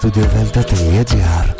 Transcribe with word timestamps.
studiodelta.gr 0.00 1.59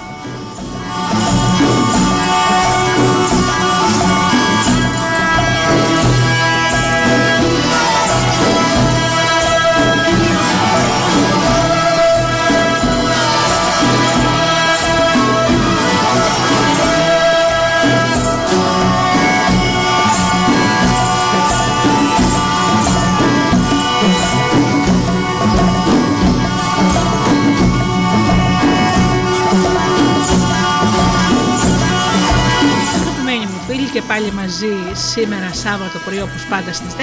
Πάλι 34.11 34.31
μαζί 34.31 34.73
σήμερα 34.93 35.53
Σάββατο 35.53 35.99
πρωί 36.05 36.21
όπως 36.21 36.45
πάντα 36.49 36.73
στις 36.73 36.93
10 36.97 37.01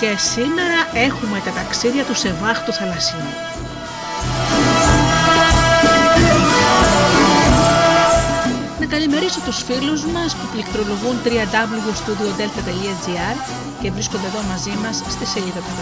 και 0.00 0.16
σήμερα 0.16 0.78
έχουμε 0.94 1.40
τα 1.44 1.50
ταξίδια 1.50 2.04
του 2.04 2.14
Σεβάχ 2.14 2.64
του 2.64 2.72
Θαλασσινού. 2.72 3.32
Να 8.80 8.86
καλημερίσω 8.86 9.40
τους 9.40 9.62
φίλους 9.62 10.04
μας 10.04 10.36
που 10.36 10.46
πληκτρολογούν 10.52 11.16
www.studiodelta.gr 11.24 13.36
και 13.82 13.90
βρίσκονται 13.90 14.26
εδώ 14.26 14.42
μαζί 14.48 14.70
μας 14.82 15.02
στη 15.08 15.26
σελίδα 15.26 15.60
του 15.66 15.72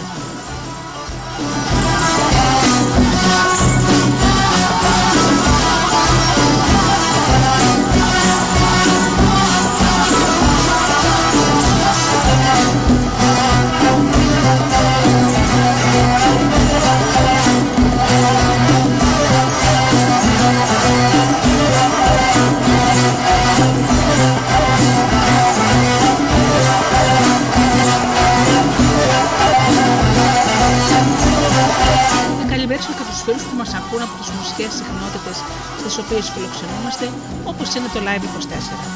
σταθμού. 33.31 33.41
φίλους 33.41 33.43
που 33.49 33.55
μας 33.61 33.73
ακούν 33.79 34.01
από 34.07 34.15
τις 34.19 34.29
μουσικές 34.37 34.71
συχνότητες 34.79 35.37
στις 35.81 35.93
οποίες 36.01 36.25
φιλοξενούμαστε, 36.33 37.05
όπως 37.51 37.67
είναι 37.75 37.89
το 37.93 37.99
Live 38.07 38.23
24. 38.27 38.87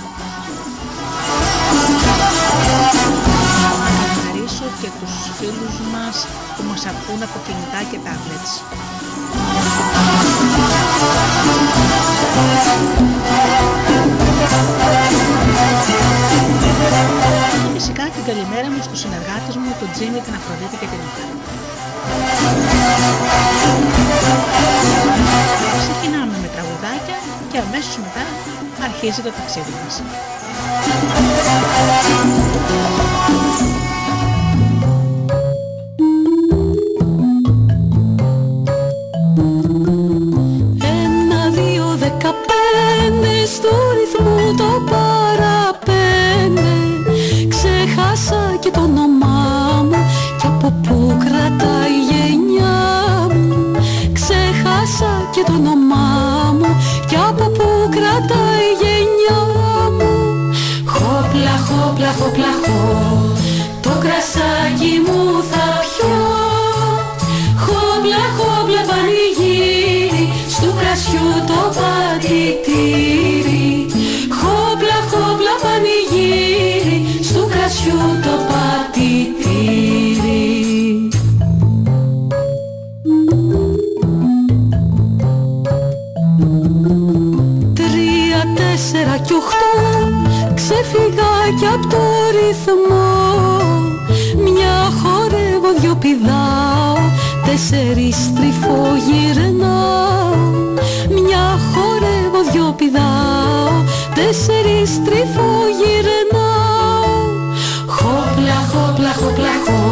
Να 3.72 3.88
ευχαριστήσω 3.91 4.68
και 4.81 4.90
τους 5.00 5.13
φίλους 5.38 5.75
μας 5.94 6.16
που 6.56 6.63
μας 6.69 6.81
ακούν 6.91 7.19
από 7.28 7.38
κινητά 7.45 7.81
και 7.90 8.00
tablets. 8.06 8.51
Και 17.63 17.72
φυσικά 17.78 18.03
την 18.16 18.24
καλημέρα 18.29 18.68
μου 18.72 18.81
στους 18.88 19.00
συνεργάτες 19.00 19.56
μου, 19.56 19.69
τον 19.79 19.90
Τζίμι, 19.94 20.19
την 20.25 20.34
Αφροδίτη 20.40 20.78
και 20.81 20.88
την 20.91 21.00
Νίκα. 21.03 21.44
Ξεκινάμε 25.81 26.37
με 26.41 26.49
τραγουδάκια 26.53 27.17
και 27.51 27.57
αμέσως 27.57 27.97
μετά 27.97 28.25
αρχίζει 28.83 29.21
το 29.21 29.31
ταξίδι 29.31 29.73
μας. 29.83 30.01
Ένα, 40.83 41.49
δύο, 41.49 41.85
δεκαπέντε 41.95 43.45
στο 43.45 43.69
ρυθμό 43.97 44.53
το 44.57 44.94
απ' 91.75 91.90
το 91.91 92.03
ρυθμό 92.36 93.09
Μια 94.46 94.75
χορεύω, 95.00 95.69
δυο 95.81 95.96
πηδάω 95.96 96.96
Τέσσερις 97.46 98.18
τρυφογυρνάω 98.36 99.96
Μια 101.16 101.46
χορεύω, 101.72 102.40
δυο 102.52 102.74
πηδάω 102.78 103.74
Τέσσερις 104.18 104.91
τρυφογυρνάω 105.06 106.34
Χόπλα, 107.96 108.59
χόπλα, 108.72 109.13
χόπλα, 109.22 109.53
χώ 109.66 109.84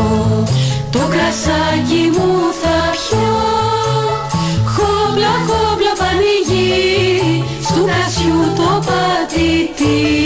Το 0.91 0.99
κρασάκι 1.13 2.03
μου 2.15 2.29
θα 2.61 2.77
πιω. 2.95 3.35
Χόπλα, 4.73 5.33
χόπλα, 5.47 5.93
πανηγύρι 5.99 7.43
Στου 7.67 7.81
κρασιού 7.85 8.41
το 8.55 8.69
πατητήρι 8.87 10.22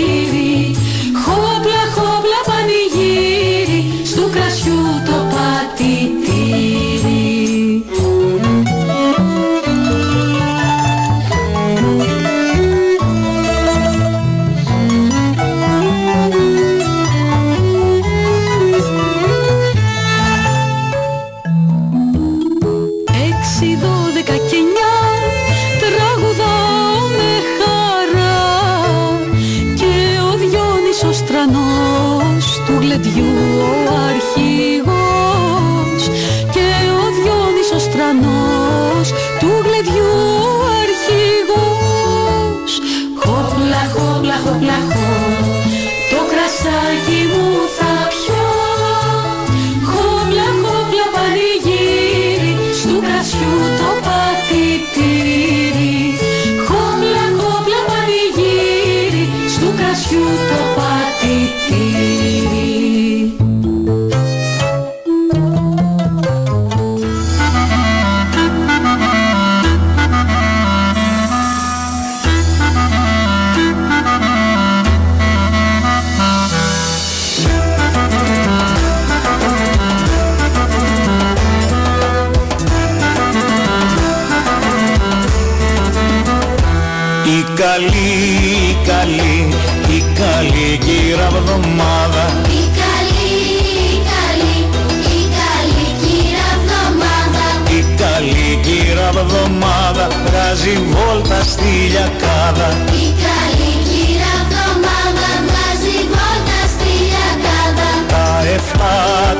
βγάζει 100.67 100.85
βόλτα 100.91 101.43
στη 101.43 101.71
λιακάδα. 101.91 102.69
Η 103.03 103.07
καλή 103.23 103.73
κύρα 103.87 104.35
βδομάδα 104.49 105.31
βγάζει 105.47 105.97
βόλτα 106.13 106.59
στη 106.73 106.91
λιακάδα. 107.09 107.89
Τα 108.13 108.27
εφτά, 108.55 108.95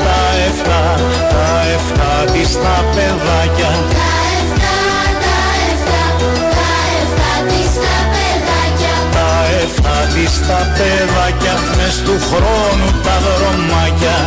τα 0.06 0.20
εφτά, 0.48 0.84
τα 1.34 1.50
εφτά 1.76 2.14
της 2.34 2.52
τα 2.64 2.78
παιδάκια. 2.94 3.72
Τα 4.00 4.12
εφτά, 4.40 4.78
τα 5.26 5.40
εφτά, 5.72 6.04
τα 6.58 6.72
εφτά 7.02 7.34
της 7.50 7.72
τα 7.84 7.98
παιδάκια. 8.14 8.96
Τα 9.16 9.32
εφτά 9.62 9.98
της 10.14 10.34
τα 10.48 10.60
παιδάκια 10.78 11.56
μες 11.76 11.96
του 12.06 12.16
χρόνου 12.30 12.88
τα 13.06 13.16
δρομάκια 13.26 14.18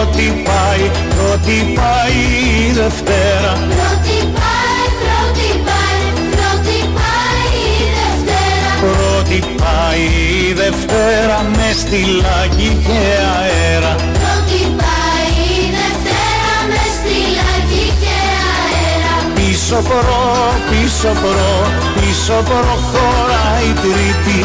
πρώτη 0.00 0.42
πάει, 0.48 0.90
πρώτη 1.16 1.72
πάει 1.78 2.20
η 2.68 2.72
Δευτέρα. 2.72 3.52
Πρώτη 3.76 4.18
πάει, 4.38 4.86
πρώτη 5.02 5.48
πάει, 5.68 6.02
πρώτη 6.34 6.78
πάει 6.98 7.52
η 7.74 7.84
Δευτέρα. 7.98 8.70
Πρώτη 8.84 9.38
πάει 9.60 10.04
η 10.48 10.52
Δευτέρα 10.62 11.38
με 11.56 11.68
στυλάκι 11.80 12.70
και 12.86 13.02
αέρα. 13.36 13.94
Πρώτη 14.20 14.60
πάει 14.80 15.32
η 15.56 15.62
Δευτέρα 15.78 16.54
με 16.70 16.82
στυλάκι 16.96 17.84
και 18.02 18.16
αέρα. 18.52 19.14
Πίσω 19.38 19.78
προ, 19.88 20.22
πίσω 20.70 21.10
προ, 21.22 21.52
πίσω 21.96 22.36
προ 22.48 22.74
χωράει 22.90 23.66
η 23.72 23.76
Τρίτη 23.82 24.40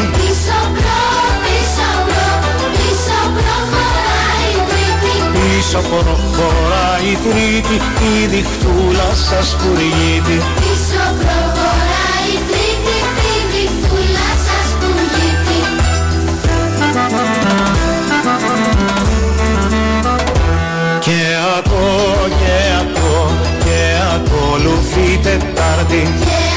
Πίσω 5.68 5.80
προ 5.80 6.18
χωράει 6.36 7.10
η 7.12 7.16
Τρίτη 7.24 7.74
η 7.74 8.26
διχτούλα 8.26 9.14
σας 9.14 9.56
πουργίτη 9.56 10.36
Πίσω 10.60 11.04
προ 11.18 11.38
χωράει 11.56 12.28
η 12.34 12.40
Τρίτη 12.48 12.96
τη 13.20 13.32
διχτούλα 13.52 14.28
σας 14.46 14.68
πουργίτη 14.80 15.60
Και 21.00 21.20
ακό, 21.58 21.88
και 22.40 22.56
ακό, 22.80 23.32
και 23.64 23.80
ακολουθεί 24.14 25.18
Τετάρτη 25.22 26.02
Και 26.24 26.55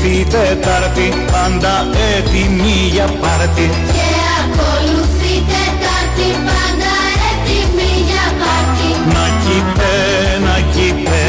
ακολουθεί 0.00 0.24
Τετάρτη 0.30 1.08
πάντα 1.32 1.74
έτοιμη 2.16 2.78
για 2.92 3.08
πάρτι. 3.20 3.66
Και 3.96 4.08
ακολουθεί 4.40 5.32
Τετάρτη 5.50 6.28
πάντα 6.48 6.94
έτοιμη 7.30 7.92
για 8.08 8.26
πάρτι. 8.40 8.88
Να 9.14 9.26
κυπέ, 9.44 9.98
να 10.46 10.56
κυπέ, 10.74 11.28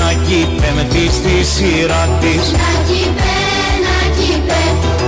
να 0.00 0.10
κυπέμπτη 0.26 1.04
στη 1.18 1.36
σειρά 1.54 2.04
της. 2.20 2.44
Να 2.62 2.70
κυπέ, 2.88 3.40
να 3.86 3.98
κυπέ, 4.16 4.62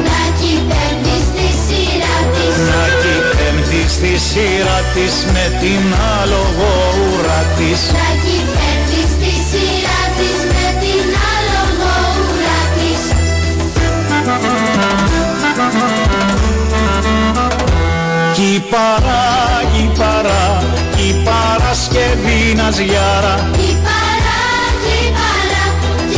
να 0.09 0.21
κυπέμπτη 0.39 1.17
στη 1.29 1.47
σειρά 1.67 2.17
της. 2.35 2.55
Να 2.71 2.83
κυπέμπτη 3.03 3.83
στη 3.97 4.13
σειρά 4.29 4.79
της 4.95 5.15
με 5.35 5.47
την 5.61 5.85
άλογο 6.19 6.71
ουρά 7.03 7.43
της. 7.59 7.81
Να 7.99 8.09
κυπέμπτη 8.25 9.01
στη 9.15 9.24
Κι 18.35 18.65
παρά, 18.71 19.25
κι 19.73 19.91
παρά, 19.99 20.45
κι 20.97 21.23
Παρασκευή 21.27 22.55
να 22.57 22.71
ζιάρα. 22.71 23.35
Η 23.69 23.73
παρά, 23.87 24.43
η 24.97 25.01
παρά, 25.19 25.65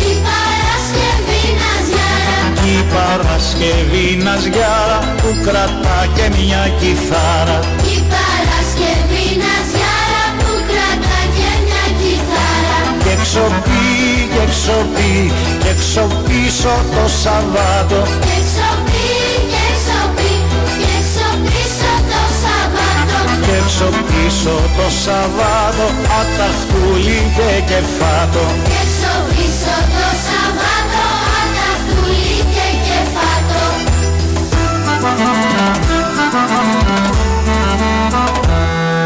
η 0.06 0.10
Παρασκευή 0.26 1.42
να 1.60 1.72
ζιάρα. 1.86 2.38
Κι 2.60 2.76
Παρασκευή 2.94 4.08
να 4.24 4.34
ζιάρα 4.44 4.98
που 5.20 5.30
κρατά 5.46 5.98
και 6.16 6.26
μια 6.36 6.62
κιθάρα. 6.80 7.58
Η 7.94 7.96
Παρασκευή 8.12 9.26
να 9.42 9.54
ζιάρα 9.70 10.24
που 10.40 10.52
κρατά 10.70 11.20
και 11.36 11.50
μια 11.64 11.84
κιθάρα. 12.00 12.78
Και 13.04 13.14
ξοπεί, 13.24 13.86
και 14.34 14.44
ξοπεί, 14.54 15.14
και 15.62 15.72
ξοπίσω 15.82 16.74
το 16.94 17.04
Σαββάτο. 17.22 18.00
Και 18.26 18.36
εξοπλί, 18.40 18.65
Σαββάτο 23.46 23.52
Και 23.52 23.62
ξοπίσω 23.66 24.56
το 24.76 24.90
Σαββάτο 25.04 25.88
αταχτούλι 26.20 27.20
και 27.36 27.50
κεφάτο. 27.70 28.44
Και 28.64 28.78
εξοπλίσω 28.84 29.76
το 29.96 30.08
Σαββάτο 30.26 31.04
Ανατούλη 31.40 32.38
και 32.54 32.68
κεφάτο. 32.86 33.64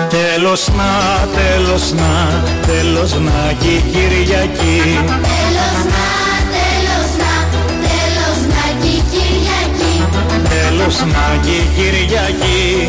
Τέλος 0.09 0.69
να, 0.77 0.91
τέλος 1.39 1.93
να, 1.93 2.43
τέλος 2.67 3.13
να 3.13 3.53
και 3.61 3.69
η 3.69 3.83
Κυριακή. 3.93 4.81
Τέλος 5.31 5.79
να, 5.95 6.07
τέλος 6.57 7.11
να, 7.23 7.35
τέλος 7.87 8.39
να 8.53 8.65
και 8.81 8.89
η 8.89 9.03
Κυριακή. 9.11 9.95
Τέλος 10.49 10.99
να 10.99 11.27
και 11.45 11.51
η 11.51 11.69
Κυριακή 11.77 12.89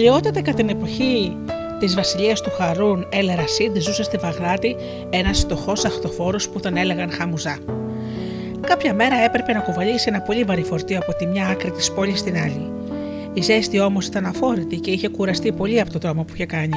Μεγαλειότατα 0.00 0.42
κατά 0.42 0.56
την 0.56 0.68
εποχή 0.68 1.36
της 1.78 1.94
βασιλείας 1.94 2.40
του 2.40 2.50
Χαρούν 2.58 3.06
Ελ 3.10 3.30
Ρασίδ 3.36 3.76
ζούσε 3.76 4.02
στη 4.02 4.16
Βαγδάτη 4.16 4.76
ένας 5.10 5.38
φτωχός 5.38 5.84
αχθοφόρο 5.84 6.38
που 6.52 6.60
τον 6.60 6.76
έλεγαν 6.76 7.10
Χαμουζά. 7.12 7.58
Κάποια 8.60 8.94
μέρα 8.94 9.16
έπρεπε 9.16 9.52
να 9.52 9.60
κουβαλήσει 9.60 10.08
ένα 10.08 10.20
πολύ 10.20 10.44
βαρύ 10.44 10.62
φορτίο 10.62 10.98
από 10.98 11.14
τη 11.14 11.26
μια 11.26 11.46
άκρη 11.46 11.70
της 11.70 11.92
πόλης 11.92 12.18
στην 12.18 12.36
άλλη. 12.36 12.72
Η 13.32 13.42
ζέστη 13.42 13.80
όμως 13.80 14.06
ήταν 14.06 14.26
αφόρητη 14.26 14.76
και 14.76 14.90
είχε 14.90 15.08
κουραστεί 15.08 15.52
πολύ 15.52 15.80
από 15.80 15.92
το 15.92 15.98
δρόμο 15.98 16.24
που 16.24 16.32
είχε 16.34 16.46
κάνει. 16.46 16.76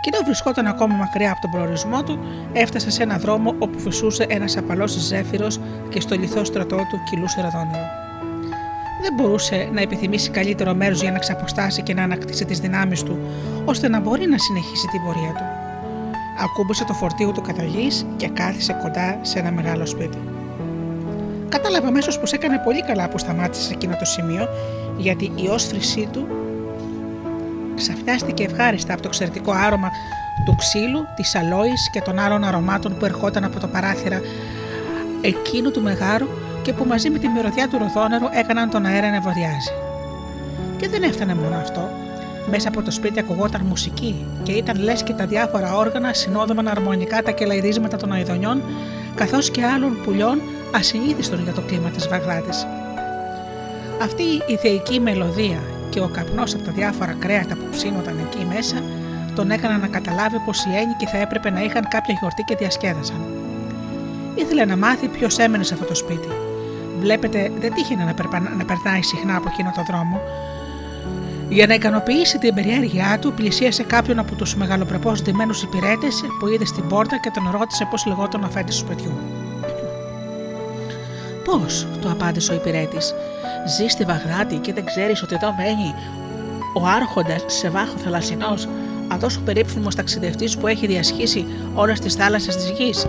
Και 0.00 0.10
ενώ 0.12 0.24
βρισκόταν 0.24 0.66
ακόμα 0.66 0.94
μακριά 0.94 1.30
από 1.30 1.40
τον 1.40 1.50
προορισμό 1.50 2.02
του, 2.02 2.18
έφτασε 2.52 2.90
σε 2.90 3.02
ένα 3.02 3.18
δρόμο 3.18 3.54
όπου 3.58 3.78
φυσούσε 3.78 4.26
ένας 4.28 4.56
απαλός 4.56 4.92
ζέφυρος 4.92 5.60
και 5.88 6.00
στο 6.00 6.14
λιθό 6.14 6.44
στρατό 6.44 6.76
του 6.76 6.98
κυλούσε 7.10 7.40
ραδόνερο. 7.40 7.83
Δεν 9.16 9.24
μπορούσε 9.24 9.68
να 9.72 9.80
επιθυμήσει 9.80 10.30
καλύτερο 10.30 10.74
μέρος 10.74 11.00
για 11.02 11.12
να 11.12 11.18
ξαποστάσει 11.18 11.82
και 11.82 11.94
να 11.94 12.02
ανακτήσει 12.02 12.44
τις 12.44 12.58
δυνάμεις 12.58 13.02
του, 13.02 13.18
ώστε 13.64 13.88
να 13.88 14.00
μπορεί 14.00 14.26
να 14.26 14.38
συνεχίσει 14.38 14.86
την 14.86 15.02
πορεία 15.04 15.32
του. 15.32 15.44
Ακούμπησε 16.44 16.84
το 16.84 16.92
φορτίο 16.92 17.32
του 17.32 17.40
κατά 17.40 17.62
γης 17.62 18.06
και 18.16 18.28
κάθισε 18.28 18.78
κοντά 18.82 19.18
σε 19.22 19.38
ένα 19.38 19.50
μεγάλο 19.50 19.86
σπίτι. 19.86 20.18
Κατάλαβε 21.48 21.86
αμέσως 21.86 22.18
πως 22.18 22.32
έκανε 22.32 22.60
πολύ 22.64 22.82
καλά 22.82 23.08
που 23.08 23.18
σταμάτησε 23.18 23.62
σε 23.62 23.72
εκείνο 23.72 23.96
το 23.98 24.04
σημείο, 24.04 24.48
γιατί 24.96 25.32
η 25.34 25.48
όσφρησή 25.48 26.08
του 26.12 26.26
ξαφνιάστηκε 27.74 28.42
ευχάριστα 28.44 28.92
από 28.92 29.02
το 29.02 29.08
εξαιρετικό 29.08 29.52
άρωμα 29.52 29.90
του 30.44 30.56
ξύλου, 30.56 31.04
της 31.16 31.34
αλόης 31.34 31.90
και 31.90 32.00
των 32.00 32.18
άλλων 32.18 32.44
αρωμάτων 32.44 32.96
που 32.98 33.04
ερχόταν 33.04 33.44
από 33.44 33.60
το 33.60 33.66
παράθυρα 33.66 34.20
εκείνου 35.20 35.70
του 35.70 35.82
μεγάρου 35.82 36.26
και 36.64 36.72
που 36.72 36.84
μαζί 36.84 37.10
με 37.10 37.18
τη 37.18 37.28
μυρωδιά 37.28 37.68
του 37.68 37.78
ροδόνερου 37.78 38.26
έκαναν 38.30 38.70
τον 38.70 38.84
αέρα 38.84 39.10
να 39.10 39.20
βοδιάζει. 39.20 39.72
Και 40.76 40.88
δεν 40.88 41.02
έφτανε 41.02 41.34
μόνο 41.34 41.56
αυτό. 41.56 41.90
Μέσα 42.50 42.68
από 42.68 42.82
το 42.82 42.90
σπίτι 42.90 43.18
ακουγόταν 43.18 43.60
μουσική 43.64 44.26
και 44.42 44.52
ήταν 44.52 44.82
λες 44.82 45.02
και 45.02 45.12
τα 45.12 45.26
διάφορα 45.26 45.76
όργανα 45.76 46.12
συνόδευαν 46.12 46.68
αρμονικά 46.68 47.22
τα 47.22 47.30
κελαϊδίσματα 47.30 47.96
των 47.96 48.12
αειδονιών 48.12 48.62
καθώς 49.14 49.50
και 49.50 49.64
άλλων 49.64 49.98
πουλιών 50.04 50.40
ασυνήθιστον 50.74 51.42
για 51.42 51.52
το 51.52 51.60
κλίμα 51.60 51.88
της 51.88 52.08
Βαγδάτης. 52.08 52.66
Αυτή 54.02 54.22
η 54.46 54.56
θεϊκή 54.56 55.00
μελωδία 55.00 55.62
και 55.90 56.00
ο 56.00 56.08
καπνός 56.08 56.54
από 56.54 56.62
τα 56.62 56.72
διάφορα 56.72 57.16
κρέατα 57.18 57.54
που 57.54 57.66
ψήνονταν 57.70 58.18
εκεί 58.18 58.46
μέσα 58.54 58.76
τον 59.34 59.50
έκαναν 59.50 59.80
να 59.80 59.86
καταλάβει 59.86 60.38
πως 60.38 60.64
οι 60.64 60.70
έγκυοι 60.76 61.06
θα 61.12 61.18
έπρεπε 61.18 61.50
να 61.50 61.60
είχαν 61.60 61.88
κάποια 61.88 62.16
γιορτή 62.18 62.42
και 62.42 62.56
διασκέδασαν. 62.56 63.24
Ήθελε 64.34 64.64
να 64.64 64.76
μάθει 64.76 65.08
ποιος 65.08 65.38
έμενε 65.38 65.64
σε 65.64 65.74
αυτό 65.74 65.86
το 65.86 65.94
σπίτι. 65.94 66.28
Βλέπετε, 67.00 67.52
δεν 67.60 67.74
τύχαινε 67.74 68.04
να, 68.04 68.14
περπα... 68.14 68.40
να 68.40 68.64
περνάει 68.64 69.02
συχνά 69.02 69.36
από 69.36 69.48
εκείνο 69.52 69.72
το 69.76 69.82
δρόμο. 69.88 70.20
Για 71.48 71.66
να 71.66 71.74
ικανοποιήσει 71.74 72.38
την 72.38 72.54
περιέργειά 72.54 73.18
του, 73.20 73.32
πλησίασε 73.32 73.82
κάποιον 73.82 74.18
από 74.18 74.34
τους 74.34 74.56
μεγαλοπρεπώς 74.56 75.22
ντυμένους 75.22 75.62
υπηρέτες 75.62 76.24
που 76.38 76.48
είδε 76.48 76.64
στην 76.64 76.86
πόρτα 76.86 77.18
και 77.18 77.30
τον 77.34 77.50
ρώτησε 77.58 77.86
πώς 77.90 78.06
λεγόταν 78.06 78.42
ο 78.42 78.46
αφέτη 78.46 78.66
του 78.66 78.76
σπιτιού. 78.76 79.12
Πώς, 81.44 81.86
του 82.00 82.10
απάντησε 82.10 82.52
ο 82.52 82.54
υπηρέτης, 82.54 83.14
ζει 83.76 83.88
στη 83.88 84.04
Βαγδάτη 84.04 84.56
και 84.56 84.72
δεν 84.72 84.84
ξέρεις 84.84 85.22
ότι 85.22 85.34
εδώ 85.34 85.52
μένει 85.52 85.94
ο 86.74 86.86
Άρχοντας 86.86 87.44
σε 87.46 87.70
βάχο 87.70 87.96
θαλασσινός, 87.96 88.68
αυτό 89.08 89.26
ο 89.26 89.42
περίφημο 89.44 89.88
ταξιδευτής 89.96 90.56
που 90.56 90.66
έχει 90.66 90.86
διασχίσει 90.86 91.46
όλες 91.74 92.00
τις 92.00 92.14
θάλασσες 92.14 92.56
της 92.56 92.70
γης. 92.70 93.06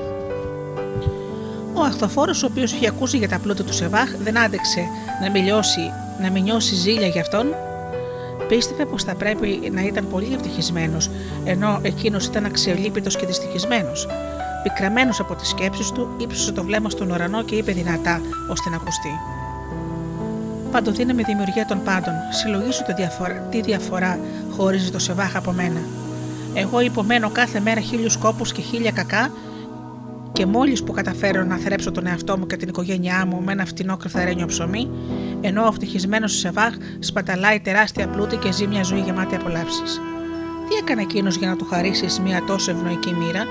Ο 1.77 1.82
Αχθοφόρος, 1.84 2.44
ο 2.44 2.46
οποίος 2.46 2.72
είχε 2.72 2.88
ακούσει 2.88 3.17
για 3.17 3.29
τα 3.29 3.39
πλούτα 3.39 3.63
του 3.63 3.74
Σεβάχ, 3.74 4.10
δεν 4.24 4.39
άντεξε 4.39 4.88
να 5.22 5.29
μην, 5.32 5.44
λιώσει, 5.44 5.91
να 6.22 6.32
μην 6.32 6.44
νιώσει 6.44 6.75
ζήλια 6.75 7.08
για 7.08 7.22
αυτόν. 7.22 7.46
Πίστευε 8.48 8.86
πως 8.86 9.03
θα 9.03 9.15
πρέπει 9.15 9.72
να 9.74 9.82
ήταν 9.82 10.08
πολύ 10.10 10.34
ευτυχισμένος, 10.34 11.10
ενώ 11.44 11.79
εκείνος 11.82 12.25
ήταν 12.25 12.46
αξιολύπητος 12.46 13.15
και 13.15 13.25
δυστυχισμένος. 13.25 14.08
Πικραμένος 14.63 15.20
από 15.20 15.36
τις 15.36 15.48
σκέψεις 15.48 15.91
του, 15.91 16.08
ύψωσε 16.17 16.51
το 16.51 16.63
βλέμμα 16.63 16.89
στον 16.89 17.12
ουρανό 17.12 17.44
και 17.44 17.55
είπε 17.55 17.72
δυνατά, 17.72 18.22
ώστε 18.50 18.70
να 18.70 18.75
ακουστεί. 18.75 19.10
Παντοδύναμη 20.72 21.24
δημιουργία 21.24 21.65
των 21.65 21.84
πάντων, 21.84 22.13
συλλογίσου 22.29 22.84
τη 22.84 22.94
διαφορά, 22.94 23.48
τι 23.51 23.62
διαφορά 23.62 24.20
χωρίζει 24.55 24.91
το 24.91 25.00
Σεβάχ 25.00 25.36
από 25.36 25.51
μένα. 25.51 25.79
Εγώ 26.53 26.79
υπομένω 26.79 27.29
κάθε 27.29 27.60
μέρα 27.60 27.82
χίλιους 27.82 28.17
κόπους 28.17 28.51
και 28.51 28.62
χίλια 28.62 28.91
κακά 28.91 29.32
και 30.35 30.45
μόλις 30.45 30.83
που 30.83 30.91
καταφέρω 30.91 31.43
να 31.43 31.57
θρέψω 31.57 31.91
τον 31.91 32.07
εαυτό 32.07 32.37
μου 32.37 32.45
και 32.45 32.55
την 32.55 32.67
οικογένειά 32.67 33.25
μου 33.25 33.41
με 33.41 33.51
ένα 33.51 33.65
φτηνό 33.65 33.97
κρυθαρένιο 33.97 34.45
ψωμί, 34.45 34.89
ενώ 35.41 35.63
ο 35.63 35.67
ευτυχισμένος 35.67 36.37
Σεβάχ 36.37 36.73
σπαταλάει 36.99 37.59
τεράστια 37.59 38.07
πλούτη 38.07 38.35
και 38.35 38.51
ζει 38.51 38.67
μια 38.67 38.83
ζωή 38.83 38.99
γεμάτη 38.99 39.35
απολαύσεις. 39.35 40.01
Τι 40.69 40.75
έκανε 40.75 41.01
εκείνος 41.01 41.35
για 41.35 41.47
να 41.47 41.55
του 41.55 41.65
χαρίσεις 41.65 42.19
μια 42.19 42.43
τόσο 42.47 42.71
ευνοϊκή 42.71 43.13
μοίρα, 43.13 43.43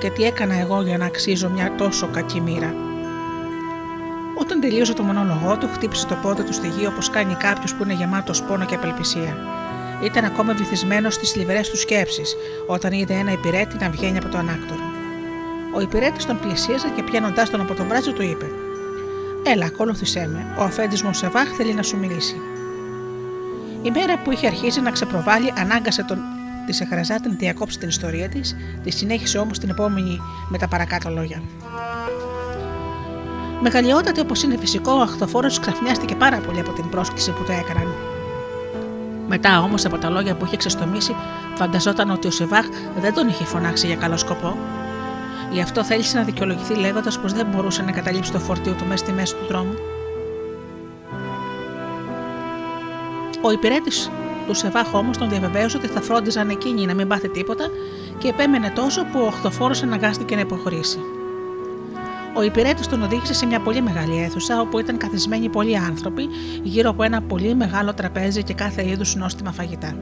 και 0.00 0.10
τι 0.10 0.22
έκανα 0.22 0.54
εγώ 0.54 0.82
για 0.82 0.98
να 0.98 1.04
αξίζω 1.04 1.48
μια 1.48 1.74
τόσο 1.74 2.06
κακή 2.06 2.40
μοίρα; 2.40 2.74
Όταν 4.40 4.60
τελείωσε 4.60 4.94
το 4.94 5.02
μονόλογό 5.02 5.56
του, 5.56 5.68
χτύπησε 5.72 6.06
το 6.06 6.14
πόδι 6.22 6.42
του 6.42 6.52
στη 6.52 6.68
γη 6.68 6.86
όπως 6.86 7.10
κάνει 7.10 7.34
κάποιος 7.34 7.74
που 7.74 7.82
είναι 7.82 7.94
γεμάτος 7.94 8.42
πόνο 8.42 8.64
και 8.64 8.74
απελπισία. 8.74 9.36
Ήταν 10.04 10.24
ακόμα 10.24 10.54
βυθισμένος 10.54 11.14
στις 11.14 11.30
θλιβερέ 11.30 11.60
του 11.60 11.76
σκέψεις, 11.76 12.36
όταν 12.66 12.92
είδε 12.92 13.14
ένα 13.14 13.32
υπηρέτη 13.32 13.76
να 13.80 13.90
βγαίνει 13.90 14.18
από 14.18 14.28
το 14.28 14.38
ανάκτορο. 14.38 15.07
Ο 15.74 15.80
υπηρέτης 15.80 16.26
τον 16.26 16.40
πλησίαζε 16.40 16.88
και 16.96 17.02
πιάνοντάς 17.02 17.50
τον 17.50 17.60
από 17.60 17.74
τον 17.74 17.86
μπράτσο 17.86 18.12
του 18.12 18.22
είπε: 18.22 18.46
Έλα, 19.42 19.66
ακολούθησέ 19.66 20.28
με. 20.32 20.54
Ο 20.58 20.62
αφέντης 20.62 21.02
μου 21.02 21.14
Σεβάχ 21.14 21.48
θέλει 21.56 21.74
να 21.74 21.82
σου 21.82 21.96
μιλήσει. 21.96 22.36
Η 23.82 23.90
μέρα 23.90 24.18
που 24.18 24.30
είχε 24.32 24.46
αρχίσει 24.46 24.80
να 24.80 24.90
ξεπροβάλλει, 24.90 25.52
ανάγκασε 25.56 26.02
τον 26.02 26.18
τη 26.68 26.74
Σεχραζάτη 26.74 27.28
να 27.28 27.34
διακόψει 27.34 27.78
την 27.78 27.88
ιστορία 27.88 28.28
της, 28.28 28.56
τη 28.82 28.90
συνέχισε 28.90 29.38
όμως 29.38 29.58
την 29.58 29.68
επόμενη 29.68 30.20
με 30.48 30.58
τα 30.58 30.68
παρακάτω 30.68 31.10
λόγια. 31.10 31.42
Μεγαλειότατη 33.60 34.20
όπως 34.20 34.42
είναι 34.42 34.56
φυσικό, 34.56 34.92
ο 34.92 35.00
αχθοφόρος 35.00 35.58
ξαφνιάστηκε 35.58 36.14
πάρα 36.14 36.36
πολύ 36.36 36.60
από 36.60 36.72
την 36.72 36.88
πρόσκληση 36.88 37.30
που 37.30 37.42
του 37.44 37.52
έκαναν. 37.52 37.94
Μετά 39.28 39.60
όμως 39.60 39.84
από 39.84 39.98
τα 39.98 40.10
λόγια 40.10 40.34
που 40.34 40.44
είχε 40.44 40.56
ξεστομίσει, 40.56 41.14
φανταζόταν 41.54 42.10
ότι 42.10 42.26
ο 42.26 42.30
Σεβάχ 42.30 42.66
δεν 43.00 43.14
τον 43.14 43.28
είχε 43.28 43.44
φωνάξει 43.44 43.86
για 43.86 43.96
καλό 43.96 44.16
σκοπό. 44.16 44.56
Γι' 45.52 45.60
αυτό 45.60 45.84
θέλησε 45.84 46.18
να 46.18 46.24
δικαιολογηθεί 46.24 46.74
λέγοντας 46.74 47.18
πως 47.18 47.32
δεν 47.32 47.46
μπορούσε 47.46 47.82
να 47.82 47.92
καταλήψει 47.92 48.32
το 48.32 48.38
φορτίο 48.38 48.72
του 48.72 48.84
μέσα 48.84 49.04
στη 49.04 49.12
μέση 49.12 49.34
του 49.34 49.44
δρόμου. 49.48 49.74
Ο 53.42 53.50
υπηρέτης 53.50 54.10
του 54.46 54.54
Σεβάχ 54.54 54.94
όμως 54.94 55.18
τον 55.18 55.28
διαβεβαίωσε 55.28 55.76
ότι 55.76 55.86
θα 55.86 56.00
φρόντιζαν 56.00 56.48
εκείνοι 56.48 56.86
να 56.86 56.94
μην 56.94 57.08
πάθει 57.08 57.28
τίποτα 57.28 57.64
και 58.18 58.28
επέμενε 58.28 58.70
τόσο 58.74 59.04
που 59.04 59.20
ο 59.20 59.26
οχθοφόρος 59.26 59.82
αναγκάστηκε 59.82 60.34
να 60.34 60.40
υποχωρήσει. 60.40 60.98
Ο 62.34 62.42
υπηρέτης 62.42 62.86
τον 62.86 63.02
οδήγησε 63.02 63.34
σε 63.34 63.46
μια 63.46 63.60
πολύ 63.60 63.80
μεγάλη 63.80 64.22
αίθουσα 64.22 64.60
όπου 64.60 64.78
ήταν 64.78 64.96
καθισμένοι 64.96 65.48
πολλοί 65.48 65.78
άνθρωποι 65.78 66.28
γύρω 66.62 66.90
από 66.90 67.02
ένα 67.02 67.22
πολύ 67.22 67.54
μεγάλο 67.54 67.94
τραπέζι 67.94 68.42
και 68.42 68.54
κάθε 68.54 68.88
είδους 68.88 69.14
νόστιμα 69.14 69.52
φαγητά. 69.52 69.94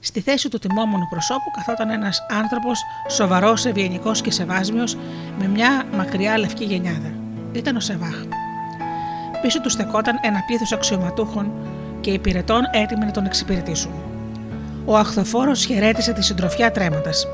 Στη 0.00 0.20
θέση 0.20 0.48
του 0.48 0.58
τιμόμενου 0.58 1.08
προσώπου 1.10 1.50
καθόταν 1.56 1.90
ένας 1.90 2.26
άνθρωπος 2.30 2.80
σοβαρός, 3.08 3.64
ευγενικός 3.64 4.20
και 4.20 4.30
σεβάσμιος 4.30 4.96
με 5.38 5.48
μια 5.48 5.84
μακριά 5.96 6.38
λευκή 6.38 6.64
γενιάδα. 6.64 7.12
Ήταν 7.52 7.76
ο 7.76 7.80
Σεβάχ. 7.80 8.14
Πίσω 9.42 9.60
του 9.60 9.70
στεκόταν 9.70 10.18
ένα 10.22 10.42
πλήθος 10.46 10.72
αξιωματούχων 10.72 11.52
και 12.00 12.10
υπηρετών 12.10 12.60
έτοιμοι 12.72 13.04
να 13.04 13.10
τον 13.10 13.24
εξυπηρετήσουν. 13.24 13.92
Ο 14.84 14.96
αχθοφόρος 14.96 15.64
χαιρέτησε 15.64 16.12
τη 16.12 16.24
συντροφιά 16.24 16.70
τρέμοντας. 16.70 17.26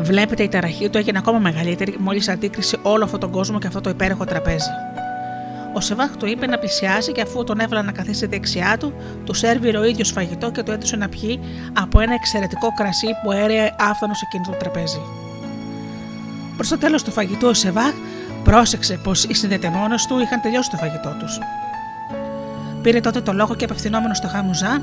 Βλέπετε, 0.00 0.42
η 0.42 0.48
ταραχή 0.48 0.88
του 0.88 0.98
έγινε 0.98 1.18
ακόμα 1.18 1.38
μεγαλύτερη 1.38 1.96
μόλις 1.98 2.28
αντίκρισε 2.28 2.78
όλο 2.82 3.04
αυτόν 3.04 3.20
τον 3.20 3.30
κόσμο 3.30 3.58
και 3.58 3.66
αυτό 3.66 3.80
το 3.80 3.90
υπέροχο 3.90 4.24
τραπέζι. 4.24 4.70
Ο 5.72 5.80
Σεβάχ 5.80 6.16
του 6.16 6.26
είπε 6.26 6.46
να 6.46 6.58
πλησιάσει 6.58 7.12
και 7.12 7.20
αφού 7.20 7.44
τον 7.44 7.60
έβαλα 7.60 7.82
να 7.82 7.92
καθίσει 7.92 8.26
δεξιά 8.26 8.76
του, 8.78 8.94
του 9.24 9.34
σέρβιρε 9.34 9.78
ο 9.78 9.84
ίδιος 9.84 10.10
φαγητό 10.10 10.50
και 10.50 10.62
του 10.62 10.70
έδωσε 10.70 10.96
να 10.96 11.08
πιει 11.08 11.40
από 11.72 12.00
ένα 12.00 12.14
εξαιρετικό 12.14 12.72
κρασί 12.74 13.06
που 13.22 13.32
έρεε 13.32 13.74
άφθονο 13.78 14.14
σε 14.14 14.24
εκείνο 14.28 14.44
το 14.50 14.56
τραπέζι. 14.58 15.00
Προς 16.56 16.68
το 16.68 16.78
τέλος 16.78 17.02
του 17.02 17.10
φαγητού, 17.10 17.48
ο 17.48 17.54
Σεβάχ 17.54 17.92
πρόσεξε 18.44 19.00
πως 19.04 19.24
οι 19.24 19.34
συνδετεμόνες 19.34 20.06
του 20.06 20.18
είχαν 20.18 20.40
τελειώσει 20.40 20.70
το 20.70 20.76
φαγητό 20.76 21.16
τους. 21.18 21.38
Πήρε 22.82 23.00
τότε 23.00 23.20
το 23.20 23.32
λόγο 23.32 23.54
και 23.54 23.64
απευθυνόμενος 23.64 24.16
στο 24.16 24.28
Χαμουζά, 24.28 24.82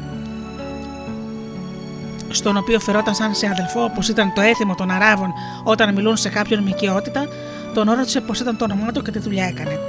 στον 2.30 2.58
οποίο 2.58 2.80
φερόταν 2.80 3.16
σαν 3.16 3.36
σε 3.36 3.48
αδελφό 3.48 3.84
όπω 3.84 4.00
ήταν 4.10 4.34
το 4.34 4.42
έθιμο 4.42 4.76
των 4.76 4.92
Αράβων 4.92 5.34
όταν 5.64 5.94
μιλούν 5.94 6.18
σε 6.18 6.30
κάποιον 6.30 6.64
με 6.64 6.70
οικειότητα, 6.70 7.28
τον 7.74 7.92
ρώτησε 7.92 8.22
πώ 8.22 8.34
ήταν 8.42 8.58
το 8.58 8.64
όνομά 8.64 8.92
του 8.92 9.02
και 9.02 9.12
τι 9.12 9.20
δουλειά 9.20 9.46
έκανε. 9.46 9.80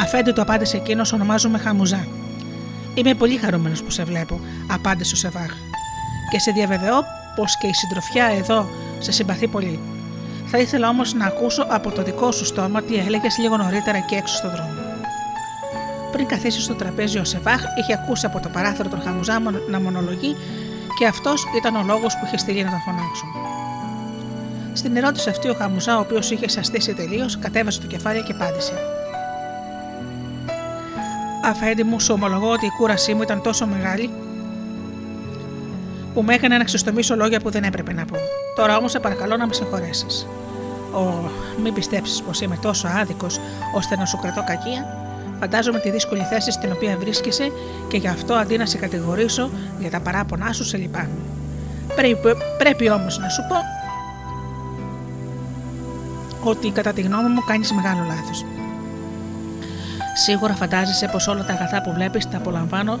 Αφέντη 0.00 0.32
του 0.32 0.40
απάντησε 0.40 0.76
εκείνος, 0.76 1.12
ονομάζομαι 1.12 1.58
Χαμουζά. 1.58 2.06
Είμαι 2.94 3.14
πολύ 3.14 3.36
χαρούμενος 3.36 3.82
που 3.82 3.90
σε 3.90 4.04
βλέπω, 4.04 4.40
απάντησε 4.70 5.14
ο 5.14 5.16
Σεβάχ. 5.16 5.52
Και 6.30 6.38
σε 6.38 6.50
διαβεβαιώ 6.50 7.04
πως 7.36 7.58
και 7.58 7.66
η 7.66 7.72
συντροφιά 7.72 8.24
εδώ 8.24 8.68
σε 8.98 9.12
συμπαθεί 9.12 9.46
πολύ. 9.48 9.80
Θα 10.46 10.58
ήθελα 10.58 10.88
όμως 10.88 11.14
να 11.14 11.26
ακούσω 11.26 11.66
από 11.68 11.90
το 11.90 12.02
δικό 12.02 12.32
σου 12.32 12.44
στόμα 12.44 12.82
τι 12.82 12.96
έλεγες 12.96 13.38
λίγο 13.38 13.56
νωρίτερα 13.56 13.98
και 13.98 14.14
έξω 14.14 14.36
στον 14.36 14.50
δρόμο. 14.50 14.70
Πριν 16.12 16.26
καθίσει 16.26 16.60
στο 16.60 16.74
τραπέζι, 16.74 17.18
ο 17.18 17.24
Σεβάχ 17.24 17.62
είχε 17.80 17.92
ακούσει 17.92 18.26
από 18.26 18.40
το 18.40 18.48
παράθυρο 18.48 18.88
τον 18.88 19.02
Χαμουζά 19.02 19.40
να 19.70 19.80
μονολογεί 19.80 20.36
και 20.98 21.06
αυτός 21.06 21.46
ήταν 21.56 21.76
ο 21.76 21.82
λόγος 21.82 22.16
που 22.18 22.24
είχε 22.26 22.36
στείλει 22.36 22.64
να 22.64 22.70
τον 22.70 22.80
φωνάξουν. 22.80 23.28
Στην 24.72 24.96
ερώτηση 24.96 25.28
αυτή, 25.28 25.48
ο 25.48 25.54
Χαμουζά, 25.54 25.96
ο 25.96 26.00
οποίος 26.00 26.30
είχε 26.30 26.48
σαστήσει 26.48 26.94
τελείως, 26.94 27.38
κατέβασε 27.38 27.80
το 27.80 27.86
κεφάλι 27.86 28.22
και 28.22 28.32
απάντησε. 28.32 28.72
Αφέντη 31.46 31.82
μου, 31.84 32.00
σου 32.00 32.14
ομολογώ 32.14 32.50
ότι 32.50 32.66
η 32.66 32.70
κούρασή 32.78 33.14
μου 33.14 33.22
ήταν 33.22 33.42
τόσο 33.42 33.66
μεγάλη 33.66 34.10
που 36.14 36.22
με 36.22 36.34
έκανε 36.34 36.56
να 36.56 36.64
ξεστομίσω 36.64 37.16
λόγια 37.16 37.40
που 37.40 37.50
δεν 37.50 37.62
έπρεπε 37.62 37.92
να 37.92 38.04
πω. 38.04 38.16
Τώρα 38.56 38.76
όμως 38.76 38.90
σε 38.90 39.00
παρακαλώ 39.00 39.36
να 39.36 39.46
με 39.46 39.52
συγχωρέσεις. 39.52 40.26
Ω, 40.92 41.30
μην 41.62 41.74
πιστέψεις 41.74 42.22
πως 42.22 42.40
είμαι 42.40 42.58
τόσο 42.62 42.88
άδικος 42.88 43.40
ώστε 43.74 43.96
να 43.96 44.04
σου 44.04 44.16
κρατώ 44.16 44.44
κακία. 44.46 45.06
Φαντάζομαι 45.40 45.78
τη 45.78 45.90
δύσκολη 45.90 46.22
θέση 46.22 46.50
στην 46.50 46.72
οποία 46.72 46.96
βρίσκεσαι 46.96 47.52
και 47.88 47.96
γι' 47.96 48.08
αυτό 48.08 48.34
αντί 48.34 48.56
να 48.56 48.66
σε 48.66 48.78
κατηγορήσω 48.78 49.50
για 49.78 49.90
τα 49.90 50.00
παράπονά 50.00 50.52
σου, 50.52 50.64
σε 50.64 50.76
λυπάμαι. 50.76 51.18
Πρέπει, 51.96 52.36
πρέπει 52.58 52.90
όμως 52.90 53.18
να 53.18 53.28
σου 53.28 53.42
πω 53.48 53.56
ότι 56.50 56.70
κατά 56.70 56.92
τη 56.92 57.00
γνώμη 57.00 57.28
μου 57.28 57.44
κάνεις 57.46 57.72
μεγάλο 57.72 58.04
λάθος. 58.06 58.44
Σίγουρα 60.18 60.54
φαντάζεσαι 60.54 61.08
πως 61.12 61.26
όλα 61.28 61.44
τα 61.44 61.52
αγαθά 61.52 61.82
που 61.82 61.92
βλέπεις 61.92 62.28
τα 62.28 62.36
απολαμβάνω 62.36 62.98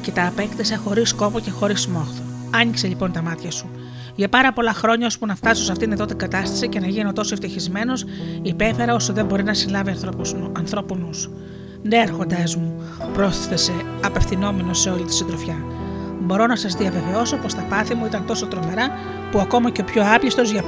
και 0.00 0.10
τα 0.10 0.26
απέκτησα 0.26 0.76
χωρίς 0.76 1.12
κόπο 1.12 1.40
και 1.40 1.50
χωρίς 1.50 1.86
μόχθο. 1.86 2.22
Άνοιξε 2.50 2.86
λοιπόν 2.86 3.12
τα 3.12 3.22
μάτια 3.22 3.50
σου. 3.50 3.70
Για 4.14 4.28
πάρα 4.28 4.52
πολλά 4.52 4.72
χρόνια, 4.72 5.06
ώσπου 5.06 5.26
να 5.26 5.34
φτάσω 5.34 5.62
σε 5.64 5.72
αυτήν 5.72 5.92
εδώ 5.92 6.04
την 6.04 6.16
κατάσταση 6.18 6.68
και 6.68 6.80
να 6.80 6.86
γίνω 6.86 7.12
τόσο 7.12 7.34
ευτυχισμένος, 7.34 8.04
υπέφερα 8.42 8.94
όσο 8.94 9.12
δεν 9.12 9.26
μπορεί 9.26 9.42
να 9.42 9.54
συλλάβει 9.54 9.90
ανθρώπους 9.90 10.34
νου. 10.34 11.10
Ναι, 11.82 11.96
έρχοντά 11.96 12.44
μου, 12.58 12.82
πρόσθεσε 13.12 13.72
απευθυνόμενο 14.04 14.74
σε 14.74 14.90
όλη 14.90 15.04
τη 15.04 15.14
συντροφιά. 15.14 15.56
Μπορώ 16.20 16.46
να 16.46 16.56
σας 16.56 16.74
διαβεβαιώσω 16.74 17.36
πως 17.36 17.54
τα 17.54 17.62
πάθη 17.62 17.94
μου 17.94 18.06
ήταν 18.06 18.26
τόσο 18.26 18.46
τρομερά 18.46 18.90
που 19.30 19.38
ακόμα 19.38 19.70
και 19.70 19.80
ο 19.80 19.84
πιο 19.84 20.02
άπλιστος 20.14 20.50
για, 20.50 20.64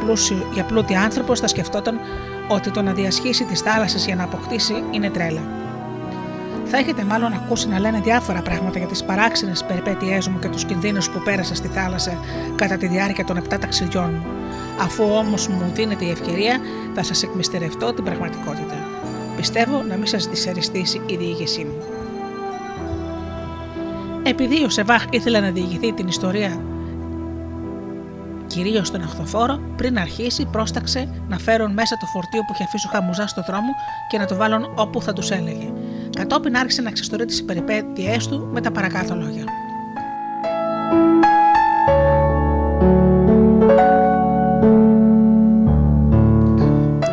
για 0.54 0.64
πλούτη 0.64 0.94
άνθρωπο 0.94 1.36
θα 1.36 1.48
σκεφτόταν 1.48 1.98
ότι 2.48 2.70
το 2.70 2.82
να 2.82 2.92
διασχίσει 2.92 3.44
τις 3.44 3.60
θάλασσες 3.60 4.06
για 4.06 4.16
να 4.16 4.24
αποκτήσει 4.24 4.74
είναι 4.90 5.10
τρέλα. 5.10 5.63
Θα 6.64 6.76
έχετε 6.76 7.04
μάλλον 7.04 7.32
ακούσει 7.32 7.68
να 7.68 7.78
λένε 7.78 8.00
διάφορα 8.00 8.42
πράγματα 8.42 8.78
για 8.78 8.86
τις 8.86 9.04
παράξενες 9.04 9.64
περιπέτειές 9.64 10.28
μου 10.28 10.38
και 10.38 10.48
τους 10.48 10.64
κινδύνους 10.64 11.10
που 11.10 11.22
πέρασα 11.24 11.54
στη 11.54 11.68
θάλασσα 11.68 12.18
κατά 12.54 12.76
τη 12.76 12.86
διάρκεια 12.86 13.24
των 13.24 13.38
7 13.38 13.58
ταξιδιών 13.60 14.10
μου. 14.10 14.26
Αφού 14.80 15.04
όμως 15.04 15.48
μου 15.48 15.70
δίνεται 15.74 16.04
η 16.04 16.10
ευκαιρία, 16.10 16.60
θα 16.94 17.02
σας 17.02 17.22
εκμυστερευτώ 17.22 17.92
την 17.92 18.04
πραγματικότητα. 18.04 18.74
Πιστεύω 19.36 19.82
να 19.88 19.96
μην 19.96 20.06
σας 20.06 20.26
δυσαρεστήσει 20.26 21.00
η 21.06 21.16
διήγησή 21.16 21.64
μου. 21.64 21.82
Επειδή 24.22 24.64
ο 24.64 24.68
Σεβάχ 24.68 25.04
ήθελε 25.10 25.40
να 25.40 25.50
διηγηθεί 25.50 25.92
την 25.92 26.08
ιστορία 26.08 26.60
κυρίως 28.46 28.90
τον 28.90 29.02
αχθοφόρο, 29.02 29.60
πριν 29.76 29.98
αρχίσει, 29.98 30.46
πρόσταξε 30.46 31.08
να 31.28 31.38
φέρουν 31.38 31.72
μέσα 31.72 31.96
το 31.96 32.06
φορτίο 32.06 32.40
που 32.40 32.52
είχε 32.52 32.64
αφήσει 32.64 32.86
ο 32.86 32.90
Χαμουζάς 32.90 33.30
στο 33.30 33.42
δρόμο 33.46 33.72
και 34.08 34.18
να 34.18 34.26
το 34.26 34.34
βάλουν 34.34 34.72
όπου 34.74 35.02
θα 35.02 35.12
τους 35.12 35.30
έλεγε. 35.30 35.72
Κατόπιν 36.14 36.56
άρχισε 36.56 36.82
να 36.82 36.90
ξεστορεί 36.90 37.24
τις 37.24 37.44
περιπέτειές 37.44 38.26
του 38.26 38.48
με 38.52 38.60
τα 38.60 38.70
παρακάτω 38.70 39.14
λόγια. 39.14 39.44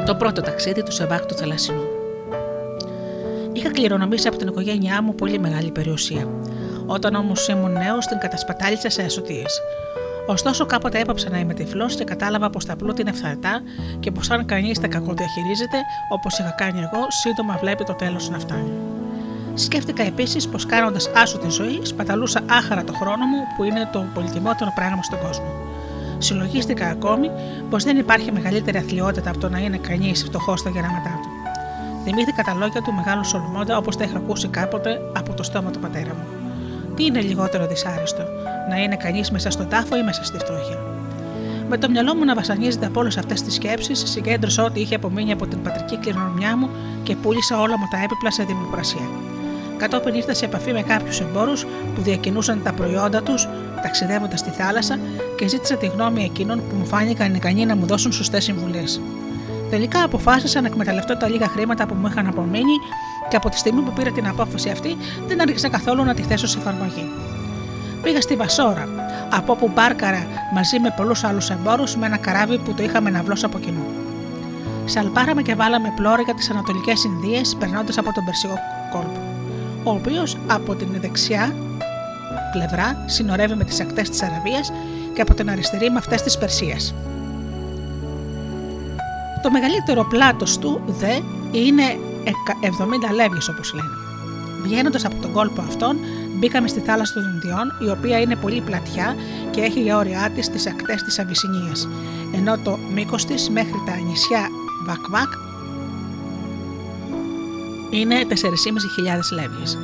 Το 0.06 0.16
πρώτο 0.16 0.42
ταξίδι 0.42 0.84
του 0.84 0.92
Σεβάχ 0.92 1.26
του 1.26 1.36
Θαλασσινού. 1.36 1.84
Είχα 3.54 3.72
κληρονομήσει 3.72 4.28
από 4.28 4.38
την 4.38 4.48
οικογένειά 4.48 5.02
μου 5.02 5.16
πολύ 5.16 5.40
μεγάλη 5.40 5.72
περιουσία. 5.72 6.28
Όταν 6.86 7.16
όμως 7.16 7.48
ήμουν 7.48 7.72
νέος, 7.72 8.06
την 8.06 8.18
κατασπατάλησα 8.18 8.90
σε 8.90 9.02
ασωτίε. 9.02 9.46
Ωστόσο, 10.26 10.66
κάποτε 10.66 11.00
έπαψα 11.00 11.30
να 11.30 11.40
είμαι 11.40 11.54
τυφλός 11.54 11.96
και 11.96 12.04
κατάλαβα 12.04 12.50
πως 12.50 12.66
τα 12.66 12.76
πλούτη 12.76 13.02
είναι 13.02 13.12
φθαρτά 13.12 13.62
και 14.00 14.12
πως 14.12 14.30
αν 14.30 14.46
κανείς 14.46 14.80
τα 14.80 14.88
κακοδιαχειρίζεται, 14.88 15.78
όπως 16.10 16.40
είχα 16.40 16.52
κάνει 16.58 16.80
εγώ, 16.80 17.06
σύντομα 17.10 17.58
βλέπει 17.62 17.84
το 17.84 17.94
τέλος 17.94 18.30
να 18.30 18.40
φτάνει. 18.40 18.91
Σκέφτηκα 19.54 20.04
επίσης 20.04 20.48
πως 20.48 20.66
κάνοντας 20.66 21.12
άσο 21.16 21.38
τη 21.38 21.50
ζωή, 21.50 21.80
σπαταλούσα 21.84 22.42
άχαρα 22.50 22.84
το 22.84 22.94
χρόνο 22.94 23.26
μου, 23.26 23.48
που 23.58 23.64
είναι 23.64 23.90
το 23.92 24.06
πολυτιμότερο 24.14 24.72
πράγμα 24.76 25.04
στον 25.04 25.20
κόσμο. 25.20 25.52
Συλλογίστηκα 26.18 26.88
ακόμη 26.88 27.30
πως 27.70 27.84
δεν 27.84 27.98
υπάρχει 27.98 28.32
μεγαλύτερη 28.32 28.78
αθλειότητα 28.78 29.30
από 29.30 29.40
το 29.40 29.50
να 29.50 29.60
είναι 29.60 29.78
κανείς 29.78 30.24
φτωχός 30.24 30.60
στα 30.60 30.70
γεράματά 30.70 31.20
του. 31.22 31.30
Θυμήθηκα 32.04 32.44
τα 32.44 32.54
λόγια 32.54 32.82
του 32.82 32.94
μεγάλου 32.94 33.26
Σολομώντα 33.26 33.78
όπως 33.78 33.98
τα 33.98 34.04
είχα 34.04 34.18
ακούσει 34.18 34.48
κάποτε 34.48 35.02
από 35.14 35.34
το 35.34 35.44
στόμα 35.44 35.72
του 35.72 35.80
πατέρα 35.80 36.14
μου. 36.14 36.26
Τι 36.96 37.06
είναι 37.06 37.22
λιγότερο 37.22 37.68
δυσάρεστο, 37.68 38.24
να 38.70 38.78
είναι 38.78 38.96
κανείς 38.96 39.32
μέσα 39.32 39.50
στον 39.50 39.70
τάφο 39.70 39.98
ή 39.98 40.04
μέσα 40.04 40.24
στη 40.24 40.38
φτώχεια; 40.38 40.78
Με 41.70 41.78
το 41.78 41.90
μυαλό 41.90 42.16
μου 42.16 42.26
να 42.26 42.36
βασανίζεται 42.36 42.86
από 42.86 43.00
όλες 43.00 43.18
αυτές 43.18 43.42
τις 43.42 43.54
σκέψεις, 43.54 44.04
συγκέντρωσα 44.10 44.64
ό,τι 44.64 44.80
είχε 44.80 44.96
απομείνει 44.96 45.32
από 45.32 45.48
την 45.48 45.62
πατρική 45.62 45.98
κληρονομιά 45.98 46.58
μου 46.58 46.70
και 47.04 47.16
πούλησα 47.16 47.60
όλα 47.60 47.78
μου 47.78 47.88
τα 47.92 47.98
έπιπλα 47.98 48.32
σε 48.32 48.44
δημοκρασία. 48.44 49.10
Κατόπιν 49.82 50.14
ήρθα 50.14 50.34
σε 50.34 50.46
επαφή 50.46 50.72
με 50.74 50.82
κάποιους 50.82 51.20
εμπόρους 51.20 51.66
που 51.96 52.02
διακινούσαν 52.02 52.62
τα 52.64 52.74
προϊόντα 52.74 53.22
τους 53.22 53.48
ταξιδεύοντας 53.82 54.40
στη 54.40 54.50
θάλασσα 54.50 55.00
και 55.38 55.48
ζήτησα 55.48 55.78
τη 55.78 55.88
γνώμη 55.88 56.24
εκείνων 56.24 56.58
που 56.70 56.76
μου 56.76 56.86
φάνηκαν 56.86 57.36
ικανοί 57.36 57.66
να 57.66 57.76
μου 57.76 57.86
δώσουν 57.86 58.12
σωστές 58.12 58.44
συμβουλές. 58.44 59.02
Τελικά 59.70 60.04
αποφάσισα 60.04 60.62
να 60.62 60.68
εκμεταλλευτώ 60.68 61.18
τα 61.18 61.30
λίγα 61.30 61.48
χρήματα 61.48 61.86
που 61.86 61.94
μου 61.94 62.08
είχαν 62.08 62.28
απομείνει 62.28 62.76
και 63.30 63.36
από 63.36 63.50
τη 63.50 63.58
στιγμή 63.58 63.82
που 63.82 63.92
πήρα 63.94 64.12
την 64.12 64.28
απόφαση 64.28 64.70
αυτή 64.70 64.98
δεν 65.28 65.42
άρχισα 65.42 65.70
καθόλου 65.70 66.04
να 66.04 66.14
τη 66.14 66.22
θέσω 66.22 66.48
σε 66.48 66.58
εφαρμογή. 66.58 67.10
Πήγα 68.02 68.22
στη 68.22 68.36
Βασόρα, 68.36 68.88
από 69.30 69.52
όπου 69.52 69.72
μπάρκαρα 69.74 70.28
μαζί 70.54 70.80
με 70.80 70.94
πολλούς 70.98 71.24
άλλους 71.24 71.50
εμπόρους 71.50 71.96
με 71.96 72.06
ένα 72.06 72.18
καράβι 72.18 72.58
που 72.58 72.74
το 72.74 72.84
είχαμε 72.84 73.10
ναυλό 73.10 73.38
από 73.42 73.60
κοινού. 73.60 73.86
Σαλπάραμε 74.86 75.42
και 75.42 75.56
βάλαμε 75.56 75.94
πλώρη 75.96 76.22
για 76.22 76.34
τις 76.34 76.50
Ανατολικές 76.50 77.04
Ινδίες 77.04 77.56
περνώντας 77.60 77.98
από 77.98 78.14
τον 78.14 78.26
Περσικό 78.26 78.54
κόλπο, 78.54 78.81
ο 79.84 79.92
οποίος 79.92 80.38
από 80.48 80.76
την 80.76 80.88
δεξιά 81.02 81.56
πλευρά 82.52 83.04
συνορεύει 83.06 83.56
με 83.56 83.64
τις 83.64 83.80
ακτές 83.80 84.10
της 84.10 84.22
Αραβίας 84.24 84.72
και 85.14 85.22
από 85.22 85.34
την 85.34 85.50
αριστερή 85.50 85.90
με 85.90 85.98
αυτές 85.98 86.22
της 86.22 86.38
Περσίας. 86.38 86.94
Το 89.42 89.52
μεγαλύτερο 89.52 90.06
πλάτος 90.06 90.58
του 90.58 90.82
δε 90.86 91.14
είναι 91.52 91.84
70 92.62 93.14
λέβιες 93.14 93.50
όπως 93.50 93.74
λένε. 93.74 93.90
Βγαίνοντας 94.64 95.06
από 95.06 95.16
τον 95.22 95.32
κόλπο 95.32 95.62
αυτόν, 95.62 95.98
μπήκαμε 96.40 96.68
στη 96.68 96.80
θάλασσα 96.80 97.14
των 97.14 97.24
Ινδιών, 97.34 97.72
η 97.88 97.90
οποία 97.90 98.20
είναι 98.20 98.36
πολύ 98.36 98.62
πλατιά 98.62 99.16
και 99.52 99.62
έχει 99.62 99.82
για 99.82 99.98
όρια 99.98 100.32
της 100.36 100.50
τις 100.50 100.68
ακτές 100.68 101.04
της 101.04 101.20
Αβυσσινίας, 101.20 101.88
ενώ 102.36 102.58
το 102.58 102.78
μήκος 102.94 103.26
της 103.26 103.50
μέχρι 103.50 103.84
τα 103.86 103.96
νησιά 103.96 104.48
Βακβάκ 104.86 105.51
είναι 107.92 108.16
4.500 108.30 108.34
λέβιες. 109.34 109.78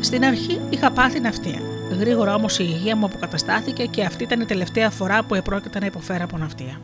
Στην 0.00 0.24
αρχή 0.24 0.60
είχα 0.70 0.90
πάθει 0.90 1.20
ναυτία. 1.20 1.60
Γρήγορα 1.98 2.34
όμως 2.34 2.58
η 2.58 2.66
υγεία 2.68 2.96
μου 2.96 3.06
αποκαταστάθηκε 3.06 3.84
και 3.84 4.04
αυτή 4.04 4.22
ήταν 4.22 4.40
η 4.40 4.44
τελευταία 4.44 4.90
φορά 4.90 5.24
που 5.24 5.34
επρόκειται 5.34 5.78
να 5.78 5.86
υποφέρω 5.86 6.24
από 6.24 6.38
ναυτία. 6.38 6.80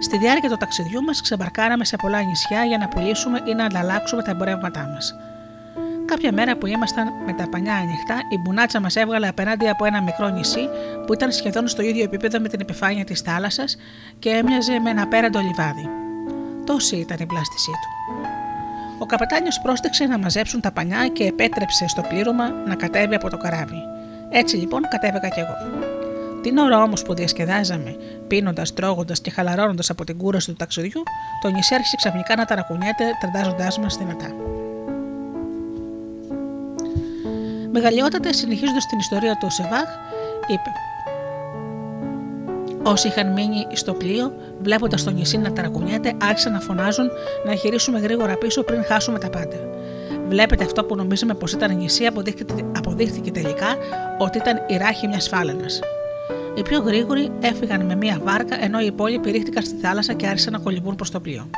Στη 0.00 0.18
διάρκεια 0.18 0.50
του 0.50 0.56
ταξιδιού 0.56 1.02
μας 1.02 1.20
ξεμπαρκάραμε 1.20 1.84
σε 1.84 1.96
πολλά 1.96 2.22
νησιά 2.22 2.64
για 2.64 2.78
να 2.78 2.88
πουλήσουμε 2.88 3.42
ή 3.48 3.54
να 3.54 3.64
ανταλλάξουμε 3.64 4.22
τα 4.22 4.30
εμπορεύματά 4.30 4.86
μας. 4.94 5.14
Κάποια 6.04 6.32
μέρα 6.32 6.56
που 6.56 6.66
ήμασταν 6.66 7.08
με 7.26 7.32
τα 7.32 7.48
πανιά 7.48 7.74
ανοιχτά, 7.74 8.14
η 8.30 8.38
μπουνάτσα 8.38 8.80
μας 8.80 8.96
έβγαλε 8.96 9.28
απέναντι 9.28 9.68
από 9.68 9.84
ένα 9.84 10.02
μικρό 10.02 10.28
νησί 10.28 10.68
που 11.06 11.12
ήταν 11.12 11.32
σχεδόν 11.32 11.68
στο 11.68 11.82
ίδιο 11.82 12.02
επίπεδο 12.02 12.40
με 12.40 12.48
την 12.48 12.60
επιφάνεια 12.60 13.04
της 13.04 13.20
θάλασσας 13.20 13.76
και 14.18 14.30
έμοιαζε 14.30 14.78
με 14.78 14.90
ένα 14.90 15.02
απέραντο 15.02 15.40
λιβάδι. 15.40 15.88
Τόση 16.64 16.96
ήταν 16.96 17.16
η 17.20 17.26
πλάστησή 17.26 17.70
του. 17.70 17.97
Ο 18.98 19.06
καπετάνιος 19.06 19.60
πρόστεξε 19.60 20.04
να 20.04 20.18
μαζέψουν 20.18 20.60
τα 20.60 20.72
πανιά 20.72 21.08
και 21.08 21.24
επέτρεψε 21.24 21.88
στο 21.88 22.02
πλήρωμα 22.02 22.50
να 22.66 22.74
κατέβει 22.74 23.14
από 23.14 23.30
το 23.30 23.36
καράβι. 23.36 23.82
Έτσι 24.30 24.56
λοιπόν 24.56 24.82
κατέβηκα 24.90 25.28
κι 25.28 25.40
εγώ. 25.40 25.56
Την 26.42 26.58
ώρα 26.58 26.82
όμως 26.82 27.02
που 27.02 27.14
διασκεδάζαμε, 27.14 27.96
πίνοντας, 28.28 28.74
τρώγοντας 28.74 29.20
και 29.20 29.30
χαλαρώνοντας 29.30 29.90
από 29.90 30.04
την 30.04 30.16
κούραση 30.16 30.46
του 30.46 30.56
ταξιδιού, 30.56 31.02
το 31.42 31.48
νησί 31.48 31.74
άρχισε 31.74 31.96
ξαφνικά 31.96 32.36
να 32.36 32.44
ταρακουνιέται, 32.44 33.04
τραντάζοντάς 33.20 33.78
μας 33.78 33.96
δυνατά. 33.96 34.30
Μεγαλειότατες, 37.72 38.36
συνεχίζοντας 38.36 38.86
την 38.86 38.98
ιστορία 38.98 39.36
του 39.36 39.50
Σεβάχ, 39.50 39.88
είπε: 40.46 40.87
Όσοι 42.88 43.08
είχαν 43.08 43.32
μείνει 43.32 43.66
στο 43.72 43.94
πλοίο, 43.94 44.32
βλέποντας 44.62 45.04
το 45.04 45.10
νησί 45.10 45.38
να 45.38 45.52
ταρακουνιέται, 45.52 46.12
άρχισαν 46.22 46.52
να 46.52 46.60
φωνάζουν 46.60 47.10
να 47.44 47.52
γυρίσουμε 47.52 47.98
γρήγορα 47.98 48.36
πίσω 48.36 48.62
πριν 48.62 48.84
χάσουμε 48.84 49.18
τα 49.18 49.30
πάντα. 49.30 49.56
Βλέπετε 50.28 50.64
αυτό 50.64 50.84
που 50.84 50.96
νομίζαμε 50.96 51.34
πως 51.34 51.52
ήταν 51.52 51.76
νησί, 51.76 52.06
αποδείχθηκε, 52.06 52.64
αποδείχθηκε 52.76 53.30
τελικά 53.30 53.76
ότι 54.18 54.38
ήταν 54.38 54.64
η 54.66 54.76
ράχη 54.76 55.08
μιας 55.08 55.28
φάλαινας. 55.28 55.80
Οι 56.54 56.62
πιο 56.62 56.78
γρήγοροι 56.80 57.30
έφυγαν 57.40 57.86
με 57.86 57.94
μία 57.94 58.20
βάρκα, 58.24 58.64
ενώ 58.64 58.80
οι 58.80 58.86
υπόλοιποι 58.86 59.30
ρίχτηκαν 59.30 59.62
στη 59.62 59.76
θάλασσα 59.76 60.12
και 60.12 60.26
άρχισαν 60.26 60.52
να 60.52 60.58
κολυμπούν 60.58 60.96
προς 60.96 61.10
το 61.10 61.20
πλοίο. 61.20 61.50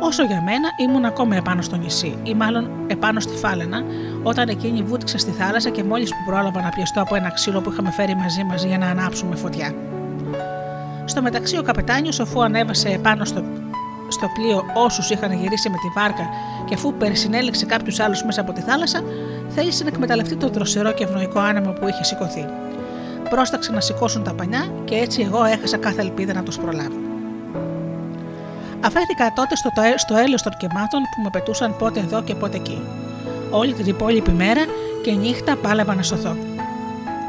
Όσο 0.00 0.24
για 0.24 0.42
μένα, 0.42 0.68
ήμουν 0.76 1.04
ακόμα 1.04 1.36
επάνω 1.36 1.62
στο 1.62 1.76
νησί, 1.76 2.18
ή 2.22 2.34
μάλλον 2.34 2.70
επάνω 2.86 3.20
στη 3.20 3.36
φάλαινα, 3.36 3.82
όταν 4.22 4.48
εκείνη 4.48 4.82
βούτυξε 4.82 5.18
στη 5.18 5.30
θάλασσα 5.30 5.70
και 5.70 5.84
μόλις 5.84 6.10
που 6.10 6.30
πρόλαβα 6.30 6.62
να 6.62 6.68
πιεστώ 6.68 7.00
από 7.00 7.14
ένα 7.14 7.30
ξύλο 7.30 7.60
που 7.60 7.70
είχαμε 7.70 7.90
φέρει 7.90 8.14
μαζί 8.14 8.44
μας 8.44 8.64
για 8.64 8.78
να 8.78 8.86
ανάψουμε 8.86 9.36
φωτιά. 9.36 9.74
Στο 11.04 11.22
μεταξύ, 11.22 11.58
ο 11.58 11.62
καπετάνιος, 11.62 12.20
αφού 12.20 12.42
ανέβασε 12.42 12.88
επάνω 12.88 13.24
στο, 13.24 13.44
στο 14.08 14.30
πλοίο 14.34 14.64
όσους 14.74 15.10
είχαν 15.10 15.32
γυρίσει 15.32 15.70
με 15.70 15.76
τη 15.76 16.00
βάρκα 16.00 16.28
και 16.64 16.74
αφού 16.74 16.94
περισυνέλεξε 16.94 17.66
κάποιους 17.66 18.00
άλλους 18.00 18.24
μέσα 18.24 18.40
από 18.40 18.52
τη 18.52 18.60
θάλασσα, 18.60 19.00
θέλησε 19.48 19.82
να 19.82 19.88
εκμεταλλευτεί 19.88 20.36
το 20.36 20.48
δροσερό 20.48 20.92
και 20.92 21.04
ευνοϊκό 21.04 21.38
άνεμο 21.38 21.72
που 21.72 21.88
είχε 21.88 22.04
σηκωθεί 22.04 22.46
πρόσταξαν 23.34 23.74
να 23.74 23.80
σηκώσουν 23.80 24.22
τα 24.22 24.34
πανιά 24.34 24.72
και 24.84 24.94
έτσι 24.94 25.22
εγώ 25.22 25.44
έχασα 25.44 25.76
κάθε 25.76 26.00
ελπίδα 26.00 26.34
να 26.34 26.42
τους 26.42 26.58
προλάβω. 26.58 27.13
Αφέθηκα 28.84 29.32
τότε 29.32 29.56
στο, 29.56 29.70
στο 29.96 30.16
έλεος 30.16 30.42
των 30.42 30.52
κεμάτων 30.56 31.00
που 31.02 31.22
με 31.22 31.30
πετούσαν 31.30 31.76
πότε 31.76 32.00
εδώ 32.00 32.22
και 32.22 32.34
πότε 32.34 32.56
εκεί. 32.56 32.82
Όλη 33.50 33.72
την 33.72 33.86
υπόλοιπη 33.86 34.30
μέρα 34.30 34.64
και 35.02 35.12
νύχτα 35.12 35.56
πάλευα 35.56 35.94
να 35.94 36.02
σωθώ. 36.02 36.36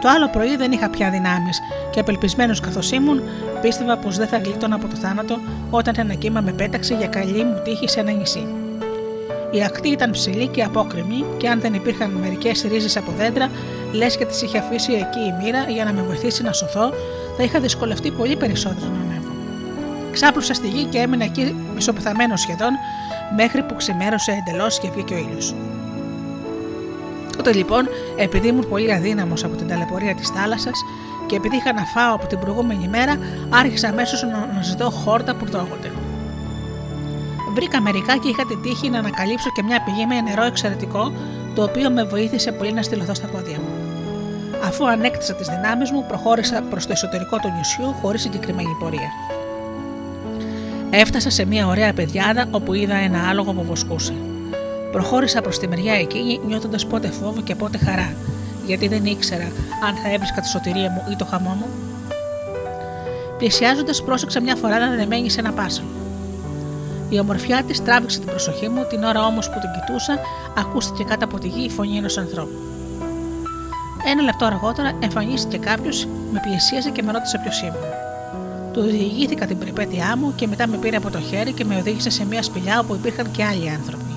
Το 0.01 0.09
άλλο 0.09 0.29
πρωί 0.29 0.55
δεν 0.55 0.71
είχα 0.71 0.89
πια 0.89 1.09
δυνάμεις 1.09 1.59
και 1.91 1.99
απελπισμένος 1.99 2.59
καθώς 2.59 2.91
ήμουν, 2.91 3.21
πίστευα 3.61 3.97
πως 3.97 4.17
δεν 4.17 4.27
θα 4.27 4.37
γλίτωνα 4.37 4.75
από 4.75 4.87
το 4.87 4.95
θάνατο 4.95 5.39
όταν 5.69 5.93
ένα 5.97 6.13
κύμα 6.13 6.41
με 6.41 6.51
πέταξε 6.51 6.93
για 6.93 7.07
καλή 7.07 7.43
μου 7.43 7.61
τύχη 7.63 7.89
σε 7.89 7.99
ένα 7.99 8.11
νησί. 8.11 8.47
Η 9.51 9.63
ακτή 9.63 9.89
ήταν 9.89 10.11
ψηλή 10.11 10.47
και 10.47 10.63
απόκρημη, 10.63 11.25
και 11.37 11.47
αν 11.49 11.59
δεν 11.59 11.73
υπήρχαν 11.73 12.09
μερικές 12.09 12.65
ρίζες 12.69 12.97
από 12.97 13.11
δέντρα, 13.17 13.49
Λες 13.91 14.17
και 14.17 14.25
τη 14.25 14.45
είχε 14.45 14.57
αφήσει 14.57 14.93
εκεί 14.93 15.19
η 15.19 15.43
μοίρα 15.43 15.65
για 15.69 15.85
να 15.85 15.93
με 15.93 16.01
βοηθήσει 16.01 16.43
να 16.43 16.51
σωθώ, 16.51 16.93
θα 17.37 17.43
είχα 17.43 17.59
δυσκολευτεί 17.59 18.11
πολύ 18.11 18.35
περισσότερο 18.35 18.91
να 18.91 18.99
ανέβω. 18.99 19.04
Ξάπλωσα 20.15 20.53
στη 20.53 20.67
γη 20.67 20.83
και 20.83 20.97
έμεινα 20.97 21.23
εκεί 21.23 21.55
μισοπεθαμένο 21.73 22.35
σχεδόν, 22.35 22.71
μέχρι 23.35 23.63
που 23.63 23.75
ξημέρωσε 23.75 24.31
εντελώς 24.31 24.79
και 24.79 24.89
βγήκε 24.89 25.13
ο 25.13 25.17
ήλιος. 25.17 25.55
Τότε 27.37 27.53
λοιπόν, 27.53 27.87
επειδή 28.15 28.47
ήμουν 28.47 28.69
πολύ 28.69 28.93
αδύναμος 28.93 29.43
από 29.43 29.55
την 29.55 29.67
ταλαιπωρία 29.67 30.15
της 30.15 30.29
θάλασσας 30.29 30.83
και 31.25 31.35
επειδή 31.35 31.55
είχα 31.55 31.73
να 31.73 31.85
φάω 31.85 32.15
από 32.15 32.25
την 32.27 32.39
προηγούμενη 32.39 32.87
μέρα, 32.87 33.17
άρχισα 33.49 33.87
αμέσως 33.87 34.23
να 34.55 34.61
ζητώ 34.61 34.89
χόρτα 34.89 35.35
που 35.35 35.45
τρώγονται. 35.45 35.91
Βρήκα 37.53 37.81
μερικά 37.81 38.17
και 38.17 38.29
είχα 38.29 38.45
την 38.45 38.61
τύχη 38.61 38.89
να 38.89 38.99
ανακαλύψω 38.99 39.49
και 39.55 39.63
μια 39.63 39.83
πηγή 39.83 40.05
με 40.05 40.21
νερό 40.21 40.43
εξαιρετικό, 40.43 41.13
το 41.55 41.63
οποίο 41.63 41.89
με 41.89 42.03
βοήθησε 42.03 42.51
πολύ 42.51 42.73
να 42.73 42.81
στυλωθώ 42.81 43.13
στα 43.13 43.27
πόδια 43.27 43.57
μου. 43.57 43.73
Αφού 44.65 44.87
ανέκτησα 44.87 45.33
τις 45.33 45.47
δυνάμεις 45.47 45.91
μου, 45.91 46.05
προχώρησα 46.07 46.61
προς 46.69 46.85
το 46.85 46.91
εσωτερικό 46.91 47.37
του 47.37 47.53
νησιού 47.57 47.95
χωρίς 48.01 48.21
συγκεκριμένη 48.21 48.75
πορεία. 48.79 49.09
Έφτασα 50.97 51.29
σε 51.29 51.45
μια 51.45 51.67
ωραία 51.67 51.93
πεδιάδα 51.93 52.45
όπου 52.51 52.73
είδα 52.73 52.95
ένα 52.95 53.27
άλογο 53.29 53.53
που 53.53 53.63
βοσκούσε. 53.63 54.13
Προχώρησα 54.91 55.41
προς 55.41 55.59
τη 55.59 55.67
μεριά 55.67 55.93
εκείνη, 55.93 56.39
νιώθοντας 56.47 56.85
πότε 56.85 57.07
φόβο 57.07 57.41
και 57.41 57.55
πότε 57.55 57.77
χαρά, 57.77 58.13
γιατί 58.65 58.87
δεν 58.87 59.05
ήξερα 59.05 59.43
αν 59.87 59.95
θα 60.03 60.13
έβρισκα 60.13 60.41
τη 60.41 60.47
σωτηρία 60.47 60.89
μου 60.89 61.03
ή 61.11 61.15
το 61.15 61.25
χαμό 61.25 61.49
μου. 61.49 61.65
Πλησιάζοντας, 63.37 64.03
πρόσεξα 64.03 64.41
μια 64.41 64.55
φορά 64.55 64.79
να 64.79 64.95
δεμένη 64.95 65.29
σε 65.29 65.39
ένα 65.39 65.51
πάσαλο. 65.51 65.87
Η 67.09 67.19
ομορφιά 67.19 67.63
της 67.63 67.83
τράβηξε 67.83 68.19
την 68.19 68.27
προσοχή 68.27 68.69
μου, 68.69 68.85
την 68.89 69.03
ώρα 69.03 69.25
όμως 69.25 69.49
που 69.49 69.59
την 69.59 69.69
κοιτούσα, 69.71 70.19
ακούστηκε 70.57 71.03
κάτω 71.03 71.25
από 71.25 71.39
τη 71.39 71.47
γη 71.47 71.65
η 71.65 71.69
φωνή 71.69 71.97
ενός 71.97 72.17
ανθρώπου. 72.17 72.57
Ένα 74.11 74.21
λεπτό 74.21 74.45
αργότερα 74.45 74.91
εμφανίστηκε 74.99 75.57
κάποιος, 75.57 76.07
με 76.31 76.39
πλησίασε 76.39 76.89
και 76.89 77.03
με 77.03 77.11
ρώτησε 77.11 77.39
ποιος 77.43 77.61
ήμουν. 77.61 78.04
Του 78.75 78.81
διηγήθηκα 78.81 79.45
την 79.45 79.57
περιπέτειά 79.57 80.17
μου 80.17 80.33
και 80.35 80.47
μετά 80.47 80.67
με 80.67 80.77
πήρε 80.77 80.95
από 80.95 81.09
το 81.09 81.19
χέρι 81.19 81.51
και 81.51 81.65
με 81.65 81.75
οδήγησε 81.75 82.09
σε 82.09 82.25
μια 82.25 82.43
σπηλιά 82.43 82.79
όπου 82.79 82.95
υπήρχαν 82.95 83.31
και 83.31 83.43
άλλοι 83.43 83.69
άνθρωποι. 83.69 84.15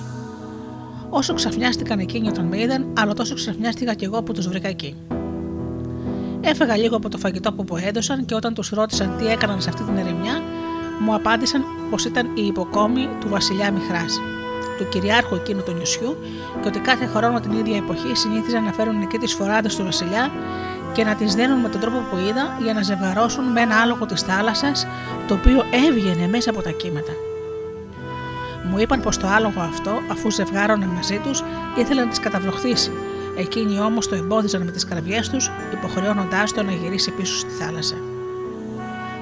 Όσο 1.11 1.35
ξαφνιάστηκαν 1.35 1.99
εκείνοι 1.99 2.29
όταν 2.29 2.45
με 2.45 2.61
είδαν, 2.61 2.87
άλλο 2.99 3.15
τόσο 3.15 3.35
ξαφνιάστηκα 3.35 3.95
κι 3.95 4.05
εγώ 4.05 4.23
που 4.23 4.33
τους 4.33 4.49
βρήκα 4.49 4.69
εκεί. 4.69 4.97
Έφεγα 6.41 6.77
λίγο 6.77 6.97
από 6.97 7.09
το 7.09 7.19
φαγητό 7.19 7.53
που 7.53 7.65
μου 7.71 7.77
έδωσαν 7.77 8.25
και 8.25 8.35
όταν 8.35 8.55
τους 8.55 8.69
ρώτησαν 8.69 9.17
τι 9.19 9.27
έκαναν 9.27 9.61
σε 9.61 9.69
αυτή 9.69 9.83
την 9.83 9.97
ερημιά, 9.97 10.43
μου 11.01 11.15
απάντησαν 11.15 11.65
πως 11.91 12.05
ήταν 12.05 12.27
η 12.35 12.47
υποκόμη 12.47 13.09
του 13.21 13.29
βασιλιά 13.29 13.73
Μιχράς, 13.73 14.21
του 14.79 14.89
κυριάρχου 14.89 15.35
εκείνου 15.35 15.63
του 15.63 15.73
νησιού, 15.73 16.17
και 16.63 16.69
ότι 16.69 16.79
κάθε 16.79 17.07
χρόνο 17.07 17.41
την 17.41 17.53
ίδια 17.53 17.77
εποχή 17.77 18.15
συνήθιζαν 18.15 18.65
να 18.65 18.73
φέρουν 18.73 19.03
εκεί 19.03 19.19
τις 19.19 19.33
φοράδες 19.35 19.77
του 19.77 19.85
βασιλιά 19.85 20.31
και 20.99 21.05
να 21.05 21.15
τις 21.15 21.35
δένουν 21.35 21.59
με 21.61 21.69
τον 21.69 21.81
τρόπο 21.81 21.99
που 21.99 22.17
είδα 22.17 22.59
για 22.63 22.73
να 22.73 22.83
ζευγαρώσουν 22.83 23.45
με 23.45 23.61
ένα 23.61 23.81
άλογο 23.81 24.07
της 24.07 24.21
θάλασσας, 24.23 24.87
το 25.29 25.35
οποίο 25.35 25.65
έβγαινε 25.89 26.29
μέσα 26.29 26.51
από 26.51 26.63
τα 26.63 26.71
κύματα. 26.71 27.13
Μου 28.71 28.79
είπαν 28.79 29.01
πως 29.01 29.17
το 29.17 29.27
άλογο 29.27 29.61
αυτό, 29.61 30.01
αφού 30.11 30.31
ζευγάρωνε 30.31 30.87
μαζί 30.87 31.21
τους, 31.25 31.43
ήθελε 31.77 32.03
να 32.03 32.09
τις 32.09 32.21
καταβροχθήσει. 32.21 32.91
Εκείνοι 33.37 33.81
όμως 33.81 34.09
το 34.09 34.15
εμπόδιζαν 34.15 34.63
με 34.63 34.71
τις 34.71 34.85
καρδιές 34.85 35.29
τους, 35.29 35.51
υποχρεώνοντάς 35.73 36.53
το 36.53 36.63
να 36.63 36.73
γυρίσει 36.73 37.11
πίσω 37.11 37.39
στη 37.39 37.51
θάλασσα. 37.51 37.97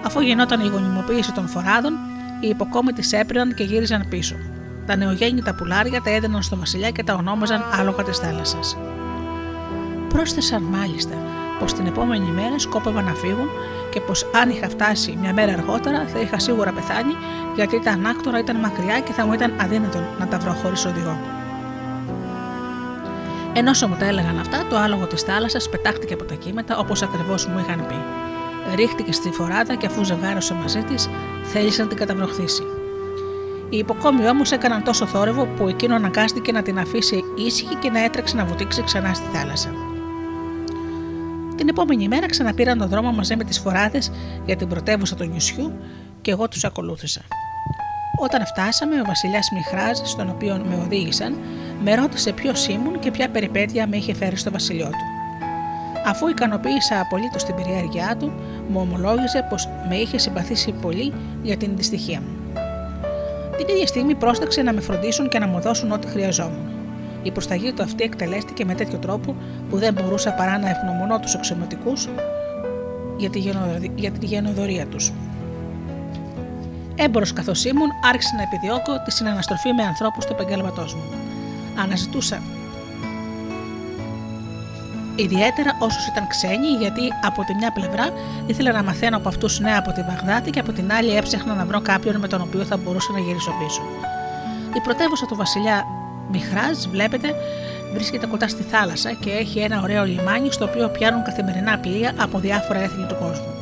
Αφού 0.05 0.21
γινόταν 0.21 0.61
η 0.61 0.69
γονιμοποίηση 0.69 1.33
των 1.33 1.49
φοράδων, 1.49 1.93
οι 2.41 2.49
υποκόμοι 2.49 2.93
τη 2.93 3.17
έπαιρναν 3.17 3.55
και 3.55 3.65
γύριζαν 3.65 4.07
πίσω. 4.09 4.37
Τα 4.87 4.97
νεογέννητα 4.97 5.55
πουλάρια 5.55 6.03
τα 6.03 6.11
έδιναν 6.11 6.43
στο 6.43 6.57
βασιλιά 6.57 6.91
και 6.91 7.05
τα 7.05 7.15
ονόμαζαν 7.15 7.65
άλογα 7.79 8.03
της 8.03 8.19
θάλασσας. 8.19 8.77
Πρόσθεσαν 10.09 10.63
μάλιστα 10.63 11.15
πως 11.59 11.73
την 11.73 11.87
επόμενη 11.87 12.31
μέρα 12.31 12.59
σκόπευαν 12.59 13.05
να 13.05 13.15
φύγουν 13.15 13.49
και 13.91 14.01
πως 14.01 14.27
αν 14.43 14.51
είχα 14.51 14.69
φτάσει 14.69 15.19
μια 15.21 15.33
μέρα 15.33 15.53
αργότερα 15.53 16.07
θα 16.07 16.19
είχα 16.21 16.39
σίγουρα 16.39 16.73
πεθάνει 16.73 17.15
γιατί 17.55 17.81
τα 17.81 17.91
ανάκτορα 17.91 18.39
ήταν 18.39 18.57
μακριά 18.57 19.01
και 19.01 19.13
θα 19.13 19.27
μου 19.27 19.33
ήταν 19.33 19.53
αδύνατο 19.61 19.99
να 20.19 20.27
τα 20.27 20.39
βρω 20.39 20.53
χωρίς 20.53 20.85
οδηγό. 20.85 21.19
Ενώ 23.53 23.71
μου 23.89 23.97
τα 23.99 24.07
έλεγαν 24.07 24.39
αυτά, 24.39 24.67
το 24.69 24.77
άλογο 24.77 25.07
της 25.07 25.23
θάλασσας 25.23 25.69
πετάχτηκε 25.69 26.15
από 26.15 26.25
τα 26.25 26.35
κύματα 26.35 26.79
όπως 26.79 27.03
ακριβώς 27.03 27.47
μου 27.47 27.59
είχαν 27.59 27.87
πει. 27.87 27.95
Ρίχτηκε 28.75 29.13
στη 29.13 29.31
φοράδα 29.31 29.75
και 29.75 29.87
αφού 29.87 30.05
ζευγάρωσε 30.05 30.55
μαζί 30.55 30.83
της, 30.83 31.09
θέλησε 31.43 31.83
να 31.83 31.89
την 31.89 31.97
καταβροχθήσει. 31.97 32.63
Οι 33.69 33.77
υποκόμοι 33.77 34.29
όμω 34.29 34.43
έκαναν 34.51 34.83
τόσο 34.83 35.07
θόρυβο 35.07 35.47
που 35.57 35.69
εκείνο 35.69 35.95
αναγκάστηκε 35.95 36.53
να 36.53 36.63
την 36.63 36.79
αφήσει 36.79 37.25
ήσυχη 37.37 37.75
και 37.75 37.91
να 37.91 38.05
έτρεξε 38.05 38.37
να 38.37 38.45
βουτήξει 38.45 38.83
ξανά 38.83 39.15
στη 39.15 39.27
θάλασσα. 39.33 39.96
Την 41.57 41.69
επόμενη 41.69 42.09
μέρα 42.09 42.27
ξαναπήραν 42.27 42.79
τον 42.79 42.89
δρόμο 42.89 43.13
μαζί 43.13 43.37
με 43.37 43.45
τις 43.45 43.59
φοράδες 43.59 44.11
για 44.47 44.57
την 44.57 44.69
πρωτεύουσα 44.69 45.15
του 45.15 45.25
νησιού 45.25 45.73
και 46.21 46.31
εγώ 46.31 46.49
τους 46.49 46.65
ακολούθησα. 46.65 47.21
Όταν 48.19 48.47
φτάσαμε, 48.47 49.01
ο 49.01 49.05
βασιλιάς 49.07 49.51
Μιχράζ, 49.55 49.99
στον 50.03 50.31
οποίο 50.31 50.63
με 50.69 50.83
οδήγησαν, 50.85 51.37
με 51.83 51.95
ρώτησε 51.95 52.33
ποιος 52.33 52.67
ήμουν 52.67 52.99
και 52.99 53.11
ποια 53.11 53.29
περιπέτεια 53.29 53.87
με 53.87 53.97
είχε 53.97 54.15
φέρει 54.15 54.37
στο 54.37 54.51
βασιλιό 54.51 54.87
του. 54.87 55.05
Αφού 56.07 56.29
ικανοποίησα 56.29 57.01
απολύτως 57.01 57.45
την 57.45 57.55
περιέργειά 57.55 58.17
του, 58.19 58.33
μου 58.69 58.81
ομολόγησε 58.81 59.47
πως 59.51 59.69
με 59.89 59.97
είχε 59.97 60.19
συμπαθήσει 60.19 60.73
πολύ 60.73 61.13
για 61.43 61.57
την 61.57 61.77
δυστυχία 61.77 62.21
μου. 62.21 62.61
Την 63.57 63.69
ίδια 63.69 63.87
στιγμή 63.87 64.15
πρόσταξε 64.15 64.63
να 64.63 64.73
με 64.73 64.81
φροντίσουν 64.81 65.29
και 65.29 65.39
να 65.39 65.47
μου 65.47 65.61
δώσουν 65.61 65.93
ό,τι 65.93 66.07
χρειαζόμουν. 66.07 66.76
Η 67.27 67.31
προσταγή 67.31 67.73
του 67.73 67.83
αυτή 67.83 68.05
εκτελέστηκε 68.05 68.65
με 68.65 68.75
τέτοιο 68.75 68.99
τρόπο 68.99 69.37
που 69.71 69.79
δεν 69.79 69.93
μπορούσα 69.93 70.33
παρά 70.33 70.59
να 70.59 70.69
ευγνωμονώ 70.69 71.21
τους 71.21 71.35
αξιωματικού 71.35 71.93
για 73.97 74.11
τη 74.11 74.27
γενοδορία 74.27 74.87
τους. 74.87 75.13
Έμπορος 76.95 77.33
καθώς 77.33 77.65
ήμουν, 77.65 77.89
άρχισε 78.05 78.37
να 78.37 78.43
επιδιώκω 78.43 79.03
τη 79.05 79.11
συναναστροφή 79.11 79.73
με 79.73 79.83
ανθρώπους 79.83 80.25
του 80.25 80.33
επαγγέλματός 80.33 80.95
μου. 80.95 81.03
Αναζητούσα 81.83 82.43
ιδιαίτερα 85.17 85.77
όσους 85.79 86.07
ήταν 86.07 86.27
ξένοι, 86.27 86.67
γιατί 86.79 87.03
από 87.23 87.45
τη 87.45 87.55
μια 87.55 87.73
πλευρά 87.73 88.11
ήθελα 88.47 88.73
να 88.73 88.83
μαθαίνω 88.83 89.17
από 89.17 89.29
αυτούς 89.29 89.61
νέα 89.61 89.79
από 89.79 89.93
τη 89.93 90.03
Βαγδάτη 90.03 90.51
και 90.51 90.61
από 90.61 90.73
την 90.73 90.93
άλλη 90.93 91.17
έψαχνα 91.17 91.55
να 91.55 91.65
βρω 91.65 91.81
κάποιον 91.81 92.17
με 92.17 92.29
τον 92.29 92.41
οποίο 92.41 92.65
θα 92.65 92.77
μπορούσα 92.77 93.13
να 93.13 93.19
γυρίσω 93.19 93.53
πίσω. 93.59 93.83
Η 94.77 94.81
πρωτεύουσα 94.81 95.27
του 95.27 95.37
βασιλιά 95.37 95.85
Μιχράζ, 96.31 96.79
βλέπετε, 96.91 97.35
βρίσκεται 97.95 98.27
κοντά 98.27 98.49
στη 98.49 98.63
θάλασσα 98.63 99.13
και 99.13 99.31
έχει 99.31 99.59
ένα 99.59 99.81
ωραίο 99.83 100.05
λιμάνι 100.05 100.53
στο 100.53 100.65
οποίο 100.65 100.89
πιάνουν 100.89 101.23
καθημερινά 101.25 101.79
πλοία 101.79 102.13
από 102.17 102.39
διάφορα 102.39 102.81
έθνη 102.81 103.07
του 103.07 103.17
κόσμου. 103.21 103.55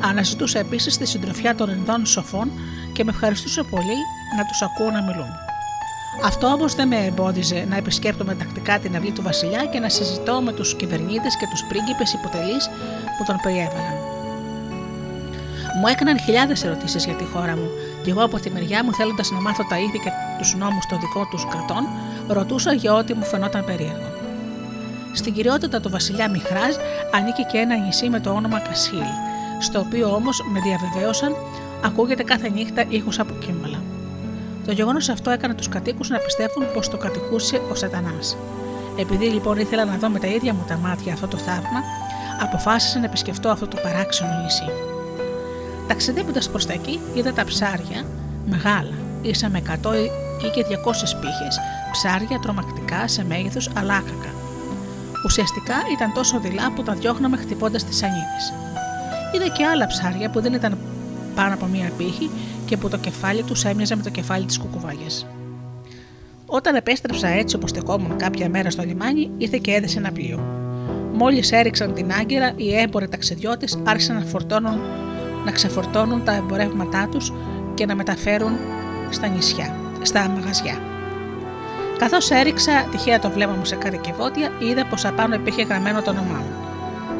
Αναζητούσα 0.00 0.58
επίσης 0.58 0.96
τη 0.96 1.06
συντροφιά 1.06 1.54
των 1.54 1.70
Ινδών 1.70 2.06
σοφών 2.06 2.50
και 2.92 3.04
με 3.04 3.10
ευχαριστούσε 3.10 3.62
πολύ 3.70 3.98
να 4.36 4.44
τους 4.44 4.62
ακούω 4.62 4.90
να 4.90 5.02
μιλούν. 5.02 5.30
Αυτό 6.24 6.46
όμως 6.46 6.74
δεν 6.74 6.88
με 6.88 6.96
εμπόδιζε 6.96 7.66
να 7.68 7.76
επισκέπτομαι 7.76 8.34
τακτικά 8.34 8.78
την 8.78 8.96
αυλή 8.96 9.12
του 9.12 9.22
Βασιλιά 9.22 9.64
και 9.64 9.78
να 9.78 9.88
συζητώ 9.88 10.40
με 10.40 10.52
τους 10.52 10.74
κυβερνήτες 10.76 11.36
και 11.36 11.46
τους 11.50 11.64
πρίγκιπες 11.68 12.12
υποτελείς 12.12 12.68
που 13.18 13.24
τον 13.26 13.36
περιέβαλαν. 13.42 13.96
Μου 15.80 15.86
έκαναν 15.86 16.20
χιλιάδες 16.20 16.64
ερωτήσεις 16.64 17.04
για 17.04 17.14
τη 17.14 17.24
χώρα 17.24 17.56
μου, 17.56 17.68
και 18.02 18.10
εγώ 18.10 18.24
από 18.24 18.40
τη 18.40 18.50
μεριά 18.50 18.84
μου, 18.84 18.92
θέλοντας 18.92 19.30
να 19.30 19.40
μάθω 19.40 19.64
τα 19.68 19.78
είδη 19.78 19.98
και 19.98 20.10
τους 20.38 20.54
νόμους 20.54 20.86
των 20.86 21.00
δικών 21.00 21.28
τους 21.30 21.46
κρατών, 21.46 21.88
ρωτούσα 22.28 22.72
για 22.72 22.92
ό,τι 22.94 23.14
μου 23.14 23.24
φαινόταν 23.24 23.64
περίεργο. 23.64 24.10
Στην 25.12 25.32
κυριότητα 25.32 25.80
του 25.80 25.90
βασιλιά 25.90 26.30
Μιχράζ 26.30 26.74
ανήκει 27.14 27.44
και 27.44 27.58
ένα 27.58 27.76
νησί 27.76 28.08
με 28.08 28.20
το 28.20 28.30
όνομα 28.30 28.58
Κασίλη, 28.58 29.14
στο 29.60 29.78
οποίο 29.78 30.14
όμως 30.14 30.42
με 30.52 30.60
διαβεβαίωσαν 30.60 31.36
ακούγεται 31.84 32.22
κάθε 32.22 32.48
νύχτα 32.48 32.84
ήχος 32.88 33.18
από 33.18 33.34
κύμβαλα. 33.34 33.82
Το 34.66 34.72
γεγονός 34.72 35.08
αυτό 35.08 35.30
έκανε 35.30 35.54
τους 35.54 35.68
κατοίκους 35.68 36.08
να 36.08 36.18
πιστεύουν 36.18 36.64
πως 36.74 36.88
το 36.88 36.96
κατηχούσε 36.96 37.60
ο 37.70 37.74
Σατανάς. 37.74 38.36
Επειδή 38.98 39.26
λοιπόν 39.26 39.58
ήθελα 39.58 39.84
να 39.84 39.96
δω 39.96 40.08
με 40.08 40.18
τα 40.18 40.26
ίδια 40.26 40.54
μου 40.54 40.64
τα 40.68 40.76
μάτια 40.76 41.12
αυτό 41.12 41.26
το 41.26 41.36
θαύμα, 41.36 41.80
αποφάσισα 42.42 42.98
να 42.98 43.04
επισκεφτώ 43.04 43.48
αυτό 43.48 43.66
το 43.66 43.76
παράξενο 43.82 44.30
νησί. 44.42 44.70
Ταξιδεύοντας 45.88 46.48
προς 46.48 46.66
τα 46.66 46.72
εκεί, 46.72 47.00
είδα 47.14 47.32
τα 47.32 47.44
ψάρια 47.44 48.04
μεγάλα, 48.46 48.94
ίσα 49.22 49.48
με 49.48 49.58
100 49.58 50.25
ή 50.44 50.48
και 50.54 50.64
200 50.68 51.20
πύχε, 51.20 51.48
ψάρια 51.92 52.38
τρομακτικά 52.38 53.08
σε 53.08 53.24
μέγεθος 53.24 53.70
αλάχακα. 53.76 54.30
Ουσιαστικά 55.26 55.74
ήταν 55.92 56.12
τόσο 56.12 56.40
δειλά 56.40 56.72
που 56.72 56.82
τα 56.82 56.92
διώχναμε 56.92 57.36
χτυπώντας 57.36 57.84
τις 57.84 57.96
σανίδες. 57.96 58.52
Είδα 59.34 59.48
και 59.48 59.64
άλλα 59.64 59.86
ψάρια 59.86 60.30
που 60.30 60.40
δεν 60.40 60.52
ήταν 60.52 60.78
πάνω 61.34 61.54
από 61.54 61.66
μία 61.66 61.90
πύχη 61.96 62.30
και 62.66 62.76
που 62.76 62.88
το 62.88 62.96
κεφάλι 62.96 63.42
τους 63.42 63.64
έμοιαζε 63.64 63.96
με 63.96 64.02
το 64.02 64.10
κεφάλι 64.10 64.44
της 64.44 64.58
κουκουβάγιας. 64.58 65.26
Όταν 66.46 66.74
επέστρεψα 66.74 67.28
έτσι 67.28 67.56
όπως 67.56 67.70
στεκόμουν 67.70 68.16
κάποια 68.16 68.48
μέρα 68.48 68.70
στο 68.70 68.82
λιμάνι, 68.82 69.30
ήρθε 69.38 69.58
και 69.58 69.72
έδεσε 69.72 69.98
ένα 69.98 70.12
πλοίο. 70.12 70.40
Μόλις 71.12 71.52
έριξαν 71.52 71.94
την 71.94 72.12
άγκυρα, 72.12 72.52
οι 72.56 72.76
έμποροι 72.76 73.08
ταξιδιώτες 73.08 73.78
άρχισαν 73.84 74.16
να, 74.16 74.24
φορτώνουν, 74.24 74.80
να 75.44 75.50
ξεφορτώνουν 75.50 76.24
τα 76.24 76.32
εμπορεύματά 76.34 77.08
τους 77.10 77.32
και 77.74 77.86
να 77.86 77.94
μεταφέρουν 77.94 78.52
στα 79.10 79.26
νησιά, 79.26 79.76
στα 80.06 80.28
μαγαζιά. 80.28 80.78
Καθώς 81.98 82.30
έριξα 82.30 82.86
τυχαία 82.90 83.18
το 83.18 83.30
βλέμμα 83.30 83.52
μου 83.52 83.64
σε 83.64 83.76
κάτι 83.76 83.98
κυβότια, 83.98 84.50
είδα 84.58 84.86
πως 84.86 85.04
απάνω 85.04 85.34
υπήρχε 85.34 85.62
γραμμένο 85.62 86.02
το 86.02 86.10
όνομά 86.10 86.38
μου. 86.38 86.66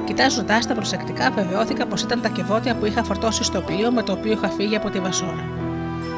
Κοιτάζοντάς 0.04 0.66
τα 0.66 0.74
προσεκτικά, 0.74 1.30
βεβαιώθηκα 1.30 1.86
πως 1.86 2.02
ήταν 2.02 2.20
τα 2.20 2.28
κυβότια 2.28 2.74
που 2.74 2.86
είχα 2.86 3.02
φορτώσει 3.04 3.44
στο 3.44 3.60
πλοίο 3.60 3.92
με 3.92 4.02
το 4.02 4.12
οποίο 4.12 4.32
είχα 4.32 4.48
φύγει 4.48 4.76
από 4.76 4.90
τη 4.90 4.98
Βασόρα. 4.98 5.44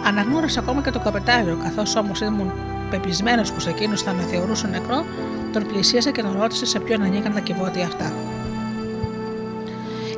Αναγνώρισα 0.06 0.60
ακόμα 0.60 0.82
και 0.82 0.90
τον 0.90 1.02
καπετάνιο, 1.02 1.58
καθώς 1.62 1.96
όμως 1.96 2.20
ήμουν 2.20 2.52
πεπισμένος 2.90 3.52
πως 3.52 3.66
εκείνος 3.66 4.02
θα 4.02 4.12
με 4.12 4.22
θεωρούσε 4.22 4.66
νεκρό, 4.66 5.04
τον 5.52 5.66
πλησίασα 5.66 6.10
και 6.10 6.22
τον 6.22 6.36
ρώτησε 6.40 6.66
σε 6.66 6.78
ποιον 6.78 7.02
ανήκαν 7.02 7.32
τα 7.34 7.40
κυβότια 7.40 7.84
αυτά. 7.84 8.12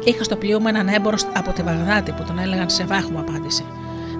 Είχα 0.05 0.25
στο 0.25 0.37
πλοίο 0.37 0.61
μου 0.61 0.69
έναν 0.69 0.89
έμπορο 0.89 1.17
από 1.35 1.53
τη 1.53 1.63
Βαγδάτη 1.63 2.13
που 2.13 2.23
τον 2.23 2.39
έλεγαν 2.39 2.71
Σεβάχ, 2.71 3.09
μου 3.09 3.19
απάντησε. 3.19 3.65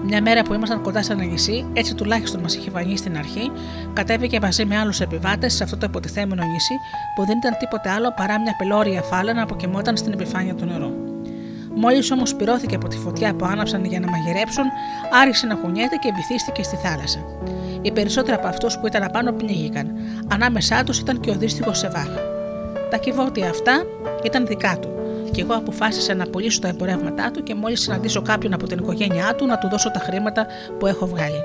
Μια 0.03 0.21
μέρα 0.21 0.41
που 0.41 0.53
ήμασταν 0.53 0.81
κοντά 0.81 1.03
σε 1.03 1.13
ένα 1.13 1.23
νησί, 1.23 1.65
έτσι 1.73 1.95
τουλάχιστον 1.95 2.41
μας 2.41 2.55
είχε 2.55 2.69
βανεί 2.69 2.97
στην 2.97 3.17
αρχή, 3.17 3.51
κατέβηκε 3.93 4.39
μαζί 4.41 4.65
με 4.65 4.77
άλλους 4.77 4.99
επιβάτες 4.99 5.53
σε 5.53 5.63
αυτό 5.63 5.77
το 5.77 5.85
υποτιθέμενο 5.89 6.43
νησί 6.43 6.73
που 7.15 7.25
δεν 7.25 7.37
ήταν 7.37 7.57
τίποτε 7.59 7.89
άλλο 7.89 8.13
παρά 8.17 8.39
μια 8.39 8.55
πελώρια 8.57 9.01
φάλαινα 9.01 9.45
που 9.45 9.55
κοιμόταν 9.55 9.97
στην 9.97 10.13
επιφάνεια 10.13 10.55
του 10.55 10.65
νερού. 10.65 10.91
Μόλις 11.75 12.11
όμως 12.11 12.35
πυρώθηκε 12.35 12.75
από 12.75 12.87
τη 12.87 12.97
φωτιά 12.97 13.33
που 13.33 13.45
άναψαν 13.45 13.85
για 13.85 13.99
να 13.99 14.09
μαγειρέψουν, 14.09 14.63
άρχισε 15.21 15.45
να 15.45 15.55
κουνιέται 15.55 15.95
και 15.95 16.11
βυθίστηκε 16.15 16.63
στη 16.63 16.75
θάλασσα. 16.75 17.19
Οι 17.81 17.91
περισσότεροι 17.91 18.37
από 18.37 18.47
αυτούς 18.47 18.77
που 18.77 18.87
ήταν 18.87 19.03
απάνω 19.03 19.31
πνίγηκαν. 19.31 19.91
Ανάμεσά 20.27 20.83
τους 20.83 20.99
ήταν 20.99 21.19
και 21.19 21.29
ο 21.29 21.35
δύστιχος 21.35 21.77
Σεβάχ. 21.77 22.09
Τα 22.89 22.97
κυβότια 22.97 23.49
αυτά 23.49 23.83
ήταν 24.23 24.45
δικά 24.45 24.77
του 24.79 25.00
και 25.31 25.41
εγώ 25.41 25.53
αποφάσισα 25.53 26.13
να 26.13 26.25
πουλήσω 26.25 26.59
τα 26.59 26.67
εμπορεύματά 26.67 27.31
του 27.31 27.43
και 27.43 27.55
μόλις 27.55 27.81
συναντήσω 27.81 28.21
κάποιον 28.21 28.53
από 28.53 28.67
την 28.67 28.77
οικογένειά 28.77 29.35
του 29.35 29.45
να 29.45 29.57
του 29.57 29.69
δώσω 29.69 29.91
τα 29.91 29.99
χρήματα 29.99 30.45
που 30.79 30.87
έχω 30.87 31.07
βγάλει. 31.07 31.43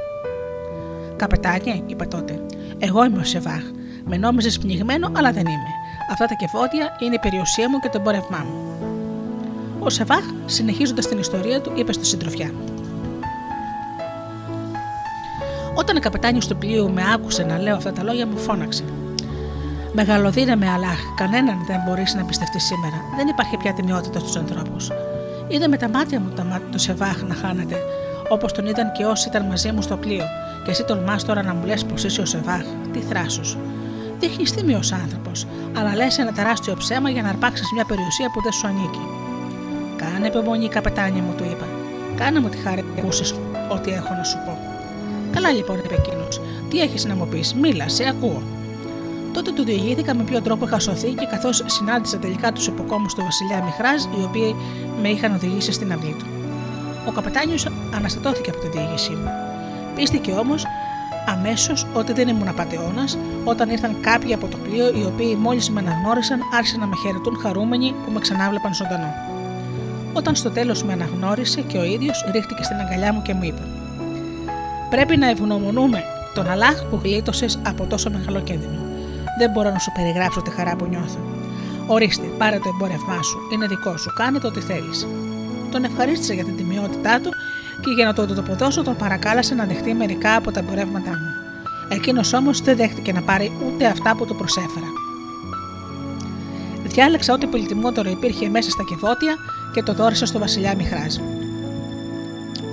Καπετάνιε, 1.17 1.83
είπα 1.87 2.09
τότε, 2.09 2.41
εγώ 2.79 3.05
είμαι 3.05 3.19
ο 3.19 3.25
Σεβάχ. 3.25 3.63
Με 4.05 4.17
νόμιζες 4.17 4.59
πνιγμένο, 4.59 5.11
αλλά 5.17 5.33
δεν 5.33 5.47
είμαι. 5.47 5.71
Αυτά 6.11 6.27
τα 6.27 6.35
κεβότια 6.35 6.97
είναι 7.01 7.15
η 7.15 7.19
περιουσία 7.19 7.69
μου 7.71 7.79
και 7.79 7.89
το 7.89 7.99
εμπόρευμά 7.99 8.39
μου. 8.39 8.67
Ο 9.79 9.91
Σεβάχ, 9.91 10.25
συνεχίζοντας 10.47 11.07
την 11.07 11.19
ιστορία 11.19 11.61
του, 11.61 11.73
είπε 11.75 11.93
στη 11.93 12.07
συντροφιά. 12.07 12.51
Όταν 15.75 15.97
ο 15.97 16.01
καπετάνιος 16.01 16.47
του 16.47 16.57
πλοίου 16.57 16.93
με 16.93 17.03
άκουσε 17.15 17.43
να 17.43 17.59
λέω 17.59 17.77
αυτά 17.77 17.93
τα 17.93 18.03
λόγια, 18.03 18.27
μου 18.27 18.39
φώναξε. 18.39 18.85
Μεγαλοδύναμε 19.99 20.69
Αλάχ, 20.71 20.99
κανέναν 21.17 21.65
δεν 21.67 21.83
μπορείς 21.87 22.15
να 22.15 22.25
πιστευτεί 22.25 22.61
σήμερα. 22.61 22.97
Δεν 23.17 23.29
υπάρχει 23.29 23.57
πια 23.57 23.73
τιμιότητα 23.73 24.19
στους 24.19 24.37
ανθρώπους. 24.37 24.91
Είδα 25.49 25.69
με 25.69 25.77
τα 25.77 25.89
μάτια 25.89 26.21
μου 26.21 26.33
το 26.73 26.79
Σεβάχ 26.79 27.23
να 27.23 27.35
χάνεται, 27.35 27.77
όπως 28.29 28.53
τον 28.53 28.67
είδαν 28.67 28.93
και 28.93 29.05
όσοι 29.05 29.29
ήταν 29.29 29.47
μαζί 29.47 29.73
μου 29.73 29.83
στο 29.83 29.97
πλοίο, 29.97 30.25
και 30.65 30.71
εσύ 30.71 30.85
τολμάς 30.85 31.25
τώρα 31.25 31.43
να 31.43 31.55
μου 31.55 31.67
λες 31.67 31.85
πως 31.85 32.05
είσαι 32.05 32.21
ο 32.21 32.25
Σεβάχ. 32.25 32.63
Τι 32.93 33.01
θράσος. 33.01 33.59
Δείχνεις 34.19 34.53
τίμιο 34.53 34.81
άνθρωπος, 35.03 35.47
αλλά 35.77 35.95
λες 35.95 36.19
ένα 36.19 36.33
τεράστιο 36.33 36.75
ψέμα 36.75 37.11
για 37.11 37.23
να 37.23 37.29
αρπάξεις 37.29 37.73
μια 37.75 37.85
περιουσία 37.85 38.31
που 38.33 38.43
δεν 38.43 38.53
σου 38.53 38.67
ανήκει. 38.67 39.07
Κάνε 39.97 40.27
υπομονή, 40.27 40.69
καπετάνια 40.69 41.23
μου, 41.23 41.35
του 41.37 41.45
είπα. 41.45 41.67
Κάνε 42.17 42.41
μου 42.41 42.49
τη 42.49 42.57
χάρη 42.57 42.85
να 42.95 43.03
ακούσει 43.03 43.35
ό,τι 43.73 43.91
έχω 43.91 44.15
να 44.15 44.23
σου 44.23 44.39
πω. 44.45 44.59
Καλά 45.33 45.51
λοιπόν, 45.53 45.79
είπε 45.85 45.95
εκείνος. 45.95 46.41
Τι 46.71 46.81
έχεις 46.81 47.05
να 47.05 47.15
μου 47.15 47.27
πεις, 47.27 47.55
μίλα, 47.55 47.89
σε 47.89 48.09
ακούω. 48.09 48.43
Τότε 49.37 49.53
του 49.53 49.65
διηγήθηκα 49.65 50.15
με 50.15 50.23
ποιο 50.23 50.43
τρόπο 50.43 50.67
είχα 50.67 50.79
σωθεί 50.79 51.13
και 51.13 51.27
καθώς 51.27 51.63
συνάντησα 51.67 52.19
τελικά 52.19 52.53
τους 52.53 52.67
υποκόμους 52.67 53.15
του 53.15 53.23
Βασιλιά 53.23 53.63
Μιχράζ, 53.65 54.03
οι 54.03 54.25
οποίοι 54.25 54.57
με 55.03 55.09
είχαν 55.09 55.35
οδηγήσει 55.35 55.73
στην 55.73 55.93
αυλή 55.93 56.17
του. 56.19 56.27
Ο 57.09 57.13
καπετάνιος 57.13 57.67
αναστατώθηκε 57.95 58.51
από 58.51 58.61
τη 58.61 58.69
διήγησή 58.69 59.11
μου. 59.11 59.31
Πίστηκε 59.95 60.33
όμως 60.33 60.65
αμέσως 61.27 61.87
ότι 61.95 62.13
δεν 62.13 62.29
ήμουν 62.29 62.49
απαταιώνας, 62.49 63.19
όταν 63.45 63.71
ήρθαν 63.71 63.97
κάποιοι 64.01 64.35
από 64.35 64.47
το 64.47 64.57
πλοίο, 64.57 64.89
οι 64.89 65.05
οποίοι 65.05 65.37
μόλις 65.41 65.71
με 65.71 65.81
αναγνώρισαν, 65.81 66.41
άρχισαν 66.57 66.81
να 66.81 66.87
με 66.87 66.97
χαιρετούν 67.03 67.39
χαρούμενοι 67.43 67.95
που 68.05 68.13
με 68.13 68.21
ξανάβλεπαν 68.21 68.75
ζωντανό. 68.75 69.15
Όταν 70.13 70.35
στο 70.35 70.51
τέλος 70.51 70.85
με 70.85 70.93
αναγνώρισε 70.93 71.61
και 71.61 71.79
ο 71.79 71.85
ίδιος 71.85 72.25
ρίχτηκε 72.33 72.63
στην 72.63 72.77
αγκαλιά 72.77 73.13
μου 73.13 73.23
και 73.23 73.35
μου 73.35 73.43
είπε: 73.43 73.63
Πρέπει 74.91 75.17
να 75.17 75.31
ευγνωμονούμε 75.31 76.05
τον 76.35 76.51
Αλάχ 76.51 76.85
που 76.85 77.01
γλίτωσες 77.03 77.59
από 77.67 77.87
τόσο 77.87 78.11
μεγάλο 78.11 78.41
κίνδυνο. 78.41 78.86
Δεν 79.39 79.51
μπορώ 79.51 79.71
να 79.71 79.79
σου 79.79 79.93
περιγράψω 79.93 80.43
τη 80.43 80.51
χαρά 80.51 80.77
που 80.77 80.87
νιώθω. 80.87 81.19
Ορίστε, 81.87 82.27
πάρε 82.39 82.59
το 82.59 82.69
εμπόρευμά 82.75 83.23
σου, 83.23 83.39
είναι 83.53 83.67
δικό 83.67 83.97
σου, 83.97 84.13
κάνε 84.13 84.39
το 84.39 84.47
ό,τι 84.47 84.61
θέλεις. 84.61 85.07
Τον 85.71 85.85
ευχαρίστησα 85.85 86.35
για 86.35 86.45
την 86.45 86.57
τιμιότητά 86.57 87.21
του 87.21 87.31
και 87.81 87.91
για 87.91 88.05
να 88.05 88.13
το 88.13 88.27
τοποδώσω 88.27 88.83
τον 88.83 88.97
παρακάλεσε 88.97 89.55
να 89.55 89.65
δεχτεί 89.65 89.95
μερικά 89.95 90.37
από 90.37 90.51
τα 90.53 90.61
εμπορεύματά 90.61 91.11
μου. 91.11 91.31
Εκείνος 91.89 92.33
όμως 92.33 92.61
δεν 92.61 92.77
δέχτηκε 92.77 93.13
να 93.13 93.23
πάρει 93.23 93.53
ούτε 93.67 93.87
αυτά 93.87 94.17
που 94.17 94.27
του 94.27 94.37
προσέφερα. 94.37 94.87
Διάλεξα 96.85 97.33
ό,τι 97.33 97.47
πολυτιμότερο 97.47 98.11
υπήρχε 98.11 98.49
μέσα 98.49 98.71
στα 98.71 98.85
κεβότια 98.89 99.35
και 99.73 99.83
το 99.83 99.95
δόρισα 99.95 100.27
στο 100.27 100.39
βασιλιά 100.39 100.75
Μιχράζ. 100.77 101.17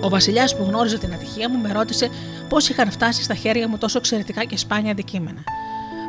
Ο 0.02 0.10
βασιλιάς 0.10 0.58
που 0.58 0.64
γνώριζε 0.64 0.98
την 0.98 1.14
ατυχία 1.14 1.50
μου 1.50 1.58
με 1.62 1.72
ρώτησε 1.72 2.10
πώς 2.50 2.70
είχαν 2.70 2.92
φτάσει 2.92 3.24
στα 3.24 3.34
χέρια 3.34 3.68
μου 3.68 3.78
τόσο 3.78 3.98
εξαιρετικά 3.98 4.44
και 4.44 4.58
σπάνια 4.58 4.92
αντικείμενα. 4.92 5.44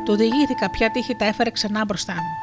Του 0.05 0.17
διηγήθηκα 0.17 0.71
ποια 0.71 0.91
τύχη 0.91 1.15
τα 1.17 1.25
έφερε 1.25 1.51
ξανά 1.51 1.85
μπροστά 1.85 2.13
μου. 2.13 2.35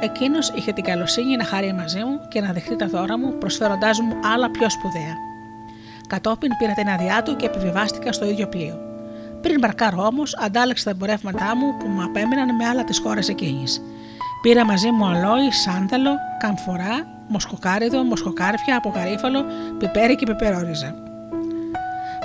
Εκείνος 0.00 0.52
είχε 0.56 0.72
την 0.72 0.84
καλοσύνη 0.84 1.36
να 1.36 1.44
χαρεί 1.44 1.72
μαζί 1.72 1.98
μου 1.98 2.20
και 2.28 2.40
να 2.40 2.52
δεχτεί 2.52 2.76
τα 2.76 2.86
δώρα 2.86 3.18
μου, 3.18 3.38
προσφέροντάς 3.38 4.00
μου 4.00 4.14
άλλα 4.34 4.50
πιο 4.50 4.70
σπουδαία. 4.70 5.14
Κατόπιν 6.08 6.50
πήρα 6.58 6.72
την 6.72 6.88
άδειά 6.88 7.22
του 7.22 7.36
και 7.36 7.46
επιβιβάστηκα 7.46 8.12
στο 8.12 8.26
ίδιο 8.28 8.48
πλοίο. 8.48 8.78
Πριν 9.40 9.58
μπαρκάρω 9.58 10.02
όμως, 10.02 10.36
αντάλλαξα 10.36 10.84
τα 10.84 10.90
εμπορεύματά 10.90 11.56
μου 11.56 11.76
που 11.76 11.86
μου 11.88 12.02
απέμειναν 12.02 12.54
με 12.54 12.66
άλλα 12.66 12.84
της 12.84 12.98
χώρας 12.98 13.28
εκείνης. 13.28 13.82
Πήρα 14.42 14.64
μαζί 14.64 14.90
μου 14.90 15.06
αλόι, 15.06 15.50
σάνταλο, 15.52 16.10
καμφορά, 16.38 17.06
μοσκοκάριδο, 17.28 18.02
μοσκοκάρφια, 18.02 18.76
απογαρίφαλο, 18.76 19.44
πιπέρι 19.78 20.14
και 20.14 20.26
πιπερόριζα. 20.26 20.94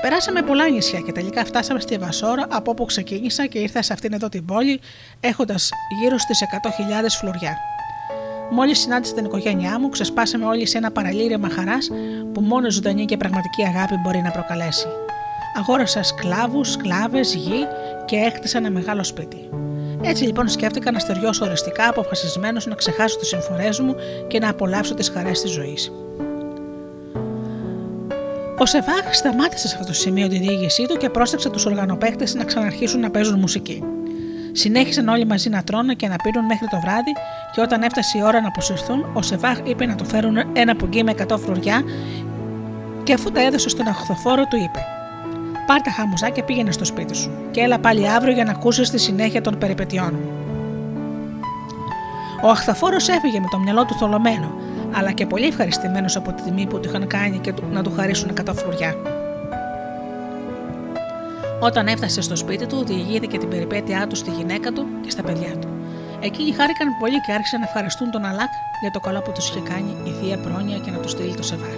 Περάσαμε 0.02 0.42
πολλά 0.42 0.70
νησιά 0.70 1.00
και 1.00 1.12
τελικά 1.12 1.46
φτάσαμε 1.46 1.80
στη 1.80 1.98
Βασόρα 1.98 2.46
από 2.50 2.72
όπου 2.72 2.86
ξεκίνησα 2.86 3.46
και 3.46 3.60
ήρθα 3.60 3.82
σε 3.82 3.94
αυτήν 3.94 4.14
εδώ 4.14 4.30
την 4.30 4.46
πόλη 4.46 4.80
έχοντας 5.20 5.70
γύρω 6.02 6.18
στις 6.18 6.40
100.000 6.44 7.06
φλουριά. 7.20 7.58
Μόλις 8.52 8.80
συνάντησα 8.80 9.14
την 9.14 9.26
οικογένειά 9.26 9.80
μου, 9.80 9.90
ξεσπάσαμε 9.90 10.46
όλοι 10.46 10.66
σε 10.66 10.78
ένα 10.78 10.92
παραλήρημα 10.92 11.50
χαράς 11.50 11.90
που 12.34 12.42
μόνο 12.42 12.72
ζωντανή 12.72 13.06
και 13.06 13.18
πραγματική 13.18 13.64
αγάπη 13.64 13.96
μπορεί 13.96 14.22
να 14.22 14.32
προκαλέσει. 14.32 14.88
Αγόρασα 15.58 16.04
σκλάβους, 16.04 16.72
σκλάβες, 16.72 17.34
γη 17.34 17.68
και 18.06 18.16
έκτισα 18.16 18.58
ένα 18.58 18.70
μεγάλο 18.70 19.04
σπίτι. 19.04 19.50
Έτσι 20.04 20.24
λοιπόν 20.24 20.50
σκέφτηκα 20.50 20.92
να 20.92 21.00
στεριώσω 21.00 21.46
οριστικά 21.46 21.90
αποφασισμένος 21.90 22.66
να 22.66 22.76
ξεχάσω 22.76 23.18
τις 23.18 23.28
συμφορές 23.28 23.80
μου 23.80 23.96
και 24.28 24.40
να 24.40 24.50
απολαύσω 24.50 24.94
τις 24.94 25.10
χαρές 25.10 25.42
της 25.42 25.52
ζωής. 25.52 25.92
Ο 28.62 28.66
Σεβάχ 28.66 29.16
σταμάτησε 29.16 29.68
σε 29.68 29.76
αυτό 29.76 29.88
το 29.88 29.94
σημείο 29.94 30.28
τη 30.28 30.38
διήγησή 30.38 30.86
του 30.86 30.98
και 30.98 31.10
πρόσταξε 31.10 31.50
τους 31.50 31.66
οργανοπαίχτες 31.66 32.36
να 32.36 32.44
ξαναρχίσουν 32.44 33.00
να 33.00 33.10
παίζουν 33.10 33.40
μουσική. 33.40 33.84
Συνέχισαν 34.52 35.08
όλοι 35.08 35.26
μαζί 35.26 35.50
να 35.50 35.64
τρώνε 35.64 35.94
και 35.94 36.08
να 36.08 36.16
πίνουν 36.16 36.46
μέχρι 36.46 36.68
το 36.68 36.80
βράδυ, 36.80 37.12
και 37.54 37.62
όταν 37.62 37.82
έφτασε 37.82 38.18
η 38.18 38.22
ώρα 38.24 38.42
να 38.42 38.48
αποσυρθούν, 38.48 39.06
ο 39.14 39.22
Σεβάχ 39.22 39.58
είπε 39.64 39.86
να 39.86 39.96
του 39.96 40.06
φέρουν 40.06 40.38
ένα 40.54 40.76
πουγγί 40.76 41.04
με 41.04 41.14
100 41.30 41.38
φρουριά, 41.40 41.84
και 43.04 43.14
αφού 43.14 43.32
τα 43.32 43.42
έδωσε 43.42 43.70
στον 43.70 43.88
αχθοφόρο, 43.88 44.44
του 44.48 44.56
είπε: 44.56 44.80
Πάρ 45.68 45.82
τα 45.82 45.92
χαμουζά 45.92 46.30
και 46.30 46.44
πήγαινε 46.44 46.72
στο 46.72 46.86
σπίτι 46.86 47.16
σου, 47.16 47.32
και 47.52 47.62
έλα 47.62 47.80
πάλι 47.80 48.10
αύριο 48.10 48.34
για 48.34 48.44
να 48.44 48.52
ακούσεις 48.52 48.90
τη 48.90 48.98
συνέχεια 48.98 49.42
των 49.42 49.58
περιπετειών 49.58 50.14
μου. 50.14 50.32
Ο 52.44 52.50
αχθοφόρος 52.50 53.08
έφυγε 53.08 53.40
με 53.40 53.48
το 53.52 53.60
μυαλό 53.60 53.86
του 53.86 53.94
θολωμένο, 53.94 54.56
αλλά 54.92 55.12
και 55.12 55.26
πολύ 55.26 55.46
ευχαριστημένος 55.46 56.16
από 56.16 56.34
τη 56.34 56.42
τιμή 56.44 56.66
που 56.68 56.80
του 56.80 56.90
είχαν 56.90 57.08
κάνει 57.08 57.38
και 57.38 57.54
να 57.72 57.84
του 57.84 57.94
χαρίσουν 57.96 58.32
100 58.46 58.54
φρουριά. 58.56 58.96
Όταν 61.60 61.88
έφτασε 61.88 62.22
στο 62.22 62.36
σπίτι 62.36 62.66
του, 62.66 62.84
διηγήθηκε 62.86 63.38
την 63.38 63.50
περιπέτειά 63.50 64.08
του 64.08 64.16
στη 64.16 64.32
γυναίκα 64.32 64.72
του 64.72 64.86
και 65.02 65.10
στα 65.10 65.24
παιδιά 65.24 65.58
του. 65.58 65.68
Εκείνοι 66.20 66.52
χάρηκαν 66.52 66.88
πολύ 67.00 67.22
και 67.26 67.32
άρχισαν 67.34 67.60
να 67.60 67.66
ευχαριστούν 67.66 68.12
τον 68.12 68.26
Αλάκ 68.26 68.52
για 68.82 68.92
το 68.92 69.00
καλό 69.00 69.22
που 69.22 69.32
τους 69.32 69.50
είχε 69.50 69.60
κάνει 69.60 69.96
η 70.04 70.12
θεία 70.20 70.38
πρόνοια 70.38 70.78
και 70.78 70.92
να 70.92 70.98
τους 70.98 71.12
στείλει 71.12 71.36
το 71.36 71.44
σεβά. 71.44 71.72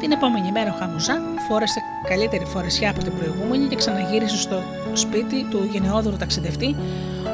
Την 0.00 0.12
επόμενη 0.12 0.52
μέρα 0.52 0.70
ο 0.74 0.76
Χαμουζά 0.78 1.20
φόρεσε 1.48 1.80
καλύτερη 2.08 2.44
φορεσιά 2.44 2.90
από 2.90 3.02
την 3.02 3.12
προηγούμενη 3.18 3.66
και 3.66 3.76
ξαναγύρισε 3.76 4.36
στο 4.36 4.62
σπίτι 4.96 5.46
του 5.50 5.68
γενναιόδωρου 5.72 6.16
ταξιδευτή, 6.16 6.76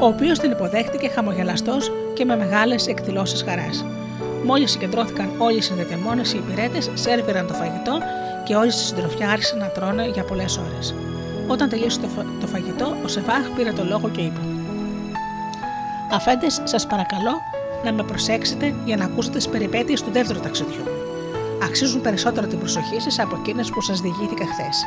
ο 0.01 0.07
οποίος 0.07 0.39
την 0.39 0.51
υποδέχτηκε 0.51 1.09
χαμογελαστός 1.09 1.93
και 2.15 2.25
με 2.25 2.37
μεγάλες 2.37 2.87
εκδηλώσεις 2.87 3.43
χαράς. 3.43 3.85
Μόλις 4.45 4.71
συγκεντρώθηκαν 4.71 5.31
όλοι 5.39 5.57
οι 5.57 5.61
συνδετεμόνε, 5.61 6.23
οι 6.35 6.39
υπηρέτες 6.39 6.91
σέρβιραν 6.95 7.47
το 7.47 7.55
φαγητό 7.55 7.99
και 8.45 8.55
όλοι 8.55 8.71
στη 8.71 8.83
συντροφιά 8.83 9.31
άρχισαν 9.31 9.59
να 9.59 9.67
τρώνε 9.67 10.07
για 10.07 10.25
πολλές 10.25 10.59
ώρες. 10.59 10.95
Όταν 11.49 11.69
τελείωσε 11.69 12.01
το, 12.01 12.09
το 12.41 12.47
φαγητό, 12.47 12.97
ο 13.05 13.09
Σεβάχ 13.09 13.49
πήρε 13.57 13.73
το 13.73 13.85
λόγο 13.85 14.09
και 14.09 14.21
είπε: 14.21 14.41
Αφέντες, 16.13 16.61
σας 16.65 16.87
παρακαλώ 16.87 17.35
να 17.85 17.93
με 17.93 18.03
προσέξετε 18.03 18.75
για 18.85 18.97
να 18.97 19.05
ακούσετε 19.05 19.37
τις 19.37 19.49
περιπέτειες 19.49 20.03
του 20.03 20.11
δεύτερου 20.11 20.41
ταξιδιού. 20.41 20.85
Αξίζουν 21.63 22.01
περισσότερο 22.01 22.47
την 22.47 22.59
προσοχή 22.59 23.01
σας 23.01 23.19
από 23.19 23.37
εκείνες 23.37 23.71
που 23.71 23.81
σας 23.81 24.01
διηγήθηκα 24.01 24.45
χθες. 24.47 24.85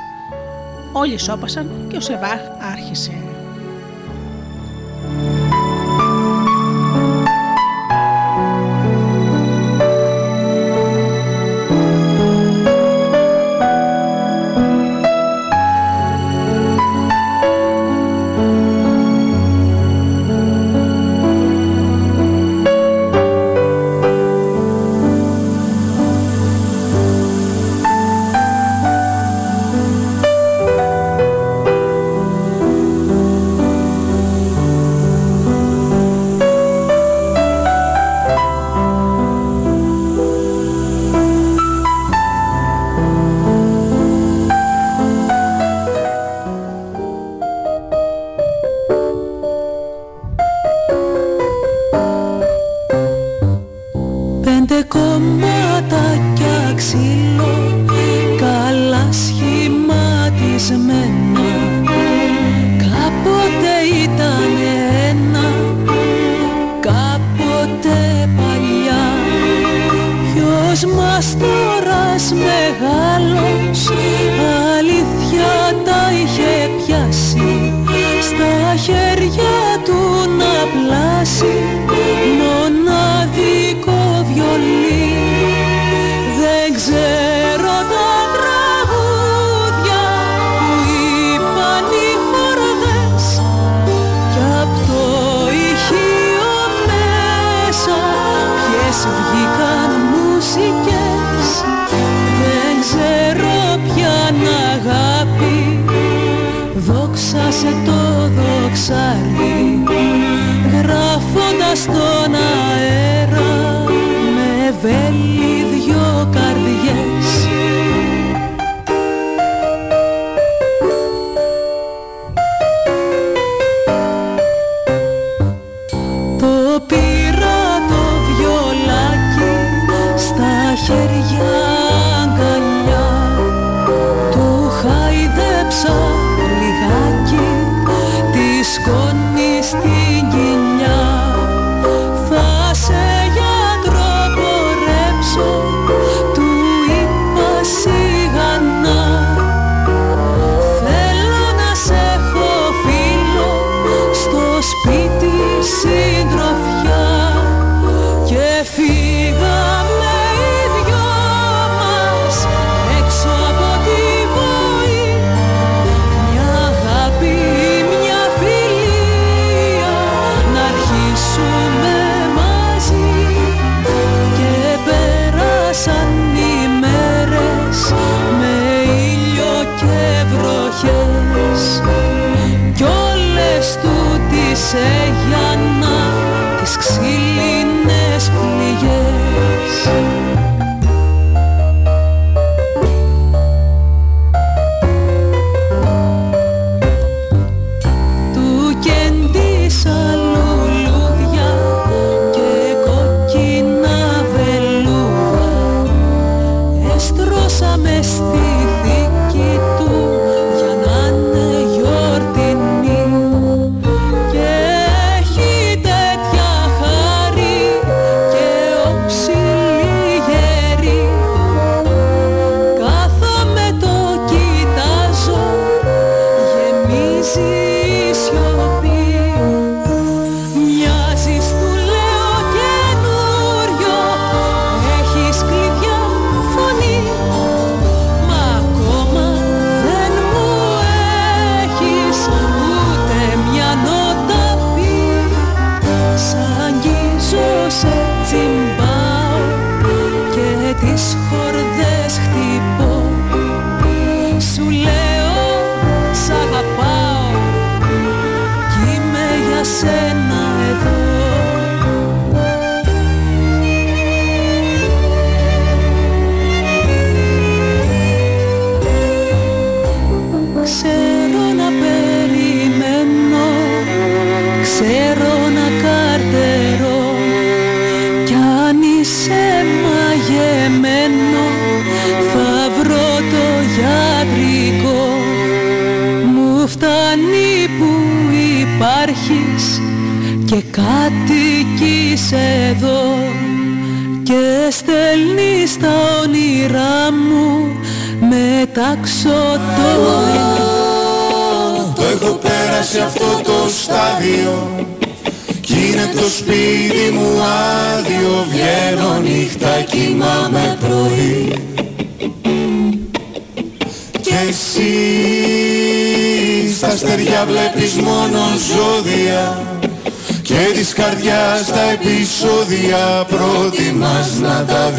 Όλοι 0.97 1.17
σώπασαν 1.17 1.87
και 1.87 1.97
ο 1.97 1.99
Σεβάχ 1.99 2.39
άρχισε. 2.71 3.24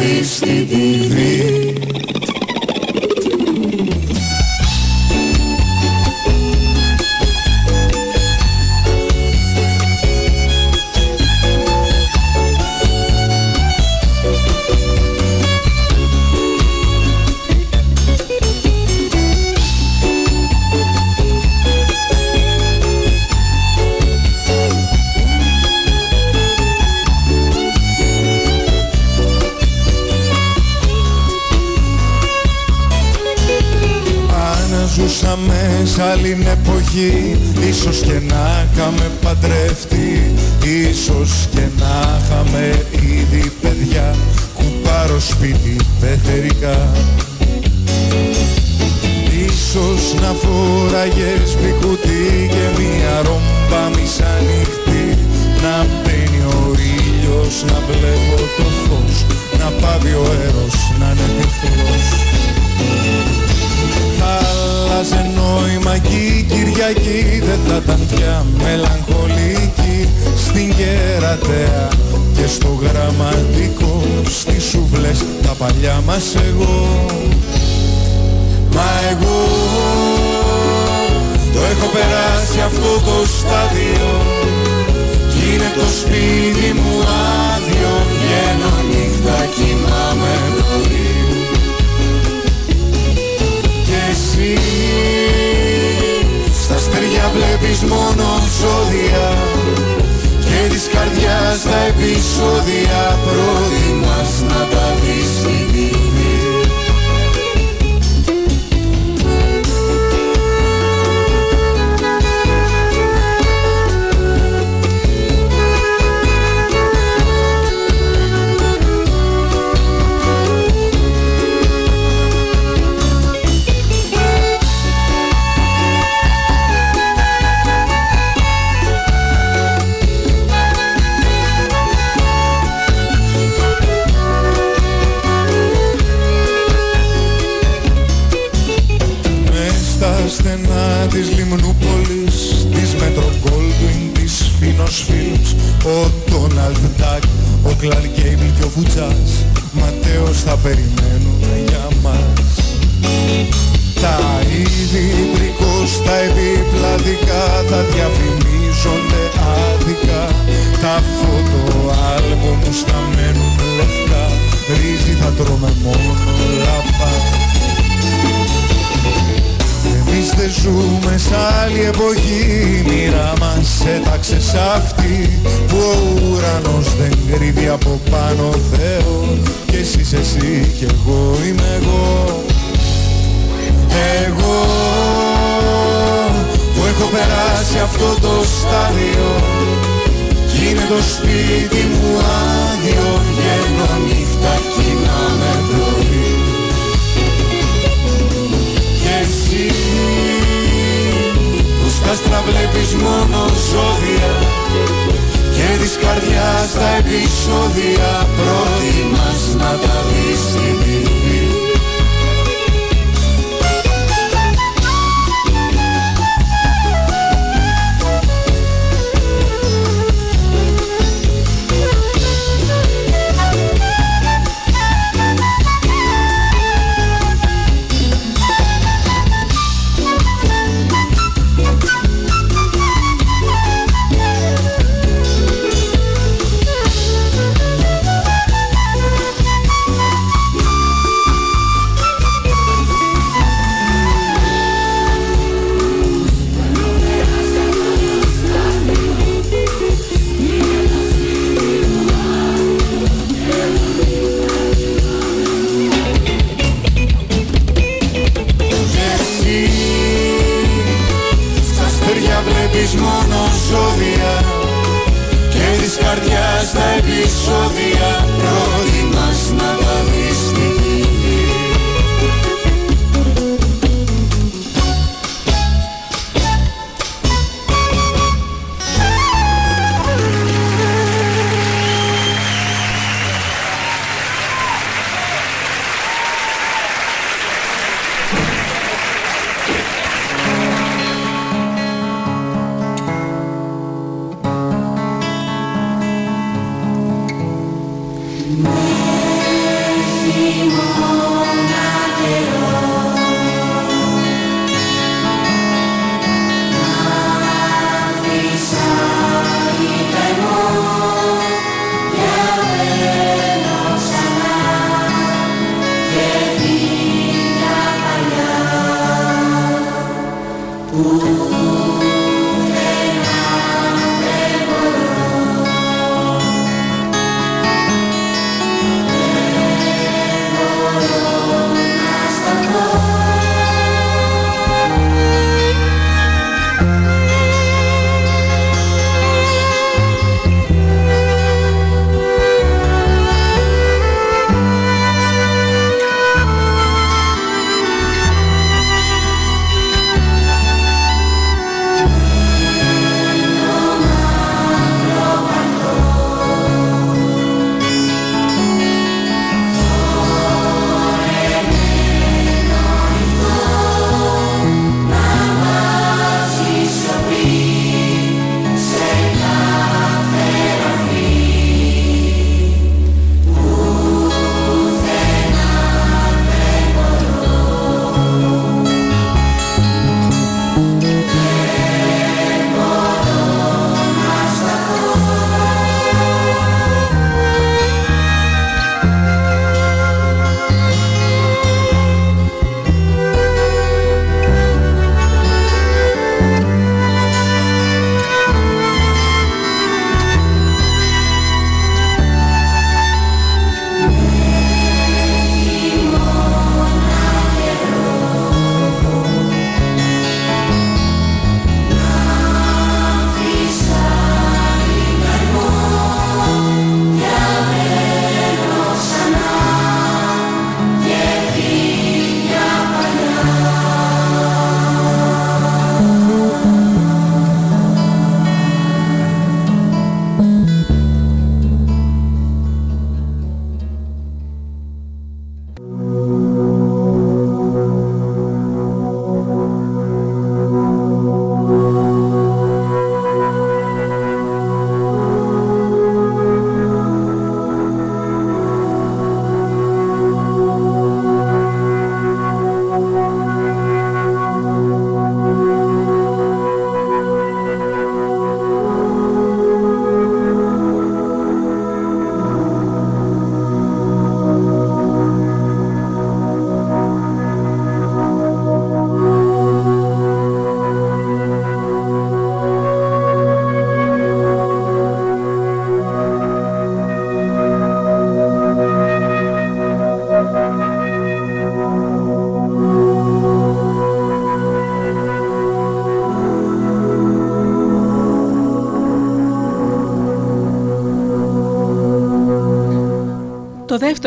Να 0.07 0.66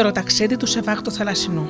δεύτερο 0.02 0.24
ταξίδι 0.24 0.56
του 0.56 0.66
σε 0.66 0.80
βάχτο 0.80 1.10
θαλασσινού. 1.10 1.68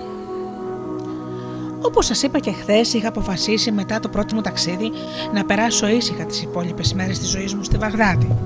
Όπως 1.80 2.06
σας 2.06 2.22
είπα 2.22 2.38
και 2.38 2.52
χθες, 2.52 2.94
είχα 2.94 3.08
αποφασίσει 3.08 3.72
μετά 3.72 4.00
το 4.00 4.08
πρώτο 4.08 4.34
μου 4.34 4.40
ταξίδι 4.40 4.90
να 5.34 5.44
περάσω 5.44 5.88
ήσυχα 5.88 6.24
τις 6.24 6.42
υπόλοιπες 6.42 6.92
μέρες 6.92 7.18
της 7.18 7.28
ζωής 7.28 7.54
μου 7.54 7.62
στη 7.62 7.76
Βαγδάτη. 7.76 8.36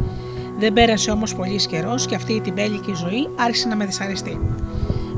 Δεν 0.58 0.72
πέρασε 0.72 1.10
όμως 1.10 1.34
πολύς 1.34 1.66
καιρός 1.66 2.06
και 2.06 2.14
αυτή 2.14 2.32
η 2.32 2.40
τυμπέλικη 2.40 2.94
ζωή 2.94 3.28
άρχισε 3.36 3.68
να 3.68 3.76
με 3.76 3.84
δυσαρεστεί. 3.84 4.40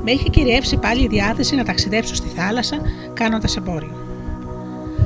Με 0.05 0.11
είχε 0.11 0.29
κυριεύσει 0.29 0.77
πάλι 0.77 1.03
η 1.03 1.09
διάθεση 1.09 1.55
να 1.57 1.65
ταξιδέψω 1.65 2.15
στη 2.15 2.29
θάλασσα 2.29 2.77
κάνοντας 3.15 3.57
εμπόριο. 3.57 3.95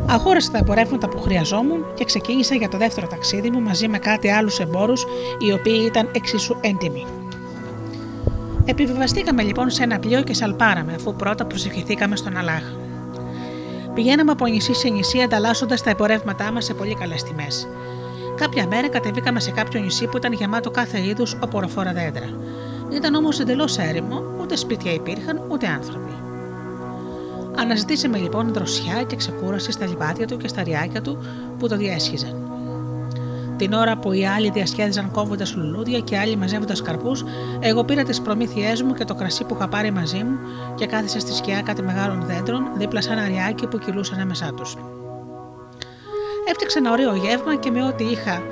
Αγόρασα 0.07 0.51
τα 0.51 0.59
εμπορεύματα 0.59 1.09
που 1.09 1.21
χρειαζόμουν 1.21 1.85
και 1.95 2.05
ξεκίνησα 2.05 2.55
για 2.55 2.69
το 2.69 2.79
δεύτερο 2.79 3.07
ταξίδι 3.07 3.51
μου 3.51 3.61
μαζί 3.61 3.89
με 3.89 3.99
κάτι 3.99 4.31
άλλους 4.31 4.59
εμπόρους 4.59 5.05
οι 5.39 5.53
οποίοι 5.53 5.83
ήταν 5.87 6.09
εξίσου 6.13 6.57
έντιμοι. 6.61 7.20
Επιβιβαστήκαμε 8.71 9.43
λοιπόν 9.43 9.71
σε 9.71 9.83
ένα 9.83 9.99
πλοίο 9.99 10.23
και 10.23 10.35
σαλπάραμε, 10.35 10.95
αφού 10.95 11.14
πρώτα 11.14 11.45
προσευχηθήκαμε 11.45 12.16
στον 12.16 12.37
Αλάχ. 12.37 12.62
Πηγαίναμε 13.95 14.31
από 14.31 14.47
νησί 14.47 14.75
σε 14.75 14.89
νησί 14.89 15.21
ανταλλάσσοντας 15.21 15.83
τα 15.83 15.91
εμπορεύματά 15.91 16.53
μας 16.53 16.64
σε 16.64 16.75
πολύ 16.75 16.95
καλές 16.95 17.23
τιμές. 17.23 17.68
Κάποια 18.37 18.66
μέρα 18.66 18.89
κατεβήκαμε 18.89 19.41
σε 19.41 19.51
κάποιο 19.51 19.81
νησί 19.81 20.07
που 20.07 20.16
ήταν 20.16 20.33
γεμάτο 20.33 20.71
κάθε 20.71 21.07
είδους 21.07 21.37
οποροφόρα 21.41 21.93
δέντρα. 21.93 22.29
Ήταν 22.93 23.14
όμως 23.14 23.41
εντελώς 23.41 23.79
έρημο, 23.79 24.23
ούτε 24.41 24.57
σπίτια 24.57 24.93
υπήρχαν, 24.93 25.41
ούτε 25.49 25.66
άνθρωποι. 25.66 26.12
Αναζητήσαμε 27.57 28.18
λοιπόν 28.18 28.53
δροσιά 28.53 29.03
και 29.03 29.16
ξεκούραση 29.16 29.73
στα 29.73 29.87
λιβάδια 29.87 30.27
του 30.27 30.37
και 30.37 30.49
στα 30.49 30.62
ριάκια 30.62 31.01
του 31.01 31.18
που 31.59 31.68
το 31.68 31.77
διέσχιζαν. 31.77 32.39
Την 33.61 33.73
ώρα 33.73 33.97
που 33.97 34.13
οι 34.13 34.27
άλλοι 34.27 34.51
διασκέδιζαν 34.51 35.11
κόβοντας 35.11 35.55
λουλούδια 35.55 35.99
και 35.99 36.19
άλλοι 36.19 36.37
μαζεύοντας 36.37 36.83
καρπούς, 36.83 37.25
εγώ 37.61 37.85
πήρα 37.85 38.03
τις 38.03 38.21
προμήθειές 38.21 38.83
μου 38.83 38.95
και 38.95 39.05
το 39.05 39.15
κρασί 39.15 39.45
που 39.45 39.55
είχα 39.55 39.69
πάρει 39.69 39.91
μαζί 39.91 40.17
μου 40.17 40.39
και 40.75 40.87
κάθισα 40.87 41.21
στη 41.21 41.35
σκιά 41.35 41.63
κάτι 41.63 41.83
μεγάλων 41.83 42.23
δέντρων 42.27 42.63
δίπλα 42.77 43.01
σε 43.01 43.13
ένα 43.13 43.27
ριάκι 43.27 43.67
που 43.67 43.79
κυλούσαν 43.79 44.21
άμεσά 44.21 44.53
τους. 44.57 44.77
Έφτιαξα 46.49 46.79
ένα 46.79 46.91
ωραίο 46.93 47.15
γεύμα 47.15 47.57
και 47.57 47.71
με 47.71 47.85
ό,τι 47.85 48.05
είχα 48.05 48.43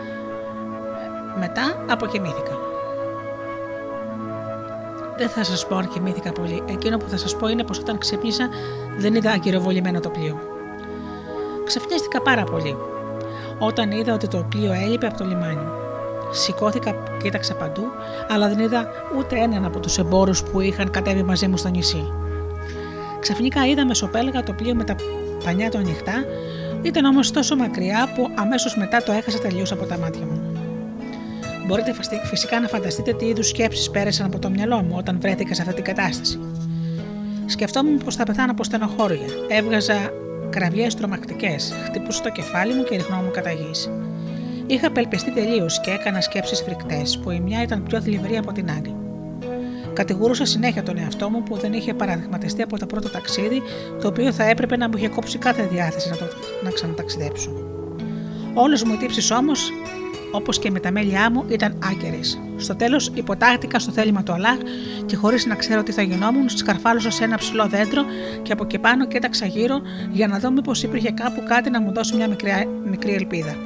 μετά 1.39 1.85
αποκοιμήθηκα. 1.89 2.59
Δεν 5.19 5.29
θα 5.29 5.45
σας 5.45 5.67
πω 5.67 5.77
αν 5.77 5.89
κοιμήθηκα 5.89 6.33
πολύ. 6.33 6.63
Εκείνο 6.67 6.97
που 6.97 7.09
θα 7.09 7.17
σας 7.17 7.37
πω 7.37 7.49
είναι 7.49 7.65
πως 7.65 7.79
όταν 7.79 7.99
ξύπνησα 7.99 8.49
δεν 8.99 9.15
είδα 9.15 9.31
αγκυροβολημένο 9.31 10.01
το 10.01 10.09
πλοίο. 10.09 10.39
Ξεφνίστηκα 11.65 12.23
πάρα 12.23 12.45
πολύ 12.45 12.77
όταν 13.59 13.91
είδα 13.91 14.15
ότι 14.15 14.29
το 14.29 14.47
πλοίο 14.49 14.73
έλειπε 14.73 15.07
από 15.07 15.17
το 15.17 15.25
λιμάνι. 15.25 15.67
Σηκώθηκα, 16.31 16.95
κοίταξα 17.23 17.55
παντού, 17.55 17.83
αλλά 18.29 18.49
δεν 18.49 18.59
είδα 18.59 18.89
ούτε 19.19 19.39
έναν 19.39 19.65
από 19.65 19.81
τους 19.81 19.99
εμπόρους 19.99 20.43
που 20.43 20.61
είχαν 20.61 20.91
κατέβει 20.91 21.23
μαζί 21.23 21.49
μου 21.49 21.57
στο 21.57 21.69
νησί. 21.69 22.13
Ξαφνικά 23.21 23.67
είδα 23.67 23.87
μεσοπέλαγα 23.87 24.43
το 24.43 24.53
πλοίο 24.53 24.75
με 24.75 24.85
τα 24.85 24.95
πανιά 25.45 25.71
του 25.71 25.79
ανοιχτά, 25.79 26.25
ήταν 26.83 27.05
όμως 27.05 27.31
τόσο 27.31 27.57
μακριά 27.57 28.09
που 28.15 28.31
αμέσως 28.35 28.77
μετά 28.77 29.03
το 29.03 29.13
έχασα 29.13 29.39
τελείως 29.39 29.73
από 29.73 29.85
τα 29.85 29.99
μάτια 29.99 30.27
μου. 30.27 30.41
Μπορείτε 31.67 31.95
φυσικά 32.25 32.61
να 32.61 32.69
φανταστείτε 32.69 33.13
τι 33.13 33.27
είδους 33.27 33.49
σκέψεις 33.49 33.91
πέρασαν 33.91 34.27
από 34.27 34.39
το 34.39 34.51
μυαλό 34.51 34.83
μου 34.83 34.95
όταν 34.99 35.19
βρέθηκα 35.21 35.55
σε 35.55 35.63
αυτή 35.63 35.75
την 35.75 35.85
κατάσταση. 35.85 36.41
Σκεφτόμουν 37.47 37.99
πως 37.99 38.17
θα 38.17 38.25
πεθάνω 38.25 38.51
από 38.51 38.65
στενοχώρια. 38.65 39.27
Έβγαζα 39.49 40.13
κραυγές 40.51 40.95
τρομακτικές, 40.95 41.75
χτυπούσα 41.85 42.23
το 42.23 42.31
κεφάλι 42.31 42.75
μου 42.75 42.85
και 42.85 42.97
ριχνόμουν 42.97 43.31
κατά 43.31 43.53
γης. 43.53 43.91
Είχα 44.67 44.87
απελπιστεί 44.87 45.31
τελείως 45.33 45.81
και 45.81 45.91
έκανα 45.91 46.21
σκέψεις 46.21 46.61
φρικτές, 46.61 47.19
που 47.19 47.31
η 47.31 47.41
μια 47.41 47.63
ήταν 47.63 47.83
πιο 47.83 48.01
θλιβερή 48.01 48.37
από 48.37 48.53
την 48.53 48.71
άλλη. 48.71 48.95
Κατηγορούσα 49.93 50.45
συνέχεια 50.45 50.83
τον 50.83 50.99
εαυτό 50.99 51.31
μου 51.31 51.43
που 51.43 51.57
δεν 51.57 51.73
είχε 51.73 51.95
παραδειγματιστεί 51.95 52.63
από 52.63 52.79
το 52.79 52.87
πρώτο 52.87 53.11
ταξίδι, 53.11 53.63
το 54.01 54.09
οποίο 54.09 54.33
θα 54.33 54.45
έπρεπε 54.45 54.77
να 54.77 54.89
μου 54.89 54.97
είχε 54.97 55.09
κόψει 55.09 55.39
κάθε 55.39 55.63
διάθεση 55.63 56.09
να, 56.09 56.17
το, 56.17 56.25
να 56.65 56.71
ξαναταξιδέψω. 56.71 57.51
Όλες 58.55 58.83
μου 58.83 58.93
οι 58.93 58.97
τύψεις 58.97 59.31
όμως, 59.31 59.71
όπως 60.33 60.59
και 60.59 60.71
με 60.71 60.81
τα 60.81 60.91
μέλιά 60.91 61.31
μου, 61.31 61.45
ήταν 61.49 61.79
άκερες. 61.91 62.39
Στο 62.59 62.77
τέλος, 62.77 63.11
υποτάχτηκα 63.15 63.79
στο 63.79 63.93
θέλημα 63.93 64.23
του 64.23 64.33
Αλάχ 64.33 64.59
και 65.07 65.17
χωρίς 65.17 65.47
να 65.47 65.55
ξέρω 65.55 65.83
τι 65.83 65.93
θα 65.93 66.03
γινόμουν, 66.03 66.49
σκαρφάλωσα 66.49 67.11
σε 67.11 67.25
ένα 67.25 67.37
ψηλό 67.37 67.67
δέντρο 67.67 68.05
και 68.43 68.53
από 68.53 68.65
εκεί 68.65 68.79
πάνω 68.79 69.07
κοίταξα 69.07 69.47
γύρω 69.47 69.81
για 70.11 70.27
να 70.27 70.39
δω 70.39 70.51
μήπως 70.51 70.83
υπήρχε 70.83 71.11
κάπου 71.11 71.43
κάτι 71.49 71.71
να 71.71 71.81
μου 71.81 71.93
δώσει 71.93 72.17
μια 72.17 72.29
μικρή, 72.29 72.69
μικρή 72.91 73.15
ελπίδα. 73.15 73.57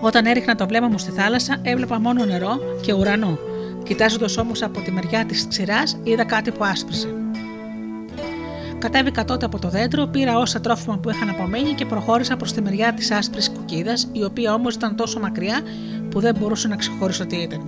Όταν 0.00 0.26
έριχνα 0.26 0.54
το 0.54 0.66
βλέμμα 0.66 0.88
μου 0.88 0.98
στη 0.98 1.10
θάλασσα, 1.10 1.56
έβλεπα 1.62 2.00
μόνο 2.00 2.24
νερό 2.24 2.58
και 2.80 2.92
ουρανό. 2.92 3.38
Κοιτάζοντας 3.84 4.36
όμως 4.36 4.62
από 4.62 4.80
τη 4.80 4.92
μεριά 4.92 5.24
της 5.24 5.46
ξηράς, 5.48 5.98
είδα 6.02 6.24
κάτι 6.24 6.50
που 6.50 6.64
άσπρισε. 6.64 7.08
Κατέβηκα 8.78 9.24
τότε 9.24 9.46
από 9.46 9.58
το 9.58 9.68
δέντρο, 9.68 10.06
πήρα 10.06 10.38
όσα 10.38 10.60
τρόφιμα 10.60 10.98
που 10.98 11.10
είχαν 11.10 11.28
απομείνει 11.28 11.72
και 11.72 11.84
προχώρησα 11.84 12.36
προς 12.36 12.52
τη 12.52 12.62
μεριά 12.62 12.92
της 12.92 13.10
άσπρης 13.10 13.50
κουκίδας, 13.50 14.08
η 14.12 14.24
οποία 14.24 14.54
όμως 14.54 14.74
ήταν 14.74 14.96
τόσο 14.96 15.20
μακριά 15.20 15.60
που 16.10 16.20
δεν 16.20 16.36
μπορούσα 16.38 16.68
να 16.68 16.76
ξεχωρίσω 16.76 17.26
τι 17.26 17.36
ήταν. 17.36 17.60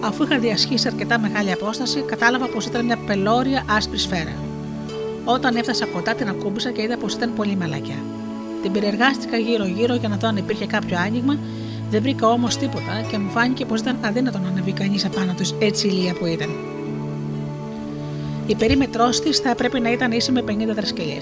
Αφού 0.00 0.22
είχα 0.24 0.38
διασχίσει 0.38 0.88
αρκετά 0.88 1.18
μεγάλη 1.18 1.52
απόσταση, 1.52 2.00
κατάλαβα 2.00 2.46
πως 2.46 2.66
ήταν 2.66 2.84
μια 2.84 2.98
πελώρια 3.06 3.64
άσπρη 3.68 3.98
σφαίρα. 3.98 4.32
Όταν 5.24 5.56
έφτασα 5.56 5.86
κοντά, 5.86 6.14
την 6.14 6.28
ακούμπησα 6.28 6.70
και 6.70 6.82
είδα 6.82 6.96
πως 6.96 7.14
ήταν 7.14 7.32
πολύ 7.34 7.56
μαλακιά. 7.56 7.98
Την 8.62 8.72
περιεργάστηκα 8.72 9.36
γύρω-γύρω 9.36 9.94
για 9.94 10.08
να 10.08 10.16
δω 10.16 10.28
αν 10.28 10.36
υπήρχε 10.36 10.66
κάποιο 10.66 10.98
άνοιγμα, 10.98 11.38
δεν 11.90 12.02
βρήκα 12.02 12.26
όμως 12.26 12.56
τίποτα 12.56 13.04
και 13.10 13.18
μου 13.18 13.30
φάνηκε 13.30 13.64
πως 13.64 13.80
ήταν 13.80 13.98
αδύνατο 14.00 14.38
να 14.38 14.48
ανεβεί 14.48 14.72
κανείς 14.72 15.04
απάνω 15.04 15.34
τους 15.36 15.54
έτσι 15.58 15.86
ηλία 15.86 16.12
που 16.12 16.26
ήταν. 16.26 16.48
Η 18.46 18.54
περίμετρός 18.54 19.20
της 19.20 19.38
θα 19.38 19.50
έπρεπε 19.50 19.78
να 19.78 19.92
ήταν 19.92 20.12
ίση 20.12 20.32
με 20.32 20.44
50 20.46 20.52
δρασκελιέ. 20.74 21.18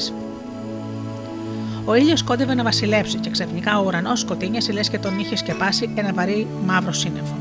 Ο 1.88 1.94
ήλιος 1.94 2.22
κόντευε 2.22 2.54
να 2.54 2.62
βασιλέψει 2.62 3.18
και 3.18 3.30
ξαφνικά 3.30 3.80
ο 3.80 3.84
ουρανός 3.86 4.20
σκοτίνιασε 4.20 4.72
λε 4.72 4.80
και 4.80 4.98
τον 4.98 5.18
είχε 5.18 5.36
σκεπάσει 5.36 5.90
ένα 5.94 6.12
βαρύ 6.12 6.46
μαύρο 6.66 6.92
σύννεφο. 6.92 7.36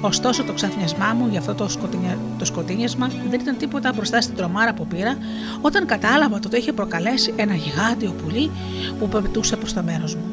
Ωστόσο 0.00 0.44
το 0.44 0.52
ξαφνιασμά 0.52 1.14
μου 1.18 1.26
για 1.30 1.38
αυτό 1.38 1.54
το, 1.54 1.68
σκοτεινια... 1.68 2.18
το 2.38 2.44
σκοτίνιασμα 2.44 3.10
δεν 3.30 3.40
ήταν 3.40 3.56
τίποτα 3.56 3.92
μπροστά 3.92 4.20
στην 4.20 4.36
τρομάρα 4.36 4.74
που 4.74 4.86
πήρα 4.86 5.16
όταν 5.60 5.86
κατάλαβα 5.86 6.36
ότι 6.36 6.48
το 6.48 6.56
είχε 6.56 6.72
προκαλέσει 6.72 7.32
ένα 7.36 7.54
γιγάντιο 7.54 8.14
πουλί 8.22 8.50
που 8.98 9.08
πετούσε 9.08 9.56
προς 9.56 9.72
το 9.72 9.82
μέρος 9.82 10.14
μου. 10.14 10.24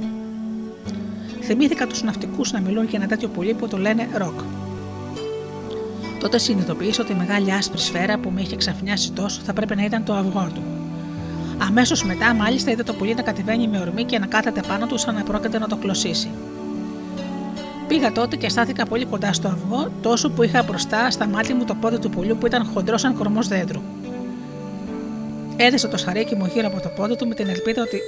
Θυμήθηκα 1.42 1.88
τους 1.88 2.04
ναυτικούς 2.04 2.52
να 2.52 2.60
μιλούν 2.60 2.86
για 2.86 3.00
ένα 3.00 3.08
τέτοιο 3.08 3.28
πουλί 3.28 3.54
που 3.54 3.68
το 3.68 3.78
λένε 3.78 4.08
ροκ. 4.18 4.40
Τότε 6.20 6.38
συνειδητοποίησα 6.38 7.02
ότι 7.02 7.12
η 7.12 7.16
μεγάλη 7.16 7.52
άσπρη 7.52 7.80
σφαίρα 7.80 8.18
που 8.18 8.30
με 8.30 8.42
είχε 8.42 8.56
ξαφνιάσει 8.56 9.12
τόσο 9.12 9.42
θα 9.44 9.54
πρέπει 9.54 9.76
να 9.76 9.84
ήταν 9.84 10.04
το 10.04 10.14
αυγό 10.14 10.50
του. 10.54 10.83
Αμέσως 11.68 12.04
μετά, 12.04 12.34
μάλιστα, 12.34 12.72
είδα 12.72 12.84
το 12.84 12.94
πουλί 12.94 13.14
να 13.14 13.22
κατεβαίνει 13.22 13.68
με 13.68 13.80
ορμή 13.80 14.04
και 14.04 14.20
να 14.20 14.26
κάθεται 14.26 14.62
πάνω 14.68 14.86
του 14.86 14.98
σαν 14.98 15.16
να 15.16 15.24
πρόκειται 15.24 15.60
να 15.60 15.68
το 15.68 15.76
κλωσίσει. 15.76 16.30
Πήγα 17.88 18.12
τότε 18.12 18.36
και 18.36 18.50
στάθηκα 18.50 18.86
πολύ 18.86 19.06
κοντά 19.06 19.34
στο 19.34 19.48
αυγό, 19.48 19.92
τόσο 20.02 20.30
που 20.30 20.44
είχα 20.44 20.64
μπροστά 20.64 21.12
στα 21.12 21.28
μάτια 21.28 21.56
μου 21.56 21.66
το 21.66 21.76
πόδι 21.76 22.00
του 22.00 22.10
πουλιού 22.10 22.38
που 22.40 22.46
ήταν 22.46 22.66
χοντρός 22.74 23.02
σαν 23.02 23.18
κορμός 23.18 23.48
δέντρου. 23.48 23.82
Έδεσα 25.56 25.88
το 25.88 25.98
σαρίκι 25.98 26.36
μου 26.36 26.46
γύρω 26.54 26.68
από 26.68 26.80
το 26.82 26.90
πόδι 26.90 27.16
του 27.16 27.28
με 27.28 27.34
την 27.34 27.50
ελπίδα 27.50 27.82
ότι 27.82 28.00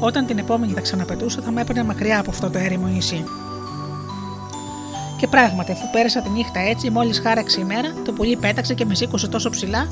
όταν 0.00 0.26
την 0.26 0.38
επόμενη 0.38 0.72
θα 0.72 0.80
ξαναπετούσα 0.80 1.42
θα 1.42 1.50
με 1.50 1.60
έπαιρνε 1.60 1.84
μακριά 1.84 2.20
από 2.20 2.30
αυτό 2.30 2.50
το 2.50 2.58
έρημο 2.58 2.86
νησί. 2.86 3.24
Και 5.16 5.26
πράγματι, 5.26 5.72
αφού 5.72 5.90
πέρασα 5.92 6.20
τη 6.20 6.28
νύχτα 6.28 6.60
έτσι, 6.60 6.90
μόλις 6.90 7.18
χάραξε 7.18 7.60
η 7.60 7.64
μέρα, 7.64 7.92
το 8.04 8.12
πουλί 8.12 8.36
πέταξε 8.36 8.74
και 8.74 8.84
με 8.84 8.94
σήκωσε 8.94 9.28
τόσο 9.28 9.50
ψηλά 9.50 9.88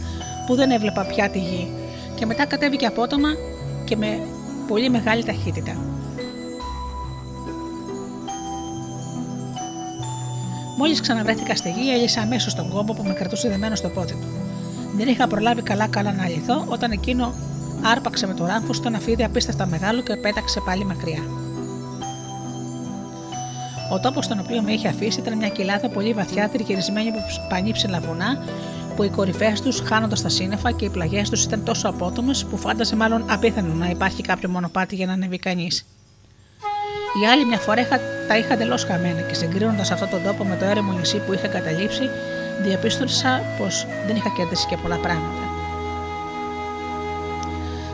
που 0.47 0.55
δεν 0.55 0.71
έβλεπα 0.71 1.03
πια 1.03 1.31
τη 1.31 1.39
γη. 1.39 1.80
Και 2.21 2.27
μετά 2.27 2.47
κατέβηκε 2.47 2.87
απότομα 2.87 3.29
και 3.85 3.97
με 3.97 4.27
πολύ 4.69 4.91
μεγάλη 4.91 5.25
ταχύτητα. 5.25 5.77
Μόλις 10.77 11.01
ξαναβρέθηκα 11.01 11.57
στη 11.57 11.71
γη, 11.71 11.93
έλυσα 11.93 12.21
αμέσως 12.21 12.55
τον 12.55 12.71
κόμπο 12.71 12.93
που 12.93 13.03
με 13.03 13.13
κρατούσε 13.13 13.49
δεμένο 13.49 13.75
στο 13.75 13.89
πόδι 13.89 14.13
του. 14.13 14.27
Δεν 14.97 15.09
είχα 15.09 15.27
προλάβει 15.27 15.63
καλά-καλά 15.63 16.13
να 16.13 16.29
λυθώ 16.29 16.65
όταν 16.69 16.91
εκείνο 16.91 17.35
άρπαξε 17.83 18.27
με 18.27 18.35
το 18.35 18.47
ράμφο 18.47 18.73
στο 18.73 18.89
ένα 18.89 18.99
φίδι 18.99 19.25
απίστευτα 19.25 19.67
μεγάλο 19.67 20.03
και 20.03 20.17
πέταξε 20.17 20.61
πάλι 20.65 20.85
μακριά. 20.85 21.23
Ο 23.93 24.01
τόπος 24.01 24.25
στον 24.25 24.39
οποίο 24.39 24.63
με 24.63 24.73
είχε 24.73 24.89
αφήσει 24.89 25.21
ήταν 25.21 25.37
μια 25.37 25.49
κοιλάδα 25.49 25.89
πολύ 25.89 26.13
βαθιά 26.13 26.49
τριγυρισμένη 26.49 27.09
από 27.09 27.19
πανύψηλα 27.49 28.01
βουνά 28.01 28.45
που 29.01 29.07
οι 29.07 29.11
κορυφέ 29.11 29.53
τους 29.63 29.81
χάνοντας 29.81 30.23
τα 30.23 30.29
σύννεφα 30.29 30.71
και 30.71 30.85
οι 30.85 30.89
πλαγιές 30.89 31.31
τους 31.31 31.45
ήταν 31.45 31.65
τόσο 31.65 31.89
απότομες 31.89 32.45
που 32.45 32.57
φάντασε 32.57 32.97
μάλλον 32.97 33.25
απίθανο 33.31 33.75
να 33.75 33.87
υπάρχει 33.89 34.23
κάποιο 34.23 34.49
μονοπάτι 34.49 34.95
για 34.95 35.07
να 35.07 35.13
ανεβεί 35.13 35.39
κανείς. 35.39 35.87
Για 37.19 37.31
άλλη 37.31 37.45
μια 37.45 37.59
φορά 37.59 37.81
είχα, 37.81 38.01
τα 38.29 38.39
είχα 38.39 38.53
εντελώς 38.53 38.85
χαμένα 38.85 39.21
και 39.21 39.35
συγκρίνοντας 39.35 39.91
αυτόν 39.91 40.09
τον 40.09 40.23
τόπο 40.23 40.45
με 40.45 40.57
το 40.57 40.65
έρημο 40.65 40.93
νησί 40.93 41.17
που 41.19 41.33
είχα 41.33 41.49
καταλήψει, 41.49 42.03
διαπίστωσα 42.63 43.43
πως 43.59 43.87
δεν 44.07 44.17
είχα 44.17 44.29
κερδίσει 44.37 44.67
και 44.67 44.77
πολλά 44.77 44.97
πράγματα. 44.97 45.45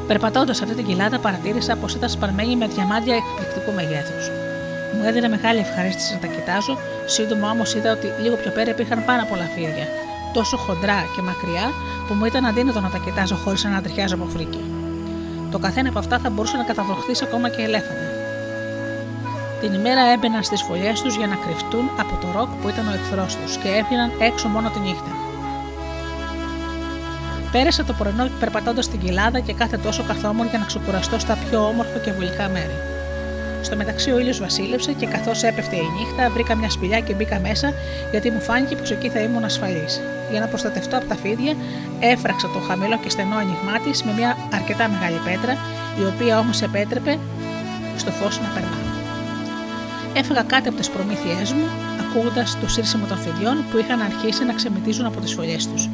Περπατώντας 0.06 0.62
αυτή 0.62 0.74
την 0.74 0.86
κοιλάδα, 0.86 1.18
παρατήρησα 1.18 1.76
πως 1.76 1.94
ήταν 1.94 2.08
σπαρμένη 2.08 2.56
με 2.56 2.66
διαμάντια 2.66 3.16
εκπληκτικού 3.16 3.72
μεγέθους. 3.72 4.30
Μου 4.96 5.04
έδινε 5.04 5.28
μεγάλη 5.28 5.58
ευχαρίστηση 5.58 6.12
να 6.12 6.18
τα 6.18 6.26
κοιτάζω, 6.26 6.78
σύντομα 7.06 7.50
όμως 7.50 7.74
είδα 7.74 7.92
ότι 7.92 8.06
λίγο 8.22 8.36
πιο 8.36 8.50
πέρα 8.50 8.70
υπήρχαν 8.70 9.04
πάρα 9.04 9.24
πολλά 9.24 9.48
φίδια, 9.54 9.86
τόσο 10.38 10.56
χοντρά 10.56 11.00
και 11.14 11.22
μακριά 11.22 11.66
που 12.06 12.14
μου 12.14 12.24
ήταν 12.24 12.44
αδύνατο 12.44 12.80
να 12.80 12.90
τα 12.90 12.98
κοιτάζω 12.98 13.36
χωρίς 13.36 13.64
να 13.64 13.82
τριχιάζω 13.82 14.14
από 14.14 14.24
φρίκι. 14.24 14.64
Το 15.50 15.58
καθένα 15.58 15.88
από 15.88 15.98
αυτά 15.98 16.18
θα 16.18 16.30
μπορούσε 16.30 16.56
να 16.56 16.64
καταβροχθήσει 16.64 17.24
ακόμα 17.24 17.48
και 17.48 17.62
ελέφαντα. 17.62 18.08
Την 19.60 19.72
ημέρα 19.72 20.02
έμπαιναν 20.14 20.42
στις 20.42 20.62
φωλιές 20.62 21.00
τους 21.02 21.16
για 21.16 21.26
να 21.26 21.34
κρυφτούν 21.34 21.90
από 22.02 22.14
το 22.22 22.28
ροκ 22.36 22.48
που 22.60 22.68
ήταν 22.68 22.88
ο 22.88 22.92
εχθρός 22.92 23.36
τους 23.36 23.56
και 23.56 23.68
έβγαιναν 23.68 24.10
έξω 24.18 24.48
μόνο 24.48 24.70
τη 24.70 24.78
νύχτα. 24.78 25.12
Πέρασα 27.52 27.84
το 27.84 27.92
πρωινό 27.92 28.28
περπατώντας 28.40 28.84
στην 28.84 29.00
κοιλάδα 29.00 29.40
και 29.40 29.52
κάθε 29.52 29.76
τόσο 29.76 30.02
καθόμουν 30.02 30.46
για 30.46 30.58
να 30.58 30.64
ξεκουραστώ 30.64 31.18
στα 31.18 31.36
πιο 31.44 31.66
όμορφα 31.66 31.98
και 31.98 32.12
βουλικά 32.12 32.48
μέρη. 32.48 32.78
Στο 33.62 33.76
μεταξύ 33.76 34.10
ο 34.10 34.18
ήλιος 34.18 34.38
βασίλεψε 34.38 34.92
και 34.92 35.06
καθώς 35.06 35.42
έπεφτε 35.42 35.76
η 35.76 35.88
νύχτα, 35.98 36.30
βρήκα 36.30 36.54
μια 36.54 36.70
σπηλιά 36.70 37.00
και 37.00 37.14
μπήκα 37.14 37.40
μέσα 37.40 37.72
γιατί 38.10 38.30
μου 38.30 38.40
φάνηκε 38.40 38.76
πως 38.76 38.90
εκεί 38.90 39.08
θα 39.08 39.20
ήμουν 39.20 39.44
ασφαλής. 39.44 40.00
Για 40.30 40.40
να 40.40 40.46
προστατευτώ 40.46 40.96
από 40.96 41.06
τα 41.06 41.16
φίδια, 41.16 41.54
έφραξα 42.00 42.48
το 42.48 42.58
χαμηλό 42.58 42.98
και 43.02 43.10
στενό 43.10 43.36
άνοιγμά 43.36 43.78
της 43.84 44.02
με 44.02 44.12
μια 44.12 44.36
αρκετά 44.52 44.88
μεγάλη 44.88 45.20
πέτρα, 45.24 45.52
η 46.00 46.04
οποία 46.12 46.38
όμως 46.38 46.62
επέτρεπε 46.62 47.18
στο 47.96 48.10
φως 48.10 48.40
να 48.40 48.48
περνά. 48.54 48.78
Έφεγα 50.14 50.42
κάτι 50.42 50.68
από 50.68 50.76
τις 50.76 50.90
προμήθειές 50.90 51.52
μου, 51.52 51.66
ακούγοντας 52.00 52.58
το 52.60 52.68
σύρσιμο 52.68 53.06
των 53.06 53.18
φιδιών 53.18 53.64
που 53.70 53.78
είχαν 53.78 54.00
αρχίσει 54.00 54.44
να 54.44 54.52
ξεμητίζουν 54.52 55.06
από 55.06 55.20
τις 55.20 55.32
φωλιές 55.34 55.68
τους. 55.68 55.88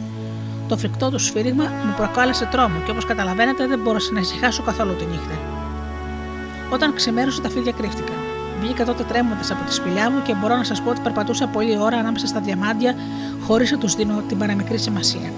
Το 0.69 0.77
φρικτό 0.77 1.11
του 1.11 1.19
σφύριγμα 1.19 1.65
μου 1.65 1.95
προκάλεσε 1.97 2.49
τρόμο 2.51 2.77
και 2.85 2.91
όπως 2.91 3.05
καταλαβαίνετε 3.05 3.67
δεν 3.67 3.79
μπόρεσα 3.79 4.13
να 4.13 4.21
ησυχάσω 4.21 4.63
καθόλου 4.63 4.95
τη 4.95 5.05
νύχτα. 5.05 5.37
Όταν 6.71 6.95
ξημέρωσε, 6.95 7.41
τα 7.41 7.49
φίδια 7.49 7.73
κρύφτηκαν. 7.73 8.17
Βγήκα 8.61 8.85
τότε 8.85 9.03
τρέμοντας 9.03 9.51
από 9.51 9.65
τη 9.65 9.75
σπηλιά 9.75 10.11
μου 10.11 10.23
και 10.23 10.35
μπορώ 10.35 10.57
να 10.57 10.65
σας 10.65 10.83
πω 10.83 10.91
ότι 10.91 11.01
περπατούσα 11.01 11.47
πολλή 11.47 11.79
ώρα 11.79 11.97
ανάμεσα 11.97 12.27
στα 12.27 12.41
διαμάντια 12.41 12.95
χωρίς 13.47 13.71
να 13.71 13.79
τους 13.79 13.95
δίνω 13.95 14.23
την 14.29 14.39
παραμικρή 14.39 14.79
σημασία. 14.79 15.33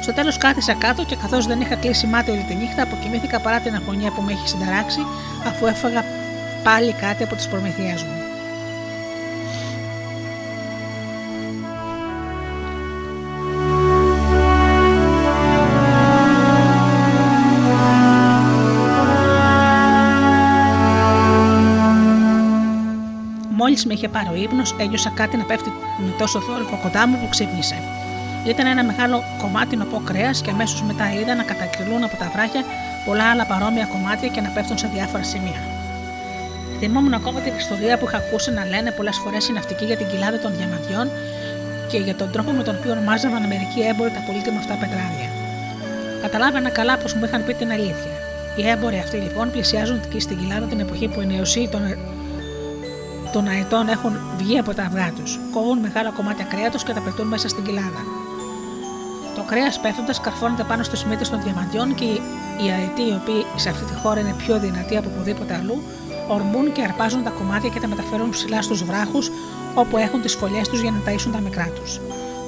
Στο 0.00 0.12
τέλος 0.12 0.38
κάθισα 0.38 0.74
κάτω 0.74 1.04
και 1.04 1.16
καθώς 1.16 1.46
δεν 1.46 1.60
είχα 1.60 1.74
κλείσει 1.74 2.06
μάτι 2.06 2.30
όλη 2.30 2.44
τη 2.48 2.54
νύχτα, 2.54 2.82
αποκοιμήθηκα 2.82 3.40
παρά 3.40 3.60
την 3.60 3.74
αγωνία 3.74 4.10
που 4.10 4.22
με 4.22 4.32
έχει 4.32 4.48
συνταράξει, 4.48 5.00
αφού 5.46 5.66
έφαγα 5.66 6.04
πάλι 6.64 6.92
κάτι 6.92 7.22
από 7.22 7.34
τις 7.34 7.48
προμηθειές 7.48 8.02
μου. 8.02 8.31
Μόλις 23.72 23.86
με 23.86 23.94
είχε 23.94 24.08
πάρει 24.08 24.28
ο 24.34 24.36
ύπνος, 24.46 24.74
ένιωσα 24.78 25.10
κάτι 25.20 25.36
να 25.36 25.44
πέφτει 25.44 25.70
με 25.98 26.12
τόσο 26.18 26.40
θόρυβο 26.40 26.76
κοντά 26.82 27.02
μου 27.08 27.16
που 27.20 27.28
ξύπνησε. 27.28 27.76
Ήταν 28.52 28.66
ένα 28.66 28.84
μεγάλο 28.84 29.24
κομμάτι 29.42 29.76
νοπό 29.76 29.98
κρέας 30.08 30.40
και 30.42 30.50
αμέσως 30.50 30.82
μετά 30.82 31.06
είδα 31.12 31.34
να 31.34 31.42
κατακυλούν 31.42 32.02
από 32.04 32.16
τα 32.16 32.30
βράχια 32.34 32.62
πολλά 33.06 33.26
άλλα 33.30 33.44
παρόμοια 33.44 33.86
κομμάτια 33.94 34.28
και 34.28 34.40
να 34.40 34.48
πέφτουν 34.54 34.78
σε 34.78 34.88
διάφορα 34.94 35.22
σημεία. 35.22 35.60
Θυμόμουν 36.78 37.14
ακόμα 37.14 37.40
την 37.40 37.54
ιστορία 37.62 37.98
που 37.98 38.06
είχα 38.06 38.16
ακούσει 38.16 38.50
να 38.58 38.64
λένε 38.72 38.90
πολλές 38.90 39.16
φορές 39.22 39.48
οι 39.48 39.52
ναυτικοί 39.52 39.84
για 39.84 39.96
την 39.96 40.06
κοιλάδα 40.10 40.38
των 40.38 40.50
διαμαντιών 40.56 41.06
και 41.90 41.98
για 42.06 42.14
τον 42.14 42.28
τρόπο 42.34 42.50
με 42.58 42.62
τον 42.62 42.74
οποίο 42.78 42.94
μάζαβαν 43.08 43.42
μερικοί 43.52 43.80
έμποροι 43.90 44.10
τα 44.16 44.22
πολύτιμα 44.26 44.58
αυτά 44.58 44.74
πετράδια. 44.82 45.28
Καταλάβαινα 46.22 46.70
καλά 46.78 46.94
πως 47.02 47.14
μου 47.14 47.24
είχαν 47.24 47.44
πει 47.44 47.54
την 47.54 47.70
αλήθεια. 47.76 48.14
Οι 48.56 48.62
έμποροι 48.72 48.98
αυτοί 49.04 49.16
λοιπόν 49.16 49.50
πλησιάζουν 49.50 50.00
και 50.10 50.20
στην 50.20 50.36
κοιλάδα 50.38 50.66
την 50.66 50.80
εποχή 50.80 51.06
που 51.08 51.20
οι 51.20 51.26
νεοσύοι 51.26 51.68
των 51.68 51.82
των 53.32 53.48
αετών 53.48 53.88
έχουν 53.88 54.12
βγει 54.36 54.58
από 54.58 54.74
τα 54.74 54.82
αυγά 54.82 55.12
τους. 55.16 55.38
Κόβουν 55.52 55.78
μεγάλα 55.78 56.10
κομμάτια 56.10 56.44
κρέατος 56.44 56.82
και 56.84 56.92
τα 56.92 57.00
πετούν 57.00 57.26
μέσα 57.26 57.48
στην 57.48 57.64
κοιλάδα. 57.64 58.02
Το 59.36 59.42
κρέας 59.42 59.80
πέφτοντας 59.80 60.20
καρφώνεται 60.20 60.64
πάνω 60.64 60.82
στι 60.82 61.06
μύτε 61.08 61.24
των 61.30 61.42
διαμαντιών 61.42 61.94
και 61.94 62.04
οι 62.60 62.66
αετοί, 62.76 63.02
οι 63.02 63.14
οποίοι 63.20 63.46
σε 63.56 63.68
αυτή 63.68 63.84
τη 63.84 63.94
χώρα 63.94 64.20
είναι 64.20 64.34
πιο 64.38 64.58
δυνατοί 64.58 64.96
από 64.96 65.08
οπουδήποτε 65.14 65.54
αλλού, 65.54 65.82
ορμούν 66.28 66.72
και 66.72 66.82
αρπάζουν 66.82 67.22
τα 67.22 67.30
κομμάτια 67.30 67.68
και 67.68 67.80
τα 67.80 67.88
μεταφέρουν 67.88 68.30
ψηλά 68.30 68.62
στους 68.62 68.84
βράχους 68.84 69.30
όπου 69.74 69.96
έχουν 69.96 70.20
τις 70.22 70.34
φωλιές 70.34 70.68
τους 70.68 70.80
για 70.80 70.90
να 70.90 70.98
ταΐσουν 71.06 71.32
τα 71.32 71.40
μικρά 71.40 71.68
τους. 71.80 72.00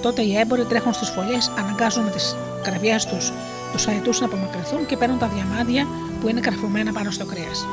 Τότε 0.03 0.23
οι 0.23 0.37
έμποροι 0.37 0.65
τρέχουν 0.65 0.93
στις 0.93 1.09
φωλιές, 1.09 1.51
αναγκάζουν 1.59 2.05
με 2.05 2.11
τις 2.11 2.37
καρδιές 2.63 3.07
τους 3.07 3.33
τους 3.75 3.87
αετούς 3.87 4.21
να 4.21 4.27
απομακρυνθούν 4.27 4.87
και 4.87 4.97
παίρνουν 4.97 5.19
τα 5.19 5.27
διαμάντια 5.27 5.87
που 6.21 6.29
είναι 6.29 6.41
καρφωμένα 6.41 6.93
πάνω 6.93 7.11
στο 7.11 7.25
κρέας. 7.25 7.67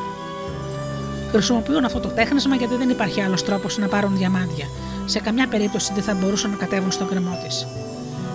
Χρησιμοποιούν 1.31 1.85
αυτό 1.85 1.99
το 1.99 2.07
τέχνασμα 2.07 2.55
γιατί 2.55 2.75
δεν 2.75 2.89
υπάρχει 2.89 3.21
άλλος 3.21 3.43
τρόπος 3.43 3.77
να 3.77 3.87
πάρουν 3.87 4.17
διαμάντια. 4.17 4.65
Σε 5.05 5.19
καμιά 5.19 5.47
περίπτωση 5.47 5.93
δεν 5.93 6.03
θα 6.03 6.13
μπορούσαν 6.13 6.51
να 6.51 6.57
κατέβουν 6.57 6.91
στον 6.91 7.07
κρεμό 7.07 7.41
της. 7.45 7.67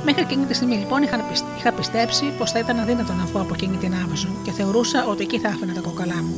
Μέχρι 0.05 0.22
εκείνη 0.22 0.44
τη 0.44 0.55
στιγμή 0.55 0.74
λοιπόν 0.74 1.03
είχα 1.59 1.72
πιστέψει 1.72 2.32
πως 2.38 2.51
θα 2.51 2.59
ήταν 2.59 2.78
αδύνατο 2.78 3.12
να 3.12 3.24
βγω 3.24 3.40
από 3.40 3.55
εκείνη 3.55 3.76
την 3.76 3.94
άβαζο 4.05 4.28
και 4.44 4.51
θεωρούσα 4.51 5.07
ότι 5.07 5.22
εκεί 5.22 5.38
θα 5.38 5.49
άφηνα 5.49 5.72
τα 5.72 5.80
κοκαλά 5.80 6.22
μου. 6.22 6.34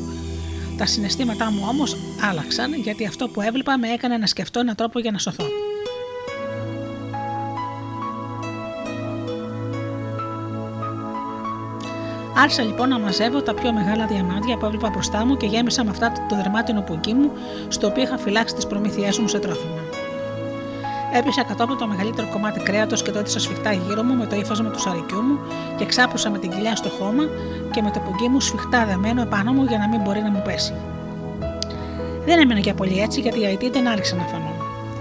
Τα 0.76 0.86
συναισθήματά 0.86 1.50
μου 1.50 1.66
όμως 1.68 1.96
άλλαξαν 2.30 2.74
γιατί 2.74 3.06
αυτό 3.06 3.28
που 3.28 3.40
έβλεπα 3.40 3.78
με 3.78 3.88
έκανε 3.88 4.16
να 4.16 4.26
σκεφτώ 4.26 4.60
έναν 4.60 4.74
τρόπο 4.74 4.98
για 4.98 5.10
να 5.10 5.18
σωθώ. 5.18 5.44
Άρχισα 12.42 12.62
λοιπόν 12.62 12.88
να 12.88 12.98
μαζεύω 12.98 13.42
τα 13.42 13.54
πιο 13.54 13.72
μεγάλα 13.72 14.06
διαμάντια 14.06 14.56
που 14.56 14.66
έβλεπα 14.66 14.90
μπροστά 14.90 15.26
μου 15.26 15.36
και 15.36 15.46
γέμισα 15.46 15.84
με 15.84 15.90
αυτά 15.90 16.12
το 16.28 16.36
δερμάτινο 16.36 16.80
πουγκί 16.80 17.14
μου, 17.14 17.30
στο 17.68 17.86
οποίο 17.86 18.02
είχα 18.02 18.18
φυλάξει 18.18 18.54
τις 18.54 18.66
προμήθειές 18.66 19.18
μου 19.18 19.28
σε 19.28 19.38
τρόφιμα. 19.38 19.80
Έπεισα 21.12 21.44
κατόπιν 21.44 21.76
το 21.76 21.86
μεγαλύτερο 21.86 22.28
κομμάτι 22.28 22.60
κρέατος 22.60 23.02
και 23.02 23.10
το 23.10 23.18
έτυσα 23.18 23.40
σφιχτά 23.40 23.72
γύρω 23.72 24.02
μου 24.02 24.14
με 24.14 24.26
το 24.26 24.36
ύφασμα 24.36 24.70
του 24.70 24.80
σαρικιού 24.80 25.20
μου 25.20 25.38
και 25.76 25.84
ξάπλωσα 25.84 26.30
με 26.30 26.38
την 26.38 26.50
κοιλιά 26.50 26.76
στο 26.76 26.88
χώμα 26.88 27.24
και 27.70 27.82
με 27.82 27.90
το 27.90 28.00
πουγκί 28.00 28.28
μου 28.28 28.40
σφιχτά 28.40 28.84
δεμένο 28.86 29.22
επάνω 29.22 29.52
μου 29.52 29.64
για 29.64 29.78
να 29.78 29.88
μην 29.88 30.00
μπορεί 30.00 30.20
να 30.20 30.30
μου 30.30 30.42
πέσει. 30.44 30.74
Δεν 32.24 32.38
έμεινε 32.38 32.60
και 32.60 32.74
πολύ 32.74 33.00
έτσι 33.00 33.20
γιατί 33.20 33.40
οι 33.40 33.44
αιτοί 33.44 33.70
δεν 33.70 33.86
άρχισαν 33.88 34.18
να 34.18 34.24
φανούν. 34.24 34.47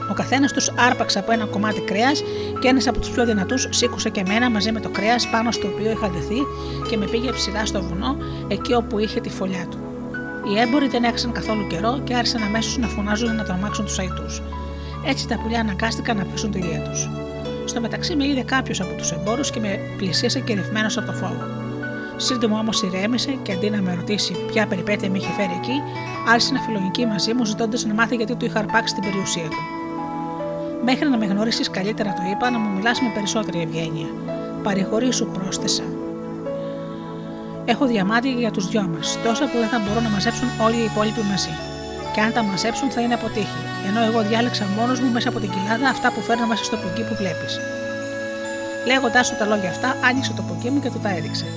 Ο 0.10 0.14
καθένας 0.14 0.54
τους 0.54 0.72
άρπαξε 0.78 1.20
από 1.20 1.32
ένα 1.32 1.46
κομμάτι 1.46 1.82
κρέας 1.82 2.24
και 2.60 2.68
ένας 2.68 2.88
από 2.88 3.00
τους 3.00 3.10
πιο 3.10 3.26
δυνατούς 3.26 3.68
σήκωσε 3.70 4.10
και 4.10 4.20
εμένα 4.20 4.50
μαζί 4.50 4.72
με 4.72 4.80
το 4.80 4.90
κρέας 4.90 5.28
πάνω 5.30 5.52
στο 5.52 5.68
οποίο 5.68 5.92
είχα 5.92 6.10
δεθεί 6.10 6.40
και 6.90 6.98
με 6.98 7.06
πήγε 7.06 7.32
ψηλά 7.32 7.66
στο 7.66 7.82
βουνό, 7.82 8.18
εκεί 8.48 8.74
όπου 8.74 9.00
είχε 9.00 9.20
τη 9.20 9.30
φωλιά 9.30 9.68
του. 9.70 9.78
Οι 10.52 10.60
έμποροι 10.60 10.88
δεν 10.88 11.04
έχασαν 11.04 11.32
καθόλου 11.32 11.68
καιρό 11.68 12.02
και 12.04 12.16
άρχισαν 12.16 12.44
αμέσως 12.44 12.78
να 12.78 12.88
φωνάζουν 12.88 13.36
να 13.36 13.44
τρομάξουν 13.44 13.86
τους 13.86 14.00
αϊτούς. 14.00 14.42
Έτσι 15.06 15.28
τα 15.28 15.40
πουλιά 15.40 15.60
αναγκάστηκαν 15.60 16.18
να 16.18 16.24
αφήσουν 16.24 16.52
τη 16.52 16.60
λία 16.60 16.82
τους. 16.82 17.10
Στο 17.66 17.82
μεταξύ 17.82 18.16
με 18.16 18.26
είδε 18.28 18.42
κάποιος 18.42 18.82
από 18.82 18.94
τους 18.94 19.12
εμπόρους 19.12 19.52
και 19.52 19.60
με 19.60 19.80
πλησίασε 19.98 20.40
κερδισμένο 20.40 20.88
από 20.96 21.06
το 21.06 21.14
φόβο. 21.14 21.46
Σύντομα 22.18 22.60
όμως 22.60 22.82
ηρέμησε 22.82 23.32
και 23.42 23.52
αντί 23.52 23.70
να 23.70 23.82
με 23.82 23.94
ρωτήσει 23.94 24.36
ποια 24.52 24.68
περιπέτεια 24.68 25.10
με 25.10 25.18
είχε 25.18 25.32
φέρει 25.32 25.54
εκεί, 25.62 25.82
άρχισε 26.28 26.54
να 26.54 26.60
φιλογική 26.60 27.06
μαζί 27.06 27.34
μου 27.34 27.46
ζητώντας 27.46 27.86
να 27.86 27.94
μάθει 27.94 28.16
γιατί 28.16 28.36
του 28.36 28.46
είχα 28.46 28.60
αρπάξει 28.60 28.94
την 28.94 29.04
περιουσία 29.04 29.44
του. 29.44 29.77
Μέχρι 30.90 31.10
να 31.10 31.18
με 31.18 31.26
γνωρίσει 31.26 31.64
καλύτερα, 31.78 32.14
το 32.14 32.24
είπα, 32.32 32.50
να 32.50 32.58
μου 32.60 32.70
μιλάς 32.76 33.02
με 33.02 33.10
περισσότερη 33.14 33.60
ευγένεια. 33.62 34.10
Παρηγορή 34.64 35.12
σου, 35.14 35.26
πρόσθεσα. 35.36 35.84
Έχω 37.66 37.86
διαμάτια 37.86 38.32
για 38.32 38.52
τους 38.52 38.66
δυο 38.70 38.84
μας, 38.94 39.18
τόσα 39.24 39.46
που 39.50 39.58
δεν 39.62 39.70
θα 39.74 39.80
μπορούν 39.80 40.04
να 40.04 40.10
μαζέψουν 40.10 40.48
όλοι 40.66 40.78
οι 40.82 40.88
υπόλοιποι 40.92 41.22
μαζί. 41.32 41.54
Και 42.14 42.22
αν 42.22 42.32
τα 42.34 42.44
μαζέψουν 42.44 42.90
θα 42.90 43.02
είναι 43.02 43.14
αποτύχει, 43.14 43.62
ενώ 43.88 44.00
εγώ 44.10 44.20
διάλεξα 44.30 44.66
μόνος 44.78 45.00
μου 45.00 45.12
μέσα 45.12 45.30
από 45.30 45.40
την 45.40 45.50
κοιλάδα 45.54 45.88
αυτά 45.96 46.08
που 46.14 46.22
φέρνω 46.28 46.46
μέσα 46.52 46.64
στο 46.64 46.76
πουγκί 46.82 47.04
που 47.08 47.16
βλέπεις. 47.22 47.54
Λέγοντάς 48.90 49.28
σου 49.28 49.36
τα 49.40 49.46
λόγια 49.46 49.70
αυτά, 49.70 49.90
άνοιξε 50.08 50.34
το 50.34 50.44
πουγκί 50.48 50.70
μου 50.70 50.80
και 50.84 50.90
του 50.94 51.00
τα 51.04 51.10
έδειξε. 51.18 51.48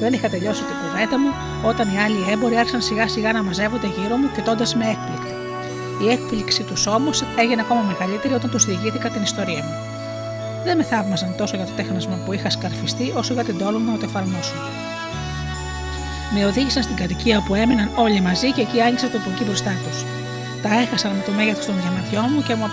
Δεν 0.00 0.12
είχα 0.12 0.28
τελειώσει 0.28 0.62
την 0.68 0.76
κουβέντα 0.82 1.16
μου 1.22 1.30
όταν 1.70 1.86
οι 1.92 1.98
άλλοι 2.04 2.20
έμποροι 2.32 2.56
άρχισαν 2.56 2.82
σιγά 2.82 3.08
σιγά 3.08 3.30
να 3.32 3.42
μαζεύονται 3.42 3.88
γύρω 3.96 4.16
μου, 4.20 4.28
κοιτώντας 4.36 4.70
με 4.78 4.84
έκπληκτη. 4.94 5.27
Η 6.02 6.08
έκπληξη 6.10 6.62
τους 6.62 6.86
όμως 6.86 7.24
έγινε 7.36 7.60
ακόμα 7.60 7.80
μεγαλύτερη 7.80 8.34
όταν 8.34 8.50
τους 8.50 8.64
διηγήθηκα 8.64 9.08
την 9.08 9.22
ιστορία 9.22 9.62
μου. 9.62 9.74
Δεν 10.64 10.76
με 10.76 10.82
θαύμαζαν 10.82 11.34
τόσο 11.36 11.56
για 11.56 11.64
το 11.64 11.72
τέχνασμα 11.76 12.16
που 12.24 12.32
είχα 12.32 12.50
σκαρφιστεί, 12.50 13.12
όσο 13.16 13.32
για 13.34 13.44
την 13.44 13.58
τόλμη 13.58 13.90
να 13.90 13.98
το 13.98 14.04
εφαρμόσουν. 14.04 14.58
Με 16.34 16.46
οδήγησαν 16.46 16.82
στην 16.82 16.96
κατοικία 16.96 17.42
που 17.46 17.54
έμειναν 17.54 17.90
όλοι 17.96 18.20
μαζί 18.20 18.52
και 18.52 18.60
εκεί 18.60 18.80
άνοιξα 18.80 19.08
το 19.08 19.18
πουκί 19.18 19.44
μπροστά 19.44 19.72
τους. 19.84 20.04
Τα 20.62 20.80
έχασαν 20.82 21.10
με 21.10 21.22
το 21.26 21.32
μέγεθος 21.32 21.66
των 21.66 21.74
διαματιών 21.80 22.28
μου 22.34 22.42
και 22.42 22.54
μου, 22.54 22.66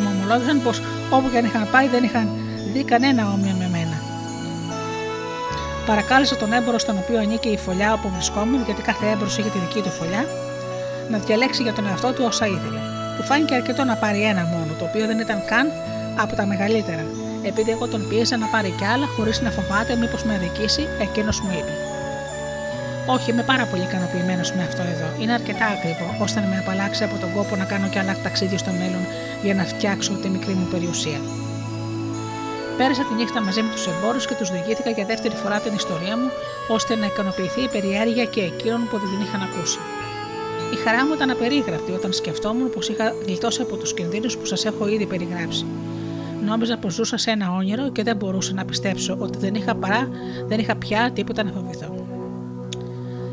μου 0.00 0.08
ομολόγησαν 0.14 0.62
πως 0.62 0.82
όπου 1.10 1.30
και 1.30 1.38
αν 1.38 1.44
είχαν 1.44 1.68
πάει 1.70 1.88
δεν 1.88 2.04
είχαν 2.04 2.28
δει 2.72 2.82
κανένα 2.84 3.22
όμοιο 3.34 3.54
με 3.58 3.68
μένα. 3.74 3.96
Παρακάλεσα 5.86 6.36
τον 6.36 6.52
έμπορο 6.52 6.78
στον 6.78 6.96
οποίο 7.02 7.18
ανήκε 7.18 7.48
η 7.48 7.56
φωλιά 7.56 7.92
όπου 7.92 8.08
βρισκόμουν, 8.14 8.62
γιατί 8.64 8.82
κάθε 8.82 9.06
έμπορο 9.06 9.30
είχε 9.30 9.50
τη 9.54 9.58
δική 9.58 9.80
του 9.80 9.90
φωλιά, 9.90 10.24
να 11.10 11.18
διαλέξει 11.18 11.62
για 11.62 11.72
τον 11.72 11.86
εαυτό 11.86 12.12
του 12.12 12.24
όσα 12.26 12.46
ήθελε. 12.46 12.80
Του 13.16 13.22
φάνηκε 13.22 13.54
αρκετό 13.54 13.84
να 13.84 13.96
πάρει 13.96 14.22
ένα 14.22 14.44
μόνο, 14.44 14.72
το 14.78 14.84
οποίο 14.84 15.06
δεν 15.06 15.18
ήταν 15.18 15.44
καν 15.46 15.66
από 16.16 16.36
τα 16.36 16.46
μεγαλύτερα. 16.46 17.04
Επειδή 17.42 17.70
εγώ 17.70 17.86
τον 17.88 18.08
πίεσα 18.08 18.36
να 18.36 18.46
πάρει 18.46 18.70
κι 18.78 18.84
άλλα, 18.84 19.06
χωρίς 19.16 19.40
να 19.40 19.50
φοβάται 19.50 19.96
μήπως 19.96 20.24
με 20.24 20.34
αδικήσει, 20.34 20.88
εκείνος 21.00 21.40
μου 21.40 21.50
είπε. 21.58 21.72
Όχι, 23.06 23.30
είμαι 23.30 23.42
πάρα 23.42 23.64
πολύ 23.64 23.82
ικανοποιημένος 23.82 24.52
με 24.52 24.62
αυτό 24.62 24.82
εδώ. 24.82 25.08
Είναι 25.20 25.32
αρκετά 25.32 25.66
ακριβό, 25.66 26.16
ώστε 26.24 26.40
να 26.40 26.46
με 26.46 26.58
απαλλάξει 26.58 27.04
από 27.04 27.16
τον 27.20 27.32
κόπο 27.32 27.56
να 27.56 27.64
κάνω 27.64 27.86
κι 27.88 27.98
άλλα 27.98 28.16
ταξίδια 28.22 28.58
στο 28.58 28.70
μέλλον 28.70 29.04
για 29.42 29.54
να 29.54 29.64
φτιάξω 29.64 30.12
τη 30.12 30.28
μικρή 30.28 30.54
μου 30.54 30.66
περιουσία. 30.70 31.20
Πέρασα 32.76 33.02
τη 33.08 33.14
νύχτα 33.14 33.40
μαζί 33.42 33.62
με 33.62 33.70
τους 33.74 33.86
εμπόρους 33.86 34.26
και 34.26 34.34
τους 34.34 34.50
διηγήθηκα 34.50 34.90
για 34.90 35.04
δεύτερη 35.04 35.34
φορά 35.34 35.58
την 35.60 35.74
ιστορία 35.74 36.16
μου, 36.20 36.28
ώστε 36.68 36.96
να 36.96 37.06
ικανοποιηθεί 37.06 37.60
η 37.60 37.68
περιέργεια 37.68 38.24
και 38.24 38.40
εκείνων 38.40 38.80
που 38.88 38.98
δεν 38.98 39.08
την 39.12 39.20
είχαν 39.24 39.42
ακούσει. 39.48 39.78
Η 40.72 40.76
χαρά 40.84 41.06
μου 41.06 41.14
ήταν 41.14 41.30
απερίγραπτη 41.30 41.92
όταν 41.92 42.12
σκεφτόμουν 42.12 42.70
πως 42.70 42.88
είχα 42.88 43.14
γλιτώσει 43.26 43.62
από 43.62 43.76
τους 43.76 43.94
κινδύνους 43.94 44.36
που 44.36 44.44
σας 44.44 44.64
έχω 44.64 44.88
ήδη 44.88 45.06
περιγράψει. 45.06 45.66
Νόμιζα 46.44 46.76
πως 46.76 46.94
ζούσα 46.94 47.16
σε 47.16 47.30
ένα 47.30 47.52
όνειρο 47.52 47.90
και 47.90 48.02
δεν 48.02 48.16
μπορούσα 48.16 48.52
να 48.52 48.64
πιστέψω 48.64 49.16
ότι 49.20 49.38
δεν 49.38 49.54
είχα 49.54 49.74
παρά, 49.74 50.08
δεν 50.46 50.58
είχα 50.58 50.76
πια 50.76 51.10
τίποτα 51.14 51.42
να 51.42 51.50
φοβηθώ. 51.50 52.06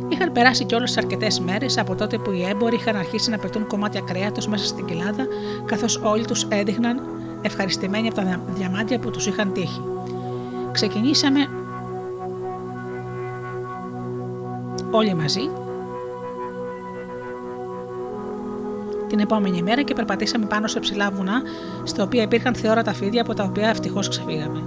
Είχαν 0.09 0.31
περάσει 0.31 0.65
κιόλας 0.65 0.97
αρκετές 0.97 1.39
μέρες 1.39 1.77
από 1.77 1.95
τότε 1.95 2.17
που 2.17 2.31
οι 2.31 2.45
έμποροι 2.49 2.75
είχαν 2.75 2.95
αρχίσει 2.95 3.29
να 3.29 3.37
πετούν 3.37 3.67
κομμάτια 3.67 4.01
κρέατος 4.01 4.47
μέσα 4.47 4.65
στην 4.65 4.85
κοιλάδα, 4.85 5.27
καθώς 5.65 6.01
όλοι 6.03 6.25
τους 6.25 6.43
έδειχναν 6.49 7.01
ευχαριστημένοι 7.41 8.07
από 8.07 8.15
τα 8.15 8.41
διαμάντια 8.47 8.99
που 8.99 9.11
τους 9.11 9.27
είχαν 9.27 9.53
τύχει. 9.53 9.81
Ξεκινήσαμε 10.71 11.39
όλοι 14.91 15.13
μαζί 15.13 15.49
την 19.09 19.19
επόμενη 19.19 19.61
μέρα 19.61 19.81
και 19.81 19.93
περπατήσαμε 19.93 20.45
πάνω 20.45 20.67
σε 20.67 20.79
ψηλά 20.79 21.11
βουνά, 21.11 21.41
στα 21.83 22.03
οποία 22.03 22.21
υπήρχαν 22.21 22.55
θεόρατα 22.55 22.93
φίδια 22.93 23.21
από 23.21 23.33
τα 23.33 23.43
οποία 23.43 23.69
ευτυχώς 23.69 24.07
ξεφύγαμε. 24.07 24.61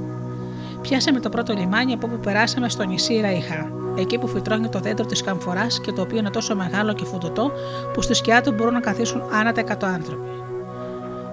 Πιάσαμε 0.83 1.21
το 1.21 1.29
πρώτο 1.29 1.53
λιμάνι 1.53 1.93
από 1.93 2.07
όπου 2.07 2.19
περάσαμε 2.19 2.69
στο 2.69 2.85
νησί 2.85 3.21
Ραϊχά, 3.21 3.73
εκεί 3.99 4.19
που 4.19 4.27
φυτρώνει 4.27 4.69
το 4.69 4.79
δέντρο 4.79 5.07
της 5.07 5.23
καμφοράς 5.23 5.81
και 5.81 5.93
το 5.93 6.03
οποίο 6.03 6.19
είναι 6.19 6.31
τόσο 6.31 6.57
μεγάλο 6.57 6.93
και 6.93 7.05
φουντωτό 7.05 7.51
που 7.93 8.03
στη 8.03 8.15
σκιά 8.15 8.43
του 8.43 8.53
μπορούν 8.53 8.73
να 8.73 8.81
καθίσουν 8.81 9.23
άνατα 9.33 9.63
100 9.63 9.85
άνθρωποι. 9.95 10.27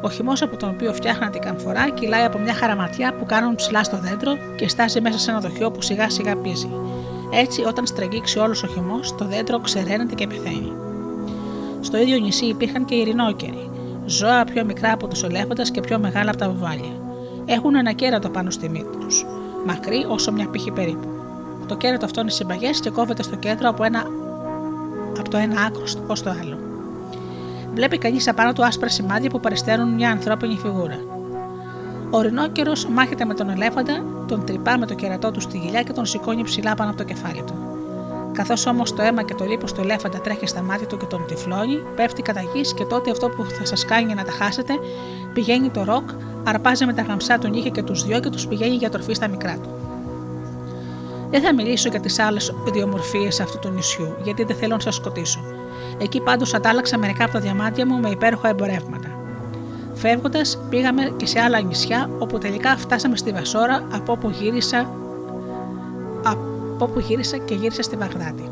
Ο 0.01 0.09
χυμός 0.09 0.41
από 0.41 0.57
τον 0.57 0.69
οποίο 0.69 0.93
φτιάχναν 0.93 1.31
την 1.31 1.41
καμφορά 1.41 1.89
κυλάει 1.89 2.23
από 2.23 2.37
μια 2.37 2.53
χαραματιά 2.53 3.13
που 3.13 3.25
κάνουν 3.25 3.55
ψηλά 3.55 3.83
στο 3.83 3.97
δέντρο 3.97 4.31
και 4.55 4.67
στάζει 4.67 5.01
μέσα 5.01 5.19
σε 5.19 5.31
ένα 5.31 5.39
δοχείο 5.39 5.71
που 5.71 5.81
σιγά 5.81 6.09
σιγά 6.09 6.35
πίζει. 6.35 6.69
Έτσι, 7.33 7.63
όταν 7.63 7.85
στραγγίξει 7.85 8.39
όλος 8.39 8.63
ο 8.63 8.67
χυμός, 8.67 9.15
το 9.15 9.25
δέντρο 9.25 9.59
ξεραίνεται 9.59 10.15
και 10.15 10.27
πεθαίνει. 10.27 10.88
Στο 11.81 11.97
ίδιο 11.97 12.17
νησί 12.19 12.45
υπήρχαν 12.45 12.85
και 12.85 12.95
ειρηνόκεροι, 12.95 13.69
ζώα 14.05 14.43
πιο 14.43 14.65
μικρά 14.65 14.91
από 14.91 15.07
τους 15.07 15.23
ελέφοντα 15.23 15.63
και 15.63 15.81
πιο 15.81 15.99
μεγάλα 15.99 16.29
από 16.29 16.39
τα 16.39 16.49
βουβάλια. 16.49 16.91
Έχουν 17.45 17.75
ένα 17.75 17.91
κέρατο 17.91 18.29
πάνω 18.29 18.49
στη 18.49 18.69
μύτη 18.69 18.97
τους, 18.97 19.25
μακρύ 19.65 20.05
όσο 20.09 20.31
μια 20.31 20.47
πύχη 20.47 20.71
περίπου. 20.71 21.07
Το 21.67 21.75
κέρατο 21.75 22.05
αυτό 22.05 22.21
είναι 22.21 22.29
συμπαγές 22.29 22.79
και 22.79 22.89
κόβεται 22.89 23.23
στο 23.23 23.35
κέντρο 23.35 23.69
από, 23.69 23.83
ένα, 23.83 24.03
από 25.19 25.29
το 25.29 25.37
ένα 25.37 25.61
άκρο 25.61 25.83
ως 26.07 26.21
το 26.21 26.29
άλλο. 26.29 26.57
Βλέπει 27.73 27.97
κανείς 27.97 28.27
απάνω 28.27 28.53
του 28.53 28.65
άσπρα 28.65 28.89
σημάδια 28.89 29.29
που 29.29 29.39
παριστέρουν 29.39 29.93
μια 29.93 30.11
ανθρώπινη 30.11 30.57
φιγούρα. 30.57 30.99
Ο 32.09 32.21
ρινόκερο 32.21 32.71
μάχεται 32.89 33.25
με 33.25 33.33
τον 33.33 33.49
ελέφαντα, 33.49 34.03
τον 34.27 34.45
τρυπά 34.45 34.77
με 34.77 34.85
το 34.85 34.93
κερατό 34.93 35.31
του 35.31 35.41
στη 35.41 35.57
γυλιά 35.57 35.81
και 35.81 35.93
τον 35.93 36.05
σηκώνει 36.05 36.43
ψηλά 36.43 36.75
πάνω 36.75 36.89
από 36.89 36.99
το 36.99 37.05
κεφάλι 37.05 37.43
του. 37.45 37.68
Καθώς 38.39 38.65
όμως 38.65 38.93
το 38.93 39.01
αίμα 39.01 39.23
και 39.23 39.33
το 39.33 39.45
λίπος 39.45 39.73
του 39.73 39.81
ελέφαντα 39.81 40.19
τρέχει 40.19 40.47
στα 40.47 40.61
μάτια 40.61 40.87
του 40.87 40.97
και 40.97 41.05
τον 41.05 41.25
τυφλώνει, 41.27 41.79
πέφτει 41.95 42.21
κατά 42.21 42.41
γης 42.53 42.73
και 42.73 42.83
τότε 42.83 43.11
αυτό 43.11 43.29
που 43.29 43.43
θα 43.43 43.65
σας 43.65 43.85
κάνει 43.85 44.13
να 44.13 44.23
τα 44.23 44.31
χάσετε 44.31 44.73
πηγαίνει 45.33 45.69
το 45.69 45.83
ροκ, 45.83 46.09
αρπάζει 46.43 46.85
με 46.85 46.93
τα 46.93 47.01
γαμψά 47.01 47.37
του 47.37 47.47
νύχια 47.49 47.69
και 47.69 47.83
τους 47.83 48.05
δυο 48.05 48.19
και 48.19 48.29
τους 48.29 48.47
πηγαίνει 48.47 48.75
για 48.75 48.89
τροφή 48.89 49.13
στα 49.13 49.27
μικρά 49.27 49.53
του. 49.53 49.69
Δεν 51.29 51.41
θα 51.41 51.53
μιλήσω 51.53 51.89
για 51.89 51.99
τις 51.99 52.19
άλλες 52.19 52.53
ιδιομορφίες 52.67 53.39
αυτού 53.39 53.59
του 53.59 53.69
νησιού, 53.69 54.15
γιατί 54.23 54.43
δεν 54.43 54.55
θέλω 54.55 54.73
να 54.73 54.81
σας 54.81 54.95
σκοτήσω. 54.95 55.39
Εκεί 55.97 56.21
πάντως 56.21 56.53
αντάλλαξα 56.53 56.97
μερικά 56.97 57.23
από 57.23 57.33
τα 57.33 57.39
διαμάτια 57.39 57.85
μου 57.85 57.99
με 57.99 58.09
υπέροχα 58.09 58.49
εμπορεύματα. 58.49 59.07
Φεύγοντας, 59.93 60.59
πήγαμε 60.69 61.13
και 61.17 61.25
σε 61.25 61.39
άλλα 61.39 61.61
νησιά, 61.61 62.09
όπου 62.19 62.37
τελικά 62.37 62.77
φτάσαμε 62.77 63.17
στη 63.17 63.31
Βασόρα, 63.31 63.87
από 63.91 64.11
όπου 64.11 64.29
γύρισα, 64.29 64.89
από 66.23 66.48
όπου 66.83 66.99
γύρισα 66.99 67.37
και 67.37 67.55
γύρισα 67.55 67.81
στη 67.81 67.95
Βαγδάτη. 67.95 68.51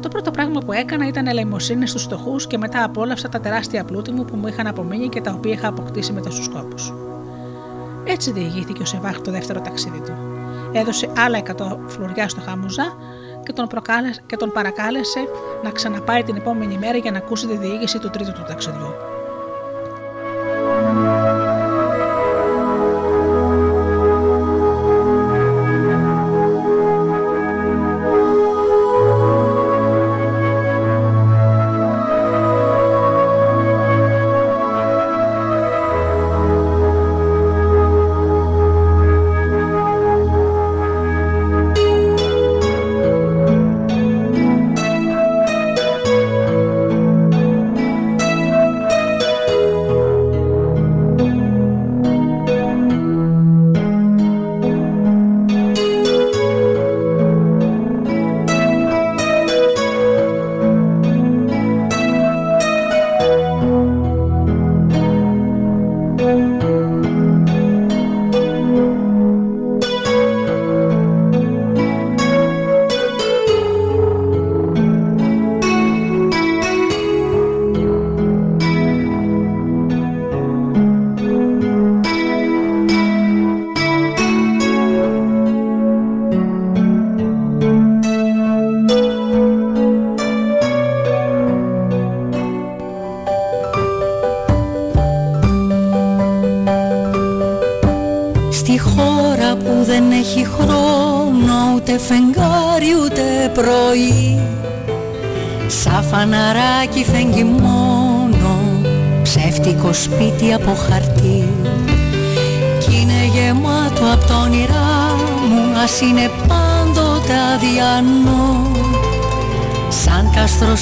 Το 0.00 0.08
πρώτο 0.08 0.30
πράγμα 0.30 0.60
που 0.60 0.72
έκανα 0.72 1.06
ήταν 1.06 1.26
ελεημοσύνη 1.26 1.86
στους 1.86 2.02
φτωχού 2.02 2.36
και 2.36 2.58
μετά 2.58 2.84
απόλαυσα 2.84 3.28
τα 3.28 3.40
τεράστια 3.40 3.84
πλούτη 3.84 4.12
μου 4.12 4.24
που 4.24 4.36
μου 4.36 4.46
είχαν 4.46 4.66
απομείνει 4.66 5.08
και 5.08 5.20
τα 5.20 5.32
οποία 5.32 5.52
είχα 5.52 5.68
αποκτήσει 5.68 6.12
με 6.12 6.20
τόσους 6.20 6.48
κόπους. 6.48 6.92
Έτσι 8.04 8.32
διηγήθηκε 8.32 8.82
ο 8.82 8.84
Σεβάχ 8.84 9.20
το 9.20 9.30
δεύτερο 9.30 9.60
ταξίδι 9.60 10.00
του. 10.00 10.12
Έδωσε 10.72 11.10
άλλα 11.16 11.38
100 11.38 11.76
φλουριά 11.86 12.28
στο 12.28 12.40
Χάμουζα 12.40 12.84
και 13.42 13.52
τον, 13.52 13.68
και 14.26 14.36
τον 14.36 14.52
παρακάλεσε 14.52 15.20
να 15.64 15.70
ξαναπάει 15.70 16.22
την 16.22 16.36
επόμενη 16.36 16.78
μέρα 16.78 16.96
για 16.96 17.10
να 17.10 17.18
ακούσει 17.18 17.46
τη 17.46 17.56
διήγηση 17.56 17.98
του 17.98 18.10
τρίτου 18.10 18.32
του 18.32 18.44
ταξιδιού. 18.48 18.94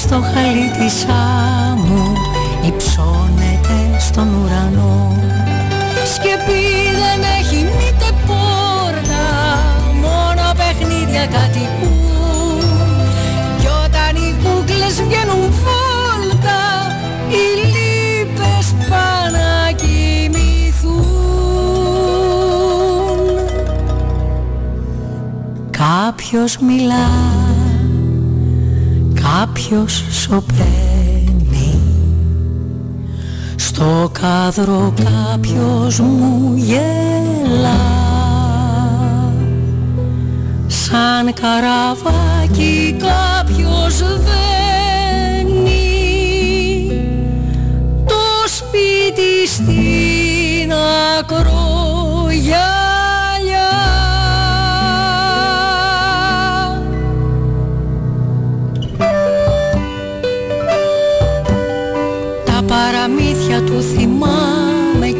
Στο 0.07 0.21
χαλί 0.21 0.69
της 0.77 1.05
άμμου 1.05 2.13
Υψώνεται 2.67 3.99
στον 3.99 4.27
ουρανό. 4.33 5.15
Σκεπή 6.13 6.65
δεν 7.01 7.21
έχει 7.39 7.55
μήτε 7.55 8.09
πόρτα 8.27 9.25
Μόνο 10.01 10.51
παιχνίδια 10.57 11.25
κατοικούν. 11.25 12.61
Κι 13.59 13.67
όταν 13.85 14.23
οι 14.23 14.35
κούκλες 14.43 15.01
βγαίνουν 15.01 15.51
βόλτα 15.51 15.87
Κάποιος 25.71 26.57
μιλά, 26.57 27.09
κάποιος 29.69 30.03
σωπαίνει. 30.09 31.79
Στο 33.55 34.11
κάδρο 34.11 34.93
κάποιος 35.03 35.99
μου 35.99 36.53
γελά. 36.55 37.95
Σαν 40.67 41.33
καραβάκι 41.33 42.95
κάποιος 42.99 43.97
δένει. 43.97 44.41
Το 48.05 48.47
σπίτι 48.47 49.47
στην 49.47 50.73
ακρογιά 51.19 52.86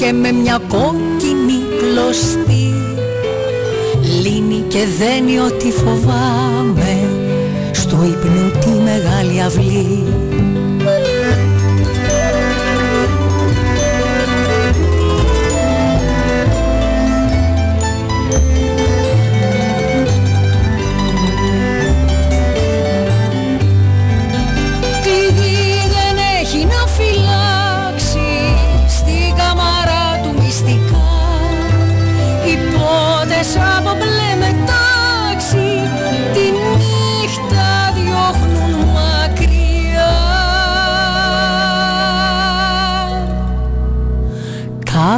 και 0.07 0.13
με 0.13 0.31
μια 0.31 0.61
κόκκινη 0.67 1.59
κλωστή. 1.77 2.73
Λύνει 4.21 4.63
και 4.67 4.79
δένει 4.97 5.39
ό,τι 5.39 5.71
φοβάμαι 5.71 7.09
στο 7.71 7.95
ύπνο 8.03 8.59
τη 8.59 8.69
μεγάλη 8.69 9.41
αυλή 9.41 10.03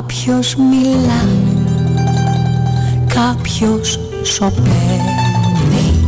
Κάποιος 0.01 0.55
μιλά, 0.55 1.27
κάποιος 3.07 3.99
σωπαίνει. 4.21 6.03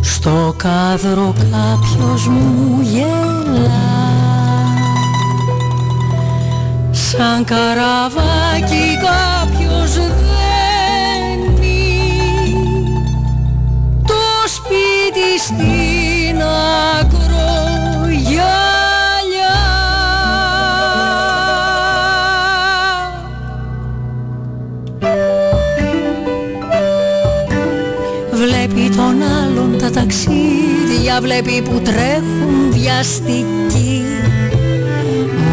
Στο 0.00 0.54
κάδρο 0.56 1.34
κάποιος 1.38 2.28
μου 2.28 2.80
γελά. 2.80 4.04
Σαν 6.90 7.44
καραβάκι 7.44 8.98
κάποιος 9.02 9.96
σπίτι 15.46 15.86
στην 16.26 16.42
ακρογιά 17.00 18.56
τα 29.78 29.90
ταξίδια 29.90 31.20
βλέπει 31.20 31.62
που 31.62 31.80
τρέχουν 31.84 32.70
βιαστικοί. 32.70 34.02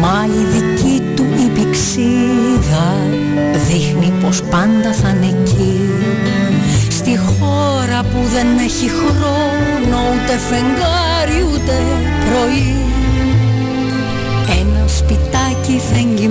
Μα 0.00 0.26
η 0.26 0.58
δική 0.58 1.02
του 1.16 1.22
η 1.22 1.48
πηξίδα 1.54 2.96
δείχνει 3.66 4.12
πως 4.22 4.42
πάντα 4.42 4.92
θα 4.92 5.08
είναι 5.08 5.26
εκεί. 5.26 5.44
Στη 5.54 5.83
χώρα 7.94 8.08
που 8.08 8.28
δεν 8.34 8.58
έχει 8.58 8.88
χρόνο 8.88 9.98
ούτε 10.12 10.38
φεγγάρι 10.38 11.52
ούτε 11.52 11.72
πρωί. 12.24 12.76
Ένα 14.60 14.88
σπιτάκι 14.88 15.80
φέγγει 15.92 16.28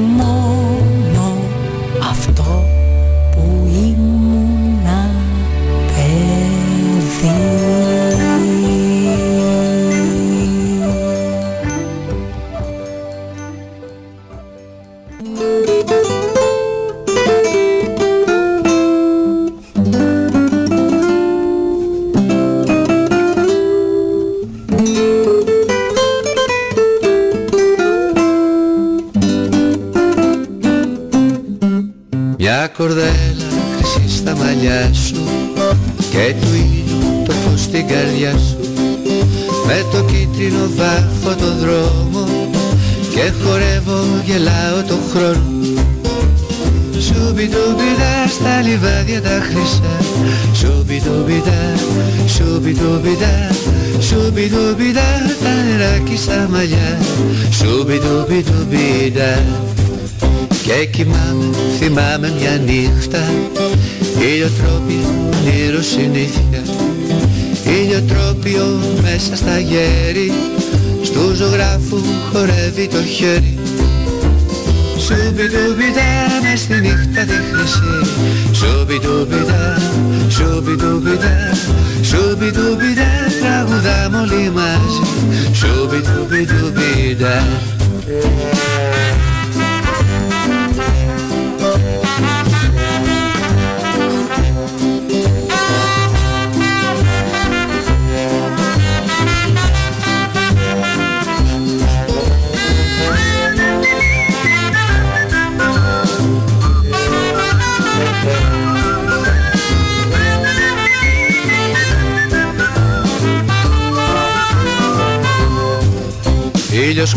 το 40.54 40.60
κίτρινο 40.60 40.70
βάφω 40.76 41.36
το 41.36 41.56
δρόμο 41.56 42.49
και 43.14 43.32
χορεύω 43.43 44.04
γελάω 44.26 44.84
το 44.88 44.97
χρόνο. 45.12 45.82
Σουμπιτουμπιτά 46.99 48.28
στα 48.30 48.62
λιβάδια 48.62 49.22
τα 49.22 49.41
χρυσά. 49.47 49.95
Σουμπιτουμπιτά, 50.54 51.74
σουμπιτουμπιτά 52.28 53.49
Σουμπιτουμπιτά 53.99 55.10
τα 55.43 55.54
νεράκι 55.68 56.18
στα 56.18 56.47
μαλλιά. 56.51 56.99
Σουμπιτουμπιτουμπιτά 57.51 59.43
και 60.64 60.86
κοιμάμαι, 60.86 61.56
θυμάμαι 61.80 62.34
μια 62.39 62.58
νύχτα 62.66 63.24
Ήλιοτρόπιο, 64.20 65.32
όνειρο 65.34 65.82
συνήθεια 65.82 66.62
Ήλιοτρόπιο 67.82 68.80
μέσα 69.01 69.36
στα 69.36 69.59
γέρη 69.59 70.32
Στου 71.03 71.34
ζωγράφου 71.36 72.01
χορεύει 72.32 72.88
το 72.88 73.03
χέρι. 73.03 73.57
Σουμπιτουμπιτά 74.97 76.11
μες 76.41 76.59
στη 76.59 76.74
νύχτα 76.74 77.21
τη 77.21 77.38
χρυσή. 77.51 77.95
Σουμπιτουμπιτά, 78.51 79.82
σουμπιτουμπιτά 80.30 81.51
Σουμπιτουμπιτά 82.01 83.11
τραγουδάμε 83.41 84.17
όλοι 84.17 84.51
μαζί. 84.51 85.03
Σουμπιτουμπιτουμπιτά 85.53 87.45
Ήλιος 88.07 88.72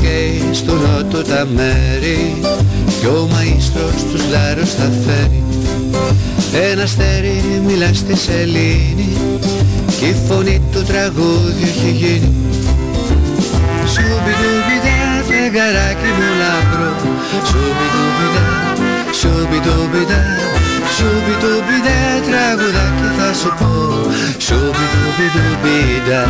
καίει 0.01 0.43
στο 0.53 0.73
νότο 0.73 1.23
τα 1.23 1.47
μέρη 1.55 2.41
Κι 3.01 3.07
ο 3.07 3.29
μαΐστρος 3.33 4.03
τους 4.11 4.23
λάρους 4.31 4.71
θα 4.71 4.91
φέρει. 5.05 5.43
Ένα 6.71 6.83
αστέρι 6.83 7.63
μιλά 7.67 7.91
στη 7.95 8.17
σελήνη 8.17 9.17
Κι 9.99 10.07
η 10.07 10.17
φωνή 10.29 10.63
του 10.73 10.83
τραγούδι 10.83 11.63
έχει 11.63 11.91
γίνει. 11.91 12.33
Σουμπιτουμπιτά 13.93 14.97
φεγγαράκι 15.29 16.11
μου 16.17 16.29
λαμπρό 16.41 16.93
Σουμπιτουμπιτά, 17.49 18.47
σουμπιτουμπιτά 19.21 20.23
Σουμπιτουμπιτά 20.97 21.99
τραγουδάκι 22.27 23.09
θα 23.19 23.29
σου 23.41 23.51
πω. 23.59 23.73
Σουμπιτουμπιτουμπιτά 24.47 26.23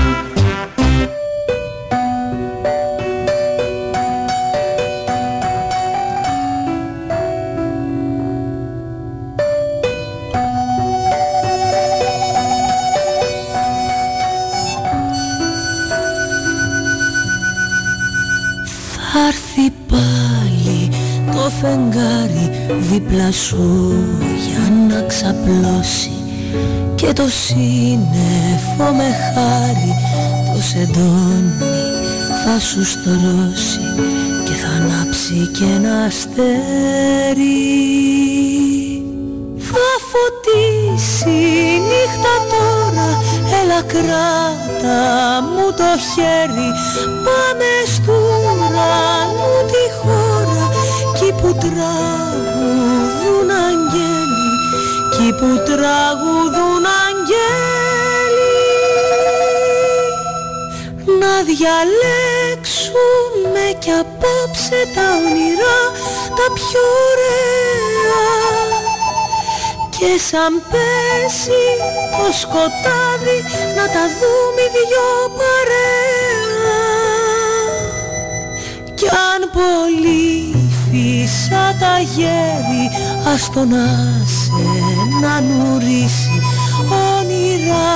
σου 23.47 23.95
για 24.49 24.73
να 24.89 25.07
ξαπλώσει 25.07 26.11
και 26.95 27.13
το 27.13 27.23
σύννεφο 27.29 28.93
με 28.97 29.09
χάρη. 29.23 29.93
Το 30.55 30.63
σεντόνι 30.63 31.53
θα 32.45 32.59
σου 32.61 32.85
στρώσει 32.85 33.87
και 34.45 34.53
θα 34.53 34.69
ανάψει 34.69 35.51
και 35.59 35.65
ένα 35.77 36.05
αστέρι. 36.05 36.45
Θα 39.59 39.89
φωτίσει 40.11 41.31
η 41.31 41.81
νύχτα 41.89 42.35
τώρα 42.53 43.09
Έλα 43.61 43.83
κράτα 43.93 45.01
μου 45.43 45.67
το 45.77 45.91
χέρι. 46.11 46.71
Πάμε 47.25 47.71
στου 47.87 48.13
ουρανού 48.13 49.55
τη 49.71 49.85
χώρα 49.99 50.71
Κι 51.19 51.33
που 51.43 51.59
τραγουδούν 53.37 53.51
αγγέλοι 53.51 54.51
Κι 55.11 55.29
που 55.33 55.51
τραγουδούν 55.65 56.85
αγγέλοι. 57.05 58.55
Να 61.21 61.35
διαλέξουμε 61.49 62.05
κι 63.79 63.91
απόψε 63.91 64.81
τα 64.95 65.07
όνειρά 65.25 65.81
Τα 66.37 66.47
πιο 66.55 66.85
ωραία. 67.11 67.45
Και 69.99 70.11
σαν 70.29 70.53
πέσει 70.71 71.65
το 72.19 72.27
σκοτάδι 72.41 73.39
να 73.77 73.85
τα 73.95 74.05
δούμε 74.19 74.63
οι 74.67 74.69
δυο 74.75 75.11
παρέα. 75.39 76.45
Κι 78.95 79.09
αν 79.09 79.41
πολύ 79.53 80.66
φύσα 80.97 81.77
τα 81.81 81.99
γέρι 82.15 82.85
ας 83.35 83.51
το 83.51 83.65
να 83.65 83.87
σε 84.25 84.53
να 85.21 85.41
νουρίσεις. 85.41 86.45
Όνειρα 87.19 87.89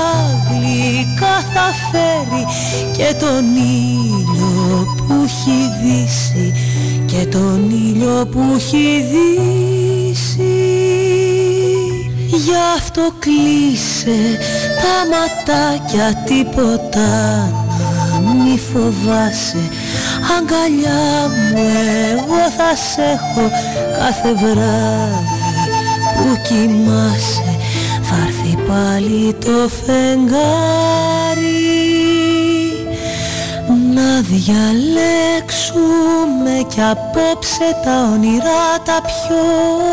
γλυκά 0.49 1.37
θα 1.55 1.67
φέρει 1.91 2.45
και 2.97 3.15
τον 3.19 3.45
ήλιο 3.57 4.87
που 4.97 5.15
έχει 5.25 5.61
δύσει. 5.83 6.53
Και 7.07 7.27
τον 7.27 7.71
ήλιο 7.71 8.27
που 8.31 8.41
έχει 8.57 9.05
δύσει. 9.11 10.55
Γι' 12.27 12.61
αυτό 12.77 13.13
κλείσε 13.19 14.39
τα 14.83 14.97
ματάκια 15.11 16.23
τίποτα 16.25 17.09
να 18.25 18.33
μη 18.33 18.59
φοβάσαι 18.73 19.69
Αγκαλιά 20.37 21.29
μου 21.29 21.65
εγώ 22.13 22.43
θα 22.57 22.71
σ' 22.77 22.99
έχω 22.99 23.45
κάθε 23.99 24.33
βράδυ 24.35 25.41
που 26.17 26.27
κοιμάσαι. 26.49 27.55
Θα 28.03 28.17
έρθει 28.27 28.55
πάλι 28.69 29.35
το 29.35 29.59
φεγγάρι 29.85 31.11
να 33.95 34.21
διαλέξουμε 34.21 35.75
κι 36.69 36.81
απόψε 36.81 37.69
τα 37.85 38.11
όνειρά 38.15 38.67
τα 38.85 39.01
πιο 39.09 39.43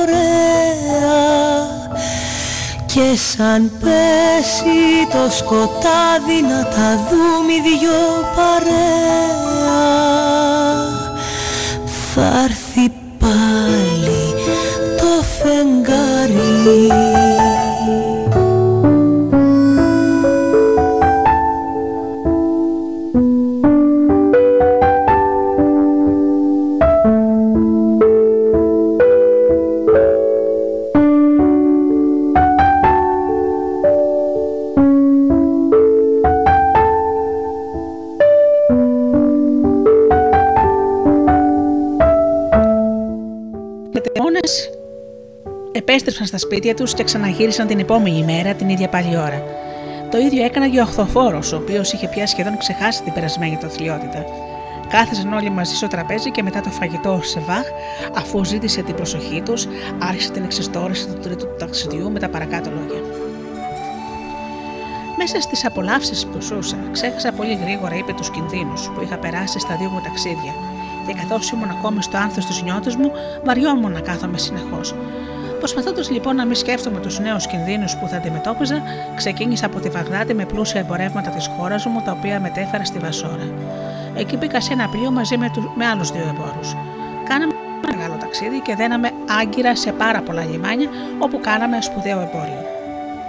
ωραία. 0.02 1.16
Και 2.86 3.08
σαν 3.16 3.72
πέσει 3.80 4.82
το 5.12 5.24
σκοτάδι 5.36 6.40
να 6.42 6.62
τα 6.64 6.90
δούμε 7.10 7.54
οι 7.54 7.62
δυο 7.62 8.04
παρέα 8.36 9.97
θα 12.20 12.48
σπίτια 46.58 46.76
τους 46.76 46.94
και 46.94 47.04
ξαναγύρισαν 47.04 47.68
την 47.68 47.80
επόμενη 47.80 48.24
μέρα 48.24 48.54
την 48.54 48.70
ίδια 48.70 48.90
πάλι 48.90 49.18
ώρα. 49.18 49.44
Το 50.12 50.18
ίδιο 50.18 50.44
έκανε 50.44 50.70
και 50.70 50.80
ο 50.80 50.82
Αχθοφόρο, 50.82 51.40
ο 51.54 51.56
οποίος 51.56 51.94
είχε 51.94 52.08
πια 52.08 52.28
σχεδόν 52.28 52.58
ξεχάσει 52.58 53.04
την 53.04 53.14
περασμένη 53.14 53.58
του 53.58 53.66
αθλειότητα. 53.66 54.26
Κάθισαν 54.90 55.34
όλοι 55.34 55.50
μαζί 55.50 55.76
στο 55.76 55.88
τραπέζι 55.88 56.32
και 56.32 56.44
μετά 56.44 56.62
το 56.62 56.70
φαγητό 56.70 57.20
σε 57.24 57.40
βάχ, 57.40 57.66
αφού 58.18 58.44
ζήτησε 58.44 58.82
την 58.82 58.96
προσοχή 58.96 59.42
τους, 59.42 59.68
άρχισε 60.00 60.32
την 60.32 60.44
εξιστόρηση 60.44 61.08
του 61.08 61.20
τρίτου 61.20 61.46
του 61.46 61.56
ταξιδιού 61.60 62.12
με 62.12 62.20
τα 62.20 62.30
παρακάτω 62.30 62.70
λόγια. 62.70 63.02
Μέσα 65.18 65.42
στις 65.42 65.66
απολαύσεις 65.66 66.26
που 66.26 66.42
ζούσα, 66.42 66.78
ξέχασα 66.92 67.32
πολύ 67.32 67.58
γρήγορα, 67.64 67.96
είπε 67.96 68.14
τους 68.14 68.30
κινδύνους 68.30 68.92
που 68.96 69.02
είχα 69.02 69.18
περάσει 69.18 69.60
στα 69.60 69.76
δύο 69.76 69.90
μου 69.90 70.02
ταξίδια, 70.04 70.54
και 71.08 71.14
καθώς 71.14 71.52
ήμουν 71.52 71.70
ακόμη 71.70 72.04
στο 72.04 72.18
άνθος 72.18 72.46
της 72.46 72.62
νιώτη 72.62 72.98
μου, 72.98 73.12
βαριόμουν 73.44 73.92
να 73.92 74.00
κάθομαι 74.00 74.38
συνεχώς. 74.38 74.96
Προσπαθώντας 75.58 76.10
λοιπόν 76.10 76.36
να 76.36 76.46
μην 76.46 76.56
σκέφτομαι 76.56 77.00
τους 77.00 77.20
νέους 77.20 77.48
κινδύνους 77.48 77.96
που 77.96 78.08
θα 78.08 78.16
αντιμετώπιζα, 78.16 78.82
ξεκίνησα 79.16 79.66
από 79.66 79.80
τη 79.80 79.90
Βαγδάτη 79.90 80.34
με 80.34 80.46
πλούσια 80.46 80.80
εμπορεύματα 80.80 81.30
της 81.30 81.50
χώρας 81.58 81.86
μου, 81.86 82.02
τα 82.06 82.12
οποία 82.12 82.40
μετέφερα 82.40 82.86
στη 82.86 83.00
Βασόρα. 83.00 83.48
Εκεί 84.16 84.38
μπήκα 84.38 84.62
σε 84.62 84.74
ένα 84.74 84.88
πλοίο 84.90 85.12
μαζί 85.12 85.38
με, 85.38 85.50
τους, 85.54 85.64
με 85.76 85.86
άλλους 85.86 86.12
δύο 86.12 86.28
εμπόρους. 86.30 86.76
Κάναμε 87.30 87.54
ένα 87.84 87.96
μεγάλο 87.96 88.18
ταξίδι 88.20 88.62
και 88.62 88.76
δέναμε 88.76 89.12
άγκυρα 89.42 89.76
σε 89.76 89.92
πάρα 89.92 90.22
πολλά 90.22 90.44
λιμάνια 90.46 90.90
όπου 91.20 91.40
κάναμε 91.40 91.82
σπουδαίο 91.82 92.20
εμπόριο. 92.20 92.66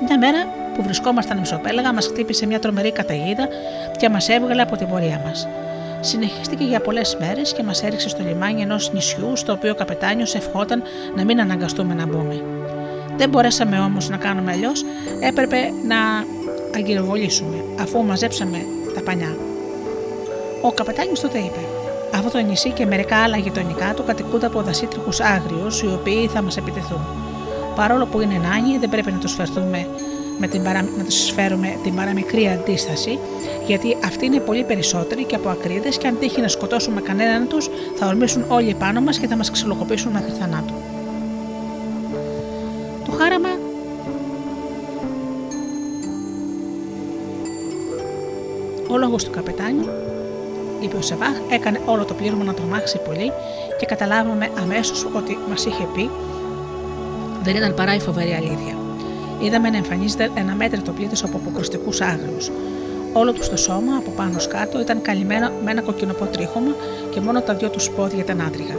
Μια 0.07 0.19
μέρα 0.19 0.39
που 0.75 0.83
βρισκόμασταν 0.83 1.39
μισοπέλαγα, 1.39 1.93
μας 1.93 2.07
χτύπησε 2.07 2.47
μια 2.47 2.59
τρομερή 2.59 2.93
καταιγίδα 2.93 3.49
και 3.97 4.09
μας 4.09 4.29
έβγαλε 4.29 4.63
από 4.63 4.77
την 4.77 4.89
πορεία 4.89 5.21
μας. 5.25 5.49
Συνεχίστηκε 6.01 6.65
για 6.65 6.81
πολλές 6.81 7.17
μέρες 7.21 7.53
και 7.53 7.63
μας 7.63 7.83
έριξε 7.83 8.09
στο 8.09 8.23
λιμάνι 8.23 8.63
ενός 8.63 8.93
νησιού, 8.93 9.37
στο 9.37 9.53
οποίο 9.53 9.71
ο 9.71 9.75
καπετάνιος 9.75 10.35
ευχόταν 10.35 10.83
να 11.17 11.25
μην 11.25 11.41
αναγκαστούμε 11.41 11.95
να 11.95 12.07
μπούμε. 12.07 12.43
Δεν 13.17 13.29
μπορέσαμε 13.29 13.79
όμως 13.79 14.09
να 14.09 14.17
κάνουμε 14.17 14.53
αλλιώς, 14.53 14.85
έπρεπε 15.21 15.57
να 15.87 15.97
αγκυροβολήσουμε, 16.77 17.65
αφού 17.81 18.05
μαζέψαμε 18.05 18.59
τα 18.95 19.03
πανιά. 19.03 19.37
Ο 20.63 20.73
καπετάνιος 20.73 21.21
τότε 21.21 21.39
είπε: 21.39 21.61
Αυτό 22.15 22.31
το 22.31 22.39
νησί 22.39 22.71
και 22.71 22.87
μερικά 22.87 23.17
άλλα 23.17 23.37
γειτονικά 23.37 23.95
του 23.95 24.05
κατοικούνται 24.05 24.47
από 24.47 24.63
δασίτριχους 24.63 25.21
άγριους, 25.21 25.83
οι 25.83 25.87
οποίοι 25.87 26.27
θα 26.27 26.43
μας 26.43 26.57
επιτεθούν. 26.57 27.01
Παρόλο 27.75 28.07
που 28.07 28.21
είναι 28.21 28.41
νάνοι, 28.43 28.79
δεν 28.79 28.89
πρέπει 28.89 29.13
να 29.13 29.19
τους 29.19 29.35
φερθούμε 29.35 29.87
με 30.39 30.47
την 30.47 30.63
παρα... 30.63 30.83
να 30.83 31.05
τους 31.05 31.31
φέρουμε 31.31 31.79
την 31.83 31.95
παραμικρή 31.95 32.49
αντίσταση, 32.49 33.19
γιατί 33.67 33.97
αυτοί 34.05 34.27
είναι 34.27 34.41
πολύ 34.41 34.65
περισσότεροι 34.65 35.25
και 35.25 35.35
από 35.35 35.49
ακρίδες 35.49 35.99
και 35.99 36.07
αν 36.07 36.19
τύχει 36.19 36.41
να 36.41 36.49
σκοτώσουμε 36.49 37.01
κανέναν 37.01 37.49
τους, 37.49 37.71
θα 37.97 38.07
ορμήσουν 38.07 38.45
όλοι 38.49 38.75
πάνω 38.75 39.01
μας 39.01 39.19
και 39.19 39.27
θα 39.27 39.37
μας 39.37 39.51
ξυλοκοπήσουν 39.51 40.13
μέχρι 40.13 40.33
θανάτου. 40.41 40.75
Το 43.05 43.13
χάραμα 43.13 43.49
Ο 48.91 48.97
λόγος 48.99 49.25
του 49.25 49.31
καπετάνιου, 49.31 49.89
είπε 50.81 50.97
ο 50.97 51.03
Σεβάχ, 51.03 51.37
έκανε 51.51 51.81
όλο 51.87 52.05
το 52.05 52.15
πλήρωμα 52.15 52.45
να 52.45 52.55
τρομάξει 52.55 52.99
πολύ 52.99 53.33
και 53.79 53.87
καταλάβαμε 53.87 54.51
αμέσως 54.63 55.07
ότι 55.13 55.39
μας 55.49 55.65
είχε 55.65 55.87
πει 55.95 56.11
δεν 57.43 57.57
ήταν 57.57 57.75
παρά 57.75 57.95
η 57.95 58.01
φοβερή 58.01 58.33
αλήθεια 58.33 58.88
είδαμε 59.41 59.71
να 59.71 59.77
εμφανίζεται 59.77 60.31
ένα 60.35 60.55
μέτρητο 60.55 60.93
πλήθος 60.93 61.25
από 61.25 61.37
αποκρουστικού 61.37 61.91
άγριου. 62.01 62.37
Όλο 63.13 63.33
τους 63.33 63.49
το 63.49 63.57
σώμα, 63.57 63.97
από 63.97 64.11
πάνω 64.11 64.37
κάτω, 64.49 64.81
ήταν 64.81 65.03
καλυμμένο 65.03 65.51
με 65.65 65.71
ένα 65.71 65.81
κοκκινοπό 65.81 66.25
τρίχωμα 66.25 66.75
και 67.11 67.21
μόνο 67.21 67.41
τα 67.41 67.55
δυο 67.55 67.69
τους 67.69 67.91
πόδια 67.91 68.19
ήταν 68.19 68.41
άδρυγα. 68.41 68.75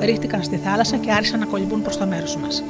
Ρίχτηκαν 0.00 0.42
στη 0.42 0.56
θάλασσα 0.56 0.96
και 0.96 1.12
άρχισαν 1.12 1.38
να 1.38 1.46
κολυμπούν 1.46 1.82
προς 1.82 1.96
το 1.96 2.06
μέρος 2.06 2.36
μας. 2.36 2.62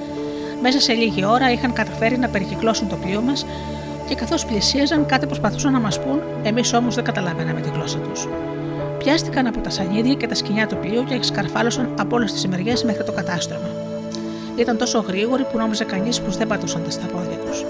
Μέσα 0.63 0.81
σε 0.81 0.93
λίγη 0.93 1.25
ώρα 1.25 1.53
είχαν 1.53 1.73
καταφέρει 1.73 2.19
να 2.19 2.29
περικυκλώσουν 2.29 2.89
το 2.89 2.97
πλοίο 2.97 3.21
μας 3.21 3.47
και 4.09 4.15
καθώς 4.15 4.45
πλησίαζαν, 4.45 5.07
κάτι 5.07 5.27
προσπαθούσαν 5.27 5.73
να 5.73 5.81
μας 5.81 6.01
πούν, 6.01 6.21
εμείς 6.43 6.73
όμως 6.73 6.95
δεν 6.95 7.05
καταλαβαίναμε 7.05 7.61
τη 7.61 7.69
γλώσσα 7.69 7.99
τους. 7.99 8.29
Πιάστηκαν 8.99 9.47
από 9.47 9.61
τα 9.61 9.71
σανίδια 9.71 10.15
και 10.15 10.27
τα 10.27 10.35
σκηνιά 10.35 10.67
του 10.67 10.77
πλοίου 10.77 11.05
και 11.05 11.19
σκαρφάλωσαν 11.21 11.95
από 11.99 12.17
όλες 12.17 12.33
τις 12.33 12.47
μεριές 12.47 12.85
μέχρι 12.85 13.05
το 13.05 13.13
κατάστρωμα. 13.13 13.86
Ήταν 14.57 14.77
τόσο 14.77 14.99
γρήγοροι 14.99 15.47
που 15.53 15.59
νόμιζε 15.59 15.85
κανείς 15.85 16.21
πως 16.21 16.37
δεν 16.37 16.47
πατούσαν 16.47 16.85
στα 16.89 17.07
πόδια 17.07 17.37
τους. 17.37 17.65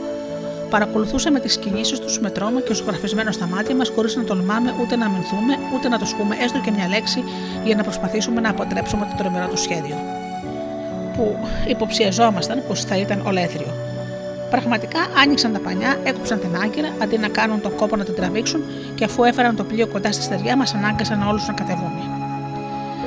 Παρακολουθούσαμε 0.71 1.41
τις 1.41 1.57
κινήσεις 1.59 2.01
τους 2.01 2.21
με 2.21 2.31
τρόμο 2.31 2.61
και 2.61 2.75
ζωγραφισμένο 2.75 3.33
στα 3.33 3.47
μάτια 3.47 3.75
μας, 3.75 3.89
χωρίς 3.89 4.17
να 4.17 4.25
τολμάμε 4.25 4.75
ούτε 4.81 4.97
να 4.97 5.07
αμυνθούμε, 5.07 5.59
ούτε 5.75 5.89
να 5.89 5.99
τους 5.99 6.15
πούμε 6.15 6.37
έστω 6.41 6.59
και 6.59 6.71
μια 6.71 6.89
λέξη 6.89 7.25
για 7.65 7.77
να 7.77 7.83
προσπαθήσουμε 7.83 8.41
να 8.41 8.51
αποτρέψουμε 8.51 9.07
το 9.11 9.23
τρομερό 9.23 9.49
του 9.49 9.57
σχέδιο. 9.57 9.97
Που 11.17 11.37
υποψιαζόμασταν 11.69 12.63
πως 12.69 12.85
θα 12.85 12.97
ήταν 12.97 13.27
ολέθριο. 13.27 13.75
Πραγματικά 14.51 14.99
άνοιξαν 15.23 15.53
τα 15.53 15.59
πανιά, 15.59 15.97
έκοψαν 16.05 16.41
την 16.41 16.57
άγκυρα 16.63 16.89
αντί 17.03 17.19
να 17.19 17.29
κάνουν 17.29 17.61
τον 17.61 17.75
κόπο 17.77 17.97
να 17.97 18.05
την 18.05 18.15
τραβήξουν 18.15 18.65
και 18.95 19.05
αφού 19.05 19.25
έφεραν 19.25 19.57
το 19.57 19.65
πλοίο 19.65 19.87
κοντά 19.87 20.13
στη 20.13 20.23
στεριά, 20.23 20.57
μας 20.57 20.75
ανάγκασαν 20.75 21.29
όλους 21.29 21.47
να 21.47 21.53
κατεβούμε. 21.53 22.01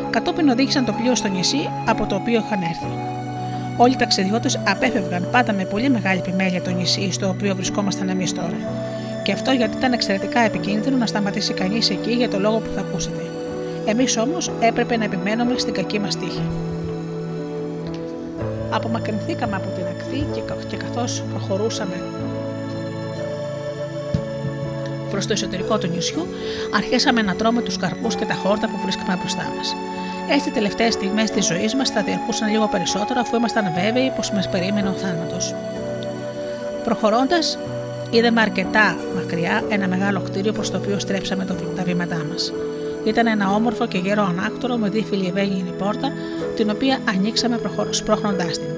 Κατόπιν 0.10 0.50
οδήγησαν 0.50 0.86
το 0.86 0.92
πλοίο 0.92 1.16
στο 1.16 1.28
νησί 1.28 1.70
από 1.86 2.06
το 2.06 2.16
οποίο 2.16 2.44
είχαν 2.46 2.62
έρθει. 2.62 3.19
Όλοι 3.82 3.94
οι 3.94 3.96
ταξιδιώτες 3.96 4.60
απέφευγαν 4.68 5.28
πάντα 5.32 5.54
με 5.54 5.66
πολύ 5.66 5.90
μεγάλη 5.90 6.20
επιμέλεια 6.20 6.62
το 6.62 6.70
νησί 6.70 7.12
στο 7.12 7.28
οποίο 7.30 7.56
βρισκόμασταν 7.56 8.10
εμείς 8.10 8.34
τώρα. 8.34 8.58
Και 9.24 9.32
αυτό 9.32 9.52
γιατί 9.52 9.78
ήταν 9.78 9.94
εξαιρετικά 9.94 10.40
επικίνδυνο 10.40 10.98
να 10.98 11.06
σταματήσει 11.06 11.54
κανείς 11.54 11.90
εκεί 11.90 12.12
για 12.12 12.30
το 12.30 12.40
λόγο 12.40 12.58
που 12.58 12.70
θα 12.76 12.80
ακούσετε. 12.82 13.24
Εμείς 13.86 14.18
όμως 14.18 14.52
έπρεπε 14.60 14.98
να 14.98 15.04
επιμένουμε 15.04 15.58
στην 15.58 15.74
κακή 15.74 16.00
μας 16.00 16.18
τύχη. 16.18 16.42
Απομακρυνθήκαμε 18.70 19.56
από 19.56 19.68
την 19.68 19.84
ακτή 19.86 20.26
και 20.68 20.76
καθώς 20.76 21.24
προχωρούσαμε 21.30 21.96
προς 25.10 25.26
το 25.26 25.34
εσωτερικό 25.34 25.78
του 25.78 25.88
νησιού, 25.88 26.28
αρχίσαμε 26.76 27.22
να 27.22 27.36
τρώμε 27.36 27.62
τους 27.62 27.78
καρπούς 27.78 28.16
και 28.16 28.26
τα 28.26 28.34
χόρτα 28.34 28.68
που 28.68 28.80
βρίσκαμε 28.84 29.18
μπροστά 29.20 29.54
μας. 29.58 29.76
Έτσι, 30.32 30.50
οι 30.50 30.52
τελευταίες 30.52 30.94
στιγμές 30.94 31.32
της 31.32 31.46
ζωής 31.46 31.76
μας 31.76 31.90
θα 31.90 32.02
διαρκούσαν 32.02 32.50
λίγο 32.50 32.68
περισσότερο 32.68 33.20
αφού 33.20 33.36
ήμασταν 33.36 33.74
βέβαιοι 33.74 34.12
πως 34.16 34.32
μας 34.32 34.50
περίμενε 34.50 34.90
ο 34.90 34.92
θάνατος. 34.92 35.56
Προχωρώντας, 36.84 37.58
είδαμε 38.10 38.42
αρκετά 38.42 38.98
μακριά 39.16 39.64
ένα 39.70 39.88
μεγάλο 39.88 40.20
κτίριο 40.20 40.52
προς 40.52 40.72
το 40.72 40.78
οποίο 40.78 41.00
στρέψαμε 41.00 41.46
τα 41.76 41.84
βήματά 41.84 42.26
μας. 42.32 42.54
Ήταν 43.04 43.28
ένα 43.28 43.54
όμορφο 43.54 43.88
και 43.88 43.98
γερό 43.98 44.24
ανάκτορο 44.24 44.76
με 44.78 44.90
δίφυλη 44.90 45.28
ευαίγενη 45.28 45.74
πόρτα, 45.78 46.12
την 46.56 46.70
οποία 46.70 47.00
ανοίξαμε 47.10 47.60
σπρώχνοντάς 47.90 48.58
την. 48.58 48.70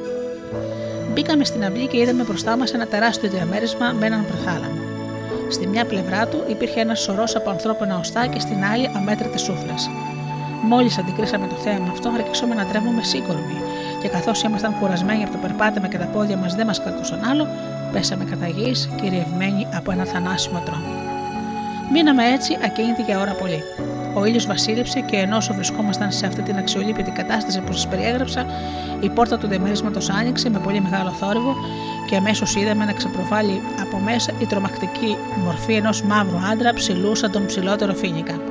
Μπήκαμε 1.13 1.43
στην 1.43 1.63
αυλή 1.65 1.87
και 1.87 1.97
είδαμε 1.97 2.23
μπροστά 2.23 2.57
μας 2.57 2.73
ένα 2.73 2.87
τεράστιο 2.87 3.29
διαμέρισμα 3.29 3.91
με 3.99 4.05
έναν 4.05 4.25
προθάλαμο. 4.25 4.81
Στη 5.49 5.67
μια 5.67 5.85
πλευρά 5.85 6.27
του 6.27 6.43
υπήρχε 6.47 6.79
ένας 6.79 6.99
σωρός 6.99 7.35
από 7.35 7.49
ανθρώπινα 7.49 7.97
οστά 7.97 8.27
και 8.27 8.39
στην 8.39 8.63
άλλη 8.63 8.89
αμέτρητη 8.95 9.39
σούφρα. 9.39 9.75
Μόλις 10.73 10.97
αντικρίσαμε 10.97 11.47
το 11.47 11.55
θέμα 11.55 11.87
αυτό, 11.91 12.09
άρχισαμε 12.09 12.55
να 12.55 12.65
τρέμουμε 12.65 13.03
σύγκορμοι, 13.03 13.57
και 14.01 14.07
καθώς 14.07 14.43
ήμασταν 14.43 14.75
κουρασμένοι 14.79 15.23
από 15.23 15.31
το 15.31 15.37
περπάτημα 15.37 15.87
και 15.87 15.97
τα 15.97 16.05
πόδια 16.05 16.37
μας 16.37 16.55
δεν 16.55 16.65
μας 16.65 16.81
κρατούσαν 16.81 17.23
άλλο, 17.29 17.47
πέσαμε 17.91 18.23
κατά 18.23 18.47
γης, 18.47 18.89
κυριευμένοι 19.01 19.67
από 19.75 19.91
ένα 19.91 20.05
θανάσιμο 20.05 20.61
τρόμο. 20.65 20.93
Μείναμε 21.91 22.23
έτσι 22.27 22.57
ακίνητοι 22.63 23.01
για 23.01 23.19
ώρα 23.19 23.31
πολύ. 23.31 23.63
Ο 24.13 24.25
ήλιος 24.25 24.45
βασίλειψε 24.45 24.99
και 24.99 25.15
ενώ 25.15 25.37
όσο 25.37 25.53
βρισκόμασταν 25.53 26.11
σε 26.11 26.25
αυτή 26.25 26.41
την 26.41 26.57
αξιολύπητη 26.57 27.11
κατάσταση 27.11 27.61
που 27.61 27.73
σας 27.73 27.87
περιέγραψα, 27.87 28.45
η 28.99 29.09
πόρτα 29.09 29.37
του 29.37 29.47
δεμερίσματο 29.47 29.99
άνοιξε 30.19 30.49
με 30.49 30.59
πολύ 30.59 30.81
μεγάλο 30.81 31.09
θόρυβο 31.09 31.55
και 32.09 32.15
αμέσως 32.15 32.55
είδαμε 32.55 32.85
να 32.85 32.93
ξεπροβάλλει 32.93 33.61
από 33.81 33.97
μέσα 33.97 34.31
η 34.39 34.45
τρομακτική 34.45 35.17
μορφή 35.43 35.73
ενός 35.73 36.01
μαύρου 36.01 36.37
άντρα 36.51 36.73
ψηλού 36.73 37.15
σαν 37.15 37.31
τον 37.31 37.45
ψηλότερο 37.45 37.93
φίνικα. 37.93 38.50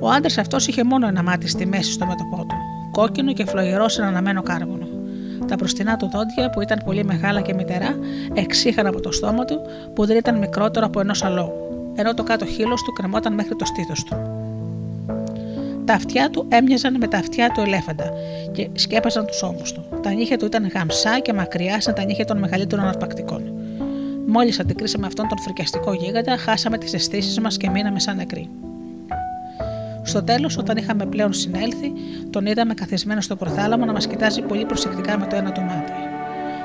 Ο 0.00 0.10
άντρας 0.10 0.38
αυτός 0.38 0.66
είχε 0.66 0.84
μόνο 0.84 1.06
ένα 1.06 1.22
μάτι 1.22 1.48
στη 1.48 1.66
μέση 1.66 1.92
στο 1.92 2.06
μέτωπό 2.06 2.36
του, 2.36 2.54
κόκκινο 2.90 3.32
και 3.32 3.44
φλογερό 3.44 3.88
σε 3.88 4.02
αναμένο 4.02 4.42
κάρβονο. 4.42 4.86
Τα 5.46 5.54
μπροστινά 5.54 5.96
του 5.96 6.10
δόντια, 6.12 6.50
που 6.50 6.60
ήταν 6.60 6.82
πολύ 6.84 7.04
μεγάλα 7.04 7.40
και 7.40 7.54
μητερά, 7.54 7.98
εξήχαν 8.34 8.86
από 8.86 9.00
το 9.00 9.12
στόμα 9.12 9.44
του, 9.44 9.60
που 9.94 10.06
δεν 10.06 10.16
ήταν 10.16 10.38
μικρότερο 10.38 10.86
από 10.86 11.00
ενός 11.00 11.24
αλόγου, 11.24 11.92
ενώ 11.94 12.14
το 12.14 12.22
κάτω 12.22 12.46
χείλος 12.46 12.82
του 12.82 12.92
κρεμόταν 12.92 13.34
μέχρι 13.34 13.56
το 13.56 13.64
στήθος 13.64 14.04
του. 14.04 14.16
Τα 15.84 15.94
αυτιά 15.94 16.30
του 16.30 16.46
έμοιαζαν 16.48 16.96
με 16.96 17.06
τα 17.06 17.18
αυτιά 17.18 17.50
του 17.50 17.60
ελέφαντα 17.60 18.12
και 18.52 18.68
σκέπαζαν 18.72 19.26
τους 19.26 19.42
ώμους 19.42 19.72
του. 19.72 19.84
Τα 20.02 20.10
νύχια 20.10 20.38
του 20.38 20.44
ήταν 20.44 20.70
γαμψά 20.74 21.18
και 21.18 21.32
μακριά 21.32 21.80
σαν 21.80 21.94
τα 21.94 22.04
νύχια 22.04 22.24
των 22.24 22.38
μεγαλύτερων 22.38 22.86
αρπακτικών. 22.86 23.42
Μόλις 24.26 24.60
αντικρίσαμε 24.60 25.06
αυτόν 25.06 25.28
τον 25.28 25.38
φρικιαστικό 25.38 25.92
γίγαντα, 25.92 26.36
χάσαμε 26.36 26.78
τις 26.78 26.94
αισθήσεις 26.94 27.40
μας 27.40 27.56
και 27.56 27.70
μείναμε 27.70 28.00
σαν 28.00 28.16
νεκροί. 28.16 28.50
Στο 30.06 30.22
τέλος, 30.22 30.58
όταν 30.58 30.76
είχαμε 30.76 31.06
πλέον 31.06 31.32
συνέλθει, 31.32 31.92
τον 32.30 32.46
είδαμε 32.46 32.74
καθισμένο 32.74 33.20
στο 33.20 33.36
προθάλαμο 33.36 33.84
να 33.84 33.92
μας 33.92 34.06
κοιτάζει 34.06 34.42
πολύ 34.42 34.64
προσεκτικά 34.64 35.18
με 35.18 35.26
το 35.26 35.36
ένα 35.36 35.52
του 35.52 35.60
μάτι. 35.60 35.92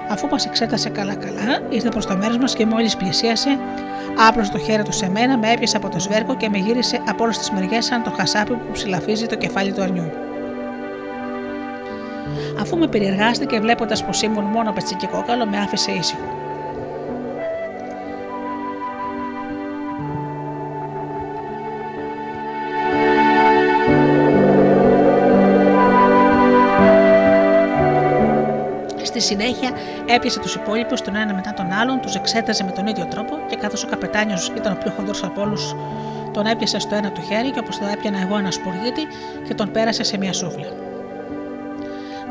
Αφού 0.10 0.28
μας 0.28 0.46
εξέτασε 0.46 0.90
καλά-καλά, 0.90 1.60
ήρθε 1.70 1.90
προς 1.90 2.06
το 2.06 2.18
μέρος 2.18 2.38
μας 2.38 2.56
και 2.56 2.66
μόλις 2.66 2.98
πλησίασε, 2.98 3.58
άπλωσε 4.28 4.52
το 4.52 4.58
χέρι 4.58 4.84
του 4.84 4.92
σε 4.92 5.10
μένα, 5.10 5.38
με 5.38 5.52
έπιασε 5.52 5.78
από 5.78 5.90
το 5.90 6.00
σβέρκο 6.00 6.36
και 6.36 6.50
με 6.50 6.58
γύρισε 6.58 7.02
από 7.08 7.24
όλες 7.24 7.38
τις 7.38 7.52
μεριές 7.52 7.86
σαν 7.86 8.04
το 8.04 8.12
χασάπι 8.12 8.52
που 8.52 8.72
ψηλαφίζει 8.72 9.26
το 9.26 9.36
κεφάλι 9.36 9.72
του 9.72 9.82
αρνιού. 9.82 10.12
Αφού 12.60 12.78
με 12.78 12.88
περιεργάστηκε 12.88 13.60
βλέποντας 13.60 14.06
πως 14.06 14.22
ήμουν 14.22 14.44
μόνο 14.44 14.72
πετσί 14.72 14.96
κόκαλο, 15.12 15.46
με 15.46 15.58
άφησε 15.58 15.92
ήσυχο. 15.92 16.41
Συνέχεια 29.22 29.72
έπιασε 30.06 30.40
τους 30.40 30.56
υπόλοιπους 30.56 31.02
τον 31.02 31.16
ένα 31.16 31.34
μετά 31.34 31.54
τον 31.54 31.72
άλλον, 31.72 32.02
τους 32.02 32.16
εξέταζε 32.16 32.64
με 32.64 32.72
τον 32.72 32.88
ίδιο 32.88 33.06
τρόπο 33.06 33.38
και 33.50 33.56
καθώς 33.56 33.84
ο 33.84 33.88
καπετάνιος 33.88 34.52
ήταν 34.58 34.72
ο 34.72 34.76
πιο 34.76 34.92
χοντρός 34.92 35.24
από 35.24 35.42
όλους, 35.42 35.76
τον 36.34 36.46
έπιασε 36.46 36.80
στο 36.80 36.96
ένα 36.96 37.12
του 37.12 37.22
χέρι 37.22 37.52
και 37.52 37.60
όπως 37.60 37.78
το 37.78 37.86
έπιανα 37.94 38.22
εγώ 38.22 38.38
ένα 38.38 38.52
σπουργίτι 38.52 39.02
και 39.48 39.54
τον 39.54 39.72
πέρασε 39.72 40.04
σε 40.04 40.18
μια 40.18 40.34
σούβλα. 40.34 40.68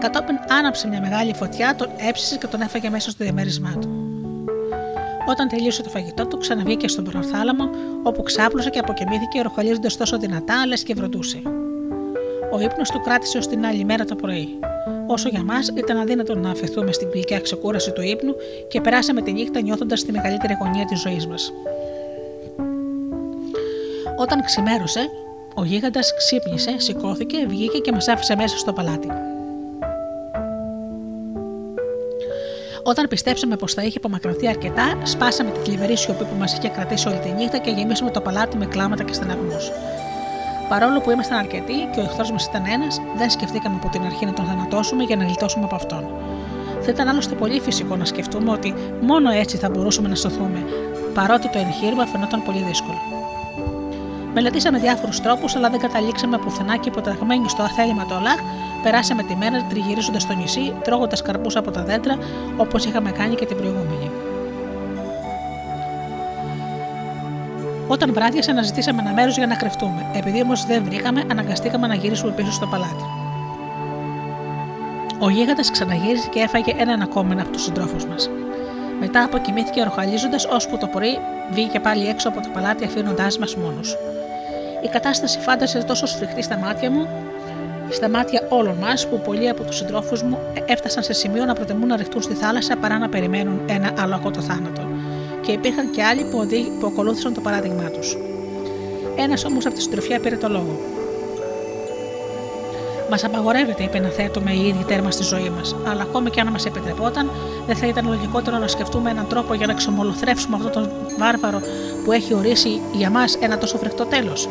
Κατόπιν 0.00 0.38
άναψε 0.48 0.88
μια 0.88 1.00
μεγάλη 1.00 1.34
φωτιά, 1.34 1.74
τον 1.74 1.88
έψησε 2.08 2.36
και 2.36 2.46
τον 2.46 2.60
έφαγε 2.60 2.90
μέσα 2.90 3.10
στο 3.10 3.24
διαμέρισμά 3.24 3.76
του. 3.80 3.88
Όταν 5.26 5.48
τελείωσε 5.48 5.82
το 5.82 5.88
φαγητό 5.88 6.26
του, 6.26 6.38
ξαναβγήκε 6.38 6.88
στον 6.88 7.04
προθάλαμο, 7.04 7.70
όπου 8.02 8.22
ξάπλωσε 8.22 8.70
και 8.70 8.78
αποκοιμήθηκε, 8.78 9.42
ροχαλίζοντα 9.42 9.88
τόσο 9.98 10.18
δυνατά, 10.18 10.66
λες 10.66 10.82
και 10.82 10.94
βροντούσε. 10.94 11.42
Ο 12.52 12.60
ύπνος 12.60 12.90
του 12.90 13.00
κράτησε 13.00 13.38
ως 13.38 13.46
την 13.46 13.64
άλλη 13.64 13.84
μέρα 13.84 14.04
το 14.04 14.14
πρωί. 14.14 14.58
Όσο 15.06 15.28
για 15.28 15.42
μας 15.42 15.68
ήταν 15.68 15.96
αδύνατο 15.96 16.34
να 16.34 16.50
αφαιθούμε 16.50 16.92
στην 16.92 17.10
γλυκιά 17.12 17.40
ξεκούραση 17.40 17.92
του 17.92 18.02
ύπνου 18.02 18.34
και 18.68 18.80
περάσαμε 18.80 19.22
τη 19.22 19.32
νύχτα 19.32 19.60
νιώθοντας 19.60 20.04
τη 20.04 20.12
μεγαλύτερη 20.12 20.56
αγωνία 20.60 20.84
της 20.84 21.00
ζωής 21.00 21.26
μας. 21.26 21.52
Όταν 24.18 24.44
ξημέρωσε, 24.44 25.00
ο 25.54 25.64
γίγαντας 25.64 26.14
ξύπνησε, 26.14 26.74
σηκώθηκε, 26.76 27.46
βγήκε 27.46 27.78
και 27.78 27.92
μας 27.92 28.08
άφησε 28.08 28.36
μέσα 28.36 28.56
στο 28.56 28.72
παλάτι. 28.72 29.08
Όταν 32.82 33.08
πιστέψαμε 33.08 33.56
πως 33.56 33.74
θα 33.74 33.82
είχε 33.82 33.98
απομακρυνθεί 33.98 34.48
αρκετά, 34.48 34.98
σπάσαμε 35.02 35.50
τη 35.50 35.60
θλιβερή 35.60 35.96
σιωπή 35.96 36.24
που 36.24 36.36
μας 36.38 36.52
είχε 36.52 36.68
κρατήσει 36.68 37.08
όλη 37.08 37.18
τη 37.18 37.28
νύχτα 37.28 37.58
και 37.58 37.70
γεμίσαμε 37.70 38.10
το 38.10 38.20
παλάτι 38.20 38.56
με 38.56 38.66
κλάματα 38.66 39.02
και 39.02 39.12
στεναγμούς. 39.12 39.70
Παρόλο 40.72 41.00
που 41.00 41.10
ήμασταν 41.10 41.38
αρκετοί 41.38 41.88
και 41.92 42.00
ο 42.00 42.02
εχθρός 42.02 42.30
μας 42.32 42.44
ήταν 42.44 42.62
ένας, 42.66 43.00
δεν 43.16 43.30
σκεφτήκαμε 43.30 43.76
από 43.82 43.88
την 43.88 44.02
αρχή 44.04 44.24
να 44.26 44.32
τον 44.32 44.44
θανατώσουμε 44.44 45.02
για 45.02 45.16
να 45.16 45.24
γλιτώσουμε 45.24 45.64
από 45.64 45.74
αυτόν. 45.74 46.04
Θα 46.80 46.90
ήταν 46.90 47.08
άλλωστε 47.08 47.34
πολύ 47.34 47.60
φυσικό 47.60 47.96
να 47.96 48.04
σκεφτούμε 48.04 48.50
ότι 48.50 48.74
μόνο 49.00 49.30
έτσι 49.30 49.56
θα 49.56 49.70
μπορούσαμε 49.70 50.08
να 50.08 50.14
σωθούμε, 50.14 50.64
παρότι 51.14 51.48
το 51.48 51.58
εγχείρημα 51.58 52.06
φαινόταν 52.06 52.42
πολύ 52.42 52.62
δύσκολο. 52.62 52.98
Μελετήσαμε 54.34 54.78
διάφορους 54.78 55.20
τρόπους, 55.20 55.56
αλλά 55.56 55.70
δεν 55.70 55.80
καταλήξαμε 55.80 56.38
πουθενά 56.38 56.76
και 56.76 56.88
υποταγμένοι 56.88 57.48
στο 57.48 57.62
αθέλημα 57.62 58.04
του 58.04 58.14
Αλάχ, 58.14 58.38
περάσαμε 58.82 59.22
τη 59.22 59.36
μέρα 59.36 59.64
τριγυρίζοντας 59.68 60.26
το 60.26 60.34
νησί, 60.34 60.74
τρώγοντας 60.84 61.22
καρπούς 61.22 61.56
από 61.56 61.70
τα 61.70 61.82
δέντρα, 61.82 62.18
όπως 62.56 62.84
είχαμε 62.84 63.10
κάνει 63.10 63.34
και 63.34 63.46
την 63.46 63.56
προηγούμενη. 63.56 64.09
Όταν 67.92 68.12
βράδιασε, 68.12 68.50
αναζητήσαμε 68.50 69.02
ένα 69.02 69.12
μέρος 69.12 69.36
για 69.36 69.46
να 69.46 69.54
κρυφτούμε. 69.54 70.06
Επειδή 70.14 70.42
όμως 70.42 70.64
δεν 70.66 70.84
βρήκαμε, 70.84 71.24
αναγκαστήκαμε 71.30 71.86
να 71.86 71.94
γυρίσουμε 71.94 72.32
πίσω 72.32 72.52
στο 72.52 72.66
παλάτι. 72.66 73.04
Ο 75.18 75.30
γίγαντας 75.30 75.70
ξαναγύρισε 75.70 76.28
και 76.28 76.40
έφαγε 76.40 76.74
έναν 76.78 77.02
ακόμα 77.02 77.32
από 77.40 77.50
τους 77.50 77.62
συντρόφους 77.62 78.04
μας. 78.06 78.30
Μετά 79.00 79.22
αποκοιμήθηκε 79.24 79.82
ροχαλίζοντα, 79.82 80.36
ώσπου 80.52 80.78
το 80.78 80.86
πρωί 80.86 81.18
βγήκε 81.52 81.80
πάλι 81.80 82.08
έξω 82.08 82.28
από 82.28 82.40
το 82.40 82.48
παλάτι, 82.52 82.84
αφήνοντάς 82.84 83.38
μας 83.38 83.56
μόνου. 83.56 83.80
Η 84.84 84.88
κατάσταση 84.88 85.38
φάντασε 85.40 85.78
τόσο 85.78 86.06
σφιχτή 86.06 86.42
στα 86.42 86.58
μάτια 86.58 86.90
μου, 86.90 87.08
στα 87.90 88.08
μάτια 88.08 88.46
όλων 88.48 88.76
μας, 88.76 89.08
που 89.08 89.20
πολλοί 89.20 89.48
από 89.48 89.62
τους 89.62 89.76
συντρόφους 89.76 90.22
μου 90.22 90.38
έφτασαν 90.66 91.02
σε 91.02 91.12
σημείο 91.12 91.44
να 91.44 91.52
προτιμούν 91.54 91.88
να 91.88 91.96
ρηχτούν 91.96 92.22
στη 92.22 92.34
θάλασσα 92.34 92.76
παρά 92.76 92.98
να 92.98 93.08
περιμένουν 93.08 93.60
ένα 93.66 93.92
άλλο 93.98 94.30
το 94.32 94.40
θάνατο. 94.40 94.99
Και 95.40 95.52
υπήρχαν 95.52 95.90
και 95.90 96.02
άλλοι 96.02 96.24
που, 96.24 96.38
οδή, 96.38 96.72
που 96.80 96.86
ακολούθησαν 96.86 97.34
το 97.34 97.40
παράδειγμά 97.40 97.90
τους. 97.90 98.16
Ένας 99.16 99.44
όμως 99.44 99.66
από 99.66 99.74
τη 99.74 99.82
συντροφιά 99.82 100.20
πήρε 100.20 100.36
το 100.36 100.48
λόγο. 100.48 100.78
Μας 103.10 103.24
απαγορεύεται, 103.24 103.82
είπε 103.82 103.98
να 103.98 104.08
θέτουμε 104.08 104.52
οι 104.52 104.66
ίδιοι 104.66 104.84
τέρμα 104.86 105.10
στη 105.10 105.22
ζωή 105.22 105.50
μας, 105.56 105.76
αλλά 105.86 106.02
ακόμη 106.02 106.30
και 106.30 106.40
αν 106.40 106.48
μας 106.48 106.64
επιτρεπόταν, 106.64 107.30
δεν 107.66 107.76
θα 107.76 107.86
ήταν 107.86 108.08
λογικότερο 108.08 108.58
να 108.58 108.68
σκεφτούμε 108.68 109.10
έναν 109.10 109.26
τρόπο 109.28 109.54
για 109.54 109.66
να 109.66 109.72
ξομολοθρεύσουμε 109.72 110.56
αυτόν 110.56 110.72
τον 110.72 110.90
βάρβαρο 111.18 111.60
που 112.04 112.12
έχει 112.12 112.34
ορίσει 112.34 112.80
για 112.92 113.10
μας 113.10 113.34
ένα 113.34 113.58
τόσο 113.58 113.78
φρεχτό 113.78 114.04
τέλος. 114.04 114.48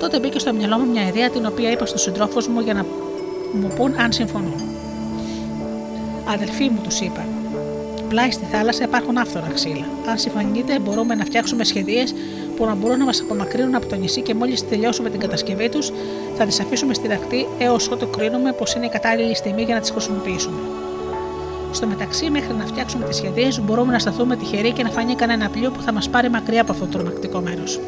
Τότε 0.00 0.18
μπήκε 0.18 0.38
στο 0.38 0.52
μυαλό 0.52 0.78
μου 0.78 0.90
μια 0.90 1.06
ιδέα 1.06 1.30
την 1.30 1.46
οποία 1.46 1.70
είπα 1.70 1.86
στους 1.86 2.02
συντρόφους 2.02 2.48
μου 2.48 2.60
για 2.60 2.74
να 2.74 2.86
μου 3.52 3.72
πούν 3.76 3.94
αν 3.98 4.12
συμφωνούν. 4.12 4.62
Αδελφοί 6.24 6.68
μου, 6.68 6.80
τους 6.82 7.00
είπα, 7.00 7.24
πλάι 8.10 8.30
στη 8.30 8.44
θάλασσα 8.52 8.84
υπάρχουν 8.84 9.16
άφθονα 9.16 9.48
ξύλα. 9.54 9.86
Αν 10.10 10.18
συμφωνείτε, 10.18 10.78
μπορούμε 10.78 11.14
να 11.14 11.24
φτιάξουμε 11.24 11.64
σχεδίες 11.64 12.14
που 12.56 12.64
να 12.64 12.74
μπορούν 12.74 12.98
να 12.98 13.04
μας 13.04 13.20
απομακρύνουν 13.20 13.74
από 13.74 13.86
το 13.86 13.96
νησί 13.96 14.20
και 14.20 14.34
μόλις 14.34 14.68
τελειώσουμε 14.68 15.10
την 15.10 15.20
κατασκευή 15.20 15.68
τους, 15.68 15.92
θα 16.36 16.44
τις 16.46 16.60
αφήσουμε 16.60 16.94
στη 16.94 17.08
δακτή 17.08 17.46
έως 17.58 17.90
ότου 17.90 18.10
κρίνουμε 18.10 18.52
πως 18.52 18.74
είναι 18.74 18.86
η 18.86 18.88
κατάλληλη 18.88 19.34
στιγμή 19.36 19.62
για 19.62 19.74
να 19.74 19.80
τις 19.80 19.90
χρησιμοποιήσουμε. 19.90 20.58
Στο 21.72 21.86
μεταξύ, 21.86 22.30
μέχρι 22.30 22.54
να 22.54 22.66
φτιάξουμε 22.66 23.04
τις 23.04 23.16
σχεδίες, 23.16 23.60
μπορούμε 23.60 23.92
να 23.92 23.98
σταθούμε 23.98 24.36
τυχεροί 24.36 24.72
και 24.72 24.82
να 24.82 24.90
φανεί 24.90 25.14
κανένα 25.14 25.48
πλοίο 25.48 25.70
που 25.70 25.82
θα 25.82 25.92
μας 25.92 26.08
πάρει 26.08 26.30
μακριά 26.30 26.60
από 26.60 26.72
αυτό 26.72 26.84
το 26.84 26.90
τρομακτικό 26.90 27.40
μέρος. 27.40 27.80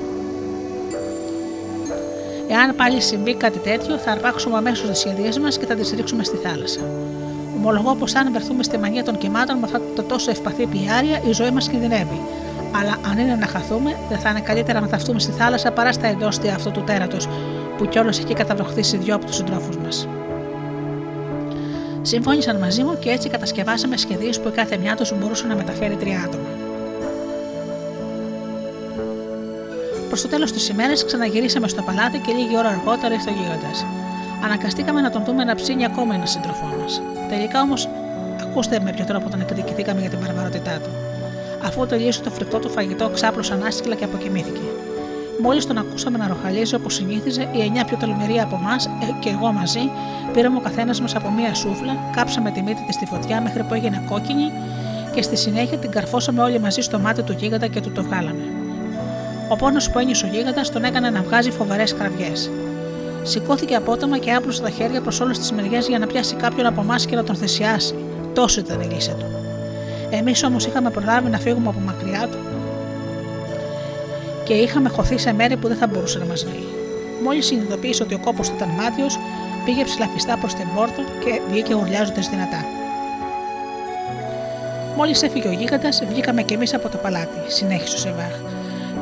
Εάν 2.48 2.76
πάλι 2.76 3.00
συμβεί 3.00 3.34
κάτι 3.34 3.58
τέτοιο, 3.58 3.96
θα 3.96 4.10
αρπάξουμε 4.10 4.56
αμέσως 4.56 4.88
τις 4.88 4.98
σχεδίες 4.98 5.38
μας 5.38 5.58
και 5.58 5.66
θα 5.66 5.74
τις 5.74 5.90
ρίξουμε 5.90 6.24
στη 6.24 6.36
θάλασσα. 6.36 6.80
Ομολογώ 7.64 7.94
πως 7.94 8.14
αν 8.14 8.32
βρεθούμε 8.32 8.62
στη 8.62 8.78
μανία 8.78 9.04
των 9.04 9.18
κυμάτων 9.18 9.56
με 9.56 9.64
αυτά 9.64 9.80
τα 9.96 10.04
τόσο 10.04 10.30
ευπαθή 10.30 10.66
πλοιάρια, 10.66 11.20
η 11.28 11.32
ζωή 11.32 11.50
μας 11.50 11.68
κινδυνεύει. 11.68 12.20
Αλλά 12.78 12.96
αν 13.10 13.18
είναι 13.18 13.34
να 13.34 13.46
χαθούμε, 13.46 13.96
δεν 14.08 14.18
θα 14.18 14.30
είναι 14.30 14.40
καλύτερα 14.40 14.80
να 14.80 14.88
ταυτούμε 14.88 15.20
στη 15.20 15.32
θάλασσα 15.32 15.72
παρά 15.72 15.92
στα 15.92 16.06
εντόστια 16.06 16.54
αυτού 16.54 16.70
του 16.70 16.82
τέρατος, 16.86 17.28
που 17.78 17.86
κιόλας 17.86 18.18
έχει 18.18 18.34
καταβροχθήσει 18.34 18.96
δυο 18.96 19.14
από 19.14 19.24
τους 19.24 19.36
συντρόφους 19.36 19.76
μας. 19.76 20.08
Συμφώνησαν 22.02 22.56
μαζί 22.56 22.82
μου 22.82 22.98
και 22.98 23.10
έτσι 23.10 23.28
κατασκευάσαμε 23.28 23.96
σχεδίες 23.96 24.40
που 24.40 24.48
η 24.48 24.50
κάθε 24.50 24.76
μια 24.76 24.96
τους 24.96 25.18
μπορούσε 25.18 25.46
να 25.46 25.54
μεταφέρει 25.54 25.96
τρία 25.96 26.22
άτομα. 26.26 26.48
Προς 30.08 30.22
το 30.22 30.28
τέλος 30.28 30.52
της 30.52 30.68
ημέρας 30.68 31.04
ξαναγυρίσαμε 31.04 31.68
στο 31.68 31.82
παλάτι 31.82 32.18
και 32.18 32.32
λίγη 32.32 32.56
ώρα 32.56 32.68
αργότερα 32.68 33.14
ήρθε 33.14 33.30
ο 33.30 33.32
γίγαντας. 33.32 33.84
Αναγκαστήκαμε 34.44 35.00
να 35.00 35.10
τον 35.10 35.24
δούμε 35.24 35.44
να 35.44 35.54
ψήνει 35.54 35.84
ακόμα 35.84 36.14
ένα 36.14 36.26
σύντροφό 36.26 36.66
μας. 36.80 37.02
Τελικά 37.28 37.60
όμως, 37.60 37.88
ακούστε 38.40 38.80
με 38.80 38.92
ποιο 38.92 39.04
τρόπο 39.04 39.30
τον 39.30 39.40
εκδικηθήκαμε 39.40 40.00
για 40.00 40.10
την 40.10 40.18
βαρβαρότητά 40.20 40.78
του. 40.78 40.90
Αφού 41.64 41.86
τελείωσε 41.86 42.22
το 42.22 42.30
φρικτό 42.30 42.58
του 42.58 42.70
φαγητό, 42.70 43.08
ξάπλωσε 43.08 43.58
άσχηλα 43.66 43.94
και 43.94 44.04
αποκοιμήθηκε. 44.04 44.60
Μόλις 45.42 45.66
τον 45.66 45.78
ακούσαμε 45.78 46.18
να 46.18 46.26
ροχαλίζει 46.26 46.74
όπως 46.74 46.94
συνήθιζε, 46.94 47.48
οι 47.52 47.60
εννιά 47.60 47.84
πιο 47.84 47.96
τολμηροί 48.00 48.40
από 48.40 48.56
εμάς 48.56 48.86
ε, 48.86 48.90
και 49.20 49.28
εγώ 49.28 49.52
μαζί 49.52 49.90
πήραμε 50.32 50.56
ο 50.56 50.60
καθένας 50.60 51.00
μας 51.00 51.14
από 51.14 51.30
μία 51.30 51.54
σούφλα, 51.54 51.96
κάψαμε 52.16 52.50
τη 52.50 52.62
μύτη 52.62 52.84
της 52.86 52.94
στη 52.94 53.06
φωτιά 53.06 53.40
μέχρι 53.40 53.62
που 53.62 53.74
έγινε 53.74 54.04
κόκκινη 54.08 54.52
και 55.14 55.22
στη 55.22 55.36
συνέχεια 55.36 55.78
την 55.78 55.90
καρφώσαμε 55.90 56.42
όλοι 56.42 56.60
μαζί 56.60 56.80
στο 56.80 56.98
μάτι 56.98 57.22
του 57.22 57.32
γίγαντα 57.32 57.66
και 57.66 57.80
του 57.80 57.92
το 57.92 58.02
βγάλαμε. 58.02 58.44
Ο 59.48 59.56
πόνος 59.56 59.90
που 59.90 59.98
ένιωσε 59.98 60.26
ο 60.26 60.28
γίγαντας 60.28 60.70
τον 60.70 60.84
έκανε 60.84 61.10
να 61.10 61.22
βγάζει 61.22 61.50
φοβερές 61.50 61.94
κραυγές. 61.94 62.50
Σηκώθηκε 63.22 63.74
απότομα 63.74 64.18
και 64.18 64.32
άπλωσε 64.32 64.62
τα 64.62 64.70
χέρια 64.70 65.00
προς 65.00 65.20
όλες 65.20 65.38
τις 65.38 65.52
μεριές 65.52 65.88
για 65.88 65.98
να 65.98 66.06
πιάσει 66.06 66.34
κάποιον 66.34 66.66
από 66.66 66.80
εμάς 66.80 67.06
και 67.06 67.16
να 67.16 67.24
τον 67.24 67.36
θυσιάσει. 67.36 67.94
Τόσο 68.34 68.60
ήταν 68.60 68.80
η 68.80 68.84
λύση 68.84 69.10
του. 69.18 69.26
Εμείς 70.10 70.44
όμως 70.44 70.66
είχαμε 70.66 70.90
προλάβει 70.90 71.30
να 71.30 71.38
φύγουμε 71.38 71.68
από 71.68 71.78
μακριά 71.78 72.28
του 72.30 72.38
και 74.44 74.54
είχαμε 74.54 74.88
χωθεί 74.88 75.18
σε 75.18 75.32
μέρη 75.32 75.56
που 75.56 75.68
δεν 75.68 75.76
θα 75.76 75.86
μπορούσε 75.86 76.18
να 76.18 76.24
μας 76.24 76.44
βρει. 76.44 76.64
Μόλις 77.24 77.46
συνειδητοποίησε 77.46 78.02
ότι 78.02 78.14
ο 78.14 78.18
κόπος 78.18 78.48
του 78.48 78.54
ήταν 78.56 78.68
μάτιος, 78.68 79.18
πήγε 79.64 79.84
ψηλαφιστά 79.84 80.36
προς 80.36 80.54
την 80.54 80.68
πόρτα 80.74 81.02
και 81.24 81.40
βγήκε 81.50 81.74
ουρλιάζοντας 81.74 82.28
δυνατά. 82.28 82.64
Μόλις 84.96 85.22
έφυγε 85.22 85.48
ο 85.48 85.52
γίγαντας, 85.52 86.02
βγήκαμε 86.08 86.42
κι 86.42 86.54
εμείς 86.54 86.74
από 86.74 86.88
το 86.88 86.96
παλάτι, 86.96 87.38
συνέχισε 87.46 87.94
ο 87.94 87.98
Σεβάχ, 87.98 88.34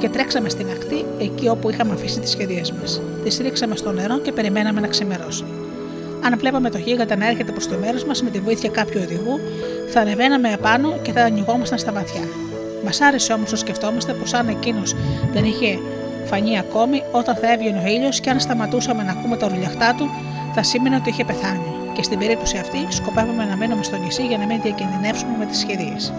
και 0.01 0.09
τρέξαμε 0.09 0.49
στην 0.49 0.67
ακτή 0.71 1.05
εκεί 1.19 1.49
όπου 1.49 1.71
είχαμε 1.71 1.93
αφήσει 1.93 2.21
τις 2.21 2.31
σχεδίε 2.31 2.63
μας. 2.81 3.01
Τις 3.25 3.39
ρίξαμε 3.39 3.77
στο 3.77 3.93
νερό 3.93 4.19
και 4.19 4.33
περιμέναμε 4.33 4.81
να 4.81 4.87
ξημερώσει. 4.87 5.45
Αν 6.25 6.39
βλέπαμε 6.39 6.71
το 6.71 6.79
γίγαντα 6.79 7.17
να 7.17 7.27
έρχεται 7.29 7.53
προς 7.53 7.69
το 7.69 7.79
μέρος 7.79 8.05
μας 8.05 8.23
με 8.23 8.31
τη 8.31 8.41
βοήθεια 8.41 8.71
κάποιου 8.71 9.01
οδηγού, 9.05 9.41
θα 9.93 10.01
ανεβαίναμε 10.01 10.53
επάνω 10.53 10.99
και 11.03 11.13
θα 11.13 11.23
ανοιγόμασταν 11.23 11.79
στα 11.79 11.93
βαθιά. 11.93 12.21
Μας 12.85 13.01
άρεσε 13.01 13.33
όμως 13.33 13.51
να 13.51 13.57
σκεφτόμαστε 13.57 14.13
πως 14.13 14.35
αν 14.35 14.49
εκείνος 14.49 14.95
δεν 15.33 15.45
είχε 15.45 15.79
φανεί 16.25 16.59
ακόμη, 16.59 17.03
όταν 17.13 17.35
θα 17.37 17.53
έβγαινε 17.53 17.83
ο 17.85 17.87
ήλιος 17.87 18.21
και 18.21 18.31
αν 18.31 18.41
σταματούσαμε 18.41 19.03
να 19.03 19.13
ακούμε 19.13 19.37
τα 19.37 19.49
ρουλιαχτά 19.49 19.95
του, 19.99 20.09
θα 20.55 20.63
σήμαινε 20.63 20.97
ότι 20.97 21.09
είχε 21.09 21.25
πεθάνει. 21.25 21.73
Και 21.95 22.03
στην 22.03 22.19
περίπτωση 22.19 22.57
αυτή, 22.57 22.87
σκοπεύαμε 22.89 23.45
να 23.45 23.57
μένουμε 23.57 23.83
στο 23.83 23.97
νησί 23.97 24.27
για 24.27 24.39
να 24.39 24.47
μην 24.47 24.61
διακινδυνεύσουμε 24.63 25.33
με 25.39 25.47
τις 25.47 25.59
σχεδίες. 25.59 26.13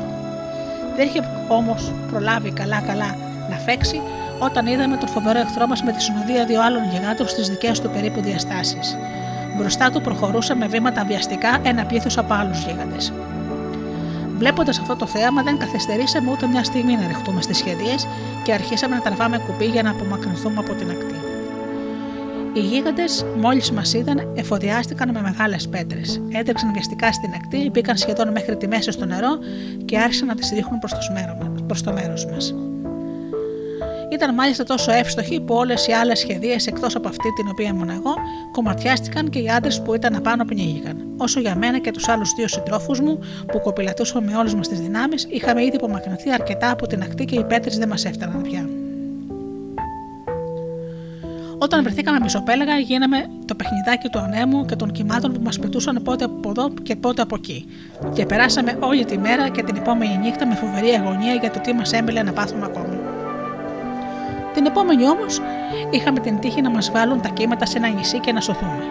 Δεν 0.96 1.08
είχε 1.08 1.46
όμως 1.48 1.94
προλάβει 2.12 2.52
καλά-καλά 2.52 3.31
να 3.52 3.58
φέξει 3.58 4.02
όταν 4.40 4.66
είδαμε 4.66 4.98
τον 4.98 5.10
φοβερό 5.10 5.40
εχθρό 5.40 5.68
μας 5.68 5.84
με 5.84 5.92
τη 5.92 6.02
συνοδεία 6.02 6.46
δύο 6.46 6.62
άλλων 6.62 6.82
γιγάντων 6.92 7.28
στις 7.28 7.50
δικές 7.50 7.80
του 7.80 7.90
περίπου 7.90 8.22
διαστάσεις. 8.22 8.98
Μπροστά 9.58 9.92
του 9.92 10.02
προχωρούσε 10.02 10.56
με 10.56 10.68
βήματα 10.68 11.04
βιαστικά 11.06 11.60
ένα 11.64 11.86
πλήθος 11.86 12.18
από 12.18 12.34
άλλους 12.34 12.66
γίγαντες. 12.66 13.14
Βλέποντας 14.38 14.80
αυτό 14.80 14.96
το 14.96 15.06
θέαμα, 15.06 15.44
δεν 15.44 15.58
καθυστερήσαμε 15.58 16.32
ούτε 16.32 16.48
μια 16.48 16.64
στιγμή 16.64 16.96
να 16.96 17.08
ρεχτούμε 17.08 17.42
στις 17.42 17.58
σχεδίες 17.58 18.08
και 18.44 18.54
αρχίσαμε 18.54 18.96
να 18.96 19.02
τραβάμε 19.02 19.38
κουπί 19.38 19.66
για 19.66 19.84
να 19.84 19.90
απομακρυνθούμε 19.90 20.56
από 20.58 20.74
την 20.74 20.90
ακτή. 20.90 21.16
Οι 22.54 22.60
γίγαντες, 22.60 23.26
μόλις 23.38 23.72
μας 23.72 23.94
είδαν, 23.94 24.32
εφοδιάστηκαν 24.36 25.12
με 25.12 25.22
μεγάλες 25.22 25.68
πέτρες. 25.68 26.22
Έτρεξαν 26.32 26.72
βιαστικά 26.74 27.12
στην 27.12 27.34
ακτή, 27.34 27.70
μπήκαν 27.70 27.98
σχεδόν 27.98 28.32
μέχρι 28.32 28.58
τη 28.58 28.68
μέση 28.68 28.92
στο 28.92 29.06
νερό 29.06 29.38
και 29.86 29.98
άρχισαν 30.00 30.28
να 30.28 30.36
τις 30.36 30.50
ρίχνουν 30.50 30.80
προς 31.68 31.82
το 31.84 31.92
μέρος 31.92 32.26
μας. 32.26 32.54
Ήταν 34.12 34.34
μάλιστα 34.34 34.64
τόσο 34.64 34.92
εύστοχοι 34.92 35.42
που 35.42 35.56
όλες 35.56 35.88
οι 35.88 35.92
άλλες 35.92 36.20
σχεδίες 36.20 36.68
εκτός 36.68 36.96
από 36.96 37.08
αυτή 37.08 37.34
την 37.34 37.48
οποία 37.50 37.68
ήμουν 37.68 37.90
εγώ 37.90 38.14
κομματιάστηκαν 38.52 39.30
και 39.30 39.40
οι 39.40 39.50
άντρες 39.50 39.82
που 39.82 39.94
ήταν 39.94 40.16
απάνω 40.16 40.46
πνίγηκαν. 40.46 41.08
Όσο 41.18 41.40
για 41.40 41.56
μένα 41.56 41.80
και 41.80 41.92
τους 41.92 42.08
άλλους 42.08 42.34
δύο 42.34 42.48
συντρόφους 42.48 43.00
μου 43.00 43.20
που 43.48 43.60
κοπηλατούσαμε 43.60 44.32
με 44.32 44.38
όλε 44.38 44.56
μας 44.56 44.68
τις 44.68 44.80
δυνάμεις, 44.80 45.28
είχαμε 45.30 45.64
ήδη 45.64 45.76
απομακρυνθεί 45.76 46.32
αρκετά 46.32 46.72
από 46.72 46.88
την 46.88 47.02
ακτή 47.02 47.26
και 47.26 47.36
οι 47.36 47.44
πέτρες 47.44 47.78
δεν 47.78 47.88
μας 47.88 48.06
έφταναν 48.06 48.42
πια. 48.42 48.70
Όταν 51.58 51.84
βρεθήκαμε 51.84 52.20
μισοπέλαγα, 52.20 52.78
γίναμε 52.78 53.18
το 53.46 53.56
παιχνιδάκι 53.56 54.10
του 54.10 54.20
ανέμου 54.20 54.66
και 54.66 54.76
των 54.76 54.92
κυμάτων 54.92 55.34
που 55.34 55.42
μας 55.44 55.60
πετούσαν 55.60 56.02
πότε 56.04 56.24
από 56.24 56.50
εδώ 56.50 56.70
και 56.84 56.96
πότε 56.96 57.22
από 57.22 57.36
εκεί. 57.36 57.66
Και 58.14 58.26
περάσαμε 58.26 58.78
όλη 58.80 59.06
τη 59.06 59.18
μέρα 59.18 59.50
και 59.50 59.64
την 59.64 59.76
επόμενη 59.76 60.18
νύχτα 60.18 60.48
με 60.48 60.56
φοβερή 60.56 60.90
αγωνία 60.90 61.34
για 61.34 61.52
το 61.52 61.60
τι 61.60 61.74
μας 61.74 61.94
έμειλε 61.94 62.24
να 62.24 62.32
πάθουμε 62.32 62.66
ακόμη. 62.66 63.01
Την 64.54 64.66
επόμενη 64.66 65.08
όμως 65.08 65.42
είχαμε 65.90 66.20
την 66.20 66.40
τύχη 66.40 66.62
να 66.62 66.70
μας 66.70 66.92
βάλουν 66.92 67.22
τα 67.22 67.30
κύματα 67.30 67.66
σε 67.66 67.78
ένα 67.78 67.88
νησί 67.88 68.20
και 68.20 68.32
να 68.32 68.42
σωθούμε. 68.42 68.84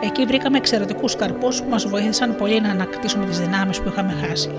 Εκεί 0.00 0.24
βρήκαμε 0.24 0.56
εξαιρετικούς 0.56 1.16
καρπούς 1.16 1.62
που 1.62 1.68
μας 1.70 1.88
βοήθησαν 1.88 2.36
πολύ 2.36 2.60
να 2.60 2.70
ανακτήσουμε 2.70 3.24
τις 3.24 3.40
δυνάμεις 3.40 3.80
που 3.80 3.88
είχαμε 3.88 4.14
χάσει. 4.26 4.50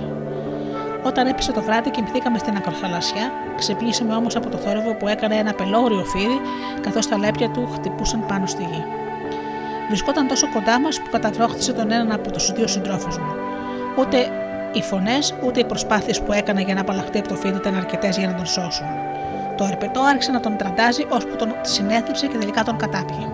Όταν 1.04 1.28
έπεσε 1.28 1.52
το 1.52 1.62
βράδυ, 1.62 1.90
κοιμηθήκαμε 1.90 2.38
στην 2.38 2.56
ακροθαλασσιά, 2.56 3.32
ξυπνήσαμε 3.58 4.16
όμως 4.16 4.36
από 4.36 4.50
το 4.50 4.58
θόρυβο 4.58 4.94
που 4.94 5.08
έκανε 5.08 5.36
ένα 5.36 5.54
πελώριο 5.54 6.04
φίδι, 6.04 6.42
καθώς 6.82 7.08
τα 7.08 7.18
λέπια 7.18 7.50
του 7.50 7.70
χτυπούσαν 7.74 8.26
πάνω 8.26 8.46
στη 8.46 8.64
γη. 8.64 8.84
Βρισκόταν 9.88 10.28
τόσο 10.28 10.50
κοντά 10.54 10.80
μας 10.80 11.02
που 11.02 11.10
καταβρόχθησε 11.12 11.74
τον 11.74 11.92
έναν 11.92 12.12
από 12.12 12.32
τους 12.32 12.52
δύο 12.52 12.68
συντρόφους 12.68 13.18
μου. 13.18 13.34
Ούτε 13.98 14.18
οι 14.74 14.82
φωνές, 14.82 15.36
ούτε 15.46 15.60
οι 15.60 15.66
προσπάθειες 15.66 16.22
που 16.22 16.34
έκανα 16.34 16.62
για 16.62 16.74
να 16.74 16.82
απαλλαχτεί 16.82 17.20
από 17.20 17.28
το 17.28 17.36
φίδι 17.36 17.58
ήταν 17.58 17.76
αρκετές 17.76 18.18
για 18.18 18.28
να 18.28 18.34
τον 18.34 18.46
σώσουν. 18.46 18.88
Το 19.60 19.66
ερπετό 19.66 20.02
άρχισε 20.02 20.32
να 20.32 20.40
τον 20.40 20.58
τραντάζει 20.58 21.06
ώσπου 21.10 21.36
τον 21.36 21.56
συνέθλιψε 21.62 22.28
και 22.28 22.38
τελικά 22.38 22.64
τον 22.64 22.78
κατάπιε. 22.78 23.28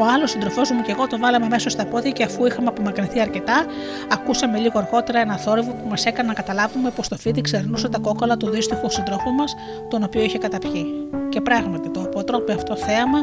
Ο 0.00 0.04
άλλος 0.14 0.30
συντροφός 0.30 0.70
μου 0.70 0.82
και 0.82 0.90
εγώ 0.90 1.06
το 1.06 1.18
βάλαμε 1.18 1.46
μέσω 1.48 1.68
στα 1.68 1.84
πόδια 1.86 2.10
και 2.10 2.24
αφού 2.24 2.46
είχαμε 2.46 2.68
απομακρυνθεί 2.68 3.20
αρκετά, 3.20 3.64
ακούσαμε 4.12 4.58
λίγο 4.58 4.78
αργότερα 4.78 5.20
ένα 5.20 5.36
θόρυβο 5.36 5.72
που 5.72 5.88
μας 5.88 6.06
έκανε 6.06 6.28
να 6.28 6.34
καταλάβουμε 6.34 6.90
πως 6.90 7.08
το 7.08 7.16
φίδι 7.16 7.40
ξερνούσε 7.40 7.88
τα 7.88 7.98
κόκκαλα 7.98 8.36
του 8.36 8.50
δύστιχου 8.50 8.90
συντρόφου 8.90 9.30
μας, 9.30 9.54
τον 9.88 10.02
οποίο 10.02 10.22
είχε 10.22 10.38
καταπιεί. 10.38 11.08
Και 11.28 11.40
πράγματι 11.40 11.88
το 11.88 12.00
αποτρόπαιο 12.00 12.56
αυτό 12.56 12.76
θέαμα 12.76 13.18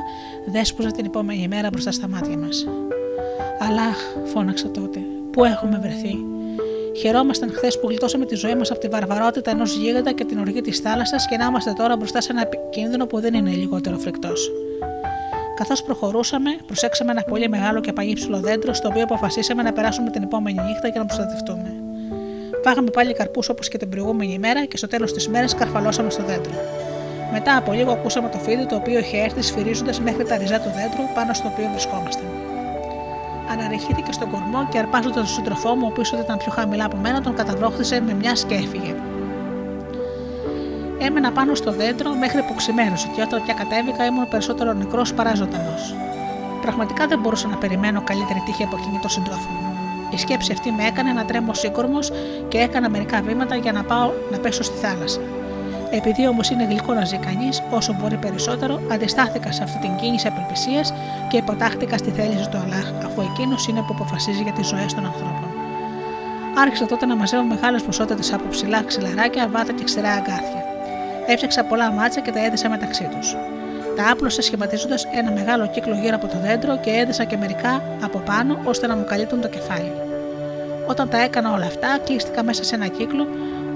δέσπουζε 0.46 0.92
την 0.92 1.06
επόμενη 1.06 1.48
μέρα 1.48 1.70
μπροστά 1.70 1.92
στα 1.92 2.08
μάτια 2.08 2.38
μας. 2.38 2.68
Αλάχ, 3.60 3.98
φώναξα 4.26 4.72
τότε, 4.72 5.00
πού 5.32 5.44
έχουμε 5.44 5.78
βρεθεί; 5.82 6.37
Χαιρόμασταν 6.98 7.52
χθες 7.54 7.80
που 7.80 7.88
γλιτώσαμε 7.88 8.26
τη 8.26 8.36
ζωή 8.36 8.56
μας 8.56 8.72
από 8.72 8.80
τη 8.80 8.88
βαρβαρότητα 8.88 9.52
ενός 9.52 9.76
γίγαντα 9.76 10.12
και 10.12 10.26
την 10.26 10.40
οργή 10.40 10.62
της 10.62 10.80
θάλασσας 10.80 11.28
και 11.28 11.38
να 11.38 11.46
είμαστε 11.46 11.74
τώρα 11.74 11.96
μπροστά 11.96 12.22
σε 12.22 12.32
ένα 12.32 12.50
κίνδυνο 12.70 13.06
που 13.06 13.20
δεν 13.20 13.34
είναι 13.34 13.50
λιγότερο 13.50 13.98
φρικτός. 13.98 14.52
Καθώς 15.56 15.84
προχωρούσαμε, 15.84 16.50
προσέξαμε 16.66 17.12
ένα 17.12 17.22
πολύ 17.22 17.50
μεγάλο 17.50 17.80
και 17.82 17.94
πανύψηλο 17.94 18.40
δέντρο, 18.40 18.74
στο 18.74 18.88
οποίο 18.88 19.04
αποφασίσαμε 19.04 19.64
να 19.64 19.74
περάσουμε 19.74 20.10
την 20.10 20.24
επόμενη 20.24 20.62
νύχτα 20.62 20.88
για 20.88 21.00
να 21.00 21.06
προστατευτούμε. 21.06 21.74
Φάγαμε 22.64 22.90
πάλι 22.90 23.14
καρπούς 23.14 23.50
όπως 23.50 23.68
και 23.68 23.78
την 23.78 23.90
προηγούμενη 23.90 24.34
ημέρα 24.34 24.66
και 24.66 24.78
στο 24.78 24.88
τέλος 24.88 25.14
της 25.14 25.28
μέρας 25.28 25.56
καρφαλώσαμε 25.56 26.10
στο 26.10 26.24
δέντρο. 26.24 26.52
Μετά 27.32 27.58
από 27.58 27.72
λίγο 27.72 27.92
ακούσαμε 27.92 28.30
το 28.30 28.38
φίδι 28.38 28.66
το 28.66 28.76
οποίο 28.76 29.00
είχε 29.00 29.18
έρθει 29.18 29.42
σφυρίζοντας 29.42 30.00
μέχρι 30.00 30.24
τα 30.24 30.38
ριζά 30.38 30.60
του 30.60 30.70
δέντρου 30.76 31.14
πάνω 31.16 31.34
στο 31.34 31.48
οποίο 31.48 31.70
βρισκόμασταν. 31.72 32.27
Αναρριχήθηκε 33.52 34.12
στον 34.12 34.30
κορμό 34.32 34.68
και 34.70 34.78
αρπάζοντα 34.78 35.16
τον 35.16 35.28
σύντροφό 35.28 35.76
μου, 35.76 35.84
ο 35.84 35.88
οποίος 35.88 36.12
ήταν 36.12 36.38
πιο 36.38 36.52
χαμηλά 36.52 36.86
από 36.86 36.98
μένα, 36.98 37.22
τον 37.22 37.36
καταβρόχθησε 37.36 38.02
με 38.02 38.14
μια 38.14 38.32
και 38.48 38.56
έφυγε. 38.56 38.96
Έμενα 41.00 41.32
πάνω 41.32 41.56
στο 41.56 41.72
δέντρο 41.72 42.14
μέχρι 42.14 42.42
που 42.42 42.54
ξημέρωσε 42.56 43.08
και 43.16 43.22
όταν 43.22 43.44
πια 43.44 43.54
κατέβηκα 43.54 44.06
ήμουν 44.06 44.28
περισσότερο 44.28 44.74
νεκρός 44.74 45.14
παρά 45.14 45.36
ζωντανό. 45.36 45.76
Πραγματικά 46.62 47.08
δεν 47.08 47.20
μπορούσα 47.20 47.48
να 47.48 47.56
περιμένω 47.56 48.02
καλύτερη 48.02 48.42
τύχη 48.46 48.64
από 48.64 48.78
εκείνη 48.80 49.00
το 49.02 49.08
συντρόφο 49.08 49.50
μου. 49.50 49.78
Η 50.12 50.18
σκέψη 50.18 50.52
αυτή 50.52 50.72
με 50.72 50.86
έκανε 50.86 51.12
να 51.12 51.26
τρέμω 51.26 51.54
σύγκορμος 51.54 52.12
και 52.48 52.58
έκανα 52.58 52.90
μερικά 52.90 53.22
βήματα 53.22 53.56
για 53.56 53.72
να 53.72 53.84
πάω 53.84 54.12
να 54.32 54.38
πέσω 54.38 54.64
στη 54.64 54.78
θάλασσα. 54.78 55.20
Επειδή 55.92 56.28
όμως 56.28 56.50
είναι 56.50 56.64
γλυκό 56.64 56.94
να 56.94 57.06
ζει 57.06 57.18
κανείς, 57.18 57.64
όσο 57.70 57.94
μπορεί 57.94 58.18
περισσότερο, 58.18 58.82
αντιστάθηκα 58.92 59.52
σε 59.52 59.64
αυτή 59.64 59.78
την 59.80 59.96
κίνηση 59.96 60.28
απελπισίας 60.28 60.94
και 61.30 61.38
υποτάχτηκα 61.38 61.98
στη 61.98 62.10
θέληση 62.10 62.50
του 62.50 62.58
Αλλάχ, 62.58 62.92
αφού 63.06 63.22
εκείνος 63.22 63.68
είναι 63.68 63.80
που 63.80 63.94
αποφασίζει 63.96 64.44
για 64.44 64.52
τις 64.52 64.68
ζωές 64.68 64.94
των 64.94 65.06
ανθρώπων. 65.06 65.50
Άρχισα 66.58 66.86
τότε 66.86 67.06
να 67.06 67.16
μαζεύω 67.16 67.44
μεγάλες 67.44 67.84
ποσότητες 67.84 68.34
από 68.34 68.48
ψηλά 68.50 68.84
ξυλαράκια, 68.84 69.48
βάτα 69.52 69.74
και 69.74 69.84
ξηρά 69.84 70.10
αγκάθια. 70.10 70.64
Έφτιαξα 71.28 71.64
πολλά 71.64 71.92
μάτσα 71.92 72.20
και 72.20 72.32
τα 72.32 72.46
έδεσα 72.46 72.70
μεταξύ 72.70 73.10
τους. 73.18 73.36
Τα 73.96 74.12
άπλωσα 74.12 74.42
σχηματίζοντας 74.42 75.08
ένα 75.14 75.32
μεγάλο 75.32 75.68
κύκλο 75.68 75.96
γύρω 75.96 76.16
από 76.16 76.28
το 76.28 76.40
δέντρο 76.40 76.80
και 76.80 76.90
έδεσα 76.90 77.24
και 77.24 77.38
μερικά 77.38 77.82
από 78.04 78.20
πάνω 78.20 78.60
ώστε 78.64 78.88
να 78.88 78.96
μου 78.96 79.06
καλύπτουν 79.06 79.42
το 79.42 79.48
κεφάλι. 79.48 79.92
Όταν 80.88 81.10
τα 81.10 81.22
έκανα 81.22 81.54
όλα 81.54 81.66
αυτά, 81.66 81.88
κλείστηκα 82.06 82.44
μέσα 82.44 82.64
σε 82.64 82.76
ένα 82.76 82.88
κύκλο 82.88 83.28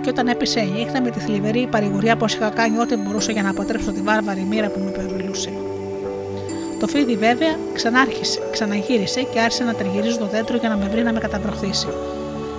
και 0.01 0.09
όταν 0.09 0.27
έπεσε 0.27 0.59
η 0.59 0.71
νύχτα 0.77 1.01
με 1.01 1.09
τη 1.09 1.19
θλιβερή 1.19 1.67
παρηγοριά 1.71 2.15
πω 2.15 2.25
είχα 2.29 2.49
κάνει 2.49 2.79
ό,τι 2.79 2.95
μπορούσα 2.95 3.31
για 3.31 3.43
να 3.43 3.49
αποτρέψω 3.49 3.91
τη 3.91 4.01
βάρβαρη 4.01 4.45
μοίρα 4.49 4.69
που 4.69 4.79
με 4.79 4.91
περιβιλούσε. 4.91 5.51
Το 6.79 6.87
φίδι 6.87 7.15
βέβαια 7.15 7.55
ξανάρχισε, 7.73 8.39
ξαναγύρισε 8.51 9.21
και 9.21 9.39
άρχισε 9.39 9.63
να 9.63 9.73
τριγυρίζει 9.73 10.17
το 10.17 10.25
δέντρο 10.25 10.57
για 10.57 10.69
να 10.69 10.77
με 10.77 10.87
βρει 10.91 11.03
να 11.03 11.13
με 11.13 11.19
καταβροχθήσει. 11.19 11.87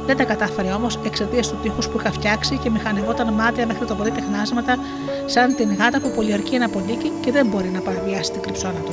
Δεν 0.06 0.16
τα 0.16 0.24
κατάφερε 0.24 0.72
όμως 0.72 0.98
εξαιτίας 1.04 1.48
του 1.48 1.58
τείχους 1.62 1.88
που 1.88 1.98
είχα 1.98 2.12
φτιάξει 2.12 2.58
και 2.62 2.70
μηχανευόταν 2.70 3.32
μάτια 3.32 3.66
μέχρι 3.66 3.86
το 3.86 3.94
πολύ 3.94 4.10
τεχνάσματα, 4.10 4.76
σαν 5.26 5.54
την 5.54 5.74
γάτα 5.74 6.00
που 6.00 6.10
πολιορκεί 6.14 6.54
ένα 6.54 6.68
ποντίκι 6.68 7.12
και 7.20 7.30
δεν 7.30 7.46
μπορεί 7.46 7.68
να 7.68 7.80
παραβιάσει 7.80 8.32
την 8.32 8.40
κρυψώνα 8.40 8.80
του. 8.86 8.92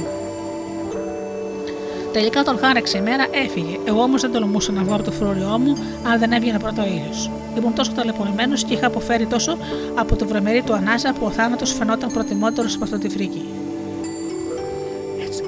Τελικά 2.14 2.44
τον 2.44 2.58
χάρεξε 2.60 2.98
η 2.98 3.02
μέρα, 3.02 3.26
έφυγε. 3.32 3.80
Εγώ 3.86 4.02
όμως 4.02 4.22
δεν 4.22 4.32
τολμούσα 4.32 4.72
να 4.72 4.84
βγω 4.84 4.94
από 4.94 5.04
το 5.04 5.12
φρούριό 5.12 5.60
μου 5.60 5.78
αν 6.12 6.20
δεν 6.20 6.32
έβγαινε 6.32 6.60
πρώτο 6.60 6.86
ήλιος. 6.86 7.32
Ήμουν 7.60 7.73
τόσο 7.73 7.91
ταλαιπωρημένος 7.91 8.64
και 8.64 8.73
είχα 8.73 8.88
αποφέρει 8.88 9.26
τόσο 9.26 9.57
από 9.95 10.15
το 10.15 10.27
βρεμερί 10.27 10.61
του 10.61 10.73
ανάσα 10.73 11.14
που 11.19 11.26
ο 11.26 11.30
θάνατος 11.30 11.73
φαινόταν 11.73 12.11
προτιμότερος 12.11 12.76
από 12.76 12.84
αυτό 12.84 12.98
τη 12.98 13.10
φρίκη. 13.10 13.45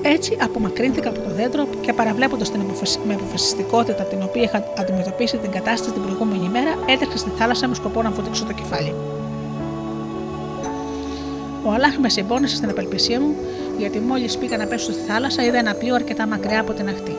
Έτσι 0.01 0.38
απομακρύνθηκα 0.41 1.09
από 1.09 1.19
το 1.19 1.29
δέντρο 1.35 1.67
και 1.81 1.93
παραβλέποντας 1.93 2.51
την 2.51 2.61
με 3.07 3.13
αποφασιστικότητα 3.13 4.03
την 4.03 4.21
οποία 4.21 4.41
είχα 4.41 4.63
αντιμετωπίσει 4.77 5.38
την 5.38 5.51
κατάσταση 5.51 5.93
την 5.93 6.01
προηγούμενη 6.01 6.49
μέρα, 6.49 6.75
έτρεξα 6.85 7.17
στη 7.17 7.29
θάλασσα 7.38 7.67
με 7.67 7.75
σκοπό 7.75 8.01
να 8.01 8.09
βοτήξω 8.11 8.45
το 8.45 8.53
κεφάλι. 8.53 8.93
Ο 11.63 11.71
Αλάχ 11.71 11.97
με 11.97 12.09
συμπόνισε 12.09 12.55
στην 12.55 12.69
απελπισία 12.69 13.19
μου, 13.19 13.35
γιατί 13.77 13.99
μόλις 13.99 14.38
πήγα 14.38 14.57
να 14.57 14.65
πέσω 14.65 14.91
στη 14.91 15.01
θάλασσα 15.07 15.43
είδα 15.43 15.57
ένα 15.57 15.73
πλοίο 15.73 15.95
αρκετά 15.95 16.27
μακριά 16.27 16.59
από 16.59 16.73
την 16.73 16.88
ακτή. 16.88 17.15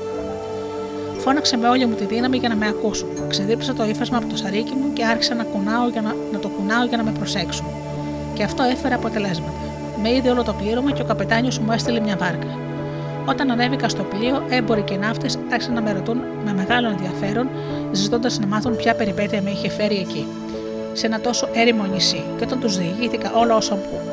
Φώναξε 1.24 1.56
με 1.56 1.68
όλη 1.68 1.86
μου 1.86 1.94
τη 1.94 2.04
δύναμη 2.04 2.36
για 2.36 2.48
να 2.48 2.54
με 2.54 2.66
ακούσουν. 2.66 3.08
Ξεδίψα 3.28 3.74
το 3.74 3.84
ύφασμα 3.84 4.16
από 4.16 4.26
το 4.26 4.36
σαρίκι 4.36 4.74
μου 4.74 4.92
και 4.92 5.04
άρχισα 5.04 5.34
να, 5.34 5.44
κουνάω 5.44 5.88
για 5.88 6.00
να, 6.00 6.14
να 6.32 6.38
το 6.38 6.48
κουνάω 6.48 6.84
για 6.84 6.96
να 6.96 7.02
με 7.02 7.10
προσέξουν. 7.10 7.66
Και 8.34 8.42
αυτό 8.42 8.62
έφερε 8.62 8.94
αποτελέσματα. 8.94 9.52
Με 10.02 10.12
είδε 10.12 10.30
όλο 10.30 10.42
το 10.42 10.52
πλήρωμα 10.52 10.90
και 10.90 11.02
ο 11.02 11.04
καπετάνιος 11.04 11.58
μου 11.58 11.72
έστειλε 11.72 12.00
μια 12.00 12.16
βάρκα. 12.16 12.58
Όταν 13.26 13.50
ανέβηκα 13.50 13.88
στο 13.88 14.02
πλοίο, 14.02 14.42
έμποροι 14.48 14.82
και 14.82 14.96
ναύτες 14.96 15.38
άρχισαν 15.52 15.74
να 15.74 15.80
με 15.80 15.92
ρωτούν 15.92 16.18
με 16.44 16.54
μεγάλο 16.54 16.88
ενδιαφέρον, 16.88 17.48
ζητώντας 17.92 18.38
να 18.38 18.46
μάθουν 18.46 18.76
ποια 18.76 18.94
περιπέτεια 18.94 19.42
με 19.42 19.50
είχε 19.50 19.70
φέρει 19.70 19.96
εκεί, 19.96 20.26
σε 20.92 21.06
ένα 21.06 21.20
τόσο 21.20 21.48
έρημο 21.52 21.84
νησί. 21.84 22.24
Και 22.38 22.44
όταν 22.44 22.60
τους 22.60 22.78
διηγήθηκα 22.78 23.32
όλα 23.34 23.56
όσα 23.56 23.74
που 23.74 24.11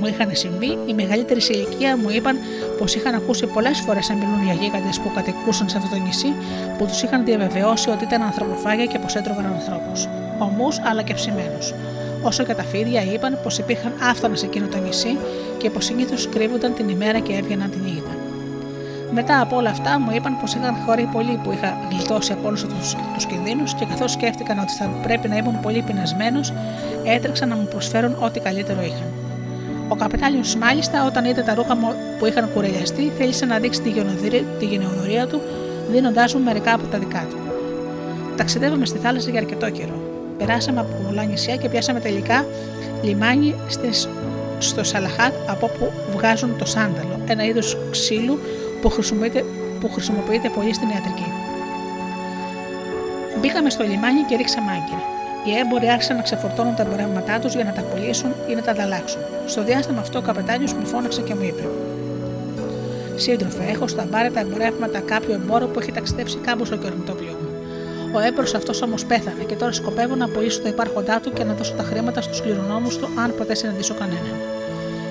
μου 0.00 0.06
είχαν 0.06 0.28
συμβεί, 0.32 0.78
οι 0.86 0.94
μεγαλύτεροι 0.94 1.40
σε 1.40 1.52
ηλικία 1.52 1.96
μου 1.96 2.10
είπαν 2.10 2.36
πως 2.78 2.94
είχαν 2.94 3.14
ακούσει 3.14 3.46
πολλές 3.46 3.80
φορές 3.80 4.08
να 4.08 4.14
μιλούν 4.14 4.44
για 4.44 4.52
γίγαντες 4.52 5.00
που 5.00 5.10
κατοικούσαν 5.14 5.68
σε 5.68 5.76
αυτό 5.76 5.88
το 5.96 6.02
νησί, 6.02 6.32
που 6.78 6.84
τους 6.86 7.02
είχαν 7.02 7.24
διαβεβαιώσει 7.24 7.90
ότι 7.90 8.04
ήταν 8.04 8.22
ανθρωποφάγια 8.22 8.86
και 8.86 8.98
πως 8.98 9.14
έτρωγαν 9.14 9.46
ανθρώπους. 9.46 10.08
Ομούς 10.38 10.80
αλλά 10.84 11.02
και 11.02 11.14
ψημένους. 11.14 11.74
Όσο 12.22 12.44
και 12.44 12.54
τα 12.54 12.62
φίδια 12.62 13.02
είπαν 13.02 13.38
πως 13.42 13.58
υπήρχαν 13.58 13.92
άφθονα 14.10 14.36
σε 14.36 14.46
εκείνο 14.46 14.66
το 14.66 14.78
νησί 14.78 15.18
και 15.58 15.70
πως 15.70 15.84
συνήθως 15.84 16.28
κρύβονταν 16.28 16.74
την 16.74 16.88
ημέρα 16.88 17.18
και 17.18 17.32
έβγαιναν 17.32 17.70
τη 17.70 17.78
νύχτα. 17.78 18.10
Μετά 19.14 19.40
από 19.40 19.56
όλα 19.56 19.70
αυτά 19.70 20.00
μου 20.00 20.10
είπαν 20.14 20.36
πως 20.40 20.54
είχαν 20.54 20.74
χωρί 20.86 21.08
πολύ 21.12 21.40
που 21.42 21.52
είχα 21.52 21.76
γλιτώσει 21.90 22.32
από 22.32 22.48
όλους 22.48 22.66
τους 23.14 23.26
κινδύνους 23.26 23.74
και 23.74 23.84
καθώς 23.84 24.12
σκέφτηκαν 24.12 24.58
ότι 24.58 24.72
θα 24.72 24.90
πρέπει 25.02 25.28
να 25.28 25.36
ήμουν 25.36 25.60
πολύ 25.60 25.82
πεινασμένος, 25.82 26.52
έτρεξαν 27.04 27.48
να 27.48 27.56
μου 27.56 27.68
προσφέρουν 27.70 28.16
ό,τι 28.20 28.40
καλύτερο 28.40 28.82
είχαν. 28.82 29.23
Ο 29.88 29.96
καπετάνιο, 29.96 30.40
μάλιστα, 30.60 31.06
όταν 31.06 31.24
είδε 31.24 31.42
τα 31.42 31.54
ρούχα 31.54 31.76
μου 31.76 31.92
που 32.18 32.26
είχαν 32.26 32.50
κουρελιαστεί, 32.54 33.12
θέλησε 33.18 33.46
να 33.46 33.58
δείξει 33.58 33.80
τη 33.80 33.90
γενοδορία, 33.90 34.42
τη 34.58 34.64
γενεοδορία 34.64 35.26
του, 35.26 35.40
δίνοντάς 35.90 36.34
μου 36.34 36.42
μερικά 36.42 36.74
από 36.74 36.86
τα 36.86 36.98
δικά 36.98 37.26
του. 37.30 37.36
Ταξιδεύαμε 38.36 38.86
στη 38.86 38.98
θάλασσα 38.98 39.30
για 39.30 39.40
αρκετό 39.40 39.70
καιρό. 39.70 40.02
Περάσαμε 40.38 40.80
από 40.80 40.88
πολλά 41.06 41.22
νησιά 41.22 41.56
και 41.56 41.68
πιάσαμε 41.68 42.00
τελικά 42.00 42.46
λιμάνι 43.02 43.54
στις, 43.68 44.08
στο 44.58 44.84
Σαλαχάτ 44.84 45.32
από 45.46 45.66
όπου 45.66 45.92
βγάζουν 46.12 46.58
το 46.58 46.64
σάνταλο, 46.64 47.20
ένα 47.26 47.44
είδος 47.44 47.76
ξύλου 47.90 48.38
που 48.80 48.90
χρησιμοποιείται, 48.90 49.44
που 49.80 49.90
χρησιμοποιείται 49.92 50.48
πολύ 50.48 50.74
στην 50.74 50.88
ιατρική. 50.88 51.32
Μπήκαμε 53.40 53.70
στο 53.70 53.82
λιμάνι 53.82 54.20
και 54.28 54.36
ρίξαμε 54.36 54.70
άγκυρα. 54.70 55.23
Οι 55.46 55.56
έμποροι 55.56 55.88
άρχισαν 55.88 56.16
να 56.16 56.22
ξεφορτώνουν 56.22 56.74
τα 56.74 56.82
εμπορεύματά 56.82 57.38
τους 57.38 57.54
για 57.54 57.64
να 57.64 57.72
τα 57.72 57.82
πουλήσουν 57.82 58.30
ή 58.48 58.54
να 58.54 58.62
τα 58.62 58.70
ανταλλάξουν. 58.70 59.20
Στο 59.46 59.64
διάστημα 59.64 60.00
αυτό 60.00 60.18
ο 60.18 60.22
καπετάνιος 60.22 60.72
μου 60.72 60.86
φώναξε 60.86 61.20
και 61.20 61.34
μου 61.34 61.42
είπε: 61.42 61.62
Σύντροφε, 63.16 63.64
έχω 63.70 63.86
στα 63.88 64.06
μπάρε 64.10 64.30
τα 64.30 64.40
εμπορεύματα 64.40 64.98
κάποιου 65.00 65.32
εμπόρου 65.32 65.68
που 65.68 65.78
έχει 65.80 65.92
ταξιδέψει 65.92 66.36
κάπου 66.36 66.64
στο 66.64 66.76
κερματόπλιο 66.76 67.32
μου. 67.40 67.48
Ο 68.14 68.18
έμπορος 68.18 68.54
αυτός 68.54 68.82
όμως 68.82 69.04
πέθανε 69.04 69.42
και 69.46 69.54
τώρα 69.54 69.72
σκοπεύω 69.72 70.14
να 70.14 70.28
πουλήσω 70.28 70.60
τα 70.60 70.68
υπάρχοντά 70.68 71.20
του 71.20 71.32
και 71.32 71.44
να 71.44 71.52
δώσω 71.54 71.74
τα 71.74 71.82
χρήματα 71.82 72.20
στους 72.20 72.40
κληρονόμους 72.40 72.96
του, 72.98 73.08
αν 73.22 73.34
ποτέ 73.36 73.54
συναντήσω 73.54 73.94
κανέναν. 73.94 74.36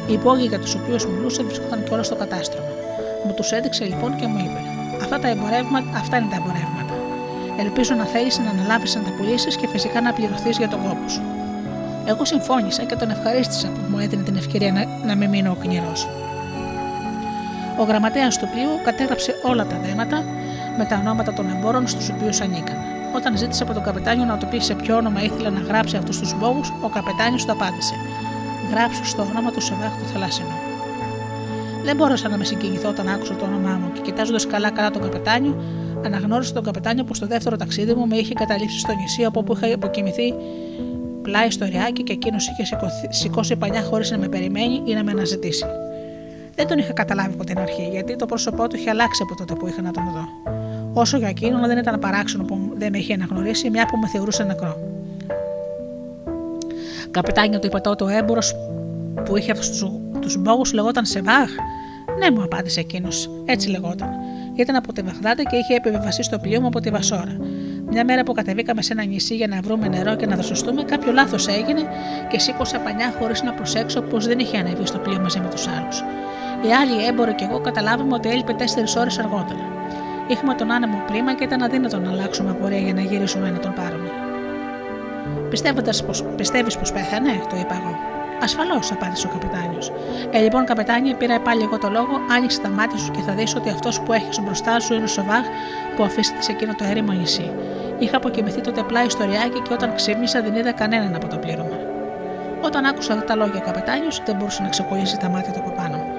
Οι 0.08 0.14
υπόγειοι 0.14 0.46
για 0.50 0.60
τους 0.60 0.76
οποίους 0.76 1.06
μιλούσε 1.08 1.44
βρίσκονταν 1.44 1.84
κιόλα 1.84 2.04
στο 2.04 2.16
κατάστρωμα. 2.16 2.68
Μου 3.26 3.34
τους 3.34 3.52
έδειξε 3.52 3.84
λοιπόν 3.84 4.16
και 4.16 4.28
μου 4.28 4.38
είπε: 4.38 4.60
Αυτά, 5.02 5.20
τα 5.20 5.28
εμπορεύματα, 5.28 5.98
αυτά 5.98 6.18
είναι 6.18 6.28
τα 6.30 6.36
εμπορεύματα. 6.36 6.83
Ελπίζω 7.60 7.96
να 7.96 8.06
θέλεις 8.06 8.40
να 8.40 8.50
αναλάβεις 8.50 8.96
να 8.96 9.02
τα 9.02 9.12
πουλήσει 9.18 9.58
και 9.58 9.68
φυσικά 9.68 10.02
να 10.02 10.14
πληρωθείς 10.14 10.58
για 10.58 10.68
τον 10.68 10.82
κόπο 10.82 11.10
σου. 11.10 11.22
Εγώ 12.06 12.26
συμφώνησα 12.26 12.84
και 12.84 12.96
τον 12.96 13.10
ευχαρίστησα 13.10 13.68
που 13.68 13.80
μου 13.90 14.00
έδινε 14.00 14.24
την 14.24 14.36
ευκαιρία 14.36 14.72
να, 14.72 14.86
να 15.06 15.16
μην 15.16 15.30
μείνω 15.30 15.52
οκνηρός. 15.52 16.08
Ο 17.80 17.84
γραμματέας 17.84 18.38
του 18.38 18.48
πλοίου 18.52 18.70
κατέγραψε 18.84 19.40
όλα 19.44 19.66
τα 19.66 19.78
δέματα 19.86 20.24
με 20.78 20.86
τα 20.86 20.96
ονόματα 20.96 21.34
των 21.34 21.50
εμπόρων 21.50 21.88
στους 21.88 22.10
οποίους 22.10 22.42
ανήκαν. 22.42 22.78
Όταν 23.16 23.38
ζήτησε 23.38 23.64
από 23.64 23.74
τον 23.74 23.84
καπετάνιο 23.84 24.26
να 24.26 24.38
του 24.38 24.48
πει 24.48 24.60
σε 24.60 24.74
ποιο 24.74 24.96
όνομα 24.96 25.24
ήθελε 25.24 25.50
να 25.50 25.60
γράψει 25.60 25.98
αυτούς 25.98 26.20
τους 26.20 26.38
μπόγου, 26.38 26.62
ο 26.82 26.90
καπετάνιος 26.90 27.46
του 27.46 27.52
απάντησε: 27.52 27.94
Γράψω 28.72 29.06
στο 29.06 29.22
όνομα 29.22 29.52
του 29.52 29.62
Σεβάχ 29.62 29.98
του 29.98 30.06
Θαλάσσινου. 30.14 30.56
Δεν 31.84 31.96
μπόρεσα 31.96 32.30
να 32.30 32.38
με 32.38 32.44
συγκινηθώ 32.44 32.90
όταν 32.90 33.08
άκουσα 33.10 33.36
το 33.36 33.46
όνομά 33.46 33.80
μου 33.82 33.92
και 33.92 34.02
κοιτάζοντας 34.02 34.48
καλά-καλά 34.48 34.92
τον 34.92 35.02
καπετάνιο, 35.02 35.64
αναγνώρισα 36.06 36.54
τον 36.54 36.64
καπετάνιο 36.64 37.04
που 37.04 37.14
στο 37.14 37.28
δεύτερο 37.28 37.56
ταξίδι 37.56 37.94
μου 37.94 38.08
με 38.08 38.18
είχε 38.18 38.34
καταλήψει 38.34 38.80
στο 38.80 38.94
νησί 38.94 39.24
από 39.24 39.40
όπου 39.40 39.54
είχα 39.54 39.68
υποκοιμηθεί 39.68 40.34
πλάι 41.22 41.50
στο 41.50 41.66
ριάκι 41.66 42.04
και 42.04 42.14
εκείνος 42.14 42.48
είχε 42.48 42.78
σηκώσει 43.10 43.56
πανιά 43.56 43.84
χωρίς 43.84 44.12
να 44.12 44.18
με 44.18 44.28
περιμένει 44.28 44.82
ή 44.86 44.94
να 44.94 45.04
με 45.04 45.12
αναζητήσει. 45.12 45.66
Δεν 46.56 46.68
τον 46.68 46.78
είχα 46.78 46.94
καταλάβει 46.94 47.34
από 47.34 47.44
την 47.44 47.60
αρχή, 47.60 47.88
γιατί 47.92 48.16
το 48.16 48.26
πρόσωπό 48.26 48.68
του 48.68 48.76
είχε 48.76 48.90
αλλάξει 48.90 49.24
από 49.24 49.36
τότε 49.36 49.54
που 49.54 49.68
είχα 49.68 49.82
να 49.82 49.92
τον 49.92 50.04
δω. 50.04 50.52
Όσο 50.94 51.18
για 51.18 51.28
εκείνον 51.28 51.68
δεν 51.68 51.78
ήταν 51.78 52.00
παράξενο 52.00 52.44
που 52.44 52.72
δεν 52.76 52.92
με 52.92 52.98
είχε 52.98 53.14
αναγνωρίσει, 53.14 53.70
μια 53.70 53.86
που 53.86 53.98
με 53.98 54.08
θεωρούσε 54.08 54.44
νεκρό. 54.44 54.78
Καπετάνιο 57.12 57.60
του 57.60 57.68
είπα 57.68 57.82
τότε 57.82 58.04
ο 58.04 58.08
έμπορος 58.08 58.56
που 59.26 59.38
είχε 59.38 59.52
αυτούς 59.52 59.86
τους 60.20 60.38
μπόγους 60.38 60.74
λεγόταν 60.74 61.06
Σεβάχ; 61.06 61.50
Ναι, 62.20 62.32
μου 62.32 62.44
απάντησε 62.44 62.80
εκείνος. 62.80 63.30
Έτσι 63.46 63.70
λεγόταν. 63.70 64.10
Ήταν 64.56 64.76
από 64.76 64.94
τη 64.94 65.02
Βαγδάτα 65.02 65.44
και 65.44 65.56
είχε 65.56 65.74
επιβεβαστεί 65.76 66.24
στο 66.24 66.40
πλοίο 66.40 66.62
μου 66.62 66.68
από 66.68 66.80
τη 66.80 66.90
Βασόρα. 66.90 67.38
Μια 67.90 68.06
μέρα 68.06 68.24
που 68.24 68.34
κατεβήκαμε 68.34 68.82
σε 68.82 68.94
ένα 68.94 69.04
νησί 69.04 69.36
για 69.36 69.48
να 69.48 69.62
βρούμε 69.62 69.88
νερό 69.88 70.16
και 70.16 70.26
να 70.26 70.36
δροσοστούμε, 70.36 70.84
κάποιο 70.84 71.12
λάθος 71.12 71.48
έγινε 71.48 71.82
και 72.30 72.40
σήκωσα 72.40 72.80
πανιά 72.80 73.14
χωρίς 73.20 73.44
να 73.44 73.54
προσέξω 73.54 74.02
πως 74.02 74.28
δεν 74.28 74.40
είχε 74.40 74.58
ανέβει 74.58 74.86
στο 74.86 74.98
πλοίο 74.98 75.20
μαζί 75.20 75.40
με 75.40 75.50
τους 75.50 75.68
άλλους. 75.68 76.04
Οι 76.66 76.74
άλλοι 76.74 77.06
έμποροι 77.06 77.34
και 77.34 77.46
εγώ 77.50 77.62
καταλάβουμε 77.62 78.14
ότι 78.14 78.30
έλειπε 78.30 78.56
4 78.58 78.64
ώρες 78.98 79.20
αργότερα. 79.20 79.60
Είχαμε 80.28 80.54
τον 80.54 80.72
άνεμο 80.72 81.04
πρίμα 81.08 81.36
και 81.36 81.44
ήταν 81.44 81.62
αδύνατο 81.62 82.00
να 82.00 82.10
αλλάξουμε 82.10 82.54
πορεία 82.54 82.80
για 82.80 82.94
να 82.94 83.02
γυρίσουμε 83.02 83.50
να 83.50 83.60
τον 83.60 83.74
πάρουμε. 83.74 84.10
Πιστεύεις 86.36 86.78
πως 86.78 86.92
πέθανε, 86.92 87.32
το 87.50 87.56
είπα 87.60 87.76
εγώ. 87.76 88.13
Ασφαλώς, 88.44 88.92
απάντησε 88.92 89.28
ο 89.28 89.30
καπετάνιος. 89.30 89.92
Ε, 90.32 90.40
λοιπόν, 90.40 90.66
καπετάνια, 90.66 91.16
πήρα 91.16 91.40
πάλι 91.40 91.64
εγώ 91.64 91.78
το 91.78 91.90
λόγο, 91.90 92.16
άνοιξε 92.36 92.60
τα 92.60 92.70
μάτια 92.70 92.98
σου 92.98 93.12
και 93.12 93.22
θα 93.22 93.34
δεις 93.34 93.56
ότι 93.56 93.70
αυτός 93.70 94.02
που 94.02 94.14
έχεις 94.14 94.42
μπροστά 94.42 94.80
σου 94.80 94.94
είναι 94.94 95.04
ο 95.04 95.08
Σοβάχ 95.08 95.46
που 95.96 96.04
αφήσατε 96.04 96.42
σε 96.42 96.52
εκείνο 96.52 96.76
το 96.76 96.84
έρημο 96.84 97.12
νησί. 97.12 97.52
Είχα 98.00 98.18
αποκοιμηθεί 98.18 98.62
τότε 98.62 98.84
πλάι 98.84 99.10
στο 99.10 99.24
ριάκι 99.24 99.60
και 99.62 99.74
όταν 99.74 99.96
ξύπνησα 99.96 100.42
δεν 100.42 100.56
είδα 100.56 100.72
κανέναν 100.72 101.16
από 101.16 101.28
το 101.28 101.38
πλήρωμα. 101.38 101.78
Όταν 102.62 102.86
άκουσα 102.86 103.14
αυτά 103.14 103.26
τα 103.26 103.36
λόγια 103.36 103.60
ο 103.62 103.66
καπετάνιος, 103.66 104.22
δεν 104.26 104.36
μπορούσε 104.36 104.62
να 104.62 104.70
ξεκολλήσει 104.70 105.18
τα 105.18 105.30
μάτια 105.30 105.54
του 105.54 105.60
από 105.60 105.72
πάνω 105.76 105.98
μου. 105.98 106.14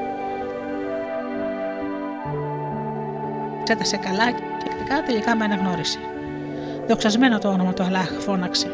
Ξέτασε 3.63 3.97
καλά 3.97 4.31
και 4.31 4.43
εκτικά 4.71 5.03
τελικά 5.03 5.37
με 5.37 5.45
αναγνώρισε. 5.45 5.99
Δοξασμένο 6.87 7.39
το 7.39 7.49
όνομα 7.49 7.73
του 7.73 7.83
Αλάχ, 7.83 8.11
φώναξε 8.19 8.69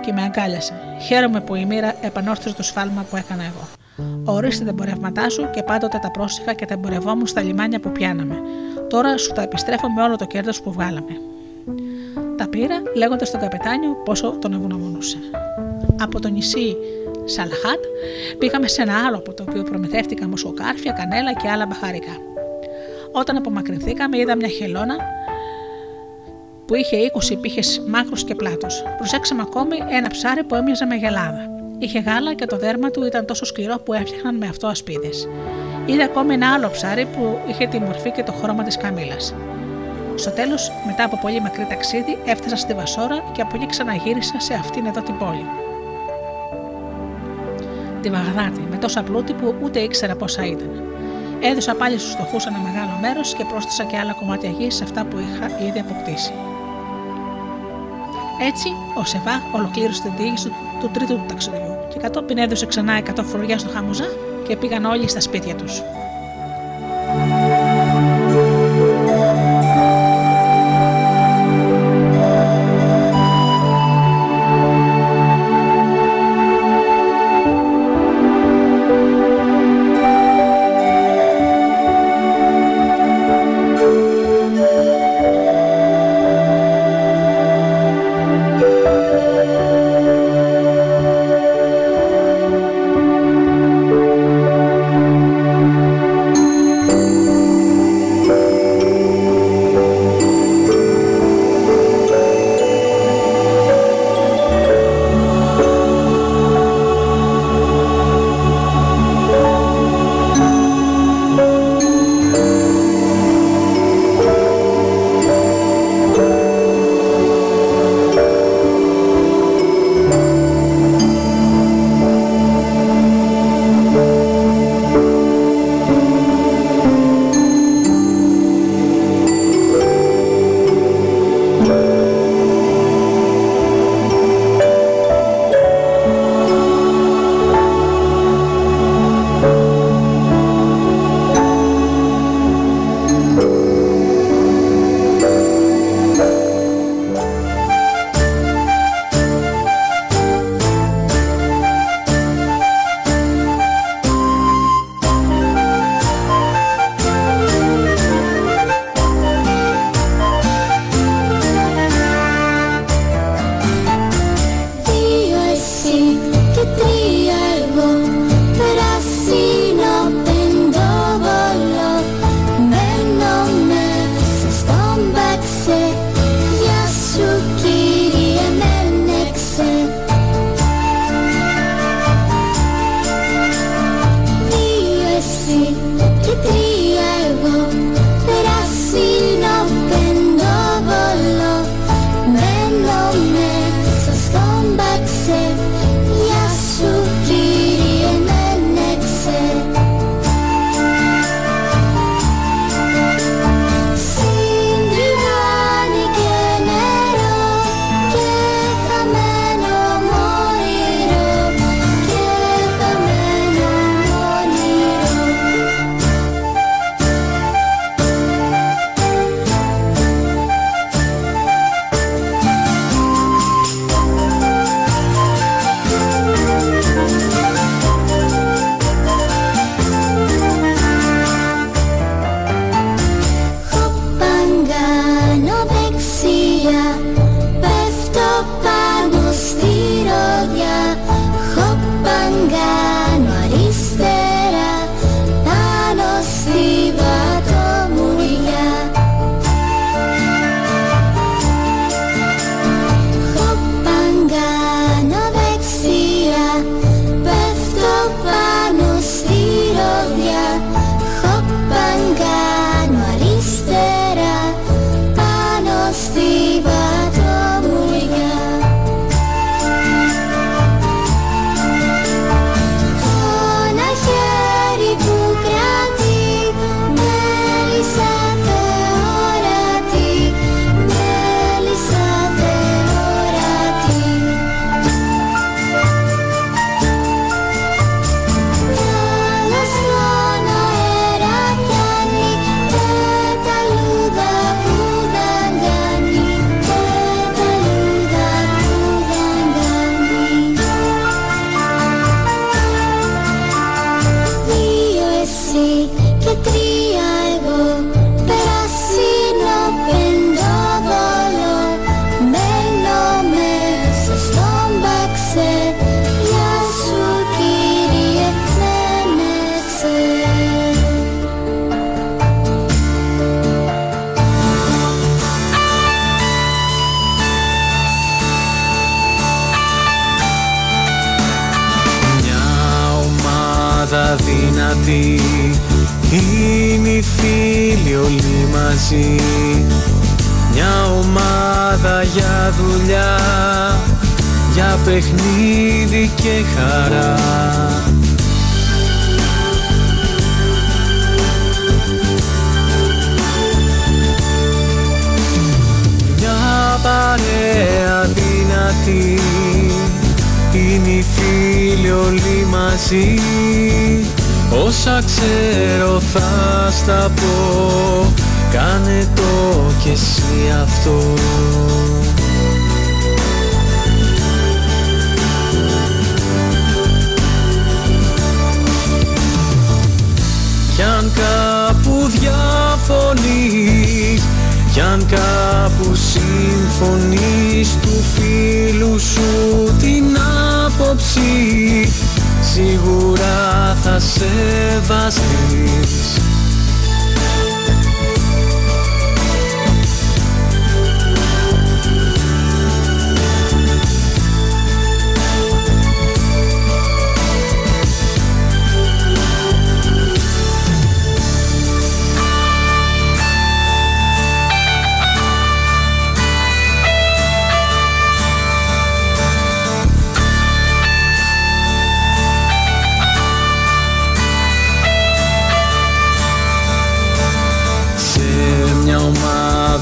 και 0.00 0.12
με 0.12 0.22
αγκάλιασε. 0.22 0.91
Χαίρομαι 1.06 1.40
που 1.40 1.54
η 1.54 1.64
μοίρα 1.64 1.94
επανόρθωσε 2.00 2.54
το 2.54 2.62
σφάλμα 2.62 3.06
που 3.10 3.16
έκανα 3.16 3.42
εγώ. 3.42 3.68
Ορίστε 4.24 4.64
τα 4.64 4.70
εμπορεύματά 4.70 5.28
σου 5.28 5.50
και 5.54 5.62
πάντοτε 5.62 5.98
τα 5.98 6.10
πρόσεχα 6.10 6.52
και 6.52 6.66
τα 6.66 6.74
εμπορευόμουν 6.74 7.26
στα 7.26 7.42
λιμάνια 7.42 7.80
που 7.80 7.92
πιάναμε. 7.92 8.40
Τώρα 8.88 9.16
σου 9.16 9.32
τα 9.32 9.42
επιστρέφω 9.42 9.90
με 9.90 10.02
όλο 10.02 10.16
το 10.16 10.24
κέρδος 10.24 10.62
που 10.62 10.72
βγάλαμε. 10.72 11.20
Τα 12.36 12.48
πήρα 12.48 12.82
λέγοντας 12.94 13.28
στον 13.28 13.40
καπετάνιο 13.40 13.94
πόσο 14.04 14.36
τον 14.40 14.52
ευγνωμονούσα. 14.52 15.18
Από 16.00 16.20
το 16.20 16.28
νησί 16.28 16.76
Σαλαχάτ 17.24 17.80
πήγαμε 18.38 18.68
σε 18.68 18.82
ένα 18.82 19.06
άλλο 19.06 19.16
από 19.16 19.34
το 19.34 19.44
οποίο 19.48 19.62
προμηθεύτηκα 19.62 20.28
μοσοκάρφια, 20.28 20.92
κανέλα 20.92 21.32
και 21.32 21.48
άλλα 21.48 21.66
μπαχαρικά. 21.66 22.16
Όταν 23.12 23.36
απομακρυνθήκαμε, 23.36 24.18
είδα 24.18 24.36
μια 24.36 24.48
χελώνα 24.48 24.96
που 26.72 26.78
είχε 26.78 26.96
20 27.32 27.38
πύχες 27.40 27.82
μάκρους 27.88 28.24
και 28.24 28.34
πλάτο. 28.34 28.66
Προσέξαμε 28.96 29.42
ακόμη 29.42 29.76
ένα 29.90 30.08
ψάρι 30.08 30.44
που 30.44 30.54
έμοιαζε 30.54 30.84
με 30.84 30.94
γελάδα. 30.94 31.50
Είχε 31.78 31.98
γάλα 31.98 32.34
και 32.34 32.46
το 32.46 32.56
δέρμα 32.56 32.90
του 32.90 33.04
ήταν 33.04 33.26
τόσο 33.26 33.44
σκληρό 33.44 33.78
που 33.78 33.92
έφτιαχναν 33.92 34.36
με 34.36 34.46
αυτό 34.46 34.66
ασπίδες. 34.66 35.28
Είδα 35.86 36.04
ακόμη 36.04 36.34
ένα 36.34 36.52
άλλο 36.52 36.70
ψάρι 36.70 37.04
που 37.04 37.38
είχε 37.48 37.66
τη 37.66 37.78
μορφή 37.78 38.10
και 38.10 38.22
το 38.22 38.32
χρώμα 38.32 38.62
της 38.62 38.76
καμήλας. 38.76 39.34
Στο 40.14 40.30
τέλος, 40.30 40.72
μετά 40.86 41.04
από 41.04 41.18
πολύ 41.22 41.40
μακρύ 41.40 41.66
ταξίδι, 41.68 42.18
έφτασα 42.24 42.56
στη 42.56 42.74
Βασόρα 42.74 43.30
και 43.32 43.42
από 43.42 43.56
εκεί 43.56 43.66
ξαναγύρισα 43.66 44.40
σε 44.40 44.54
αυτήν 44.54 44.86
εδώ 44.86 45.00
την 45.00 45.18
πόλη. 45.18 45.46
Τη 48.02 48.10
Βαγδάτη, 48.10 48.66
με 48.70 48.76
τόσα 48.76 49.02
πλούτη 49.02 49.32
που 49.32 49.54
ούτε 49.62 49.80
ήξερα 49.80 50.16
πόσα 50.16 50.46
ήταν. 50.46 50.82
Έδωσα 51.40 51.74
πάλι 51.74 51.98
στους 51.98 52.12
φτωχούς 52.12 52.46
ένα 52.46 52.58
μεγάλο 52.58 52.98
μέρος 53.00 53.34
και 53.34 53.44
πρόσθεσα 53.44 53.84
και 53.84 53.96
άλλα 53.96 54.12
κομμάτια 54.12 54.50
γης 54.50 54.74
σε 54.74 54.84
αυτά 54.84 55.04
που 55.04 55.18
είχα 55.18 55.66
ήδη 55.66 55.78
αποκτήσει. 55.78 56.32
Έτσι, 58.40 58.68
ο 58.94 59.04
Σεβά 59.04 59.42
ολοκλήρωσε 59.52 60.02
την 60.02 60.12
διοίκηση 60.16 60.48
του, 60.48 60.54
του 60.80 60.90
τρίτου 60.92 61.14
του 61.14 61.24
ταξιδιού 61.28 61.76
και 61.92 61.98
κατόπιν 61.98 62.38
έδωσε 62.38 62.66
ξανά 62.66 63.02
100 63.16 63.24
φοριά 63.24 63.58
στο 63.58 63.70
Χαμουζά 63.70 64.06
και 64.48 64.56
πήγαν 64.56 64.84
όλοι 64.84 65.08
στα 65.08 65.20
σπίτια 65.20 65.54
τους. 65.54 65.82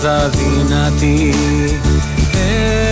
Ομάδα 0.03 0.29
δυνατή 0.29 1.35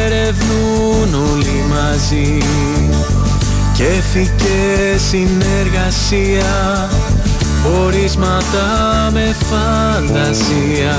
ερευνούν 0.06 1.14
όλοι 1.14 1.64
μαζί. 1.68 2.39
Κέφι 3.74 4.30
και 4.36 4.98
συνεργασία 4.98 6.89
Ορίσματα 7.85 9.10
με 9.12 9.35
φαντασία. 9.51 10.97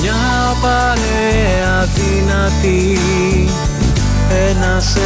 Μια 0.00 0.56
παρέα 0.62 1.88
δυνατή 1.94 2.98
ένας 4.50 4.96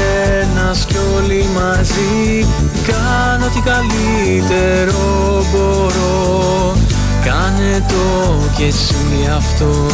ένας 0.40 0.84
κι 0.84 0.96
όλοι 1.16 1.48
μαζί. 1.54 2.46
Κάνω 2.86 3.46
τι 3.46 3.60
καλύτερο 3.60 5.44
μπορώ. 5.52 6.76
Κάνε 7.24 7.84
το 7.88 8.34
κι 8.56 8.62
εσύ 8.62 8.96
αυτό. 9.36 9.86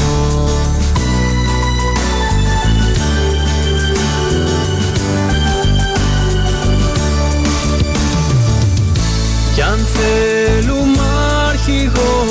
Κι 9.55 9.63
αν 9.63 9.87
θέλουμε 9.95 11.01
αρχηγό 11.49 12.25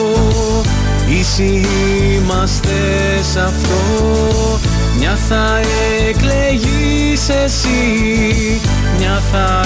Ίσοι 1.19 1.65
είμαστε 2.15 2.71
σ' 3.33 3.37
αυτό 3.37 4.72
Μια 5.05 5.15
θα 5.15 5.59
εκλεγείς 6.07 7.29
εσύ 7.29 8.61
Μια 8.97 9.21
θα 9.31 9.61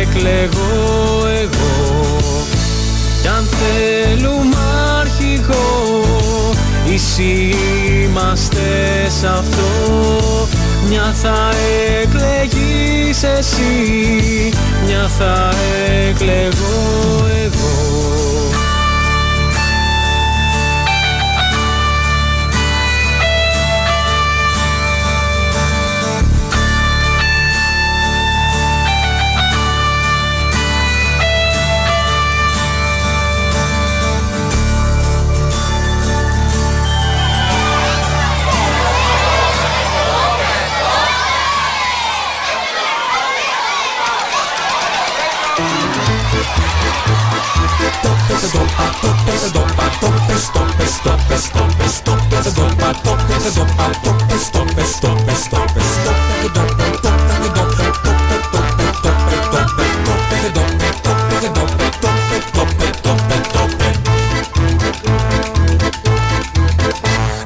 εκλεγώ 0.00 1.26
εγώ. 1.42 2.16
Κι 3.22 3.28
αν 3.28 3.48
θέλουμε 3.48 4.56
αρχηγό 5.00 6.04
Ίσοι 6.94 7.54
είμαστε 8.02 8.60
σ' 9.20 9.24
αυτό. 9.24 9.68
Μια 10.88 11.14
θα 11.22 11.50
εκλεγείς 12.02 13.22
εσύ 13.22 14.52
Μια 14.86 15.10
θα 15.18 15.50
εκλεγώ 16.08 17.26
εγώ 17.44 18.61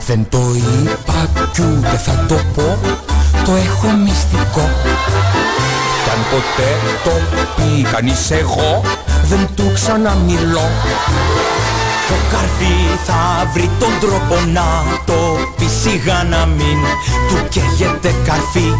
Δεν 0.06 0.26
το 0.28 0.38
είπα 0.54 1.28
κι 1.52 1.62
ούτε 1.62 1.96
θα 1.96 2.24
το 2.28 2.34
πω 2.54 2.78
Το 3.44 3.52
έχω 3.52 3.96
μυστικό. 3.96 4.68
Κι 6.04 6.10
αν 6.10 6.20
ποτέ 6.30 6.70
το 7.04 7.10
πει 7.56 7.82
κανείς 7.82 8.30
εγώ 8.30 8.82
Δεν 9.28 9.48
του 9.54 9.70
ξαναμιλώ 9.74 10.68
Το 12.08 12.14
καρφί 12.30 12.74
θα 13.04 13.50
βρει 13.52 13.70
τον 13.78 13.92
τρόπο 14.00 14.34
να 14.52 14.66
το 15.06 15.38
πει 15.56 15.66
Σιγά 15.82 16.22
να 16.30 16.46
μην 16.46 16.78
του 17.28 17.48
καίγεται 17.48 18.14
καρφί 18.24 18.72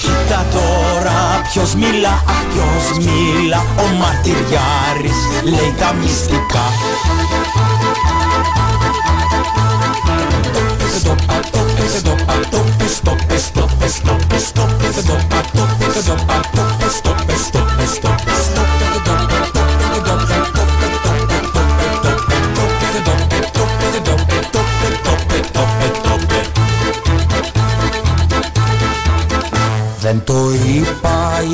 Κοίτα 0.00 0.46
τώρα 0.52 1.40
ποιος 1.52 1.74
μιλά, 1.74 2.24
αχ 2.28 2.42
ποιος 2.52 2.98
μιλά 2.98 3.64
Ο 3.76 3.96
μαρτυριάρης 3.98 5.18
λέει 5.44 5.74
τα 5.78 5.92
μυστικά 5.92 6.66
Δεν 16.78 16.83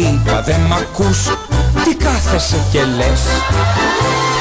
είπα, 0.00 0.30
είπα 0.30 0.42
δεν 0.42 0.60
μ' 0.60 0.72
ακούς 0.72 1.20
Τι 1.84 1.94
κάθεσαι 2.04 2.60
και 2.72 2.84
λες 2.96 3.22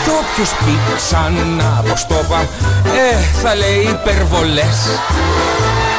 Κι 0.03 0.10
όποιος 0.19 0.49
πει 0.49 0.73
ξανά 0.98 1.84
πως 1.90 2.06
το 2.07 2.15
είπα 2.23 2.40
Ε, 3.03 3.18
θα 3.41 3.56
λέει 3.56 3.81
υπερβολές 3.95 4.80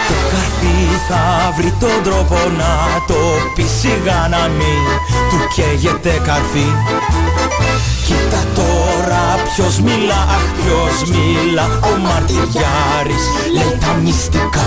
Το 0.09 0.15
καρφί 0.31 0.79
θα 1.09 1.53
βρει 1.57 1.75
τον 1.81 2.03
τρόπο 2.03 2.39
να 2.61 2.73
το 3.07 3.21
πει 3.55 3.67
σιγά 3.81 4.29
να 4.31 4.49
μην 4.49 4.85
του 5.31 5.39
καίγεται 5.55 6.21
καρφί. 6.27 6.69
Κοίτα 8.07 8.43
τώρα 8.55 9.25
ποιος 9.45 9.81
μιλά, 9.81 10.21
αχ 10.37 10.45
ποιος 10.59 11.11
μιλά 11.11 11.65
Ο 11.83 11.99
Μαρτυριάρης 12.07 13.25
λέει 13.55 13.79
τα 13.81 13.93
μυστικά 14.03 14.67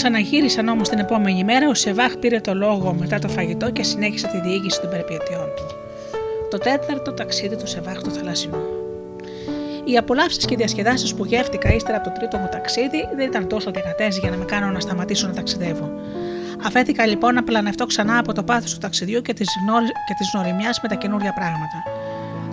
ξαναγύρισαν 0.00 0.68
όμως 0.68 0.88
την 0.88 0.98
επόμενη 0.98 1.44
μέρα, 1.44 1.68
ο 1.68 1.74
Σεβάχ 1.74 2.16
πήρε 2.16 2.40
το 2.40 2.54
λόγο 2.54 2.94
μετά 2.98 3.18
το 3.18 3.28
φαγητό 3.28 3.70
και 3.70 3.82
συνέχισε 3.82 4.26
τη 4.26 4.40
διοίκηση 4.40 4.80
των 4.80 4.90
περιπέτειών 4.90 5.48
του. 5.56 5.66
Το 6.50 6.58
τέταρτο 6.58 7.12
ταξίδι 7.12 7.56
του 7.56 7.66
Σεβάχ 7.66 7.98
στο 7.98 8.10
θαλασσινό. 8.10 8.62
Οι 9.84 9.96
απολαύσεις 9.96 10.44
και 10.44 10.54
οι 10.54 10.56
διασκεδάσεις 10.56 11.14
που 11.14 11.24
γεύτηκα 11.24 11.74
ύστερα 11.74 11.96
από 11.96 12.06
το 12.08 12.12
τρίτο 12.18 12.38
μου 12.38 12.48
ταξίδι 12.52 13.08
δεν 13.16 13.26
ήταν 13.26 13.48
τόσο 13.48 13.70
δυνατές 13.70 14.18
για 14.18 14.30
να 14.30 14.36
με 14.36 14.44
κάνουν 14.44 14.72
να 14.72 14.80
σταματήσω 14.80 15.26
να 15.26 15.32
ταξιδεύω. 15.32 15.90
Αφέθηκα 16.64 17.06
λοιπόν 17.06 17.34
να 17.34 17.42
πλανευτώ 17.42 17.86
ξανά 17.86 18.18
από 18.18 18.32
το 18.32 18.42
πάθος 18.42 18.72
του 18.72 18.78
ταξιδιού 18.78 19.20
και 19.22 19.32
της 19.32 19.48
γνωριμιάς 20.34 20.80
με 20.82 20.88
τα 20.88 20.94
καινούργια 20.94 21.32
πράγματα. 21.32 21.97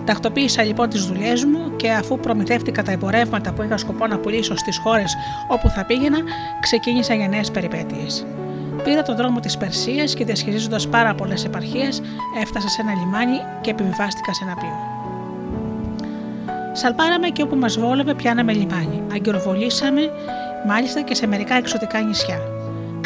Τακτοποίησα 0.06 0.62
λοιπόν 0.62 0.88
τις 0.88 1.04
δουλειές 1.04 1.44
μου 1.44 1.76
και 1.76 1.90
αφού 1.90 2.18
προμηθεύτηκα 2.18 2.82
τα 2.82 2.92
εμπορεύματα 2.92 3.52
που 3.52 3.62
είχα 3.62 3.76
σκοπό 3.76 4.06
να 4.06 4.18
πουλήσω 4.18 4.56
στις 4.56 4.78
χώρες 4.78 5.16
όπου 5.48 5.68
θα 5.68 5.84
πήγαινα, 5.84 6.18
ξεκίνησα 6.60 7.14
για 7.14 7.28
νέες 7.28 7.50
περιπέτειες. 7.50 8.26
Πήρα 8.84 9.02
τον 9.02 9.16
δρόμο 9.16 9.40
της 9.40 9.56
Περσίας 9.56 10.14
και 10.14 10.24
διασχίζοντα 10.24 10.80
πάρα 10.90 11.14
πολλές 11.14 11.44
επαρχίες, 11.44 12.02
έφτασα 12.42 12.68
σε 12.68 12.80
ένα 12.80 12.92
λιμάνι 12.94 13.38
και 13.60 13.70
επιβιβάστηκα 13.70 14.34
σε 14.34 14.44
ένα 14.44 14.54
πλοίο. 14.54 14.78
Σαλπάραμε 16.72 17.28
και 17.28 17.42
όπου 17.42 17.56
μας 17.56 17.78
βόλευε 17.78 18.14
πιάναμε 18.14 18.52
λιμάνι. 18.52 19.02
Αγκυροβολήσαμε 19.12 20.10
μάλιστα 20.66 21.02
και 21.02 21.14
σε 21.14 21.26
μερικά 21.26 21.54
εξωτικά 21.54 22.00
νησιά. 22.00 22.55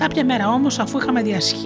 Κάποια 0.00 0.24
μέρα 0.24 0.48
όμως, 0.48 0.78
αφού 0.78 0.98
είχαμε 0.98 1.22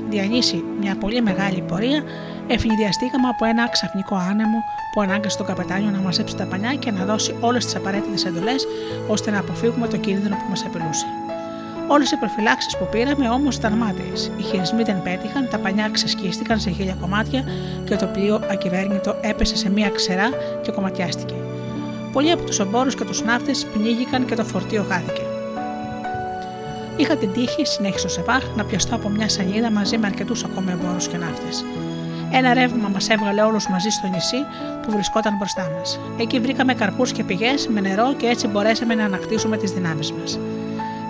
διανύσει 0.08 0.64
μια 0.80 0.96
πολύ 0.96 1.22
μεγάλη 1.22 1.60
πορεία, 1.68 2.02
ευνηδιαστήκαμε 2.46 3.28
από 3.28 3.44
ένα 3.44 3.68
ξαφνικό 3.68 4.14
άνεμο 4.30 4.58
που 4.94 5.00
ανάγκασε 5.00 5.36
τον 5.36 5.46
καπετάνιο 5.46 5.90
να 5.90 5.98
μαζέψει 5.98 6.36
τα 6.36 6.44
πανιά 6.46 6.74
και 6.74 6.90
να 6.90 7.04
δώσει 7.04 7.36
όλες 7.40 7.64
τις 7.64 7.76
απαραίτητες 7.76 8.24
εντολές 8.24 8.66
ώστε 9.08 9.30
να 9.30 9.38
αποφύγουμε 9.38 9.88
το 9.88 9.96
κίνδυνο 9.96 10.36
που 10.36 10.44
μας 10.48 10.64
απειλούσε. 10.66 11.06
Όλες 11.88 12.10
οι 12.10 12.16
προφυλάξεις 12.16 12.76
που 12.76 12.88
πήραμε 12.90 13.28
όμως 13.28 13.56
ήταν 13.56 13.72
μάταιες. 13.72 14.30
Οι 14.36 14.42
χειρισμοί 14.42 14.82
δεν 14.82 15.02
πέτυχαν, 15.02 15.48
τα 15.50 15.58
πανιά 15.58 15.88
ξεσκίστηκαν 15.92 16.60
σε 16.60 16.70
χίλια 16.70 16.96
κομμάτια 17.00 17.44
και 17.84 17.96
το 17.96 18.06
πλοίο 18.06 18.40
ακυβέρνητο 18.50 19.16
έπεσε 19.20 19.56
σε 19.56 19.70
μία 19.70 19.90
ξερά 19.90 20.28
και 20.62 20.70
κομματιάστηκε. 20.70 21.34
Πολλοί 22.12 22.30
από 22.30 22.44
τους 22.44 22.58
εμπόρου 22.58 22.90
και 22.90 23.04
τους 23.04 23.22
ναύτες 23.22 23.66
πνίγηκαν 23.72 24.24
και 24.24 24.34
το 24.34 24.44
φορτίο 24.44 24.84
χάθηκε. 24.88 25.23
Είχα 26.96 27.16
την 27.16 27.32
τύχη, 27.32 27.64
συνέχισε 27.66 28.06
ο 28.06 28.08
Σεβάχ, 28.08 28.44
να 28.56 28.64
πιαστώ 28.64 28.94
από 28.94 29.08
μια 29.08 29.28
σανίδα 29.28 29.70
μαζί 29.70 29.98
με 29.98 30.06
αρκετούς 30.06 30.44
ακόμα 30.44 30.72
εμπόρους 30.72 31.08
και 31.08 31.16
ναύτες. 31.16 31.64
Ένα 32.32 32.54
ρεύμα 32.54 32.88
μας 32.88 33.08
έβγαλε 33.08 33.42
όλους 33.42 33.68
μαζί 33.68 33.88
στο 33.88 34.06
νησί 34.06 34.36
που 34.82 34.90
βρισκόταν 34.90 35.36
μπροστά 35.36 35.70
μας. 35.78 36.00
Εκεί 36.20 36.40
βρήκαμε 36.40 36.74
καρπούς 36.74 37.12
και 37.12 37.24
πηγές 37.24 37.68
με 37.68 37.80
νερό 37.80 38.14
και 38.14 38.26
έτσι 38.26 38.46
μπορέσαμε 38.46 38.94
να 38.94 39.04
ανακτήσουμε 39.04 39.56
τις 39.56 39.70
δυνάμεις 39.70 40.12
μας. 40.12 40.38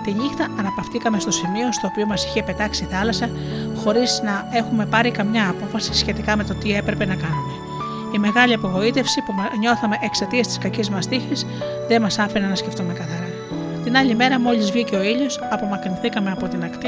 Τη 0.03 0.13
νύχτα 0.13 0.47
αναπαυτήκαμε 0.59 1.19
στο 1.19 1.31
σημείο 1.31 1.71
στο 1.71 1.87
οποίο 1.87 2.05
μας 2.05 2.25
είχε 2.25 2.43
πετάξει 2.43 2.83
η 2.83 2.87
θάλασσα, 2.91 3.29
χωρίς 3.83 4.21
να 4.23 4.47
έχουμε 4.53 4.85
πάρει 4.85 5.11
καμιά 5.11 5.49
απόφαση 5.49 5.93
σχετικά 5.93 6.35
με 6.35 6.43
το 6.43 6.53
τι 6.53 6.73
έπρεπε 6.73 7.05
να 7.05 7.15
κάνουμε. 7.15 7.53
Η 8.15 8.17
μεγάλη 8.17 8.53
απογοήτευση 8.53 9.21
που 9.21 9.33
νιώθαμε 9.59 9.97
εξαιτίας 10.01 10.47
της 10.47 10.57
κακής 10.57 10.89
μας 10.89 11.07
τύχης 11.07 11.45
δεν 11.87 12.01
μας 12.01 12.19
άφηνε 12.19 12.47
να 12.47 12.55
σκεφτούμε 12.55 12.93
καθαρά. 12.93 13.34
Την 13.85 13.97
άλλη 13.97 14.15
μέρα, 14.15 14.39
μόλις 14.39 14.71
βγήκε 14.71 14.95
ο 14.95 15.03
ήλιος, 15.03 15.39
απομακρυνθήκαμε 15.49 16.31
από 16.31 16.47
την 16.47 16.63
ακτή 16.63 16.87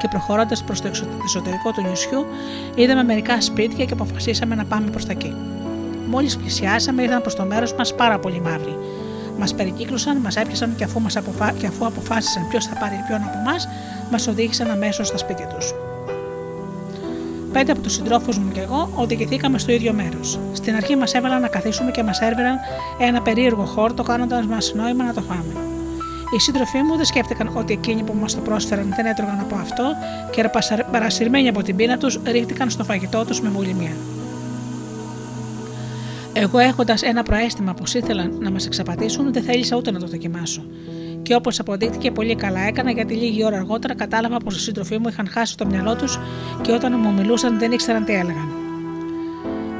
και 0.00 0.08
προχωρώντας 0.08 0.64
προς 0.64 0.80
το 0.80 0.88
εσωτερικό 1.24 1.72
του 1.72 1.82
νησιού, 1.88 2.26
είδαμε 2.74 3.04
μερικά 3.04 3.40
σπίτια 3.40 3.84
και 3.84 3.92
αποφασίσαμε 3.92 4.54
να 4.54 4.64
πάμε 4.64 4.90
προς 4.90 5.06
τα 5.06 5.12
εκεί. 5.12 5.34
Μόλις 6.06 6.36
πλησιάσαμε, 6.36 7.02
ήρθαν 7.02 7.20
προς 7.20 7.34
το 7.34 7.44
μέρος 7.44 7.74
μας 7.74 7.94
πάρα 7.94 8.18
πολύ 8.18 8.40
μαύροι. 8.40 8.78
Μας 9.38 9.54
περικύκλωσαν, 9.54 10.16
μας 10.16 10.36
έπιασαν 10.36 10.74
και 10.76 10.84
αφού, 10.84 11.00
μας 11.00 11.16
αποφα... 11.16 11.52
και 11.52 11.66
αφού 11.66 11.86
αποφάσισαν 11.86 12.48
ποιος 12.48 12.66
θα 12.66 12.74
πάρει 12.74 13.04
ποιον 13.06 13.20
από 13.22 13.38
εμάς, 13.38 13.68
μας 14.10 14.26
οδήγησαν 14.26 14.70
αμέσως 14.70 15.06
στα 15.06 15.18
σπίτια 15.18 15.46
τους. 15.46 15.74
Πέντε 17.52 17.72
από 17.72 17.80
τους 17.80 17.92
συντρόφους 17.92 18.38
μου 18.38 18.52
και 18.52 18.60
εγώ 18.60 18.90
οδηγηθήκαμε 18.94 19.58
στο 19.58 19.72
ίδιο 19.72 19.92
μέρος. 19.92 20.38
Στην 20.52 20.74
αρχή 20.74 20.96
μας 20.96 21.14
έβαλαν 21.14 21.40
να 21.40 21.48
καθίσουμε 21.48 21.90
και 21.90 22.02
μας 22.02 22.20
έρβεραν 22.20 22.56
ένα 22.98 23.22
περίεργο 23.22 23.64
χόρτο, 23.64 24.02
κάνοντας 24.02 24.46
μας 24.46 24.72
νόημα 24.74 25.04
να 25.04 25.14
το 25.14 25.20
φάμε. 25.20 25.75
Οι 26.34 26.38
σύντροφοί 26.38 26.78
μου 26.82 26.96
δεν 26.96 27.04
σκέφτηκαν 27.04 27.50
ότι 27.54 27.72
εκείνοι 27.72 28.02
που 28.02 28.14
μας 28.20 28.34
το 28.34 28.40
πρόσφεραν 28.40 28.92
δεν 28.96 29.06
έτρωγαν 29.06 29.40
από 29.40 29.54
αυτό 29.54 29.84
και 30.30 30.50
παρασυρμένοι 30.90 31.48
από 31.48 31.62
την 31.62 31.76
πείνα 31.76 31.98
τους 31.98 32.20
ρίχτηκαν 32.24 32.70
στο 32.70 32.84
φαγητό 32.84 33.24
τους 33.24 33.40
με 33.40 33.48
βουλημία. 33.48 33.92
Εγώ 36.32 36.58
έχοντας 36.58 37.02
ένα 37.02 37.22
προαίσθημα 37.22 37.74
πως 37.74 37.94
ήθελαν 37.94 38.38
να 38.40 38.50
μας 38.50 38.66
εξαπατήσουν, 38.66 39.32
δεν 39.32 39.42
θέλησα 39.42 39.76
ούτε 39.76 39.90
να 39.90 39.98
το 39.98 40.06
δοκιμάσω. 40.06 40.64
Και 41.22 41.34
όπως 41.34 41.58
αποδείχτηκε, 41.58 42.10
πολύ 42.10 42.34
καλά 42.34 42.60
έκανα 42.60 42.90
γιατί 42.90 43.14
λίγη 43.14 43.44
ώρα 43.44 43.56
αργότερα 43.56 43.94
κατάλαβα 43.94 44.36
πως 44.36 44.56
οι 44.56 44.60
σύντροφοί 44.60 44.98
μου 44.98 45.08
είχαν 45.08 45.28
χάσει 45.28 45.56
το 45.56 45.66
μυαλό 45.66 45.96
τους 45.96 46.18
και 46.60 46.72
όταν 46.72 46.94
μου 47.02 47.12
μιλούσαν 47.12 47.58
δεν 47.58 47.72
ήξεραν 47.72 48.04
τι 48.04 48.12
έλεγαν. 48.12 48.65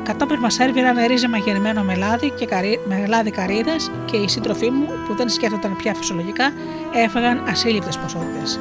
Κατόπιν 0.07 0.39
μας 0.39 0.59
έρβηραν 0.59 1.07
ρύζι 1.07 1.29
μαγειρεμένο 1.29 1.83
με 1.83 1.95
λάδι 1.95 2.31
και 2.31 2.47
καρύ, 2.47 2.81
με 2.89 3.07
λάδι 3.07 3.31
καρύδας 3.31 3.91
και 4.05 4.17
οι 4.17 4.29
σύντροφοί 4.29 4.71
μου, 4.71 4.87
που 5.07 5.15
δεν 5.15 5.29
σκέφτονταν 5.29 5.77
πια 5.77 5.95
φυσιολογικά, 5.95 6.53
έφαγαν 6.95 7.43
ασύλληπτες 7.49 7.99
ποσότητες. 7.99 8.61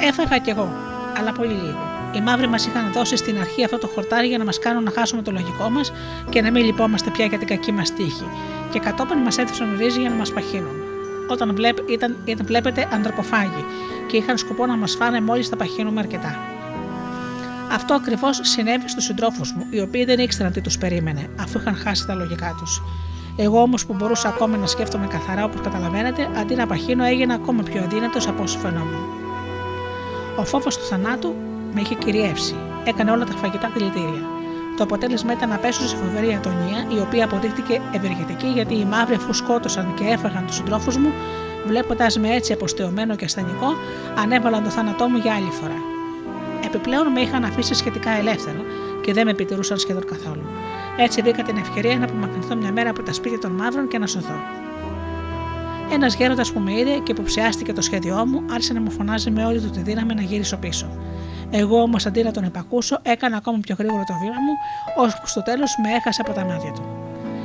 Έφαγα 0.00 0.38
κι 0.38 0.50
εγώ, 0.50 0.72
αλλά 1.18 1.32
πολύ 1.32 1.52
λίγο. 1.52 1.78
Οι 2.14 2.20
μαύροι 2.20 2.48
μας 2.48 2.66
είχαν 2.66 2.92
δώσει 2.92 3.16
στην 3.16 3.38
αρχή 3.40 3.64
αυτό 3.64 3.78
το 3.78 3.86
χορτάρι 3.86 4.26
για 4.26 4.38
να 4.38 4.44
μας 4.44 4.58
κάνουν 4.58 4.82
να 4.82 4.90
χάσουμε 4.90 5.22
το 5.22 5.30
λογικό 5.30 5.70
μας 5.70 5.92
και 6.28 6.40
να 6.42 6.50
μην 6.50 6.64
λυπόμαστε 6.64 7.10
πια 7.10 7.24
για 7.24 7.38
την 7.38 7.46
κακή 7.46 7.72
μας 7.72 7.94
τύχη. 7.94 8.28
Και 8.70 8.78
κατόπιν 8.78 9.18
μας 9.18 9.38
έθεσαν 9.38 9.76
ρύζι 9.78 10.00
για 10.00 10.10
να 10.10 10.16
μας 10.16 10.32
παχύνουν. 10.32 10.76
Όταν 11.28 11.54
βλέπ, 11.54 11.78
ήταν, 11.90 12.16
ήταν, 12.24 12.46
βλέπετε 12.46 12.88
ανθρωποφάγοι 12.92 13.64
και 14.06 14.16
είχαν 14.16 14.38
σκοπό 14.38 14.66
να 14.66 14.76
μας 14.76 14.94
φάνε 14.94 15.20
μόλις 15.20 15.48
τα 15.48 15.56
παχύνουμε 15.56 16.00
αρκετά. 16.00 16.59
Αυτό 17.72 17.94
ακριβώς 17.94 18.40
συνέβη 18.42 18.88
στους 18.88 19.04
συντρόφους 19.04 19.52
μου, 19.52 19.66
οι 19.70 19.80
οποίοι 19.80 20.04
δεν 20.04 20.18
ήξεραν 20.18 20.52
τι 20.52 20.60
τους 20.60 20.78
περίμενε, 20.78 21.26
αφού 21.40 21.58
είχαν 21.58 21.74
χάσει 21.74 22.06
τα 22.06 22.14
λογικά 22.14 22.54
τους. 22.58 22.82
Εγώ 23.36 23.62
όμως 23.62 23.86
που 23.86 23.94
μπορούσα 23.94 24.28
ακόμα 24.28 24.56
να 24.56 24.66
σκέφτομαι 24.66 25.06
καθαρά 25.06 25.44
όπως 25.44 25.60
καταλαβαίνετε, 25.60 26.28
αντί 26.36 26.54
να 26.54 26.66
παχύνω 26.66 27.04
έγινα 27.04 27.34
ακόμα 27.34 27.62
πιο 27.62 27.82
αδύνατος 27.82 28.28
από 28.28 28.42
όσο 28.42 28.58
φαινόμουν. 28.58 29.04
Ο 30.36 30.44
φόβος 30.44 30.78
του 30.78 30.84
θανάτου 30.84 31.34
με 31.74 31.80
είχε 31.80 31.94
κυριεύσει. 31.94 32.54
Έκανε 32.84 33.10
όλα 33.10 33.24
τα 33.24 33.32
φαγητά 33.32 33.70
δηλητήρια. 33.74 34.22
Το 34.76 34.82
αποτέλεσμα 34.82 35.32
ήταν 35.32 35.48
να 35.48 35.56
πέσω 35.56 35.88
σε 35.88 35.96
φοβερή 35.96 36.34
ατονία, 36.34 36.86
η 36.96 36.98
οποία 37.00 37.24
αποδείχτηκε 37.24 37.80
ευεργετική 37.92 38.46
γιατί 38.46 38.74
οι 38.74 38.84
μαύροι 38.84 39.14
αφού 39.14 39.32
σκότωσαν 39.32 39.94
και 39.94 40.04
έφαγαν 40.04 40.46
τους 40.46 40.56
συντρόφους 40.56 40.96
μου, 40.96 41.12
βλέποντας 41.66 42.18
με 42.18 42.34
έτσι 42.34 42.52
αποστεωμένο 42.52 43.16
και 43.16 43.24
ασθενικό, 43.24 43.74
ανέβαλαν 44.18 44.64
το 44.64 44.70
θάνατό 44.70 45.08
μου 45.08 45.16
για 45.16 45.34
άλλη 45.34 45.50
φορά. 45.50 45.89
Επιπλέον 46.74 47.06
με 47.06 47.20
είχαν 47.20 47.44
αφήσει 47.44 47.74
σχετικά 47.74 48.10
ελεύθερο 48.10 48.64
και 49.02 49.12
δεν 49.12 49.24
με 49.24 49.30
επιτηρούσαν 49.30 49.78
σχεδόν 49.78 50.04
καθόλου. 50.04 50.42
Έτσι 50.96 51.22
βρήκα 51.22 51.42
την 51.42 51.56
ευκαιρία 51.56 51.96
να 51.96 52.04
απομακρυνθώ 52.04 52.56
μια 52.56 52.72
μέρα 52.72 52.90
από 52.90 53.02
τα 53.02 53.12
σπίτια 53.12 53.38
των 53.38 53.50
μαύρων 53.50 53.88
και 53.88 53.98
να 53.98 54.06
σωθώ. 54.06 54.34
Ένας 55.92 56.14
γέροντας 56.14 56.52
που 56.52 56.60
με 56.60 56.72
είδε 56.72 56.98
και 57.02 57.12
υποψιάστηκε 57.12 57.72
το 57.72 57.80
σχέδιό 57.80 58.26
μου, 58.26 58.42
άρχισε 58.50 58.72
να 58.72 58.80
μου 58.80 58.90
φωνάζει 58.90 59.30
με 59.30 59.44
όλη 59.44 59.60
του 59.60 59.70
τη 59.70 59.80
δύναμη 59.80 60.14
να 60.14 60.22
γυρίσω 60.22 60.56
πίσω. 60.56 60.86
Εγώ 61.50 61.82
όμως 61.82 62.06
αντί 62.06 62.22
να 62.22 62.30
τον 62.30 62.44
επακούσω, 62.44 62.98
έκανα 63.02 63.36
ακόμα 63.36 63.58
πιο 63.58 63.74
γρήγορα 63.78 64.04
το 64.04 64.14
βήμα 64.20 64.34
μου, 64.34 64.54
ώσπου 65.04 65.26
στο 65.26 65.42
τέλος 65.42 65.76
με 65.82 65.90
έχασε 65.94 66.22
από 66.26 66.32
τα 66.32 66.44
μάτια 66.44 66.72
του. 66.72 66.82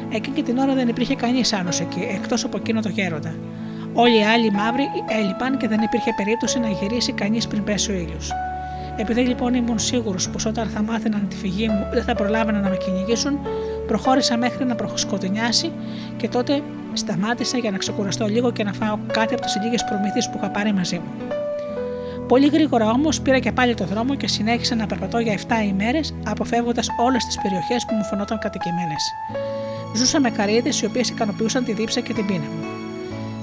Εκείνη 0.10 0.36
και 0.36 0.44
την 0.44 0.58
ώρα 0.58 0.74
δεν 0.74 0.88
υπήρχε 0.88 1.16
κανείς 1.16 1.54
άλλος 1.54 1.80
εκεί, 1.80 2.08
εκτός 2.10 2.44
από 2.44 2.58
εκείνο 2.58 2.82
το 2.82 2.90
γέροντα. 2.90 3.36
Όλοι 3.94 4.18
οι 4.20 4.24
άλλοι 4.24 4.52
μαύροι 4.52 4.88
έλειπαν 5.20 5.58
και 5.58 5.68
δεν 5.68 5.82
υπήρχε 5.82 6.14
περίπτωση 6.18 6.60
να 6.60 6.68
γυρίσει 6.68 7.12
κανείς 7.12 7.48
πριν 7.48 7.64
πέσει 7.64 7.92
ο 7.92 7.96
ήλιος. 7.96 8.32
Επειδή 8.98 9.22
λοιπόν 9.22 9.54
ήμουν 9.54 9.80
σίγουρος 9.80 10.30
πως 10.30 10.46
όταν 10.46 10.68
θα 10.68 10.82
μάθαιναν 10.82 11.28
τη 11.30 11.36
φυγή 11.36 11.68
μου 11.68 11.88
δεν 11.92 12.04
θα 12.04 12.16
προλάβαιναν 12.16 12.62
να 12.62 12.70
με 12.70 12.78
κυνηγήσουν, 12.78 13.40
προχώρησα 13.88 14.38
μέχρι 14.38 14.66
να 14.66 14.76
προσκοτεινιάσει 14.76 15.72
και 16.18 16.28
τότε 16.28 16.62
σταμάτησα 16.94 17.58
για 17.58 17.72
να 17.72 17.78
ξεκουραστώ 17.78 18.26
λίγο 18.26 18.52
και 18.52 18.64
να 18.64 18.74
φάω 18.74 18.98
κάτι 19.12 19.34
από 19.34 19.44
τις 19.44 19.58
λίγες 19.64 19.84
προμήθειες 19.84 20.30
που 20.30 20.38
είχα 20.38 20.50
πάρει 20.50 20.74
μαζί 20.74 20.96
μου. 20.96 21.36
Πολύ 22.28 22.48
γρήγορα 22.48 22.90
όμως 22.90 23.22
πήρα 23.22 23.40
και 23.40 23.52
πάλι 23.52 23.74
το 23.74 23.86
δρόμο 23.86 24.16
και 24.16 24.28
συνέχισα 24.28 24.76
να 24.76 24.86
περπατώ 24.86 25.20
για 25.20 25.34
7 25.34 25.68
ημέρες, 25.68 26.16
αποφεύγοντας 26.26 26.88
όλες 26.98 27.26
τις 27.26 27.38
περιοχές 27.42 27.86
που 27.86 27.96
μου 27.96 28.04
φαινόταν 28.04 28.40
κατοικημένες. 28.40 29.14
Ζούσα 29.96 30.20
με 30.20 30.30
καρύδες 30.30 30.82
οι 30.82 30.86
οποίες 30.86 31.10
ικανοποιούσαν 31.10 31.64
τη 31.64 31.74
δίψα 31.74 32.00
και 32.00 32.14
την 32.14 32.26
πείνα 32.26 32.40
μου. 32.40 32.85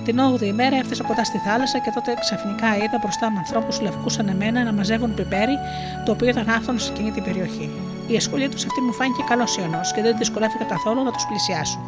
Την 0.05 0.19
8η 0.35 0.43
ημέρα 0.43 0.77
έφτασα 0.77 1.05
κοντά 1.05 1.25
στη 1.25 1.39
θάλασσα 1.39 1.79
και 1.79 1.91
τότε 1.95 2.15
ξαφνικά 2.21 2.77
είδα 2.77 2.99
μπροστά 3.01 3.31
μου 3.31 3.39
ανθρώπους 3.39 3.81
λευκού 3.81 4.11
σαν 4.11 4.29
εμένα 4.29 4.65
να 4.65 4.73
μαζεύουν 4.73 5.15
πιπέρι, 5.15 5.59
το 6.05 6.13
οποίο 6.13 6.29
ήταν 6.29 6.49
άφθονο 6.49 6.79
σε 6.79 6.91
εκείνη 6.93 7.11
την 7.11 7.23
περιοχή. 7.23 7.71
Η 8.07 8.17
ασχολία 8.17 8.51
τους 8.51 8.65
αυτή 8.65 8.81
μου 8.81 8.93
φάνηκε 8.93 9.23
καλός 9.29 9.57
ιονός 9.57 9.93
και 9.93 10.03
δεν 10.03 10.17
δυσκολεύτηκα 10.19 10.65
καθόλου 10.65 11.03
να 11.03 11.11
τους 11.11 11.27
πλησιάσω. 11.27 11.79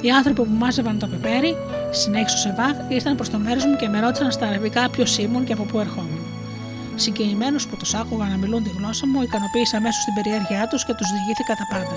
Οι 0.00 0.10
άνθρωποι 0.10 0.42
που 0.42 0.54
μάζευαν 0.58 0.98
το 0.98 1.06
πιπέρι, 1.06 1.56
συνέχισε 1.90 2.36
ο 2.36 2.38
Σεβάχ, 2.38 2.76
ήρθαν 2.88 3.14
προς 3.16 3.30
το 3.30 3.38
μέρος 3.38 3.64
μου 3.66 3.76
και 3.76 3.88
με 3.88 4.00
ρώτησαν 4.00 4.30
στα 4.30 4.46
αραβικά 4.46 4.90
ποιος 4.90 5.18
ήμουν 5.18 5.44
και 5.44 5.52
από 5.52 5.62
πού 5.62 5.78
ερχόμουν. 5.78 6.22
Συγκινημένου 6.94 7.58
που 7.70 7.76
τους 7.76 7.94
άκουγα 7.94 8.24
να 8.24 8.36
μιλούν 8.36 8.62
τη 8.62 8.70
γλώσσα 8.78 9.06
μου, 9.06 9.22
ικανοποίησα 9.22 9.76
αμέσως 9.76 10.04
την 10.04 10.14
περιέργειά 10.14 10.66
τους 10.68 10.84
και 10.84 10.94
τους 10.94 11.08
διηγήθηκα 11.12 11.54
τα 11.54 11.66
πάντα. 11.70 11.96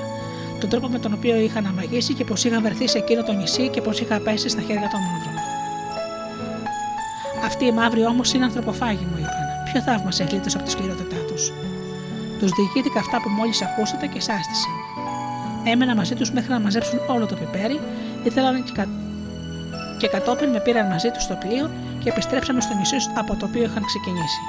Τον 0.62 0.70
τρόπο 0.70 0.88
με 0.88 1.00
τον 1.00 1.14
οποίο 1.14 1.36
είχα 1.36 1.60
αναμαγίσει 1.60 2.14
και 2.14 2.24
πως 2.24 2.44
είχα 2.44 2.62
βρεθεί 2.62 2.88
σε 2.88 2.98
εκείνο 2.98 3.24
το 3.24 3.34
νησί 3.34 3.70
και 3.70 3.82
πως 3.82 4.00
είχα 4.00 4.20
πέσει 4.20 4.50
στα 4.50 4.62
χέρια 4.62 4.90
των 4.92 5.00
μαύρων. 5.08 5.36
Αυτοί 7.46 7.66
οι 7.66 7.72
μαύροι 7.72 8.06
όμως 8.06 8.34
είναι 8.34 8.46
ανθρωποφάγοι, 8.46 9.06
μου 9.12 9.18
είπαν. 9.18 9.46
Ποιο 9.72 9.82
θαύμα 9.82 10.12
σε 10.12 10.24
γλίτωσε 10.24 10.58
από 10.58 10.66
τη 10.66 10.72
σκληρότητά 10.72 11.16
τους. 11.28 11.52
Τους 12.40 12.52
διηγήθηκα 12.52 13.00
αυτά 13.00 13.18
που 13.22 13.30
μόλις 13.30 13.62
ακούσατε 13.62 14.06
και 14.08 14.20
σάστησαν. 14.20 14.76
Έμενα 15.64 15.96
μαζί 15.96 16.16
τους 16.16 16.32
μέχρι 16.32 16.52
να 16.52 16.60
μαζέψουν 16.60 17.00
όλο 17.08 17.26
το 17.26 17.36
πιπέρι, 17.36 17.80
ήθελαν 18.24 18.64
και, 18.64 18.72
κα... 18.76 18.86
και 19.98 20.08
κατόπιν 20.08 20.50
με 20.50 20.60
πήραν 20.60 20.88
μαζί 20.88 21.10
τους 21.10 21.24
στο 21.24 21.36
πλοίο 21.36 21.70
και 22.00 22.10
επιστρέψαμε 22.10 22.62
στο 22.62 22.74
νησί 22.74 22.96
από 23.16 23.36
το 23.36 23.46
οποίο 23.46 23.64
είχαν 23.64 23.84
ξεκινήσει. 23.86 24.42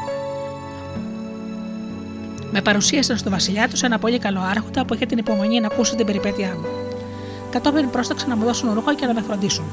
Με 2.54 2.60
παρουσίασαν 2.62 3.16
στο 3.16 3.30
βασιλιά 3.30 3.68
τους 3.68 3.82
ένα 3.82 3.98
πολύ 3.98 4.18
καλό 4.18 4.40
άρχοντα 4.40 4.84
που 4.84 4.94
είχε 4.94 5.06
την 5.06 5.18
υπομονή 5.18 5.60
να 5.60 5.66
ακούσει 5.66 5.96
την 5.96 6.06
περιπέτειά 6.06 6.48
μου. 6.48 6.66
Κατόπιν 7.50 7.90
πρόσταξαν 7.90 8.28
να 8.28 8.36
μου 8.36 8.44
δώσουν 8.44 8.72
ρούχα 8.72 8.94
και 8.94 9.06
να 9.06 9.14
με 9.14 9.20
φροντίσουν. 9.20 9.64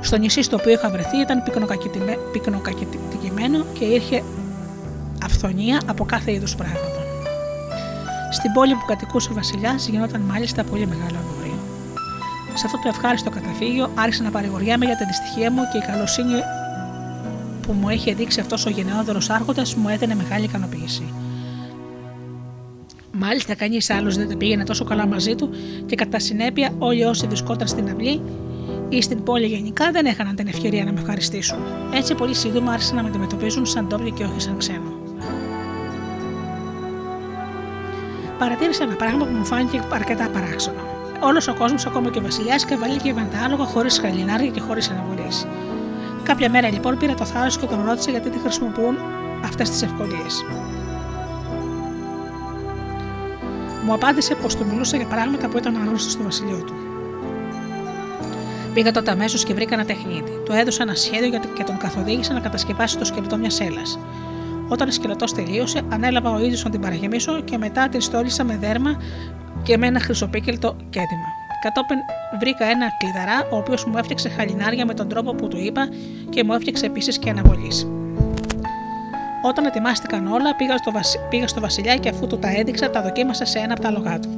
Στο 0.00 0.16
νησί 0.16 0.42
στο 0.42 0.56
οποίο 0.56 0.72
είχα 0.72 0.90
βρεθεί 0.90 1.16
ήταν 1.16 1.42
πυκνοκακητικημένο 2.32 3.64
και 3.78 3.84
ήρχε 3.84 4.22
αυθονία 5.24 5.80
από 5.86 6.04
κάθε 6.04 6.32
είδους 6.32 6.54
πράγματα. 6.54 7.02
Στην 8.32 8.52
πόλη 8.52 8.74
που 8.74 8.84
κατοικούσε 8.86 9.28
ο 9.30 9.34
Βασιλιάς 9.34 9.86
γινόταν 9.86 10.20
μάλιστα 10.20 10.64
πολύ 10.64 10.86
μεγάλο 10.86 11.16
αγόρι. 11.22 11.54
Σε 12.54 12.66
αυτό 12.66 12.78
το 12.78 12.88
ευχάριστο 12.88 13.30
καταφύγιο 13.30 13.90
άρχισα 13.94 14.22
να 14.22 14.30
παρηγοριάμαι 14.30 14.84
για 14.84 14.96
την 14.96 15.06
δυστυχία 15.06 15.50
μου 15.50 15.62
και 15.72 15.78
η 15.78 15.80
καλοσύνη 15.80 16.38
που 17.66 17.72
μου 17.72 17.88
είχε 17.88 18.14
δείξει 18.14 18.40
αυτός 18.40 18.66
ο 18.66 18.70
γενναιόδωρος 18.70 19.30
άρχοντας 19.30 19.74
μου 19.74 19.88
έδινε 19.88 20.14
μεγάλη 20.14 20.44
ικανοποίηση. 20.44 21.12
Μάλιστα, 23.12 23.54
κανείς 23.54 23.90
άλλος 23.90 24.16
δεν 24.16 24.36
πήγαινε 24.36 24.64
τόσο 24.64 24.84
καλά 24.84 25.06
μαζί 25.06 25.34
του 25.34 25.50
και 25.86 25.96
κατά 25.96 26.18
συνέπεια 26.18 26.74
όλοι 26.78 27.04
όσοι 27.04 27.26
βρισκόταν 27.26 27.66
στην 27.66 27.88
αυλή 27.88 28.20
ή 28.88 29.02
στην 29.02 29.22
πόλη 29.22 29.46
γενικά 29.46 29.90
δεν 29.90 30.06
έχαναν 30.06 30.34
την 30.34 30.46
ευκαιρία 30.46 30.84
να 30.84 30.92
με 30.92 31.00
ευχαριστήσουν. 31.00 31.58
Έτσι, 31.94 32.14
πολύ 32.14 32.34
σύντομα 32.34 32.72
άρχισαν 32.72 32.96
να 32.96 33.02
με 33.02 33.08
αντιμετωπίζουν 33.08 33.66
σαν 33.66 33.86
ντόπιο 33.86 34.10
και 34.10 34.24
όχι 34.24 34.40
σαν 34.40 34.56
ξένο. 34.56 34.92
Παρατήρησα 38.38 38.84
ένα 38.84 38.94
πράγμα 38.94 39.24
που 39.24 39.32
μου 39.32 39.44
φάνηκε 39.44 39.82
αρκετά 39.92 40.28
παράξενο. 40.28 40.80
Όλος 41.20 41.48
ο 41.48 41.54
κόσμος, 41.54 41.86
ακόμα 41.86 42.10
και 42.10 42.18
ο 42.18 42.22
Βασιλιάς, 42.22 42.64
καβαλήκευαν 42.64 43.28
τα 43.30 43.38
άλογα 43.44 43.64
χωρίς 43.64 43.98
χαλινάρια 43.98 44.50
και 44.50 44.60
χωρίς 44.60 44.90
αναβολή. 44.90 45.28
Κάποια 46.24 46.50
μέρα 46.50 46.70
λοιπόν 46.70 46.98
πήρα 46.98 47.14
το 47.14 47.24
θάρρος 47.24 47.58
και 47.58 47.66
τον 47.66 47.84
ρώτησα 47.84 48.10
γιατί 48.10 48.28
δεν 48.28 48.40
χρησιμοποιούν 48.40 48.96
αυτές 49.44 49.70
τις 49.70 49.82
ευκολίες. 49.82 50.44
Μου 53.84 53.92
απάντησε 53.92 54.34
πως 54.34 54.56
του 54.56 54.66
μιλούσα 54.70 54.96
για 54.96 55.06
πράγματα 55.06 55.48
που 55.48 55.58
ήταν 55.58 55.76
άγνωστα 55.76 56.10
στο 56.10 56.22
βασιλείο 56.22 56.58
του. 56.66 56.74
Πήγα 58.74 58.90
τότε 58.90 59.10
αμέσως 59.10 59.44
και 59.44 59.54
βρήκα 59.54 59.74
ένα 59.74 59.84
τεχνίτη. 59.84 60.30
Του 60.44 60.52
έδωσα 60.52 60.82
ένα 60.82 60.94
σχέδιο 60.94 61.40
και 61.54 61.64
τον 61.64 61.76
καθοδήγησα 61.76 62.32
να 62.32 62.40
κατασκευάσει 62.40 62.98
το 62.98 63.04
σκελετό 63.04 63.36
μιας 63.36 63.54
σέλας. 63.54 63.98
Όταν 64.68 64.88
ο 64.88 64.90
σκελετός 64.90 65.32
τελείωσε, 65.32 65.80
ανέλαβα 65.88 66.30
ο 66.30 66.38
ίδιος 66.38 66.64
να 66.64 66.70
την 66.70 66.80
παραγεμίσω 66.80 67.40
και 67.40 67.58
μετά 67.58 67.88
την 67.88 68.00
στόλισα 68.00 68.44
με 68.44 68.56
δέρμα 68.56 69.02
και 69.62 69.78
με 69.78 69.86
ένα 69.86 70.00
χρυσοπίκελτο 70.00 70.76
κέντημα. 70.90 71.43
Κατόπιν 71.64 71.98
βρήκα 72.40 72.64
ένα 72.64 72.86
κλειδαρά, 72.98 73.46
ο 73.50 73.56
οποίος 73.56 73.84
μου 73.84 73.98
έφτιαξε 73.98 74.28
χαλινάρια 74.28 74.86
με 74.86 74.94
τον 74.94 75.08
τρόπο 75.08 75.34
που 75.34 75.48
του 75.48 75.56
είπα 75.58 75.88
και 76.30 76.44
μου 76.44 76.52
έφτιαξε 76.52 76.86
επίσης 76.86 77.18
και 77.18 77.30
αναβολής. 77.30 77.88
Όταν 79.42 79.64
ετοιμάστηκαν 79.64 80.26
όλα, 80.26 80.56
πήγα 80.56 80.76
στο, 80.76 80.90
βασι... 80.90 81.18
πήγα 81.28 81.48
στο 81.48 81.60
Βασιλιά 81.60 81.96
και 81.96 82.08
αφού 82.08 82.26
του 82.26 82.38
τα 82.38 82.48
έδειξα, 82.58 82.90
τα 82.90 83.02
δοκίμασα 83.02 83.44
σε 83.44 83.58
ένα 83.58 83.72
από 83.72 83.82
τα 83.82 83.88
άλογά 83.88 84.18
του. 84.18 84.28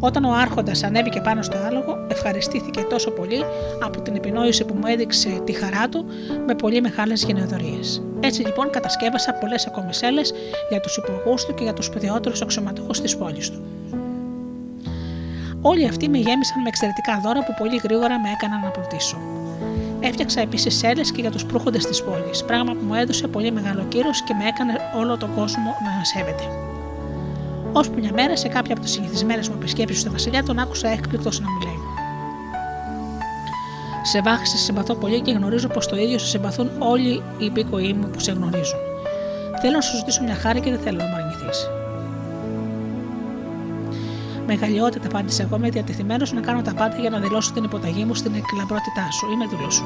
Όταν 0.00 0.24
ο 0.24 0.32
Άρχοντας 0.32 0.82
ανέβηκε 0.82 1.20
πάνω 1.20 1.42
στο 1.42 1.56
άλογο, 1.66 2.06
ευχαριστήθηκε 2.08 2.80
τόσο 2.80 3.10
πολύ 3.10 3.44
από 3.84 4.00
την 4.00 4.14
επινόηση 4.14 4.64
που 4.64 4.74
μου 4.74 4.86
έδειξε 4.86 5.28
τη 5.44 5.52
χαρά 5.52 5.88
του 5.88 6.04
με 6.46 6.54
πολύ 6.54 6.80
μεγάλες 6.80 7.24
γενεοδορίε. 7.24 7.80
Έτσι 8.20 8.42
λοιπόν 8.42 8.70
κατασκεύασα 8.70 9.32
πολλές 9.32 9.66
ακόμη 9.66 9.94
σέλες 9.94 10.32
για 10.70 10.80
τους 10.80 10.96
υπουργούς 10.96 11.44
του 11.44 11.54
και 11.54 11.62
για 11.62 11.72
τους 11.72 11.90
παιδιότερους 11.90 12.42
αξιωματούχου 12.42 12.90
της 12.90 13.16
πόλης 13.16 13.50
του. 13.50 13.62
Όλοι 15.62 15.88
αυτοί 15.88 16.08
με 16.08 16.18
γέμισαν 16.18 16.62
με 16.62 16.68
εξαιρετικά 16.68 17.20
δώρα 17.22 17.44
που 17.44 17.54
πολύ 17.58 17.76
γρήγορα 17.76 18.20
με 18.20 18.28
έκαναν 18.30 18.60
να 18.60 18.68
πλουτίσω. 18.68 19.18
Έφτιαξα 20.00 20.40
επίσης 20.40 20.78
σέλες 20.78 21.12
και 21.12 21.20
για 21.20 21.30
τους 21.30 21.44
προύχοντες 21.44 21.86
της 21.86 22.02
πόλης, 22.02 22.44
πράγμα 22.44 22.72
που 22.72 22.84
μου 22.84 22.94
έδωσε 22.94 23.28
πολύ 23.28 23.52
μεγάλο 23.52 23.84
κύρος 23.84 24.22
και 24.22 24.34
με 24.34 24.44
έκανε 24.46 24.72
όλο 24.96 25.16
τον 25.16 25.34
κόσμο 25.34 25.76
να 25.84 26.04
σέβεται. 26.04 26.42
Ώσπου 27.72 27.98
μια 27.98 28.12
μέρα, 28.12 28.36
σε 28.36 28.48
κάποια 28.48 28.72
από 28.74 28.82
τις 28.82 28.92
συνηθισμένες 28.92 29.48
μου 29.48 29.54
επισκέψεις 29.58 30.00
στο 30.00 30.10
Βασιλιά, 30.10 30.42
τον 30.42 30.58
άκουσα 30.58 30.88
έκπληκτος 30.88 31.40
να 31.40 31.50
μου 31.50 31.60
λέει: 31.60 31.78
Σε 34.02 34.20
βάχη 34.20 34.46
σε 34.46 34.56
συμπαθώ 34.56 34.94
πολύ 34.94 35.20
και 35.20 35.32
γνωρίζω 35.32 35.68
πως 35.68 35.86
το 35.86 35.96
ίδιο 35.96 36.18
σε 36.18 36.26
συμπαθούν 36.26 36.70
όλοι 36.78 37.22
οι 37.38 37.44
υπήκοοι 37.44 37.92
μου 37.92 38.08
που 38.08 38.20
σε 38.20 38.32
γνωρίζουν. 38.32 38.78
Θέλω 39.60 39.74
να 39.74 39.80
σου 39.80 39.96
ζητήσω 39.96 40.22
μια 40.22 40.34
χάρη 40.34 40.60
και 40.60 40.70
δεν 40.70 40.78
θέλω 40.78 40.98
να 40.98 41.04
μου 41.04 41.14
αρνηθείς. 41.14 41.81
Μεγαλειότητα, 44.46 45.06
απάντησε 45.06 45.42
εγώ, 45.42 45.56
είμαι 45.56 45.68
διατεθειμένος 45.68 46.32
να 46.32 46.40
κάνω 46.40 46.62
τα 46.62 46.74
πάντα 46.74 46.96
για 46.96 47.10
να 47.10 47.18
δηλώσω 47.18 47.52
την 47.52 47.64
υποταγή 47.64 48.04
μου 48.04 48.14
στην 48.14 48.34
εκλαμπρότητά 48.34 49.10
σου. 49.10 49.30
Είμαι 49.32 49.46
δούλος 49.46 49.74
σου. 49.74 49.84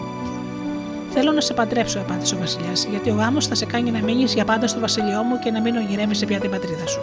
Θέλω 1.11 1.33
να 1.33 1.41
σε 1.41 1.55
παντρέψω, 1.55 1.99
απάντησε 1.99 2.35
ο 2.35 2.39
Βασιλιάς, 2.39 2.87
γιατί 2.91 3.11
ο 3.11 3.15
γάμος 3.15 3.47
θα 3.47 3.55
σε 3.55 3.67
κάνει 3.67 3.91
να 3.91 3.99
μείνεις 3.99 4.35
για 4.35 4.45
πάντα 4.45 4.67
στο 4.67 4.81
βασιλειό 4.81 5.23
μου 5.23 5.39
και 5.39 5.51
να 5.51 5.61
μην 5.61 5.77
ονειρεύεσαι 5.77 6.27
πια 6.27 6.41
την 6.41 6.51
πατρίδα 6.51 6.87
σου. 6.87 7.01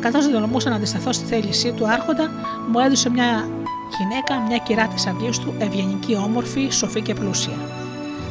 Καθώς 0.00 0.24
δεν 0.24 0.32
τολμούσα 0.32 0.70
να 0.70 0.76
αντισταθώ 0.76 1.12
στη 1.12 1.24
θέλησή 1.24 1.72
του 1.72 1.88
Άρχοντα, 1.88 2.30
μου 2.70 2.78
έδωσε 2.78 3.10
μια 3.10 3.48
γυναίκα, 3.98 4.40
μια 4.48 4.56
κυρά 4.56 4.88
της 4.88 5.06
αυλής 5.06 5.38
του, 5.38 5.54
ευγενική, 5.58 6.14
όμορφη, 6.14 6.70
σοφή 6.70 7.02
και 7.02 7.14
πλούσια. 7.14 7.56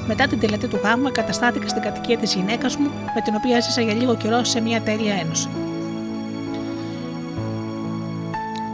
Μετά 0.07 0.27
την 0.27 0.39
τελετή 0.39 0.67
του 0.67 0.79
γάμου, 0.83 1.07
εγκαταστάθηκα 1.07 1.67
στην 1.67 1.81
κατοικία 1.81 2.17
της 2.17 2.33
γυναίκας 2.33 2.77
μου, 2.77 2.89
με 3.15 3.21
την 3.21 3.35
οποία 3.35 3.55
έζησα 3.55 3.81
για 3.81 3.93
λίγο 3.93 4.15
καιρό 4.15 4.43
σε 4.43 4.61
μια 4.61 4.81
τέλεια 4.81 5.13
ένωση. 5.13 5.49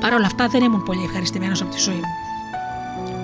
Παρ' 0.02 0.14
όλα 0.14 0.26
αυτά 0.26 0.48
δεν 0.48 0.64
ήμουν 0.64 0.84
πολύ 0.84 1.04
ευχαριστημένος 1.04 1.62
από 1.62 1.72
τη 1.72 1.80
ζωή 1.80 1.96
μου. 1.96 2.14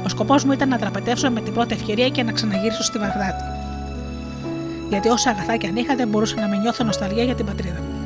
Ο 0.05 0.09
σκοπός 0.09 0.43
μου 0.43 0.51
ήταν 0.51 0.69
να 0.69 0.77
τραπετεύσω 0.77 1.31
με 1.31 1.41
την 1.41 1.53
πρώτη 1.53 1.73
ευκαιρία 1.73 2.09
και 2.09 2.23
να 2.23 2.31
ξαναγυρίσω 2.31 2.83
στη 2.83 2.97
Βαγδάτη. 2.97 3.43
Γιατί 4.89 5.09
όσα 5.09 5.29
αγαθά 5.29 5.57
και 5.57 5.67
αν 5.67 5.75
είχα 5.75 5.95
δεν 5.95 6.07
μπορούσα 6.07 6.39
να 6.39 6.47
με 6.47 6.57
νιώθω 6.57 6.83
νοσταλγία 6.83 7.23
για 7.23 7.35
την 7.35 7.45
πατρίδα 7.45 7.79
μου. 7.81 7.96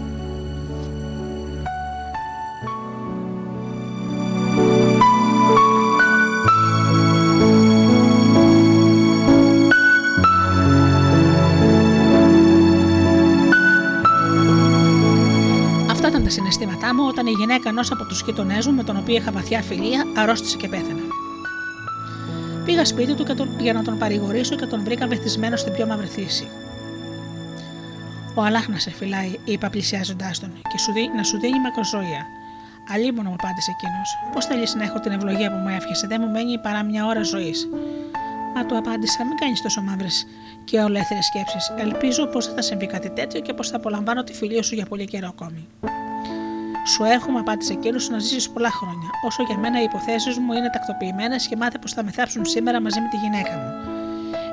Συναισθήματά 16.32 16.96
μου 16.96 17.04
όταν 17.08 17.26
η 17.28 17.32
γυναίκα 17.32 17.70
ενός 17.70 17.92
από 17.92 18.06
τους 18.06 18.22
γείτονέ 18.22 18.58
μου, 18.66 18.74
με 18.74 18.84
τον 18.84 18.98
οποίο 18.98 19.16
είχα 19.16 19.32
βαθιά 19.32 19.62
φιλία, 19.62 20.06
αρρώστησε 20.16 20.58
και 20.58 20.68
πέθανε. 20.68 21.02
Πήγα 22.66 22.86
σπίτι 22.86 23.14
του 23.14 23.24
και 23.24 23.34
τον, 23.34 23.60
για 23.60 23.74
να 23.74 23.84
τον 23.84 23.98
παρηγορήσω 23.98 24.56
και 24.56 24.66
τον 24.66 24.84
βρήκα 24.84 25.08
βεθισμένο 25.08 25.56
στην 25.56 25.74
πιο 25.74 25.86
μαύρη 25.86 26.08
θύση. 26.08 26.48
Ο 28.36 28.42
Αλάχ 28.42 28.68
να 28.68 28.80
σε 28.80 28.92
φυλάει, 28.92 29.40
είπα 29.44 29.70
πλησιάζοντάς 29.70 30.40
τον, 30.40 30.52
και 30.72 30.78
σου 30.78 30.92
δει, 30.92 31.12
να 31.16 31.24
σου 31.24 31.40
δίνει 31.40 31.60
μακροζώια. 31.60 32.26
Αλίμονο 32.94 33.30
μου 33.30 33.36
απάντησε 33.40 33.72
εκείνος. 33.76 34.10
Πώς 34.34 34.46
θέλεις 34.46 34.76
να 34.76 34.84
έχω 34.84 35.00
την 35.00 35.12
ευλογία 35.12 35.52
που 35.52 35.58
μου 35.58 35.70
έφυγε, 35.70 36.08
δεν 36.08 36.22
μου 36.24 36.32
μένει 36.32 36.60
παρά 36.60 36.84
μια 36.84 37.06
ώρα 37.06 37.24
ζωής. 37.24 37.70
Μα 38.56 38.66
του 38.66 38.78
απάντησα, 38.78 39.26
μην 39.26 39.38
κάνεις 39.38 39.62
τόσο 39.62 39.82
μαύρες 39.82 40.26
και 40.64 40.80
ολέθριες 40.80 41.26
σκέψεις. 41.26 41.74
Ελπίζω 41.78 42.26
πως 42.26 42.46
δεν 42.46 42.56
θα 42.56 42.62
συμβεί 42.62 42.88
κάτι 42.88 43.10
τέτοιο 43.10 43.40
και 43.40 43.54
πως 43.54 43.70
θα 43.70 43.76
απολαμβάνω 43.76 44.24
τη 44.24 44.34
φιλία 44.34 44.64
σου 44.64 44.76
για 44.76 44.86
πολύ 44.86 45.06
καιρό 45.06 45.28
ακόμη. 45.28 45.68
Σου 46.88 47.04
έχουμε, 47.04 47.40
απάντησε 47.40 47.74
εκείνος, 47.74 48.10
να 48.10 48.20
ζήσεις 48.20 48.50
πολλά 48.50 48.72
χρόνια. 48.72 49.10
Όσο 49.26 49.44
για 49.44 49.58
μένα 49.58 49.80
οι 49.80 49.84
υποθέσεις 49.84 50.38
μου 50.38 50.54
είναι 50.54 50.70
τακτοποιημένες 50.70 51.48
και 51.48 51.56
μάθε 51.56 51.78
πως 51.78 51.94
θα 51.94 52.04
με 52.04 52.12
θάψουν 52.12 52.46
σήμερα 52.46 52.82
μαζί 52.82 53.00
με 53.02 53.08
τη 53.08 53.18
γυναίκα 53.18 53.52
μου. 53.52 53.72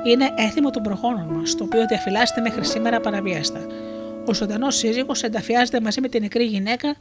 Είναι 0.03 0.33
έθιμο 0.35 0.69
των 0.69 0.83
προγόνων 0.83 1.27
μας, 1.27 1.55
το 1.55 1.63
οποίο 1.63 1.85
διαφυλάσσεται 1.85 2.41
μέχρι 2.41 2.65
σήμερα 2.65 2.99
παραβίαστα. 2.99 3.65
Ο 4.25 4.33
ζωντανός 4.33 4.75
σύζυγος 4.75 5.23
ενταφιάζεται 5.23 5.81
μαζί 5.81 6.01
με 6.01 6.07
την 6.07 6.21
νεκρή 6.21 6.43
γυναίκα 6.43 6.95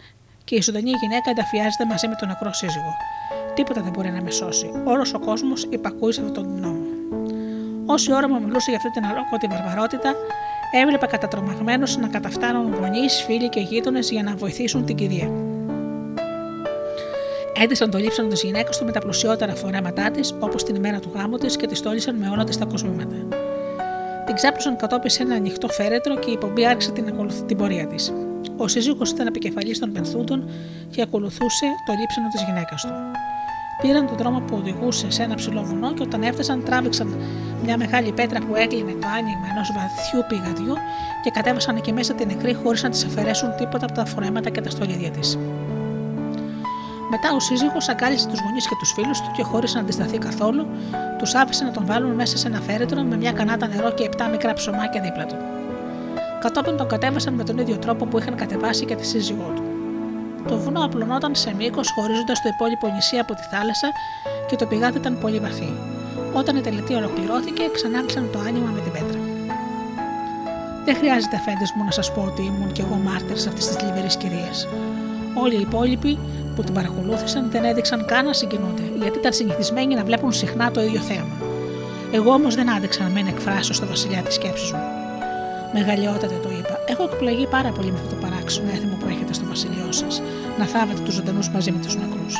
και 0.45 0.55
η 0.55 0.61
ζωντανή 0.61 0.91
γυναίκα 0.91 1.31
ενταφιάζεται 1.31 1.85
μαζί 1.85 2.09
με 2.09 2.15
τον 2.15 2.29
νεκρό 2.29 2.53
σύζυγο. 2.53 2.97
Τίποτα 3.55 3.83
δεν 3.83 3.93
μπορεί 3.93 4.11
να 4.11 4.23
με 4.23 4.31
σώσει. 4.31 4.71
Όλος 4.85 5.15
ο 5.15 5.19
κόσμος 5.19 5.67
υπακούει 5.71 6.13
σε 6.13 6.21
αυτόν 6.21 6.35
τον 6.45 6.61
νόμο. 6.61 6.98
Όση 7.91 8.13
ώρα 8.13 8.29
μου 8.29 8.41
μιλούσε 8.41 8.71
για 8.71 8.77
αυτή 8.77 8.91
την 8.91 9.05
αλόκοτη 9.05 9.47
βαρβαρότητα, 9.47 10.15
έβλεπα 10.83 11.07
κατατρομαγμένο 11.07 11.87
να 12.01 12.09
καταφτάνουν 12.09 12.75
γονείς, 12.75 13.23
φίλοι 13.23 13.49
και 13.49 13.61
γείτονες 13.61 14.11
για 14.11 14.23
να 14.23 14.37
βοηθήσουν 14.37 14.85
την 14.85 14.97
κηδεία. 14.97 15.31
Έντεσαν 17.63 17.91
το 17.91 17.99
λείψανο 17.99 18.29
τη 18.29 18.47
γυναίκα 18.47 18.71
του 18.71 18.85
με 18.85 18.93
τα 18.93 19.01
πλουσιότερα 19.01 19.55
φορέματά 19.55 20.11
της, 20.11 20.35
όπως 20.41 20.65
την 20.65 20.75
ημέρα 20.75 20.99
του 20.99 21.11
γάμου 21.15 21.37
της, 21.37 21.57
και 21.57 21.67
τη 21.67 21.75
στόλισαν 21.75 22.17
με 22.17 22.29
όλα 22.29 22.45
τη 22.45 22.59
τα 22.59 22.65
κοσμήματα. 22.65 23.17
Την 24.27 24.35
ξάπλωσαν 24.35 24.77
κατόπιν 24.77 25.11
σε 25.11 25.23
ένα 25.23 25.35
ανοιχτό 25.35 25.69
φέρετρο 25.69 26.17
και 26.17 26.31
η 26.31 26.37
πομπή 26.37 26.67
άρχισε 26.67 26.91
την, 26.91 27.15
την 27.47 27.57
πορεία 27.57 27.87
της. 27.87 28.13
Ο 28.57 28.69
σύζυγος 28.69 29.11
ήταν 29.11 29.27
επικεφαλής 29.27 29.79
των 29.79 29.93
πενθούτων 29.93 30.51
και 30.91 31.03
ακολουθούσε 31.03 31.67
το 31.87 31.93
λείψανο 32.01 32.29
της 32.33 32.43
γυναίκας 32.43 32.83
του. 32.83 32.93
Πήραν 33.83 34.07
τον 34.07 34.17
δρόμο 34.17 34.41
που 34.41 34.57
οδηγούσε 34.57 35.11
σε 35.11 35.23
ένα 35.23 35.35
ψηλό 35.35 35.63
βουνό 35.63 35.93
και 35.95 36.03
όταν 36.03 36.23
έφτασαν, 36.23 36.65
τράβηξαν 36.65 37.17
μια 37.65 37.77
μεγάλη 37.77 38.13
πέτρα 38.13 38.39
που 38.39 38.55
έκλεινε 38.55 38.93
το 38.93 39.07
άνοιγμα 39.19 39.47
ενός 39.53 39.73
βαθιού 39.75 40.21
πηγαδιού 40.29 40.75
και 41.23 41.31
κατέβασαν 41.31 41.77
εκεί 41.77 41.93
μέσα 41.93 42.15
την 42.15 42.27
νεκρή 42.27 42.55
χωρίς 42.55 42.83
να 42.83 42.89
της 42.89 43.05
αφαιρέσουν 43.05 43.57
τίποτα 43.57 43.85
από 43.85 43.95
τα 43.95 44.05
φορέματα 44.05 44.51
και 44.51 44.61
τα 44.61 44.71
στολίδια 44.71 45.11
της. 45.11 45.39
Μετά 47.11 47.29
ο 47.35 47.41
σύζυγος 47.41 47.89
αγκάλισε 47.89 48.29
τους 48.29 48.41
γονείς 48.41 48.69
και 48.69 48.75
τους 48.79 48.93
φίλους 48.93 49.21
του 49.21 49.31
και 49.37 49.43
χωρίς 49.43 49.75
να 49.75 49.81
αντισταθεί 49.81 50.19
καθόλου, 50.19 50.67
τους 51.19 51.35
άφησε 51.35 51.65
να 51.65 51.71
τον 51.71 51.87
βάλουν 51.87 52.15
μέσα 52.15 52.37
σε 52.37 52.49
ένα 52.49 52.61
φέρετρο 52.61 53.03
με 53.03 53.17
μια 53.17 53.33
κανάτα 53.33 53.67
νερό 53.67 53.91
και 53.91 54.05
επτά 54.05 54.29
μικρά 54.29 54.53
ψωμάκια 54.53 55.01
δίπλα 55.01 55.27
του. 55.27 55.37
Κατόπιν 56.41 56.77
τον 56.77 56.89
κατέβασαν 56.89 57.35
με 57.35 57.45
τον 57.45 57.59
ίδιο 57.59 57.77
τρόπο 57.77 58.07
που 58.07 58.19
είχαν 58.19 58.35
κατεβάσει 58.35 58.85
και 58.85 58.95
τη 58.95 59.07
σύζυγό 59.07 59.53
του. 59.57 59.78
Το 60.49 60.59
βουνό 60.59 60.85
απλωνόταν 60.85 61.35
σε 61.35 61.55
μήκος, 61.55 61.91
χωρίζοντας 61.91 62.43
το 62.43 62.49
υπόλοιπο 62.55 62.89
νησί 62.89 63.17
από 63.17 63.35
τη 63.35 63.43
θάλασσα 63.43 63.89
και 64.49 64.57
το 64.57 64.67
πηγάδι 64.67 64.99
ήταν 64.99 65.19
πολύ 65.21 65.39
βαθύ. 65.39 65.73
Όταν 66.33 66.57
η 66.57 66.61
τελετή 66.61 66.95
ολοκληρώθηκε, 66.95 67.63
ξανάρχισαν 67.73 68.29
το 68.33 68.39
άνοιγμα 68.39 68.71
με 68.71 68.81
την 68.81 68.93
πέτρα. 68.93 69.21
Δεν 70.85 70.97
χρειάζεται, 70.97 71.37
αφέντε 71.37 71.67
μου, 71.77 71.85
να 71.85 71.91
σας 71.91 72.13
πω 72.13 72.21
ότι 72.31 72.43
ήμουν 72.43 72.73
κι 72.73 72.81
εγώ 72.81 72.95
μάρτυρ 72.95 73.37
αυτής 73.37 73.67
της 73.67 73.77
θλιβερής 73.77 74.17
κυρίας. 74.17 74.69
Όλοι 75.35 75.57
οι 75.57 75.61
υπόλοιποι 75.61 76.19
που 76.55 76.63
την 76.63 76.75
παρακολούθησαν 76.75 77.51
δεν 77.51 77.65
έδειξαν 77.65 78.05
καν 78.05 78.25
να 78.25 78.33
συγκινούνται, 78.33 78.83
γιατί 79.01 79.19
ήταν 79.19 79.33
συνηθισμένοι 79.33 79.95
να 79.95 80.05
βλέπουν 80.05 80.33
συχνά 80.33 80.71
το 80.71 80.81
ίδιο 80.83 81.01
θέμα. 81.01 81.37
Εγώ 82.13 82.31
όμως 82.33 82.55
δεν 82.55 82.69
άδειξα 82.71 83.03
να 83.03 83.09
μην 83.09 83.27
εκφράσω 83.27 83.73
στο 83.73 83.87
βασιλιά 83.87 84.23
τη 84.23 84.33
σκέψη 84.33 84.75
μου. 84.75 84.83
Μεγαλειότατε 85.73 86.39
το 86.43 86.49
είπα. 86.59 86.79
Έχω 86.87 87.03
εκπλαγεί 87.03 87.47
πάρα 87.47 87.71
πολύ 87.71 87.91
με 87.93 87.99
αυτό 87.99 88.15
το 88.15 88.21
παράξενο 88.21 88.71
έθιμο 88.71 88.98
που 89.29 89.35
έχετε 89.35 89.35
στο 89.35 89.47
βασιλειό 89.47 89.93
σας, 89.93 90.23
να 90.59 90.65
θάβετε 90.65 91.01
τους 91.03 91.15
ζωντανούς 91.15 91.49
μαζί 91.51 91.71
με 91.73 91.79
τους 91.85 91.97
νεκρούς. 91.97 92.35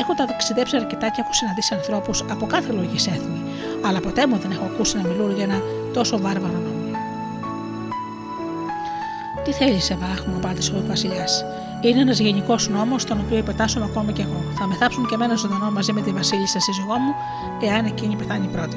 Έχω 0.00 0.14
ταξιδέψει 0.14 0.76
αρκετά 0.76 1.08
και 1.08 1.20
έχω 1.24 1.32
συναντήσει 1.32 1.74
ανθρώπους 1.74 2.24
από 2.30 2.46
κάθε 2.46 2.72
λογική 2.72 3.08
έθνη, 3.08 3.40
αλλά 3.86 4.00
ποτέ 4.00 4.26
μου 4.26 4.36
δεν 4.38 4.50
έχω 4.50 4.64
ακούσει 4.64 4.96
να 4.96 5.02
μιλούν 5.08 5.34
για 5.34 5.44
ένα 5.44 5.58
τόσο 5.92 6.18
βάρβαρο 6.18 6.52
νόμο. 6.52 6.74
Τι 9.44 9.52
θέλεις, 9.52 9.84
Σεβάχ, 9.84 10.26
μου 10.26 10.36
απάντησε 10.36 10.72
ο 10.72 10.82
Βασιλιάς. 10.86 11.44
Είναι 11.80 12.00
ένας 12.00 12.18
γενικός 12.18 12.68
νόμος, 12.68 13.04
τον 13.04 13.18
οποίο 13.24 13.38
υπετάσσομαι 13.38 13.84
ακόμα 13.84 14.12
κι 14.12 14.20
εγώ. 14.20 14.40
Θα 14.58 14.66
με 14.66 14.74
θάψουν 14.74 15.06
και 15.06 15.14
εμένα 15.14 15.34
ζωντανό 15.34 15.70
μαζί 15.70 15.92
με 15.92 16.00
τη 16.00 16.10
Βασίλισσα 16.12 16.60
σύζυγό 16.60 16.98
μου, 16.98 17.14
εάν 17.68 17.84
εκείνη 17.84 18.16
πεθάνει 18.16 18.46
πρώτη. 18.46 18.76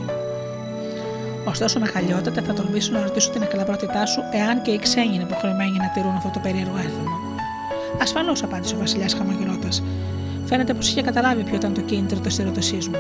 Ωστόσο, 1.46 1.80
με 1.80 1.88
χαλιότατα 1.88 2.42
θα 2.42 2.54
τολμήσω 2.54 2.92
να 2.92 3.02
ρωτήσω 3.02 3.30
την 3.30 3.42
εκλαβρότητά 3.42 4.06
σου, 4.06 4.22
εάν 4.32 4.62
και 4.62 4.72
οι 4.72 4.80
ξένοι 4.80 5.14
είναι 5.14 5.24
υποχρεωμένοι 5.24 5.78
να 5.78 5.90
τηρούν 5.94 6.16
αυτό 6.16 6.30
το 6.30 6.40
περίεργο 6.40 6.78
έθιμο. 6.78 7.29
Ασφαλώς, 8.02 8.44
απάντησε 8.44 8.76
ο 8.76 8.78
Βασιλιάς 8.78 9.14
χαμογελώντας. 9.14 9.84
Φαίνεται 10.46 10.74
πως 10.74 10.90
είχε 10.90 11.02
καταλάβει 11.02 11.44
ποιο 11.44 11.56
ήταν 11.56 11.74
το 11.74 11.82
κίνητρο 11.82 12.20
της 12.20 12.40
ερώτησή 12.40 12.76
μου. 12.76 12.98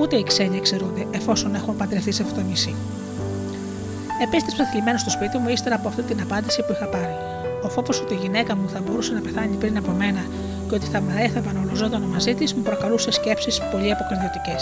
Ούτε 0.00 0.16
οι 0.16 0.22
ξένοι 0.22 0.56
εξαιρούνται, 0.56 1.06
εφόσον 1.10 1.54
έχουν 1.54 1.76
παντρευτεί 1.76 2.12
σε 2.12 2.22
αυτό 2.22 2.34
το 2.34 2.40
νησί. 2.40 2.74
Επέστρεψα 4.22 4.64
θλιμμένο 4.64 4.98
στο 4.98 5.10
σπίτι 5.10 5.38
μου 5.38 5.48
ύστερα 5.48 5.74
από 5.74 5.88
αυτή 5.88 6.02
την 6.02 6.20
απάντηση 6.20 6.62
που 6.62 6.72
είχα 6.72 6.86
πάρει. 6.86 7.16
Ο 7.62 7.68
φόβος 7.68 8.00
ότι 8.00 8.14
η 8.14 8.16
γυναίκα 8.16 8.56
μου 8.56 8.68
θα 8.68 8.80
μπορούσε 8.80 9.12
να 9.12 9.20
πεθάνει 9.20 9.56
πριν 9.56 9.76
από 9.76 9.90
μένα 9.90 10.24
και 10.68 10.74
ότι 10.74 10.86
θα 10.86 11.00
με 11.00 11.12
έθαβαν 11.22 11.56
ολοζώντανο 11.66 12.06
μαζί 12.06 12.34
της 12.34 12.54
μου 12.54 12.62
προκαλούσε 12.62 13.10
σκέψεις 13.10 13.60
πολύ 13.72 13.92
αποκριτικέ. 13.92 14.56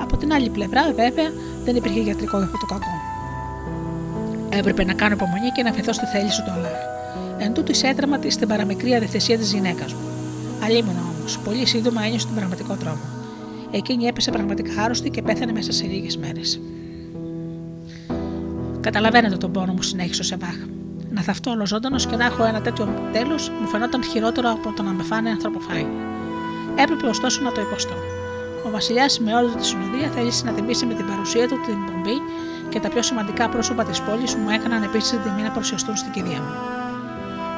Από 0.00 0.16
την 0.16 0.32
άλλη 0.32 0.50
πλευρά, 0.50 0.92
βέβαια, 0.92 1.32
δεν 1.64 1.76
υπήρχε 1.76 2.00
γιατρικό 2.00 2.36
για 2.36 2.46
αυτό 2.46 2.58
το 2.58 2.66
κακό. 2.66 2.94
Έπρεπε 4.48 4.84
να 4.84 4.92
κάνω 4.92 5.14
υπομονή 5.14 5.50
και 5.54 5.62
να 5.62 5.72
φεθώ 5.72 5.92
στη 5.92 6.06
θέληση 6.06 6.42
του 6.42 6.50
Αλλάχ. 6.50 6.89
Εν 7.42 7.52
τούτη 7.52 7.88
έτραμα 7.88 8.18
τη 8.18 8.30
στην 8.30 8.48
παραμικρή 8.48 8.94
αδεθεσία 8.94 9.38
της 9.38 9.52
γυναίκας 9.52 9.92
μου. 9.92 10.00
Αλίμονα 10.64 11.00
όμως, 11.18 11.38
πολύ 11.38 11.66
σύντομα 11.66 12.02
ένιωσε 12.02 12.26
τον 12.26 12.34
πραγματικό 12.34 12.74
τρόμο. 12.74 13.00
Εκείνη 13.70 14.04
έπεσε 14.04 14.30
πραγματικά 14.30 14.82
άρρωστη 14.82 15.10
και 15.10 15.22
πέθανε 15.22 15.52
μέσα 15.52 15.72
σε 15.72 15.84
λίγες 15.84 16.16
μέρες. 16.16 16.60
Καταλαβαίνετε 18.80 19.36
τον 19.36 19.52
πόνο 19.52 19.72
μου, 19.72 19.82
συνέχισε 19.82 20.20
ο 20.20 20.24
Σεβάχ. 20.24 20.56
Να 21.10 21.22
θαυτώ 21.22 21.50
ολοζώντανο 21.50 21.96
και 21.96 22.16
να 22.16 22.24
έχω 22.24 22.44
ένα 22.44 22.60
τέτοιο 22.60 23.08
τέλος 23.12 23.50
μου 23.60 23.66
φαινόταν 23.66 24.04
χειρότερο 24.04 24.50
από 24.50 24.72
το 24.72 24.82
να 24.82 24.90
με 24.90 25.02
φάνε 25.02 25.30
ανθρωποφάι. 25.30 25.86
Έπρεπε 26.76 27.06
ωστόσο 27.06 27.42
να 27.42 27.52
το 27.52 27.60
υποστώ. 27.60 27.94
Ο 28.66 28.70
Βασιλιάς 28.70 29.20
με 29.20 29.34
όλη 29.34 29.50
τη 29.50 29.66
συνοδεία 29.66 30.08
θέλησε 30.08 30.44
να 30.44 30.52
τιμήσει 30.52 30.86
με 30.86 30.94
την 30.94 31.06
παρουσία 31.06 31.48
του 31.48 31.60
την 31.66 31.74
πομπή 31.86 32.16
και 32.68 32.80
τα 32.80 32.88
πιο 32.88 33.02
σημαντικά 33.02 33.48
πρόσωπα 33.48 33.84
της 33.84 34.00
πόλης 34.00 34.34
μου 34.34 34.50
έκαναν 34.50 34.82
επίσης 34.82 35.10
την 35.10 35.20
τιμή 35.22 35.42
να 35.42 35.50
παρουσιαστούν 35.50 35.96
στην 35.96 36.12
κηδεία 36.12 36.38
μου. 36.38 36.79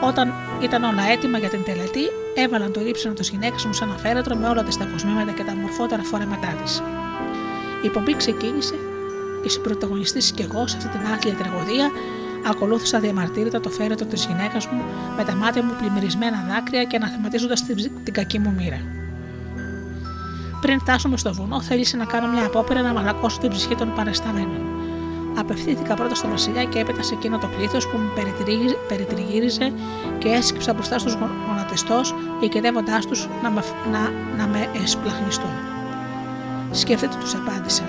Όταν 0.04 0.32
ήταν 0.60 0.82
όλα 0.84 1.02
έτοιμα 1.12 1.38
για 1.38 1.48
την 1.48 1.64
τελετή, 1.64 2.04
έβαλαν 2.34 2.72
το 2.72 2.80
ύψανο 2.80 3.14
τη 3.14 3.22
γυναίκα 3.22 3.56
μου 3.66 3.72
σε 3.72 3.84
ένα 3.84 3.96
φέρετρο 3.96 4.36
με 4.36 4.48
όλα 4.48 4.62
τα 4.62 4.84
κοσμήματα 4.92 5.32
και 5.32 5.42
τα 5.42 5.54
μορφότερα 5.54 6.02
φόρεματά 6.02 6.48
της. 6.62 6.82
Η 7.82 7.88
πομπή 7.88 8.16
ξεκίνησε 8.16 8.74
και 9.42 9.48
συμπροταγωνιστή 9.48 10.32
και 10.34 10.42
εγώ 10.42 10.66
σε 10.66 10.76
αυτή 10.76 10.98
την 10.98 11.06
άθλια 11.12 11.34
τραγωδία 11.34 11.90
ακολούθησα 12.46 12.98
διαμαρτύρητα 13.00 13.60
το 13.60 13.70
φέρετρο 13.70 14.06
της 14.06 14.24
γυναίκας 14.24 14.66
μου 14.66 14.82
με 15.16 15.24
τα 15.24 15.34
μάτια 15.34 15.62
μου 15.62 15.72
πλημμυρισμένα 15.78 16.44
δάκρυα 16.48 16.84
και 16.84 16.96
αναθεματίζοντας 16.96 17.66
την, 17.66 17.76
την 18.04 18.12
κακή 18.12 18.38
μου 18.38 18.54
μοίρα. 18.56 18.80
Πριν 20.60 20.80
φτάσουμε 20.80 21.16
στο 21.16 21.32
βουνό, 21.34 21.62
θέλησε 21.62 21.96
να 21.96 22.04
κάνω 22.04 22.28
μια 22.28 22.46
απόπειρα 22.46 22.82
να 22.82 22.92
μαλακώσω 22.92 23.38
την 23.38 23.50
ψυχή 23.50 23.74
των 23.74 23.94
παρεσταμένων. 23.94 24.60
Απευθύνθηκα 25.38 25.94
πρώτα 25.94 26.14
στο 26.14 26.28
Βασιλιά 26.28 26.64
και 26.64 26.78
έπειτα 26.78 27.02
σε 27.02 27.14
εκείνο 27.14 27.38
το 27.38 27.48
πλήθος 27.56 27.88
που 27.88 27.98
με 27.98 28.22
περιτριγύριζε 28.88 29.72
και 30.18 30.28
έσκυψα 30.28 30.74
μπροστά 30.74 30.98
στους 30.98 31.16
γονατιστός, 31.48 32.14
οικεδεύοντά 32.40 32.98
τους 32.98 33.28
να, 33.42 33.50
με, 33.50 33.62
να, 33.92 34.10
να 34.36 34.46
με 34.46 34.68
εσπλαχνιστούν. 34.82 35.50
Σκέφτεται, 36.70 37.16
τους 37.20 37.34
απάντησα. 37.34 37.82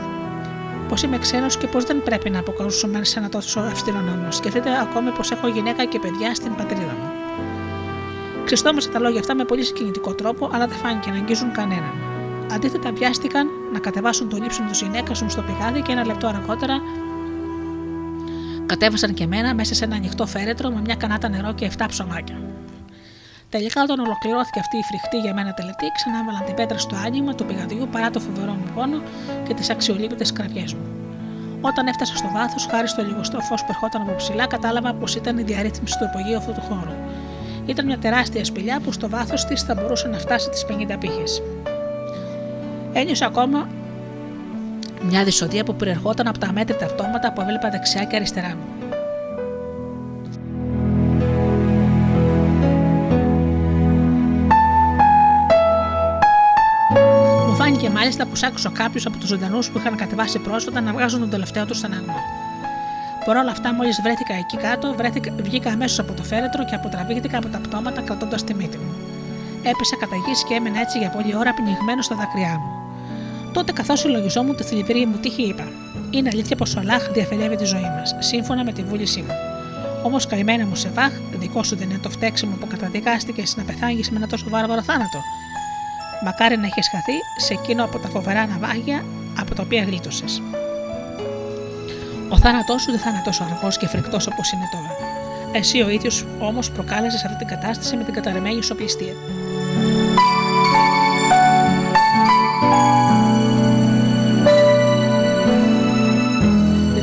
Πως 0.88 1.04
είμαι 1.04 1.18
ξένος 1.18 1.58
και 1.58 1.68
πως 1.68 1.84
δεν 1.84 2.04
πρέπει 2.04 2.30
να 2.30 2.40
αποκαλούσουμε 2.40 3.04
σε 3.04 3.20
ένα 3.20 3.30
τόσο 3.30 3.60
αυστηρό 3.60 4.00
νόμο. 4.00 4.32
Σκεφτείτε 4.32 4.70
ακόμη 4.80 5.10
πως 5.12 5.32
έχω 5.32 5.48
γυναίκα 5.48 5.86
και 5.86 6.00
παιδιά 6.00 6.36
στην 6.36 6.56
πατρίδα 6.56 6.96
μου. 7.02 7.12
Ξεστόμασα 8.46 8.90
τα 8.90 9.00
λόγια 9.00 9.20
αυτά 9.20 9.36
με 9.36 9.46
πολύ 9.46 9.64
συγκινητικό 9.64 10.14
τρόπο, 10.14 10.50
αλλά 10.54 10.68
δεν 10.68 10.78
φάνηκε 10.78 11.10
να 11.10 11.16
αγγίζουν 11.16 11.52
κανέναν. 11.52 11.94
Αντίθετα, 12.54 12.92
βιάστηκαν 12.92 13.48
να 13.74 13.80
κατεβάσουν 13.80 14.30
το 14.30 14.38
λείψιμο 14.38 14.70
του 14.72 14.78
γυναίκας 14.82 15.22
μου 15.22 15.30
στο 15.30 15.42
πηγάδι 15.42 15.82
και 15.82 15.92
ένα 15.92 16.06
λεπτό 16.06 16.28
αργότερα 16.28 16.82
κατέβασαν 18.66 19.14
και 19.14 19.24
εμένα 19.24 19.54
μέσα 19.54 19.74
σε 19.74 19.84
ένα 19.84 19.96
ανοιχτό 19.96 20.26
φέρετρο 20.26 20.70
με 20.70 20.82
μια 20.82 20.96
κανάτα 20.96 21.30
νερό 21.30 21.54
και 21.54 21.72
7 21.78 21.86
ψωμάκια. 21.88 22.42
Τελικά, 23.50 23.82
όταν 23.82 24.00
ολοκληρώθηκε 24.00 24.60
αυτή 24.60 24.78
η 24.78 24.84
φρικτή 24.84 25.18
για 25.18 25.34
μένα 25.34 25.54
τελετή, 25.54 25.86
ξανάβαλαν 25.96 26.44
την 26.46 26.56
πέτρα 26.56 26.78
στο 26.78 26.96
άνοιγμα 27.06 27.36
του 27.36 27.46
πηγαδιού 27.46 27.88
παρά 27.92 28.10
το 28.10 28.20
φοβερό 28.20 28.52
μου 28.52 28.66
πόνο 28.76 29.02
και 29.48 29.54
τις 29.54 29.70
αξιολύπητες 29.70 30.34
κραυγές 30.34 30.74
μου. 30.74 30.86
Όταν 31.62 31.88
έφτασα 31.88 32.16
στο 32.16 32.30
βάθος, 32.34 32.68
χάρη 32.72 32.88
στο 32.88 33.04
λιγοστό 33.04 33.40
φω 33.40 33.56
που 33.56 33.66
ερχόταν 33.70 34.02
από 34.02 34.16
ψηλά, 34.16 34.48
κατάλαβα 34.48 34.94
πως 34.94 35.16
ήταν 35.16 35.38
η 35.38 35.44
διαρρύθμιση 35.44 35.98
του 35.98 36.04
υπογείου 36.10 36.38
αυτού 36.38 36.52
του 36.52 36.62
χώρου. 36.62 36.94
Ήταν 37.66 37.86
μια 37.86 37.98
τεράστια 37.98 38.46
σπηλιά 38.46 38.80
που 38.80 38.92
στο 38.92 39.10
βάθος 39.10 39.46
της 39.46 39.62
θα 39.62 39.74
μπορούσε 39.74 40.08
να 40.08 40.18
φτάσει 40.18 40.50
τις 40.50 40.66
50 40.66 40.98
πύχες. 41.00 41.42
Ένιωσα 42.94 43.26
ακόμα 43.26 43.68
μια 45.10 45.24
δυσοδεία 45.24 45.64
που 45.64 45.76
προερχόταν 45.76 46.28
από 46.28 46.38
τα 46.38 46.48
αμέτρητα 46.48 46.86
αυτόματα 46.86 47.34
που 47.34 47.42
έβλεπα 47.42 47.70
δεξιά 47.70 48.04
και 48.04 48.16
αριστερά 48.16 48.48
μου. 48.48 48.88
Μου 57.48 57.56
φάνηκε 57.56 57.90
μάλιστα 57.90 58.26
πω 58.26 58.48
άκουσα 58.48 58.70
κάποιου 58.70 59.02
από 59.06 59.18
τους 59.18 59.30
ζωντανούς 59.30 59.70
που 59.70 59.78
είχαν 59.78 59.96
κατεβάσει 59.96 60.40
πρόσφατα 60.40 60.82
να 60.82 60.92
βγάζουν 60.92 61.20
τον 61.20 61.30
τελευταίο 61.30 61.66
τους 61.66 61.78
στεναγμό. 61.78 62.16
Παρ' 63.26 63.38
όλα 63.38 63.52
αυτά, 63.52 63.74
μόλις 63.74 64.02
βρέθηκα 64.04 64.34
εκεί 64.34 64.58
κάτω, 64.58 64.94
βρέθηκα, 64.98 65.34
βγήκα 65.38 65.72
αμέσως 65.72 66.00
από 66.00 66.14
το 66.14 66.24
φέρετρο 66.24 66.66
και 66.66 66.76
αποτραβήθηκα 66.76 67.38
από 67.38 67.48
τα 67.48 67.58
πτώματα 67.58 68.02
κρατώντας 68.02 68.44
τη 68.44 68.54
μύτη 68.54 68.78
μου. 68.78 68.94
Έπεσα 69.64 69.96
κατά 70.00 70.16
γης 70.28 70.44
και 70.44 70.54
έμενα 70.54 70.80
έτσι 70.80 70.98
για 70.98 71.10
πολλή 71.10 71.36
ώρα 71.36 71.54
πνιγμένος 71.54 72.06
στα 72.06 72.16
δάκρυά 72.16 72.58
μου. 72.60 72.83
Τότε, 73.54 73.72
καθώς 73.72 74.00
συλλογιζόμουν 74.00 74.56
τη 74.56 74.64
θλιβρή 74.64 75.06
μου 75.06 75.18
τύχη, 75.18 75.44
είπα: 75.44 75.68
Είναι 76.10 76.30
αλήθεια 76.34 76.56
πως 76.56 76.76
ο 76.76 76.80
Αλάχ 76.80 77.12
διαφελεύει 77.12 77.56
τη 77.56 77.66
ζωή 77.66 77.90
μας, 77.98 78.16
σύμφωνα 78.20 78.64
με 78.64 78.72
τη 78.72 78.84
βούλησή 78.84 79.22
μου. 79.22 79.34
Όμως, 80.04 80.28
καημένα 80.28 80.66
μου 80.66 80.76
σε 80.76 80.90
βάχ, 80.90 81.12
δικό 81.40 81.64
σου 81.64 81.76
δεν 81.76 81.90
είναι 81.90 82.00
το 82.00 82.10
φταίξιμο 82.10 82.56
που 82.56 82.68
καταδικάστηκες 82.68 83.56
να 83.58 83.64
πεθάνεις 83.64 84.10
με 84.12 84.18
ένα 84.18 84.28
τόσο 84.28 84.46
βάρβαρο 84.50 84.82
θάνατο. 84.82 85.20
Μακάρι 86.24 86.58
να 86.58 86.66
έχεις 86.66 86.90
χαθεί 86.90 87.18
σε 87.38 87.54
εκείνο 87.54 87.84
από 87.84 88.00
τα 88.00 88.08
φοβερά 88.08 88.46
ναυάγια 88.46 89.06
από 89.40 89.56
τα 89.56 89.64
οποία 89.66 89.84
γλίτωσες. 89.84 90.42
Ο 92.30 92.38
θάνατός 92.38 92.82
σου 92.82 92.92
δεν 92.92 93.00
θα 93.00 93.10
είναι 93.10 93.22
τόσο 93.26 93.44
αργός 93.44 93.78
και 93.78 93.88
φρικτός 93.88 94.28
όπως 94.28 94.52
είναι 94.52 94.70
τώρα. 94.72 94.96
Εσύ 95.52 95.82
ο 95.82 95.90
ίδιος 95.90 96.26
όμως 96.40 96.72
προκάλεσε 96.72 97.22
αυτή 97.26 97.38
την 97.38 97.48
κατάσταση 97.48 97.96
με 97.96 98.04
την 98.04 98.14
καταρρεμένη 98.14 98.64
σου 98.64 98.74
απληστία. 98.74 99.14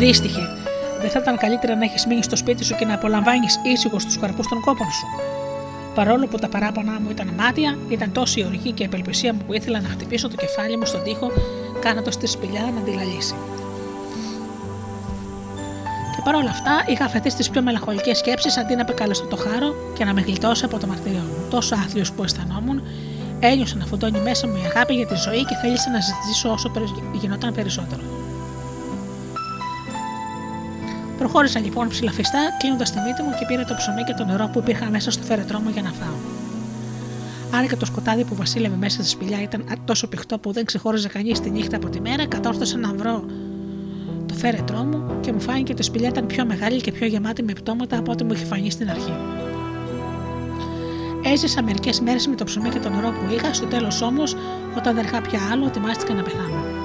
Δύστιχε, 0.01 0.49
δεν 1.01 1.11
θα 1.11 1.19
ήταν 1.19 1.37
καλύτερα 1.37 1.75
να 1.75 1.85
έχεις 1.85 2.07
μείνει 2.07 2.23
στο 2.23 2.37
σπίτι 2.37 2.65
σου 2.65 2.75
και 2.75 2.85
να 2.85 2.95
απολαμβάνεις 2.95 3.61
ήσυχος 3.63 4.05
τους 4.05 4.19
καρπούς 4.19 4.49
των 4.49 4.61
κόπων 4.61 4.87
σου. 4.91 5.07
Παρόλο 5.95 6.27
που 6.27 6.37
τα 6.37 6.49
παράπονά 6.49 7.01
μου 7.01 7.11
ήταν 7.11 7.33
μάτια, 7.39 7.79
ήταν 7.89 8.13
τόση 8.13 8.41
η 8.41 8.45
οργή 8.45 8.73
και 8.73 8.83
η 8.83 8.87
απελπισία 8.87 9.33
μου 9.33 9.41
που 9.47 9.53
ήθελα 9.53 9.81
να 9.81 9.89
χτυπήσω 9.89 10.29
το 10.29 10.37
κεφάλι 10.37 10.77
μου 10.77 10.87
στον 10.87 11.03
τοίχο, 11.03 11.31
κάνοντας 11.81 12.17
τη 12.17 12.27
σπηλιά 12.27 12.61
να 12.61 12.81
αντιλαλήσει. 12.81 13.35
Και 16.17 16.23
παρόλα 16.25 16.51
αυτά, 16.51 16.85
είχα 16.87 17.05
αφαιθεί 17.05 17.31
στις 17.31 17.51
πιο 17.51 17.63
μελαγχολικές 17.63 18.19
σκέψεις 18.19 18.57
αντί 18.57 18.75
να 18.75 18.81
επεκαλεστώ 18.81 19.27
το 19.27 19.37
χάρο 19.37 19.75
και 19.95 20.05
να 20.05 20.15
με 20.15 20.21
γλιτώσει 20.21 20.65
από 20.65 20.79
το 20.79 20.87
μαρτύριό 20.87 21.21
μου. 21.21 21.49
Τόσο 21.51 21.75
άθλιος 21.75 22.13
που 22.13 22.23
αισθανόμουν, 22.23 22.83
ένιωσα 23.41 23.77
να 23.77 23.87
φωτώνει 23.87 24.21
μέσα 24.21 24.49
μου 24.49 24.57
η 24.57 24.67
αγάπη 24.75 24.95
για 24.95 25.07
τη 25.07 25.15
ζωή 25.15 25.45
και 25.45 25.55
θέλησα 25.63 25.91
να 25.91 26.01
ζητήσω 26.01 26.51
όσο 26.51 26.71
γινόταν 27.13 27.55
περισσότερο. 27.55 28.20
Προχώρησα 31.21 31.61
λοιπόν 31.61 31.89
ψηλαφιστά, 31.89 32.39
κλείνοντας 32.59 32.91
τη 32.93 32.99
μύτη 32.99 33.23
μου 33.23 33.31
και 33.39 33.45
πήρα 33.47 33.65
το 33.65 33.75
ψωμί 33.75 34.03
και 34.03 34.15
το 34.15 34.25
νερό 34.25 34.51
που 34.53 34.59
υπήρχαν 34.59 34.91
μέσα 34.91 35.11
στο 35.11 35.23
φέρετρό 35.23 35.59
μου 35.59 35.71
για 35.71 35.83
να 35.83 35.91
φάω. 35.91 36.17
Αν 37.59 37.69
και 37.69 37.77
το 37.77 37.87
σκοτάδι 37.87 38.25
που 38.25 38.35
βασίλευε 38.35 38.77
μέσα 38.77 39.03
στη 39.03 39.11
σπηλιά 39.11 39.43
ήταν 39.43 39.65
τόσο 39.85 40.09
πηχτό 40.09 40.39
που 40.39 40.53
δεν 40.53 40.65
ξεχώριζε 40.65 41.09
κανείς 41.09 41.41
τη 41.41 41.51
νύχτα 41.51 41.77
από 41.77 41.89
τη 41.89 42.01
μέρα, 42.01 42.27
κατόρθωσα 42.27 42.79
να 42.79 42.93
βρω 42.95 43.25
το 44.27 44.35
φέρετρό 44.35 44.83
μου 44.85 45.21
και 45.21 45.33
μου 45.33 45.41
φάνηκε 45.41 45.73
ότι 45.73 45.81
η 45.81 45.85
σπηλιά 45.85 46.09
ήταν 46.09 46.27
πιο 46.27 46.47
μεγάλη 46.47 46.81
και 46.81 46.93
πιο 46.93 47.07
γεμάτη 47.07 47.43
με 47.43 47.53
πτώματα 47.53 47.99
από 47.99 48.13
ό,τι 48.13 48.25
μου 48.25 48.33
είχε 48.33 48.45
φανεί 48.45 48.71
στην 48.71 48.91
αρχή. 48.91 49.15
Έζησα 51.25 51.63
μερικές 51.63 52.01
μέρες 52.01 52.27
με 52.27 52.35
το 52.35 52.45
ψωμί 52.45 52.69
και 52.69 52.79
το 52.79 52.89
νερό 52.89 53.09
που 53.09 53.35
είχα, 53.35 53.55
στο 53.55 53.67
τέλος 53.67 54.03
όμως, 54.03 54.37
όταν 54.77 54.95
δεν 54.95 55.05
είχα 55.05 55.21
πια 55.21 55.41
άλλο, 55.53 55.67
ετοιμάστηκα 55.67 56.15
να 56.15 56.23
πεθάνω. 56.23 56.80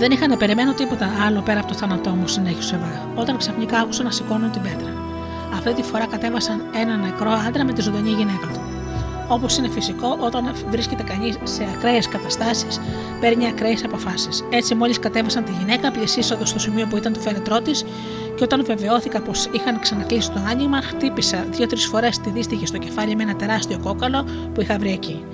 Δεν 0.00 0.10
είχα 0.10 0.28
να 0.28 0.36
περιμένω 0.36 0.72
τίποτα 0.72 1.10
άλλο 1.26 1.40
πέρα 1.40 1.58
από 1.58 1.68
το 1.68 1.74
θάνατό 1.74 2.10
μου, 2.10 2.26
συνέχισε 2.26 2.76
Βά, 2.76 3.20
όταν 3.20 3.36
ξαφνικά 3.36 3.78
άκουσα 3.78 4.02
να 4.02 4.10
σηκώνουν 4.10 4.50
την 4.50 4.62
πέτρα. 4.62 4.92
Αυτή 5.52 5.74
τη 5.74 5.82
φορά 5.82 6.06
κατέβασαν 6.06 6.62
ένα 6.74 6.96
νεκρό 6.96 7.30
άντρα 7.30 7.64
με 7.64 7.72
τη 7.72 7.80
ζωντανή 7.80 8.10
γυναίκα 8.10 8.46
του. 8.52 8.60
Όπως 9.28 9.56
είναι 9.56 9.68
φυσικό, 9.68 10.16
όταν 10.20 10.54
βρίσκεται 10.70 11.02
κανείς 11.02 11.38
σε 11.42 11.66
ακραίες 11.76 12.08
καταστάσεις, 12.08 12.80
παίρνει 13.20 13.46
ακραίες 13.46 13.84
αποφάσεις. 13.84 14.44
Έτσι, 14.50 14.74
μόλις 14.74 14.98
κατέβασαν 14.98 15.44
τη 15.44 15.52
γυναίκα, 15.58 15.90
πλησίσα 15.90 16.46
στο 16.46 16.58
σημείο 16.58 16.86
που 16.86 16.96
ήταν 16.96 17.12
το 17.12 17.20
φέρετρό 17.20 17.60
της 17.60 17.84
και 18.34 18.44
όταν 18.44 18.64
βεβαιώθηκα 18.64 19.20
πως 19.20 19.48
είχαν 19.52 19.80
ξανακλείσει 19.80 20.30
το 20.30 20.40
άνοιγμα, 20.50 20.82
χτύπησα 20.82 21.44
δύο-τρεις 21.50 21.86
φορές 21.86 22.18
τη 22.18 22.30
δύστιχη 22.30 22.66
στο 22.66 22.78
κεφάλι 22.78 23.16
με 23.16 23.22
ένα 23.22 23.36
τεράστιο 23.36 23.78
κόκαλο 23.78 24.24
που 24.54 24.60
είχα 24.60 24.78
βρει 24.78 24.92
εκεί. 24.92 25.24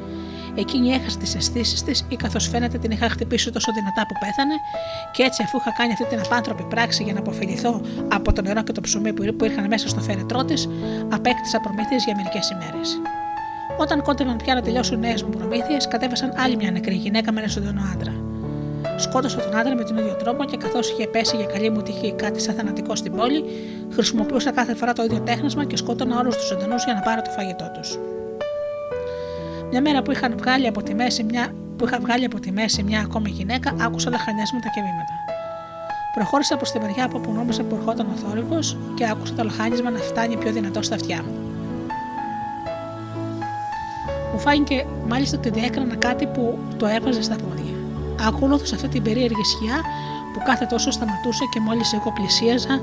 Εκείνη 0.59 0.91
έχασε 0.91 1.19
τι 1.19 1.33
αισθήσεις 1.37 1.83
της 1.83 2.05
ή 2.09 2.17
καθώς 2.17 2.49
φαίνεται 2.49 2.79
την 2.79 2.91
είχα 2.91 3.09
χτυπήσει 3.09 3.51
τόσο 3.51 3.73
δυνατά 3.73 4.07
που 4.09 4.15
πέθανε, 4.21 4.55
και 5.13 5.23
έτσι 5.23 5.43
αφού 5.43 5.57
είχα 5.57 5.73
κάνει 5.79 5.93
αυτή 5.93 6.05
την 6.05 6.21
απάνθρωπη 6.25 6.63
πράξη 6.63 7.03
για 7.03 7.13
να 7.13 7.19
αποφεληθώ 7.19 7.81
από 8.09 8.33
το 8.33 8.43
νερό 8.43 8.63
και 8.63 8.73
το 8.73 8.81
ψωμί 8.81 9.13
που 9.13 9.45
ήρθαν 9.45 9.67
μέσα 9.67 9.89
στο 9.89 10.01
φέρετρό 10.01 10.45
της, 10.45 10.69
απέκτησα 11.09 11.61
προμήθειες 11.61 12.05
για 12.05 12.15
μερικές 12.17 12.51
ημέρες. 12.51 13.01
Όταν 13.79 14.03
κόντευαν 14.03 14.37
πια 14.37 14.55
να 14.55 14.63
τελειώσουν 14.63 14.99
νέες 14.99 15.23
μου 15.23 15.31
προμήθειες, 15.31 15.89
κατέβασαν 15.89 16.33
άλλη 16.37 16.57
μια 16.57 16.71
νεκρή 16.71 16.95
γυναίκα 16.95 17.33
με 17.33 17.41
ένα 17.41 17.49
ζωντανό 17.49 17.83
άντρα. 17.95 18.13
Σκότωσα 18.99 19.37
τον 19.37 19.57
άντρα 19.57 19.75
με 19.75 19.85
τον 19.85 19.97
ίδιο 19.97 20.15
τρόπο 20.15 20.45
και 20.45 20.57
καθώς 20.57 20.91
είχε 20.91 21.07
πέσει 21.07 21.37
για 21.37 21.47
καλή 21.47 21.71
μου 21.71 21.83
τύχη 21.83 22.13
κάτι 22.13 22.41
σαν 22.41 22.55
θανατικό 22.55 22.97
στην 22.97 23.17
πόλη, 23.17 23.45
χρησιμοποιούσα 23.93 24.51
κάθε 24.53 24.75
φορά 24.75 24.93
το 24.93 25.03
ίδιο 25.03 25.21
τέχνασμα 25.21 25.65
και 25.65 25.77
σκότωνα 25.77 26.19
όλους 26.19 26.37
τους 26.37 26.47
ζωντανούς 26.47 26.85
για 26.85 26.95
να 26.95 27.01
πάρω 27.01 27.23
το 27.23 27.31
φαγητό 27.31 27.71
τους. 27.75 27.99
Μια 29.79 29.85
μέρα 29.85 30.03
που, 30.03 30.11
είχαν 30.11 30.35
βγάλει 30.39 30.67
από 30.67 30.83
τη 30.83 30.95
μέση 30.95 31.23
μια, 31.23 31.55
που 31.77 31.85
είχα 31.87 31.99
βγάλει 32.01 32.25
από 32.25 32.41
τη 32.41 32.53
μέση 32.53 32.83
μια 32.83 33.01
ακόμη 33.01 33.31
γυναίκα, 33.31 33.75
άκουσα 33.81 34.11
λαχανιάσματα 34.11 34.69
και 34.69 34.81
βήματα. 34.81 35.15
Προχώρησα 36.15 36.57
προς 36.57 36.71
τη 36.71 36.79
μεριά 36.81 37.05
από 37.05 37.19
όπου 37.19 37.33
νόμιζα 37.33 37.63
που 37.63 37.75
ερχόταν 37.75 38.07
ο 38.07 38.17
θόρυβος 38.17 38.77
και 38.95 39.09
άκουσα 39.09 39.35
το 39.35 39.43
λαχάνισμα 39.43 39.91
να 39.91 39.99
φτάνει 39.99 40.37
πιο 40.37 40.53
δυνατό 40.53 40.83
στα 40.83 40.95
αυτιά 40.95 41.23
μου. 41.23 41.35
Μου 44.33 44.39
φάνηκε 44.39 44.87
μάλιστα 45.09 45.37
ότι 45.39 45.51
διέκρανα 45.51 45.97
κάτι 45.97 46.27
που 46.27 46.59
το 46.77 46.87
έβαζε 46.87 47.23
στα 47.23 47.37
πόδια. 47.37 47.75
Ακολούθως 48.27 48.73
αυτή 48.73 48.89
την 48.89 49.03
περίεργη 49.03 49.45
σκιά 49.45 49.81
που 50.33 50.43
κάθε 50.47 50.67
τόσο 50.67 50.91
σταματούσε 50.91 51.45
και 51.53 51.61
μόλις 51.61 51.93
εγώ 51.93 52.13
πλησίαζα 52.13 52.81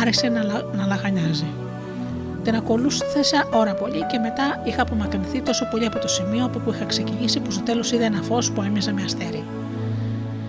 άρχισε 0.00 0.28
να, 0.28 0.42
να 0.76 0.86
λαχανιάζει. 0.86 1.65
Την 2.46 2.54
ακολούθησα 2.54 3.48
ώρα 3.52 3.74
πολύ 3.74 4.06
και 4.10 4.18
μετά 4.18 4.60
είχα 4.64 4.82
απομακρυνθεί 4.82 5.40
τόσο 5.40 5.68
πολύ 5.70 5.86
από 5.86 5.98
το 5.98 6.08
σημείο 6.08 6.44
από 6.44 6.58
που 6.58 6.70
είχα 6.70 6.84
ξεκινήσει 6.84 7.40
που 7.40 7.50
στο 7.50 7.62
τέλος 7.62 7.92
είδα 7.92 8.04
ένα 8.04 8.22
φως 8.22 8.52
που 8.52 8.62
έμοιαζε 8.62 8.92
με 8.92 9.02
αστέρι. 9.02 9.44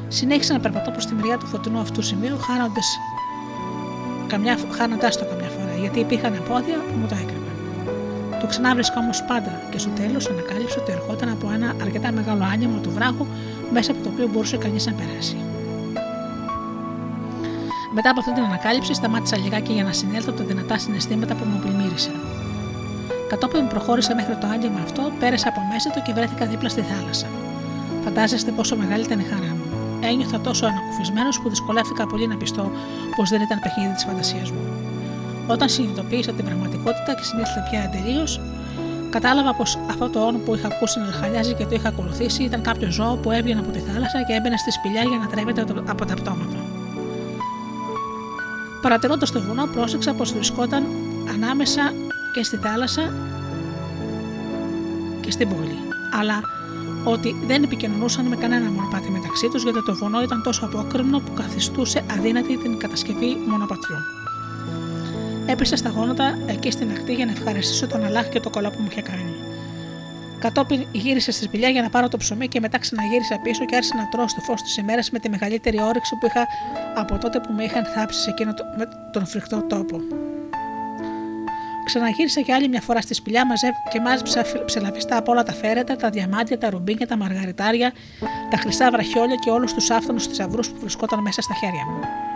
Συνέχισα 0.08 0.54
να 0.54 0.60
περπατώ 0.60 0.92
προς 0.92 1.06
τη 1.06 1.14
μεριά 1.14 1.38
του 1.38 1.46
φωτεινού 1.46 1.80
αυτού 1.80 2.02
σημείου, 2.02 2.38
χάνοντας 2.38 3.00
το 5.18 5.26
καμιά 5.26 5.50
φορά, 5.50 5.74
γιατί 5.80 6.00
υπήρχαν 6.00 6.44
πόδια 6.48 6.76
που 6.76 6.94
μου 7.00 7.08
το 7.08 7.16
έκρυβαν. 7.16 7.56
Το 8.42 8.48
ξανάβρισκα 8.48 9.00
όμως 9.00 9.24
πάντα 9.24 9.62
και 9.72 9.78
στο 9.78 9.90
τέλος 9.90 10.30
ανακάλυψα 10.30 10.82
ότι 10.82 10.92
ερχόταν 10.92 11.30
από 11.30 11.52
ένα 11.54 11.76
αρκετά 11.82 12.12
μεγάλο 12.12 12.44
άνοιγμα 12.54 12.80
του 12.80 12.92
βράχου 12.92 13.26
μέσα 13.74 13.92
από 13.92 14.04
το 14.04 14.10
οποίο 14.10 14.28
μπορούσε 14.28 14.58
κανείς 14.58 14.86
να 14.86 14.94
περάσει. 14.94 15.38
Μετά 18.00 18.10
από 18.10 18.20
αυτή 18.20 18.34
την 18.34 18.44
ανακάλυψη, 18.44 18.94
σταμάτησα 18.94 19.38
λιγάκι 19.38 19.74
για 19.74 19.84
να 19.84 19.92
συνέλθω 19.92 20.30
από 20.30 20.40
τα 20.42 20.46
δυνατά 20.52 20.78
συναισθήματα 20.78 21.34
που 21.36 21.46
μου 21.46 21.60
πλημμύρισαν. 21.60 22.16
Κατόπιν 23.30 23.68
προχώρησα 23.68 24.16
μέχρι 24.16 24.36
το 24.42 24.48
άνοιγμα 24.48 24.80
αυτό, 24.88 25.12
πέρασα 25.20 25.48
από 25.50 25.62
μέσα 25.72 25.90
του 25.90 26.02
και 26.06 26.14
βρέθηκα 26.14 26.46
δίπλα 26.46 26.70
στη 26.70 26.82
θάλασσα. 26.82 27.28
Φαντάζεστε 28.04 28.52
πόσο 28.52 28.76
μεγάλη 28.76 29.04
ήταν 29.04 29.20
η 29.20 29.24
χαρά 29.24 29.52
μου. 29.58 29.66
Ένιωθα 30.10 30.40
τόσο 30.40 30.66
ανακουφισμένος 30.66 31.40
που 31.40 31.50
δυσκολεύτηκα 31.50 32.08
πολύ 32.08 32.28
να 32.28 32.36
πιστώ 32.38 32.72
πως 33.16 33.30
δεν 33.30 33.42
ήταν 33.42 33.60
παιχνίδι 33.60 33.94
της 33.94 34.04
φαντασίας 34.04 34.52
μου. 34.52 34.62
Όταν 35.48 35.70
συνειδητοποίησα 35.70 36.32
την 36.32 36.46
πραγματικότητα 36.46 37.14
και 37.16 37.24
συνήθισα 37.24 37.60
πια 37.70 37.80
εντελείως, 37.88 38.42
κατάλαβα 39.10 39.54
πως 39.54 39.78
αυτό 39.90 40.10
το 40.10 40.20
όνομα 40.20 40.44
που 40.46 40.56
είχα 40.56 40.68
ακούσει 40.68 41.00
να 41.00 41.12
χαλιάζει 41.12 41.54
και 41.54 41.66
το 41.66 41.76
είχα 41.76 41.88
ακολουθήσει 41.88 42.44
ήταν 42.44 42.62
κάποιο 42.62 42.92
ζώο 42.92 43.16
που 43.16 43.32
έβγαινε 43.32 43.60
από 43.60 43.72
τη 43.72 43.80
θάλασσα 43.80 44.24
και 44.28 44.34
έμπαινε 44.34 44.58
στη 44.58 44.72
σπηλιά 44.72 45.04
για 45.04 45.18
να 45.18 45.28
τρέβεται 45.28 45.62
από 45.88 46.06
τα 46.06 46.14
πτώματα. 46.14 46.67
Παρατηρώντας 48.82 49.32
το 49.32 49.42
βουνό, 49.42 49.66
πρόσεξα 49.66 50.14
πως 50.14 50.34
βρισκόταν 50.34 50.84
ανάμεσα 51.34 51.94
και 52.34 52.44
στη 52.44 52.58
θάλασσα 52.58 53.14
και 55.22 55.32
στην 55.32 55.50
πόλη. 55.50 55.78
Αλλά 56.20 56.42
ότι 57.04 57.36
δεν 57.46 57.64
επικοινωνούσαν 57.64 58.26
με 58.26 58.36
κανένα 58.36 58.72
μονοπάτι 58.72 59.12
μεταξύ 59.12 59.50
τους 59.50 59.64
γιατί 59.64 59.84
το 59.84 59.96
βουνό 59.96 60.22
ήταν 60.22 60.44
τόσο 60.44 60.66
απόκρημνο 60.66 61.20
που 61.20 61.34
καθιστούσε 61.34 62.06
αδύνατη 62.12 62.58
την 62.58 62.78
κατασκευή 62.78 63.38
μονοπατιού. 63.48 63.96
Έπεσα 65.46 65.76
στα 65.76 65.90
γόνατα 65.90 66.38
εκεί 66.46 66.72
στην 66.72 66.90
ακτή 66.90 67.14
για 67.14 67.26
να 67.26 67.32
ευχαριστήσω 67.32 67.88
τον 67.88 68.04
Αλάχ 68.06 68.30
και 68.30 68.40
το 68.40 68.50
κολλά 68.50 68.70
που 68.70 68.82
μου 68.82 68.88
είχε 68.92 69.02
κάνει. 69.02 69.47
Κατόπιν 70.40 70.86
γύρισα 70.92 71.32
στη 71.32 71.44
σπηλιά 71.44 71.70
για 71.70 71.82
να 71.82 71.90
πάρω 71.90 72.08
το 72.08 72.18
ψωμί 72.18 72.48
και 72.48 72.60
μετά 72.60 72.78
ξαναγύρισα 72.80 73.40
πίσω 73.40 73.66
και 73.66 73.76
άρχισα 73.76 73.96
να 73.96 74.10
τρώω 74.10 74.28
στο 74.28 74.42
φως 74.42 74.62
της 74.62 74.78
ημέρας 74.78 75.10
με 75.10 75.20
τη 75.20 75.30
μεγαλύτερη 75.30 75.82
όρεξη 75.82 76.16
που 76.20 76.26
είχα 76.26 76.48
από 76.96 77.18
τότε 77.18 77.40
που 77.40 77.54
με 77.54 77.64
είχαν 77.64 77.86
θάψει 77.86 78.22
σε 78.22 78.30
εκείνο 78.30 78.54
το, 78.54 78.64
με 78.78 78.88
τον 79.12 79.26
φρικτό 79.26 79.62
τόπο. 79.62 80.00
Ξαναγύρισα 81.86 82.42
για 82.42 82.56
άλλη 82.56 82.68
μια 82.68 82.82
φορά 82.82 83.02
στη 83.02 83.14
σπηλιά 83.14 83.46
μαζεύ 83.46 83.72
και 83.90 84.00
μάζεψα 84.00 84.44
φυ- 84.44 84.66
ψελαβιστά 84.66 85.18
από 85.18 85.32
όλα 85.32 85.44
τα 85.44 85.54
φέρετα, 85.54 85.96
τα 85.96 86.10
διαμάντια, 86.10 86.58
τα 86.58 86.70
ρουμπίνια, 86.70 87.08
τα 87.08 87.18
μαργαριτάρια, 87.18 87.94
τα 88.50 88.58
χρυσά 88.58 88.92
βραχιόλια 88.92 89.36
και 89.36 89.50
όλους 89.50 89.74
τους 89.74 89.90
άφθονους 89.90 90.28
θησαυρούς 90.28 90.70
που 90.70 90.80
βρισκόταν 90.80 91.20
μέσα 91.20 91.42
στα 91.42 91.54
χέρια 91.54 91.86
μου. 91.86 92.27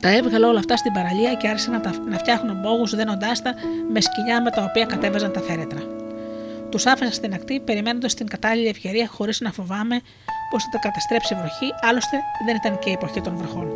Τα 0.00 0.16
έβγαλα 0.16 0.48
όλα 0.48 0.58
αυτά 0.58 0.76
στην 0.76 0.92
παραλία 0.92 1.34
και 1.34 1.48
άρχισα 1.48 1.70
να, 1.70 1.80
τα, 1.80 1.92
να 2.08 2.18
φτιάχνω 2.18 2.52
μπόγους 2.54 2.94
δένοντάς 2.94 3.42
τα 3.42 3.54
με 3.92 4.00
σκοινιά 4.00 4.42
με 4.42 4.50
τα 4.50 4.62
οποία 4.64 4.84
κατέβαζαν 4.84 5.32
τα 5.32 5.40
φέρετρα. 5.40 5.82
Τους 6.68 6.86
άφησα 6.86 7.12
στην 7.12 7.32
ακτή, 7.34 7.60
περιμένοντας 7.60 8.14
την 8.14 8.26
κατάλληλη 8.26 8.68
ευκαιρία 8.68 9.06
χωρίς 9.06 9.40
να 9.40 9.52
φοβάμαι 9.52 10.00
πως 10.50 10.62
θα 10.62 10.68
τα 10.70 10.78
καταστρέψει 10.78 11.34
η 11.34 11.36
βροχή, 11.36 11.72
άλλωστε 11.88 12.16
δεν 12.46 12.56
ήταν 12.56 12.78
και 12.78 12.90
η 12.90 12.92
εποχή 12.92 13.20
των 13.20 13.36
βροχών. 13.36 13.68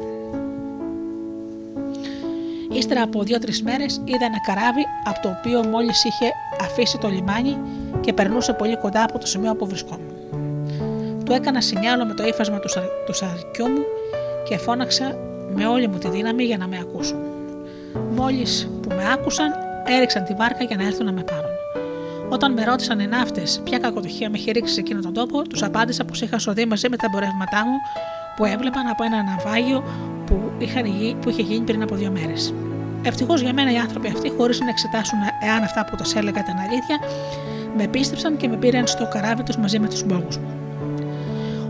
Ύστερα 2.72 3.02
από 3.02 3.22
δύο-τρεις 3.22 3.62
μέρες 3.62 4.00
είδα 4.04 4.24
ένα 4.24 4.40
καράβι 4.46 4.86
από 5.04 5.20
το 5.20 5.28
οποίο 5.38 5.64
μόλις 5.64 6.04
είχε 6.04 6.32
αφήσει 6.60 6.98
το 6.98 7.08
λιμάνι 7.08 7.58
και 8.00 8.12
περνούσε 8.12 8.52
πολύ 8.52 8.76
κοντά 8.76 9.02
από 9.02 9.18
το 9.18 9.26
σημείο 9.26 9.54
που 9.54 9.66
βρισκόμουν. 9.66 10.12
Του 11.24 11.32
έκανα 11.32 11.60
σινιάλο 11.60 12.04
με 12.04 12.14
το 12.14 12.26
ύφασμα 12.26 12.58
του, 12.58 12.68
σα... 12.68 12.80
του 12.80 13.12
σαρκιού 13.12 13.68
μου 13.68 13.84
και 14.48 14.58
φώναξα 14.58 15.18
με 15.56 15.66
όλη 15.66 15.88
μου 15.88 15.98
τη 15.98 16.08
δύναμη 16.08 16.44
για 16.44 16.56
να 16.56 16.66
με 16.66 16.78
ακούσουν. 16.80 17.18
Μόλις 18.16 18.70
που 18.82 18.88
με 18.94 19.12
άκουσαν, 19.12 19.50
έριξαν 19.86 20.24
τη 20.24 20.34
βάρκα 20.34 20.64
για 20.64 20.76
να 20.76 20.86
έρθουν 20.86 21.06
να 21.06 21.12
με 21.12 21.22
πάρουν. 21.22 21.50
Όταν 22.28 22.52
με 22.52 22.64
ρώτησαν 22.64 23.00
οι 23.00 23.06
ναύτες 23.06 23.60
ποια 23.64 23.78
κακοτυχία 23.78 24.30
με 24.30 24.38
είχε 24.38 24.50
ρίξει 24.50 24.74
σε 24.74 24.80
εκείνον 24.80 25.02
τον 25.02 25.12
τόπο, 25.12 25.42
τους 25.42 25.62
απάντησα 25.62 26.04
πως 26.04 26.20
είχα 26.22 26.38
σωθεί 26.38 26.66
μαζί 26.66 26.88
με 26.88 26.96
τα 26.96 27.06
εμπορεύματά 27.08 27.64
μου 27.66 27.76
που 28.36 28.44
έβλεπαν 28.44 28.86
από 28.86 29.04
ένα 29.04 29.22
ναυάγιο 29.22 29.84
που, 30.26 30.40
είχαν, 30.58 30.86
γι- 30.86 31.16
που 31.20 31.28
είχε 31.30 31.42
γίνει 31.42 31.64
πριν 31.64 31.82
από 31.82 31.94
δύο 31.94 32.10
μέρες. 32.10 32.54
Ευτυχώς 33.02 33.40
για 33.40 33.52
μένα 33.52 33.72
οι 33.72 33.76
άνθρωποι 33.76 34.08
αυτοί, 34.08 34.30
χωρίς 34.36 34.60
να 34.60 34.68
εξετάσουν 34.68 35.18
εάν 35.42 35.62
αυτά 35.62 35.84
που 35.84 35.96
τους 35.96 36.14
έλεγα 36.14 36.40
ήταν 36.40 36.56
αλήθεια, 36.58 36.98
με 37.76 37.86
πίστεψαν 37.86 38.36
και 38.36 38.48
με 38.48 38.56
πήραν 38.56 38.86
στο 38.86 39.08
καράβι 39.12 39.42
τους 39.42 39.56
μαζί 39.56 39.78
με 39.78 39.88
τους 39.88 40.04
μπόγους 40.04 40.38
μου. 40.38 40.63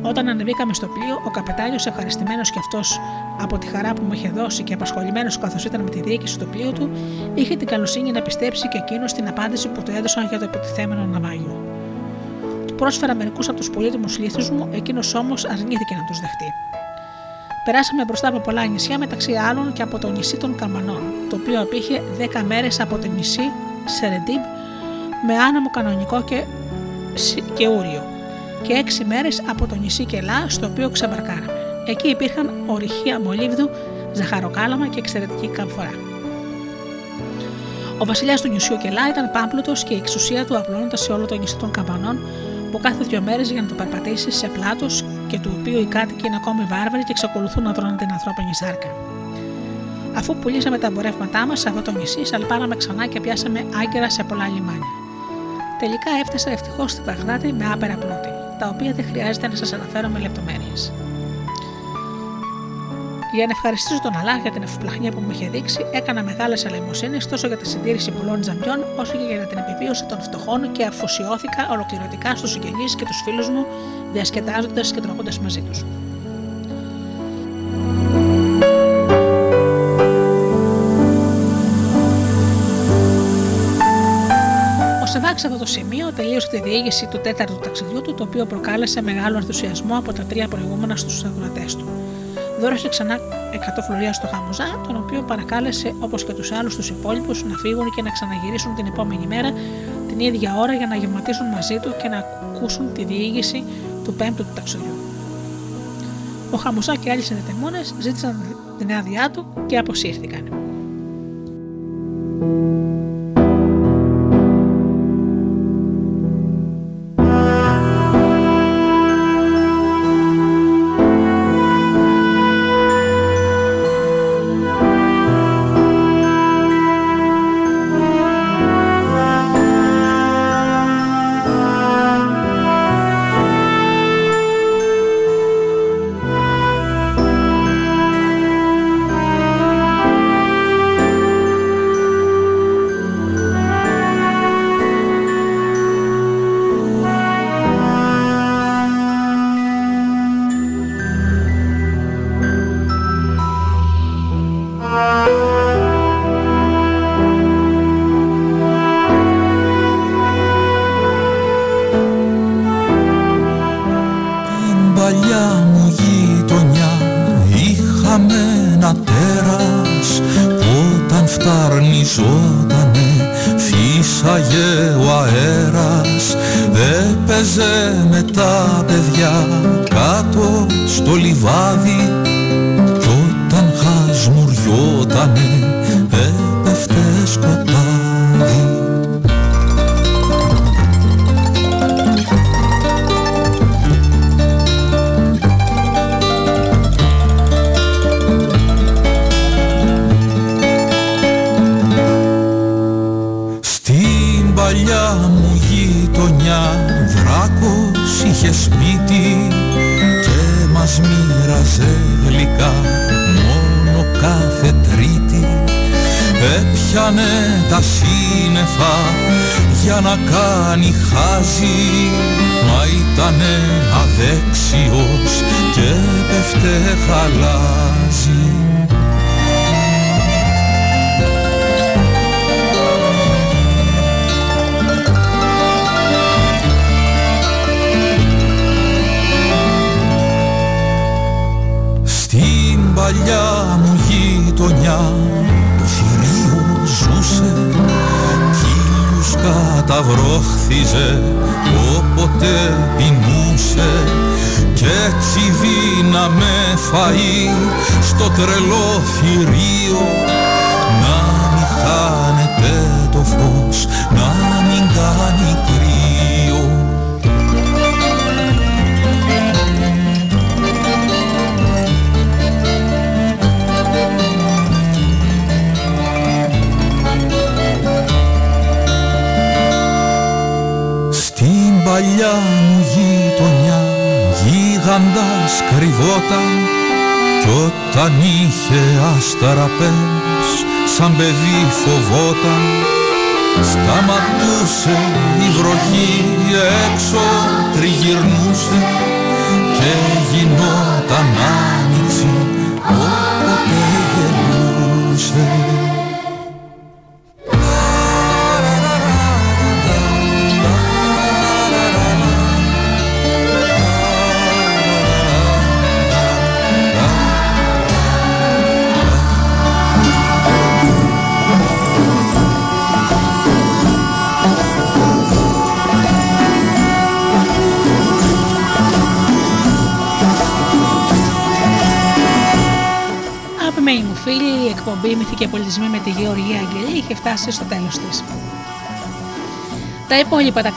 Όταν 0.06 0.28
ανεβήκαμε 0.28 0.74
στο 0.74 0.86
πλοίο, 0.86 1.20
ο 1.26 1.30
καπετάνιο, 1.30 1.78
ευχαριστημένος 1.84 2.50
κι 2.50 2.58
αυτός 2.58 3.00
από 3.40 3.58
τη 3.58 3.66
χαρά 3.66 3.92
που 3.92 4.02
μου 4.06 4.12
είχε 4.12 4.28
δώσει 4.28 4.62
και 4.62 4.74
απασχολημένος 4.74 5.38
καθώς 5.38 5.64
ήταν 5.64 5.80
με 5.80 5.90
τη 5.90 6.00
διοίκηση 6.00 6.38
του 6.38 6.46
πλοίου 6.46 6.72
του, 6.72 6.90
είχε 7.34 7.56
την 7.56 7.66
καλοσύνη 7.66 8.10
να 8.10 8.22
πιστέψει 8.22 8.68
και 8.68 8.78
εκείνος 8.78 9.10
στην 9.10 9.28
απάντηση 9.28 9.68
που 9.68 9.82
του 9.82 9.92
έδωσαν 9.96 10.26
για 10.28 10.38
το 10.38 10.44
υποτιθέμενο 10.44 11.04
ναυάγιο. 11.04 11.64
Του 12.66 12.74
πρόσφερα 12.74 13.14
μερικούς 13.14 13.48
από 13.48 13.56
τους 13.56 13.70
πολύτιμους 13.70 14.18
λίθους 14.18 14.50
μου, 14.50 14.68
εκείνος 14.72 15.14
όμως 15.14 15.44
αρνήθηκε 15.44 15.94
να 15.94 16.04
τους 16.04 16.20
δεχτεί. 16.20 16.48
Περάσαμε 17.64 18.04
μπροστά 18.04 18.28
από 18.28 18.38
πολλά 18.38 18.64
νησιά, 18.64 18.98
μεταξύ 18.98 19.32
άλλων 19.32 19.72
και 19.72 19.82
από 19.82 19.98
το 19.98 20.10
νησί 20.10 20.36
των 20.36 20.54
Καμπανών, 20.56 21.02
το 21.30 21.36
οποίο 21.36 21.60
απήχε 21.60 22.02
10 22.18 22.42
μέρες 22.46 22.80
από 22.80 22.98
το 22.98 23.06
νησί 23.06 23.50
Σερεντίμπ 23.84 24.42
με 25.26 25.34
άνεμο 25.34 25.70
κανονικό 25.70 26.22
και, 26.22 26.44
σι- 27.14 27.52
και 27.54 27.68
ούριο 27.68 28.13
και 28.66 28.72
έξι 28.72 29.04
μέρες 29.04 29.42
από 29.46 29.66
το 29.66 29.74
νησί 29.74 30.04
Κελά, 30.04 30.48
στο 30.48 30.66
οποίο 30.66 30.90
ξεμπαρκάραμε. 30.90 31.52
Εκεί 31.86 32.08
υπήρχαν 32.08 32.50
ορυχεία 32.66 33.20
μολύβδου, 33.20 33.70
ζαχαροκάλαμα 34.12 34.86
και 34.86 34.98
εξαιρετική 34.98 35.48
καμφορά. 35.48 35.94
Ο 37.98 38.04
βασιλιάς 38.04 38.40
του 38.40 38.48
νησιού 38.48 38.76
Κελά 38.76 39.08
ήταν 39.08 39.30
πάμπλουτος 39.30 39.84
και 39.84 39.94
η 39.94 39.96
εξουσία 39.96 40.44
του 40.44 40.58
απλώνονταν 40.58 40.98
σε 40.98 41.12
όλο 41.12 41.26
το 41.26 41.34
νησί 41.34 41.56
των 41.56 41.70
Καμπανών, 41.70 42.18
που 42.70 42.80
κάθε 42.80 43.04
δύο 43.04 43.20
μέρες 43.20 43.50
για 43.50 43.62
να 43.62 43.68
το 43.68 43.74
περπατήσει 43.74 44.30
σε 44.30 44.46
πλάτος 44.46 45.04
και 45.26 45.38
του 45.38 45.56
οποίου 45.60 45.80
οι 45.80 45.84
κάτοικοι 45.84 46.26
είναι 46.26 46.36
ακόμη 46.36 46.62
βάρβαροι 46.68 47.04
και 47.04 47.10
εξακολουθούν 47.16 47.62
να 47.62 47.72
τρώνε 47.72 47.96
την 47.96 48.12
ανθρώπινη 48.12 48.54
σάρκα. 48.54 48.88
Αφού 50.14 50.36
πουλήσαμε 50.36 50.78
τα 50.78 50.86
εμπορεύματά 50.86 51.46
μας 51.46 51.60
σε 51.60 51.68
αυτό 51.68 51.82
το 51.82 51.92
νησί, 51.98 52.24
σαλπάραμε 52.24 52.76
ξανά 52.76 53.06
και 53.06 53.20
πιάσαμε 53.20 53.66
άγκυρα 53.80 54.10
σε 54.10 54.22
πολλά 54.22 54.46
λιμάνια. 54.48 54.92
Τελικά 55.78 56.10
έφτασα 56.22 56.50
ευτυχώς 56.50 56.90
στη 56.90 57.02
Βαγδάτη 57.02 57.52
με 57.52 57.70
άπερα 57.72 57.94
πλούτη, 57.94 58.33
τα 58.58 58.68
οποία 58.68 58.92
δεν 58.92 59.04
χρειάζεται 59.04 59.48
να 59.48 59.56
σας 59.56 59.72
αναφέρω 59.72 60.08
με 60.08 60.18
λεπτομέρειες. 60.18 60.92
Για 63.34 63.46
να 63.46 63.52
ευχαριστήσω 63.52 64.00
τον 64.02 64.16
Αλάχ 64.16 64.40
για 64.42 64.50
την 64.50 64.62
ευπλαχνία 64.62 65.10
που 65.10 65.20
μου 65.20 65.30
είχε 65.30 65.48
δείξει, 65.48 65.86
έκανα 65.92 66.22
μεγάλες 66.22 66.66
αλεμοσύνε 66.66 67.18
τόσο 67.30 67.46
για 67.46 67.56
τη 67.56 67.68
συντήρηση 67.68 68.10
πολλών 68.10 68.40
τζαμιών, 68.40 68.84
όσο 68.96 69.12
και 69.12 69.34
για 69.34 69.46
την 69.46 69.58
επιβίωση 69.58 70.04
των 70.06 70.20
φτωχών 70.20 70.72
και 70.72 70.84
αφοσιώθηκα 70.84 71.68
ολοκληρωτικά 71.70 72.36
στους 72.36 72.50
συγγενείς 72.50 72.94
και 72.94 73.04
τους 73.04 73.22
φίλους 73.24 73.48
μου, 73.48 73.66
διασκεδάζοντας 74.12 74.92
και 74.92 75.00
τρώγοντας 75.00 75.38
μαζί 75.38 75.60
τους. 75.60 75.84
Ο 85.34 85.36
Σεβάκ 85.36 85.56
σε 85.58 85.64
αυτό 85.64 85.80
το 85.80 85.86
σημείο 85.86 86.12
τελείωσε 86.12 86.48
τη 86.48 86.60
διήγηση 86.60 87.06
του 87.06 87.18
τέταρτου 87.18 87.58
ταξιδιού 87.58 88.02
του, 88.02 88.14
το 88.14 88.22
οποίο 88.22 88.46
προκάλεσε 88.46 89.02
μεγάλο 89.02 89.36
ενθουσιασμό 89.36 89.96
από 89.98 90.12
τα 90.12 90.22
τρία 90.22 90.48
προηγούμενα 90.48 90.96
στους 90.96 91.24
ακροατέ 91.24 91.64
του. 91.78 91.88
Δώρωσε 92.60 92.88
ξανά 92.88 93.16
100 93.16 93.58
φλωρία 93.86 94.12
στο 94.12 94.26
Χαμουζά, 94.26 94.80
τον 94.86 94.96
οποίο 94.96 95.22
παρακάλεσε 95.22 95.94
όπως 96.00 96.24
και 96.24 96.32
τους 96.32 96.52
άλλους 96.52 96.76
τους 96.76 96.88
υπόλοιπους 96.88 97.44
να 97.44 97.56
φύγουν 97.56 97.94
και 97.94 98.02
να 98.02 98.10
ξαναγυρίσουν 98.10 98.74
την 98.74 98.86
επόμενη 98.86 99.26
μέρα 99.26 99.52
την 100.08 100.20
ίδια 100.20 100.56
ώρα 100.58 100.72
για 100.72 100.86
να 100.86 100.96
γευματίσουν 100.96 101.46
μαζί 101.46 101.78
του 101.78 101.94
και 102.02 102.08
να 102.08 102.18
ακούσουν 102.18 102.92
τη 102.92 103.04
διήγηση 103.04 103.64
του 104.04 104.14
πέμπτου 104.14 104.42
του 104.42 104.52
ταξιδιού. 104.54 104.94
Ο 106.50 106.56
Χαμουζά 106.56 106.96
και 106.96 107.10
άλλοι 107.10 107.22
συνδετεμόνε 107.22 107.80
ζήτησαν 108.00 108.56
την 108.78 108.92
άδειά 108.92 109.30
του 109.30 109.46
και 109.66 109.78
αποσύρθηκαν. 109.78 110.48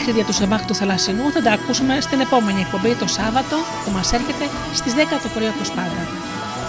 Ταξίδια 0.08 0.32
του 0.32 0.40
Σεμάχ 0.42 0.62
του 0.66 0.76
Θαλασσινού 0.76 1.32
θα 1.32 1.42
τα 1.42 1.52
ακούσουμε 1.52 2.02
στην 2.02 2.20
επόμενη 2.20 2.60
εκπομπή 2.66 2.94
το 3.04 3.08
Σάββατο 3.08 3.56
που 3.84 3.92
μας 3.92 4.14
έρχεται 4.18 4.46
στις 4.80 4.94
10 4.94 4.98
το 5.24 5.30
πρωί 5.34 5.48
όπως 5.54 5.70
πάντα. 5.78 6.02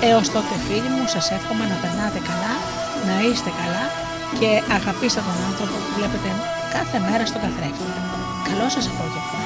Έως 0.09 0.27
τότε, 0.35 0.55
φίλοι 0.67 0.91
μου, 0.95 1.05
σας 1.15 1.31
εύχομαι 1.37 1.65
να 1.73 1.77
περνάτε 1.83 2.21
καλά, 2.31 2.55
να 3.09 3.15
είστε 3.29 3.51
καλά 3.61 3.85
και 4.39 4.51
αγαπήστε 4.79 5.21
τον 5.29 5.39
άνθρωπο 5.49 5.77
που 5.83 5.91
βλέπετε 5.97 6.29
κάθε 6.75 6.99
μέρα 7.07 7.25
στον 7.27 7.41
καθρέφτη. 7.45 7.89
Καλό 8.49 8.67
σας 8.75 8.85
απόγευμα. 8.93 9.38